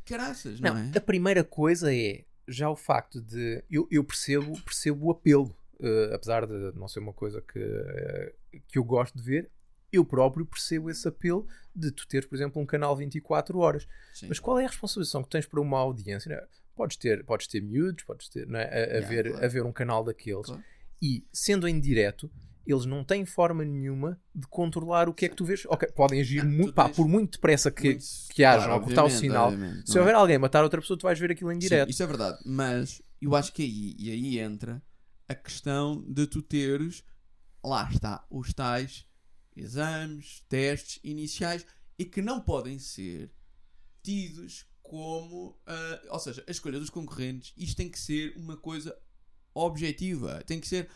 caraças, 0.05 0.59
não, 0.59 0.73
Não, 0.73 0.81
é? 0.93 0.97
a 0.97 0.99
primeira 1.01 1.41
coisa 1.41 1.93
é 1.95 2.25
já 2.45 2.69
o 2.69 2.75
facto 2.75 3.21
de. 3.21 3.63
Eu, 3.69 3.87
eu 3.89 4.03
percebo, 4.03 4.61
percebo 4.63 5.05
o 5.05 5.11
apelo, 5.11 5.55
eh, 5.79 6.11
apesar 6.13 6.45
de 6.45 6.73
não 6.77 6.85
ser 6.89 6.99
uma 6.99 7.13
coisa 7.13 7.41
que, 7.41 7.59
eh, 7.59 8.33
que 8.67 8.77
eu 8.77 8.83
gosto 8.83 9.15
de 9.17 9.23
ver, 9.23 9.49
eu 9.89 10.03
próprio 10.03 10.45
percebo 10.45 10.89
esse 10.89 11.07
apelo 11.07 11.47
de 11.73 11.91
tu 11.91 12.05
teres, 12.09 12.27
por 12.27 12.35
exemplo, 12.35 12.61
um 12.61 12.65
canal 12.65 12.93
24 12.93 13.57
horas. 13.57 13.87
Sim. 14.13 14.27
Mas 14.27 14.37
qual 14.37 14.59
é 14.59 14.65
a 14.65 14.67
responsabilização 14.67 15.23
que 15.23 15.29
tens 15.29 15.45
para 15.45 15.61
uma 15.61 15.77
audiência? 15.79 16.33
é? 16.33 16.45
Podes 16.75 16.97
ter, 16.97 17.23
podes 17.23 17.47
ter 17.47 17.61
miúdos, 17.61 18.03
podes 18.03 18.27
ter, 18.27 18.49
é? 18.53 18.57
a, 18.57 18.65
a 18.65 18.67
Yeah, 18.97 19.07
ver, 19.07 19.29
claro. 19.31 19.45
a 19.45 19.47
ver 19.47 19.63
um 19.63 19.71
canal 19.71 20.03
daqueles 20.03 20.45
Claro. 20.47 20.61
e 21.01 21.25
sendo 21.31 21.67
em 21.69 21.79
direto. 21.79 22.29
Eles 22.67 22.85
não 22.85 23.03
têm 23.03 23.25
forma 23.25 23.63
nenhuma 23.63 24.19
de 24.35 24.45
controlar 24.47 25.07
o 25.07 25.13
que 25.13 25.25
é 25.25 25.29
que 25.29 25.35
tu 25.35 25.45
vês. 25.45 25.63
Ok, 25.67 25.89
podem 25.93 26.19
agir 26.19 26.43
Não, 26.43 26.51
muito, 26.51 26.73
pá, 26.73 26.89
por 26.89 27.07
muito 27.07 27.31
depressa 27.33 27.71
que, 27.71 27.91
Muito- 27.91 28.05
que 28.29 28.43
haja 28.43 28.65
claro, 28.65 28.73
ou 28.73 28.81
cortar 28.85 29.05
o 29.05 29.09
sinal. 29.09 29.51
Se 29.85 29.97
é? 29.97 30.01
houver 30.01 30.13
alguém 30.15 30.37
matar 30.37 30.63
outra 30.63 30.81
pessoa, 30.81 30.97
tu 30.99 31.03
vais 31.03 31.17
ver 31.17 31.31
aquilo 31.31 31.51
em 31.51 31.55
Sim, 31.55 31.59
direto. 31.69 31.89
isso 31.89 32.03
é 32.03 32.07
verdade, 32.07 32.37
mas 32.45 33.01
eu 33.21 33.35
acho 33.35 33.53
que 33.53 33.61
aí, 33.63 33.95
e 33.97 34.11
aí 34.11 34.39
entra 34.39 34.83
a 35.29 35.33
questão 35.33 36.03
de 36.07 36.27
tu 36.27 36.41
teres, 36.41 37.03
lá 37.63 37.89
está, 37.89 38.25
os 38.29 38.53
tais 38.53 39.07
exames, 39.55 40.43
testes 40.49 40.99
iniciais 41.03 41.65
e 41.97 42.03
que 42.05 42.21
não 42.21 42.39
podem 42.41 42.77
ser 42.79 43.31
tidos 44.03 44.65
como, 44.83 45.57
ah, 45.65 46.01
ou 46.11 46.19
seja, 46.19 46.43
a 46.47 46.51
escolha 46.51 46.79
dos 46.79 46.89
concorrentes, 46.89 47.53
isto 47.57 47.75
tem 47.77 47.89
que 47.89 47.99
ser 47.99 48.33
uma 48.37 48.55
coisa 48.57 48.95
objetiva, 49.53 50.43
tem 50.45 50.59
que 50.59 50.67
ser, 50.67 50.87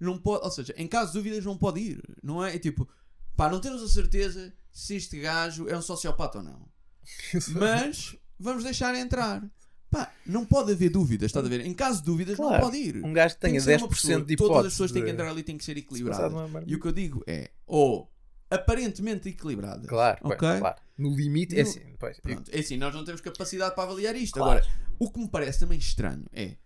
não 0.00 0.18
pode, 0.18 0.44
ou 0.44 0.50
seja, 0.50 0.74
em 0.76 0.86
caso 0.88 1.12
de 1.12 1.18
dúvidas 1.18 1.44
não 1.44 1.56
pode 1.58 1.80
ir, 1.80 2.02
não 2.22 2.44
é? 2.44 2.56
É 2.56 2.58
tipo, 2.58 2.88
pá, 3.36 3.48
não 3.50 3.60
temos 3.60 3.82
a 3.82 3.88
certeza 3.88 4.52
se 4.72 4.96
este 4.96 5.20
gajo 5.20 5.68
é 5.68 5.76
um 5.76 5.82
sociopata 5.82 6.38
ou 6.38 6.44
não. 6.44 6.68
Mas 7.52 8.16
vamos 8.38 8.64
deixar 8.64 8.94
entrar. 8.94 9.42
Pá, 9.90 10.12
não 10.24 10.44
pode 10.46 10.70
haver 10.72 10.88
dúvidas, 10.90 11.26
estás 11.26 11.44
a 11.44 11.48
ver? 11.48 11.66
Em 11.66 11.74
caso 11.74 11.98
de 11.98 12.06
dúvidas, 12.06 12.38
não 12.38 12.46
Claro. 12.48 12.62
pode 12.64 12.76
ir. 12.76 13.04
Um 13.04 13.12
gajo 13.12 13.34
que 13.34 13.40
Tem 13.40 13.50
tenha 13.50 13.60
que 13.60 13.64
ser 13.64 13.76
uma 13.82 13.88
10% 13.88 13.90
pessoa- 13.90 14.24
de 14.24 14.34
hipótese. 14.34 14.48
Todas 14.54 14.66
as 14.66 14.72
pessoas 14.72 14.92
têm 14.92 15.04
que 15.04 15.10
entrar 15.10 15.28
ali 15.28 15.42
têm 15.42 15.58
que 15.58 15.64
ser 15.64 15.76
equilibradas. 15.76 16.32
marmita. 16.32 16.64
E 16.70 16.74
o 16.76 16.80
que 16.80 16.86
eu 16.86 16.92
digo 16.92 17.24
é, 17.26 17.50
ou 17.66 18.08
aparentemente 18.48 19.28
equilibradas. 19.28 19.86
Claro, 19.86 20.18
ok? 20.22 20.36
pois, 20.38 20.58
claro. 20.60 20.76
No 20.96 21.14
limite, 21.14 21.58
é 21.58 21.62
assim. 21.62 21.80
Pois, 21.98 22.18
eu- 22.18 22.22
Pronto, 22.22 22.50
é 22.52 22.58
assim, 22.60 22.76
nós 22.76 22.94
não 22.94 23.04
temos 23.04 23.20
capacidade 23.20 23.74
para 23.74 23.82
avaliar 23.84 24.14
isto. 24.14 24.34
Claro. 24.34 24.60
Agora, 24.60 24.66
o 24.98 25.10
que 25.10 25.18
me 25.20 25.28
parece 25.28 25.58
também 25.60 25.78
estranho 25.78 26.24
é, 26.32 26.56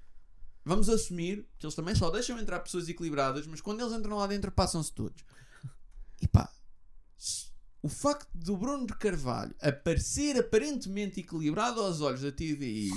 vamos 0.64 0.88
assumir 0.88 1.46
que 1.58 1.66
eles 1.66 1.74
também 1.74 1.94
só 1.94 2.10
deixam 2.10 2.38
entrar 2.38 2.60
pessoas 2.60 2.88
equilibradas, 2.88 3.46
mas 3.46 3.60
quando 3.60 3.80
eles 3.80 3.92
entram 3.92 4.16
lá 4.16 4.26
dentro 4.26 4.50
passam-se 4.50 4.92
todos. 4.92 5.24
E 6.20 6.26
pá, 6.28 6.50
o 7.82 7.88
facto 7.88 8.28
do 8.34 8.56
Bruno 8.56 8.86
de 8.86 8.94
Carvalho 8.94 9.54
aparecer 9.60 10.38
aparentemente 10.38 11.20
equilibrado 11.20 11.80
aos 11.80 12.00
olhos 12.00 12.22
da 12.22 12.32
TVI 12.32 12.90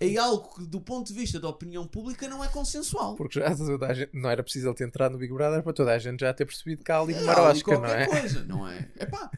é 0.00 0.16
algo 0.16 0.54
que, 0.54 0.66
do 0.66 0.80
ponto 0.80 1.08
de 1.08 1.14
vista 1.14 1.38
da 1.38 1.48
opinião 1.48 1.86
pública, 1.86 2.26
não 2.28 2.42
é 2.42 2.48
consensual. 2.48 3.16
porque 3.16 3.40
já 3.40 3.54
toda 3.54 3.86
a 3.88 3.92
gente, 3.92 4.10
não 4.14 4.30
era 4.30 4.42
preciso 4.42 4.68
ele 4.68 4.74
ter 4.76 4.84
entrado 4.84 5.12
no 5.12 5.18
Big 5.18 5.32
Brother 5.32 5.62
para 5.62 5.72
toda 5.72 5.92
a 5.92 5.98
gente 5.98 6.20
já 6.20 6.32
ter 6.32 6.46
percebido 6.46 6.82
que 6.82 6.90
há 6.90 7.00
ali 7.00 7.12
É, 7.12 7.20
marosca, 7.22 7.78
não 7.78 7.86
é? 7.86 8.06
coisa, 8.06 8.44
não 8.44 8.68
é? 8.68 8.90
Epá, 8.98 9.30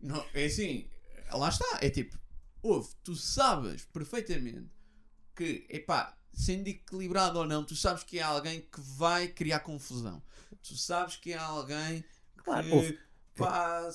não, 0.00 0.24
é 0.32 0.46
assim, 0.46 0.88
lá 1.32 1.48
está, 1.48 1.78
é 1.82 1.90
tipo, 1.90 2.16
ouve, 2.62 2.88
tu 3.04 3.14
sabes 3.14 3.84
perfeitamente 3.92 4.70
que, 5.34 5.66
epá, 5.68 6.16
sendo 6.40 6.68
equilibrado 6.68 7.38
ou 7.38 7.46
não, 7.46 7.64
tu 7.64 7.76
sabes 7.76 8.02
que 8.02 8.18
é 8.18 8.22
alguém 8.22 8.60
que 8.60 8.80
vai 8.80 9.28
criar 9.28 9.60
confusão. 9.60 10.22
Tu 10.62 10.76
sabes 10.76 11.16
que 11.16 11.32
é 11.32 11.38
alguém 11.38 12.02
que, 12.36 12.44
Claro, 12.44 12.74
ouve, 12.74 12.98
pá, 13.36 13.88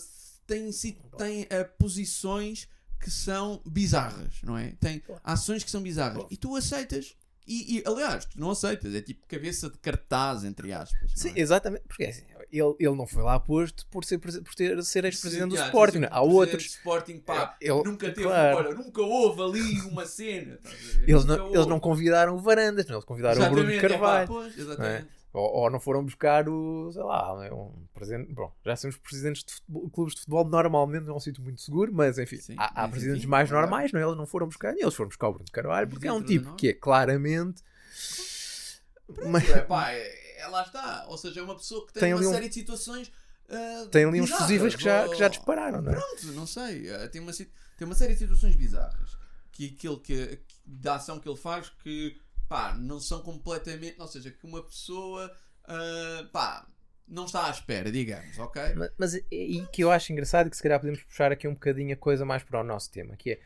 tem, 0.45 0.69
tem 1.17 1.47
eh, 1.49 1.63
posições 1.63 2.67
que 2.99 3.11
são 3.11 3.61
bizarras, 3.65 4.41
não 4.43 4.57
é? 4.57 4.71
Tem 4.79 5.03
ações 5.23 5.63
que 5.63 5.71
são 5.71 5.81
bizarras. 5.81 6.25
E 6.29 6.37
tu 6.37 6.55
aceitas. 6.55 7.15
E, 7.47 7.77
e, 7.77 7.83
aliás, 7.85 8.25
tu 8.25 8.39
não 8.39 8.49
aceitas, 8.49 8.93
é 8.95 9.01
tipo 9.01 9.27
cabeça 9.27 9.69
de 9.69 9.77
cartaz, 9.77 10.43
entre 10.43 10.73
aspas. 10.73 11.11
Sim, 11.15 11.33
é? 11.35 11.39
exatamente. 11.39 11.83
Porque 11.87 12.03
é 12.03 12.09
assim, 12.09 12.25
ele, 12.51 12.75
ele 12.79 12.95
não 12.95 13.05
foi 13.07 13.23
lá 13.23 13.39
posto 13.39 13.85
por 13.87 14.03
ser, 14.05 14.17
por 14.17 14.31
ter, 14.55 14.81
ser 14.83 15.05
ex-presidente 15.05 15.49
do 15.49 15.55
Sporting. 15.55 16.03
é? 16.03 16.09
Há 16.11 16.21
outros. 16.21 16.65
Sporting, 16.65 17.19
pá, 17.19 17.55
Ele- 17.61 17.83
nunca 17.83 18.07
teve, 18.09 18.23
claro. 18.23 18.57
olha, 18.57 18.73
nunca 18.75 19.01
houve 19.01 19.41
ali 19.41 19.81
uma 19.81 20.05
cena. 20.05 20.59
ver? 20.63 21.09
Eles 21.09 21.25
não, 21.25 21.53
eles 21.53 21.65
não 21.67 21.79
convidaram 21.79 22.35
o 22.35 22.39
Varandas, 22.39 22.85
não, 22.85 22.95
eles 22.95 23.05
convidaram 23.05 23.41
o 23.45 23.49
Bruno 23.49 23.67
de 23.69 23.73
Exatamente, 23.73 23.93
é 23.93 23.97
pá, 23.97 24.05
Carvalho. 24.05 24.27
pois, 24.27 24.57
exatamente. 24.57 25.07
Ou, 25.33 25.53
ou 25.53 25.69
não 25.69 25.81
foram 25.81 26.01
buscar 26.05 26.47
o, 26.47 26.89
sei 26.93 27.03
lá, 27.03 27.33
um 27.53 27.69
presidente. 27.93 28.31
Bom, 28.33 28.53
já 28.65 28.77
que 28.77 28.99
presidentes 29.01 29.43
de 29.43 29.53
futebol- 29.55 29.89
clubes 29.89 30.13
de 30.15 30.21
futebol 30.21 30.45
normalmente 30.45 31.03
não 31.07 31.13
é 31.15 31.17
um 31.17 31.19
sítio 31.19 31.43
muito 31.43 31.59
seguro, 31.61 31.91
mas 31.93 32.17
enfim, 32.17 32.37
Sim, 32.37 32.55
há, 32.57 32.83
há 32.83 32.87
presidentes 32.87 33.23
enfim, 33.23 33.29
mais 33.29 33.49
claro. 33.49 33.67
normais, 33.67 33.91
não 33.91 33.99
é? 33.99 34.03
Eles 34.03 34.15
não 34.15 34.25
foram 34.25 34.47
buscar, 34.47 34.71
eles 34.77 34.93
foram 34.93 35.09
buscar 35.09 35.27
o 35.27 35.33
Bruno 35.33 35.49
Carvalho, 35.51 35.89
porque 35.89 36.07
é 36.07 36.13
um 36.13 36.23
tipo 36.23 36.55
que 36.55 36.69
é 36.69 36.73
claramente. 36.73 37.61
Mas, 39.27 39.47
É 39.49 39.59
pá, 39.61 39.91
é, 39.91 40.24
é- 40.45 40.47
lá 40.49 40.63
está. 40.63 41.05
Ou 41.07 41.17
seja, 41.17 41.39
é 41.39 41.43
uma 41.43 41.55
pessoa 41.55 41.85
que 41.85 41.93
tem, 41.93 42.01
Tem 42.01 42.13
uma 42.13 42.19
ali 42.19 42.27
um- 42.27 42.31
série 42.33 42.47
de 42.47 42.53
situações. 42.53 43.11
ah, 43.49 43.87
tem 43.91 44.05
ali 44.05 44.19
uns 44.21 44.25
bizarras, 44.25 44.41
fusíveis 44.47 44.75
que 44.75 44.83
já, 44.83 45.07
que 45.09 45.15
já 45.15 45.27
dispararam, 45.27 45.81
não 45.81 45.91
é? 45.91 45.95
Pronto, 45.95 46.25
não 46.33 46.47
sei. 46.47 46.89
eh, 46.89 47.07
Tem 47.07 47.21
uma, 47.21 47.31
tem 47.33 47.47
uma 47.81 47.95
série 47.95 48.13
de 48.13 48.19
situações 48.19 48.55
bizarras. 48.55 49.17
Que 49.51 49.73
aquilo 49.75 49.99
que, 49.99 50.37
que- 50.37 50.55
da 50.65 50.95
ação 50.95 51.19
que 51.19 51.27
ele 51.29 51.37
faz 51.37 51.69
que 51.83 52.17
pá, 52.49 52.73
não 52.75 52.99
são 52.99 53.21
completamente. 53.21 53.99
Ou 53.99 54.07
seja, 54.07 54.29
que 54.31 54.45
uma 54.45 54.61
pessoa, 54.63 55.31
ah, 55.65 56.29
pá, 56.31 56.67
não 57.07 57.25
está 57.25 57.45
à 57.47 57.49
espera, 57.51 57.91
digamos, 57.91 58.37
ok? 58.39 58.61
Mas, 58.75 58.91
mas 58.97 59.13
aí 59.13 59.65
que 59.71 59.83
eu 59.83 59.91
acho 59.91 60.11
engraçado 60.11 60.49
que 60.49 60.57
se 60.57 60.63
calhar 60.63 60.79
podemos 60.79 61.03
puxar 61.03 61.31
aqui 61.31 61.47
um 61.47 61.53
bocadinho 61.53 61.93
a 61.93 61.97
coisa 61.97 62.25
mais 62.25 62.43
para 62.43 62.59
o 62.59 62.63
nosso 62.63 62.91
tema, 62.91 63.15
que 63.15 63.31
é 63.33 63.39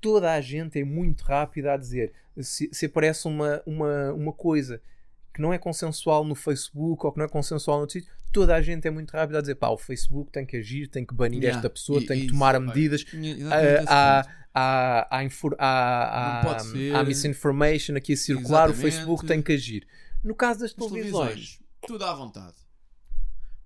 toda 0.00 0.32
a 0.32 0.40
gente 0.40 0.78
é 0.80 0.84
muito 0.84 1.22
rápida 1.24 1.72
a 1.74 1.76
dizer 1.76 2.12
se, 2.40 2.70
se 2.72 2.86
aparece 2.86 3.26
uma, 3.26 3.60
uma, 3.66 4.12
uma 4.12 4.32
coisa 4.32 4.80
que 5.32 5.40
não 5.40 5.52
é 5.52 5.58
consensual 5.58 6.24
no 6.24 6.34
Facebook 6.34 7.04
ou 7.06 7.12
que 7.12 7.18
não 7.18 7.24
é 7.26 7.28
consensual 7.28 7.76
no 7.78 7.82
outro 7.82 7.98
sítio, 8.00 8.12
toda 8.32 8.54
a 8.54 8.62
gente 8.62 8.86
é 8.86 8.90
muito 8.90 9.10
rápida 9.12 9.38
a 9.38 9.40
dizer 9.40 9.54
pá, 9.56 9.68
o 9.68 9.76
Facebook 9.78 10.30
tem 10.32 10.44
que 10.46 10.56
agir, 10.56 10.88
tem 10.88 11.04
que 11.04 11.14
banir 11.14 11.40
Yeah, 11.42 11.58
esta 11.58 11.70
pessoa, 11.70 12.00
e- 12.00 12.06
tem 12.06 12.18
que 12.18 12.24
isso, 12.26 12.32
tomar 12.34 12.58
medidas. 12.60 13.04
ser. 16.62 16.94
há 16.96 17.04
misinformation 17.04 17.96
aqui 17.96 18.12
a 18.14 18.16
circular, 18.16 18.68
o 18.68 18.72
Exatamente. 18.72 18.80
Facebook 18.96 19.26
tem 19.26 19.42
que 19.42 19.52
agir. 19.52 19.86
No 20.22 20.34
caso 20.34 20.60
das 20.60 20.70
As 20.70 20.76
televisões, 20.76 21.12
televisões, 21.28 21.60
tudo 21.86 22.04
à 22.04 22.12
vontade. 22.12 22.56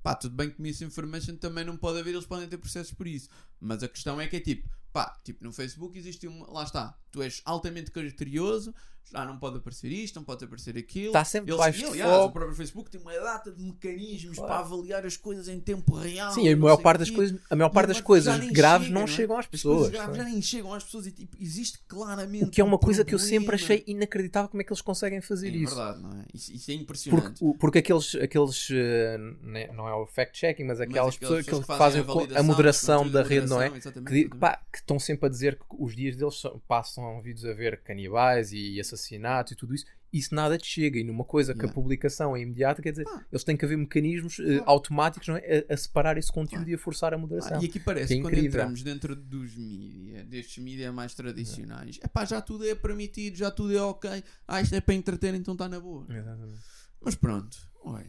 Pá, 0.02 0.14
tudo 0.14 0.36
bem 0.36 0.50
que 0.50 0.60
misinformation 0.60 1.36
também 1.36 1.64
não 1.64 1.76
pode 1.78 1.98
haver, 1.98 2.12
eles 2.12 2.26
podem 2.26 2.46
ter 2.46 2.58
processos 2.58 2.92
por 2.92 3.06
isso. 3.06 3.28
Mas 3.58 3.82
a 3.82 3.88
questão 3.88 4.20
é 4.20 4.26
que 4.28 4.36
é 4.36 4.40
tipo, 4.40 4.68
pá, 4.92 5.18
tipo 5.24 5.42
no 5.42 5.50
Facebook 5.52 5.98
existe 5.98 6.26
uma, 6.28 6.46
lá 6.52 6.62
está, 6.62 6.94
tu 7.10 7.22
és 7.22 7.40
altamente 7.46 7.90
criterioso, 7.90 8.74
já 9.12 9.24
não 9.24 9.38
pode 9.38 9.58
aparecer 9.58 9.90
isto, 9.92 10.16
não 10.16 10.24
pode 10.24 10.44
aparecer 10.44 10.76
aquilo. 10.76 11.06
Está 11.08 11.24
sempre 11.24 11.50
Eles- 11.52 11.58
baixo 11.60 11.92
de 11.92 12.02
o 12.02 12.30
próprio 12.30 12.54
Facebook 12.54 12.90
tem 12.90 13.00
uma 13.00 13.12
data 13.12 13.52
de 13.52 13.62
mecanismos 13.62 14.36
Claro. 14.36 14.52
para 14.52 14.60
avaliar 14.64 15.06
as 15.06 15.16
coisas 15.16 15.48
em 15.48 15.60
tempo 15.60 15.94
real. 15.94 16.32
sim, 16.32 16.48
a 16.48 16.52
não 16.52 16.62
maior 16.62 16.76
parte 16.78 16.98
das 17.00 17.10
coisas, 17.10 17.38
a 17.50 17.56
maior 17.56 17.70
parte 17.70 17.88
das 17.88 18.00
coisas 18.00 18.36
graves 18.50 18.88
chega, 18.88 18.98
não 18.98 19.04
é? 19.04 19.06
chegam 19.06 19.36
às 19.36 19.44
As 19.44 19.46
coisas 19.46 19.62
pessoas. 19.62 19.90
graves 19.90 20.08
não 20.18 20.24
já 20.24 20.30
nem 20.30 20.42
chegam 20.42 20.72
às 20.74 20.84
pessoas 20.84 21.06
e 21.06 21.12
tipo, 21.12 21.36
existe 21.40 21.78
claramente. 21.86 22.44
O 22.44 22.50
que 22.50 22.60
é 22.60 22.64
uma 22.64 22.76
um 22.76 22.78
coisa 22.78 23.04
que 23.04 23.14
eu 23.14 23.18
sempre 23.18 23.46
problema. 23.46 23.64
achei 23.64 23.84
inacreditável 23.86 24.48
como 24.48 24.60
é 24.60 24.64
que 24.64 24.72
eles 24.72 24.80
conseguem 24.82 25.20
fazer 25.20 25.48
É 25.48 25.50
isso. 25.56 25.74
verdade, 25.76 26.02
não 26.02 26.10
é? 26.10 26.24
Isso, 26.34 26.52
isso 26.52 26.70
é 26.70 26.74
impressionante. 26.74 27.38
Porque, 27.40 27.58
porque 27.58 27.78
aqueles, 27.78 28.14
aqueles 28.16 28.68
eh, 28.72 29.16
né, 29.42 29.66
não 29.72 29.86
é 29.88 29.94
o 29.94 30.06
fact-checking, 30.06 30.64
mas 30.64 30.80
aquelas 30.80 31.16
pessoas 31.16 31.44
que, 31.46 31.62
fazem, 31.62 32.02
a, 32.34 32.40
a, 32.40 32.42
moderação 32.42 33.08
da 33.08 33.22
rede, 33.22 33.46
não 33.48 33.60
é? 33.62 33.70
Que, 33.70 34.28
pá, 34.28 34.60
que 34.72 34.78
estão 34.78 34.98
sempre 34.98 35.26
a 35.26 35.28
dizer 35.28 35.56
que 35.56 35.64
os 35.78 35.94
dias 35.94 36.16
deles 36.16 36.34
são- 36.40 36.60
passam 36.66 37.20
vídeos 37.22 37.44
a 37.44 37.52
ver 37.52 37.80
canibais 37.82 38.52
e 38.52 38.78
assassinatos 38.94 39.52
e 39.52 39.56
tudo 39.56 39.74
isso. 39.74 39.84
Isso 40.12 40.32
nada 40.34 40.56
te 40.56 40.64
chega. 40.66 40.98
E 40.98 41.02
numa 41.04 41.24
coisa 41.24 41.52
que 41.54 41.66
a 41.66 41.68
publicação 41.68 42.36
é 42.36 42.40
imediata, 42.40 42.80
quer 42.80 42.92
dizer, 42.92 43.04
Pá. 43.04 43.24
eles 43.32 43.42
têm 43.42 43.56
que 43.56 43.64
haver 43.64 43.76
mecanismos 43.76 44.36
Claro. 44.36 44.62
automáticos 44.66 45.26
não 45.26 45.36
é? 45.36 45.64
a, 45.68 45.74
a 45.74 45.76
separar 45.76 46.16
esse 46.16 46.30
conteúdo 46.30 46.60
Claro. 46.64 46.70
e 46.70 46.74
a 46.74 46.78
forçar 46.78 47.12
a 47.12 47.18
moderação. 47.18 47.58
Ah, 47.58 47.62
e 47.62 47.66
aqui 47.66 47.80
parece 47.80 48.14
Que 48.14 48.20
é 48.20 48.22
quando 48.22 48.34
incrível. 48.34 48.60
entramos 48.60 48.82
dentro 48.84 49.16
dos 49.16 49.56
mídia, 49.56 50.24
destes 50.24 50.62
mídia 50.62 50.92
mais 50.92 51.14
tradicionais, 51.14 51.98
epá, 52.04 52.24
já 52.24 52.40
tudo 52.40 52.64
é 52.64 52.74
permitido, 52.76 53.36
já 53.36 53.50
tudo 53.50 53.76
é 53.76 53.82
ok. 53.82 54.22
Ah, 54.46 54.60
isto 54.60 54.74
é 54.76 54.80
para 54.80 54.94
entreter, 54.94 55.34
então 55.34 55.52
está 55.54 55.68
na 55.68 55.80
boa. 55.80 56.06
Exatamente. 56.08 56.60
Mas 57.00 57.14
pronto, 57.16 57.56
oi. 57.84 58.04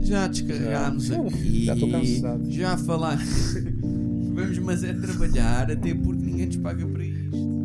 Já 0.00 0.26
descarregámos 0.28 1.04
Já. 1.06 1.20
aqui. 1.20 1.64
Já 1.64 1.74
estou 1.74 1.90
cansado. 1.90 2.50
Já 2.52 2.78
falar. 2.78 3.18
Vamos, 4.32 4.58
mas 4.58 4.82
é 4.84 4.92
trabalhar, 4.94 5.70
até 5.72 5.92
porque 5.94 6.22
ninguém 6.22 6.46
nos 6.46 6.56
paga 6.56 6.86
para 6.86 7.04
isto. 7.04 7.59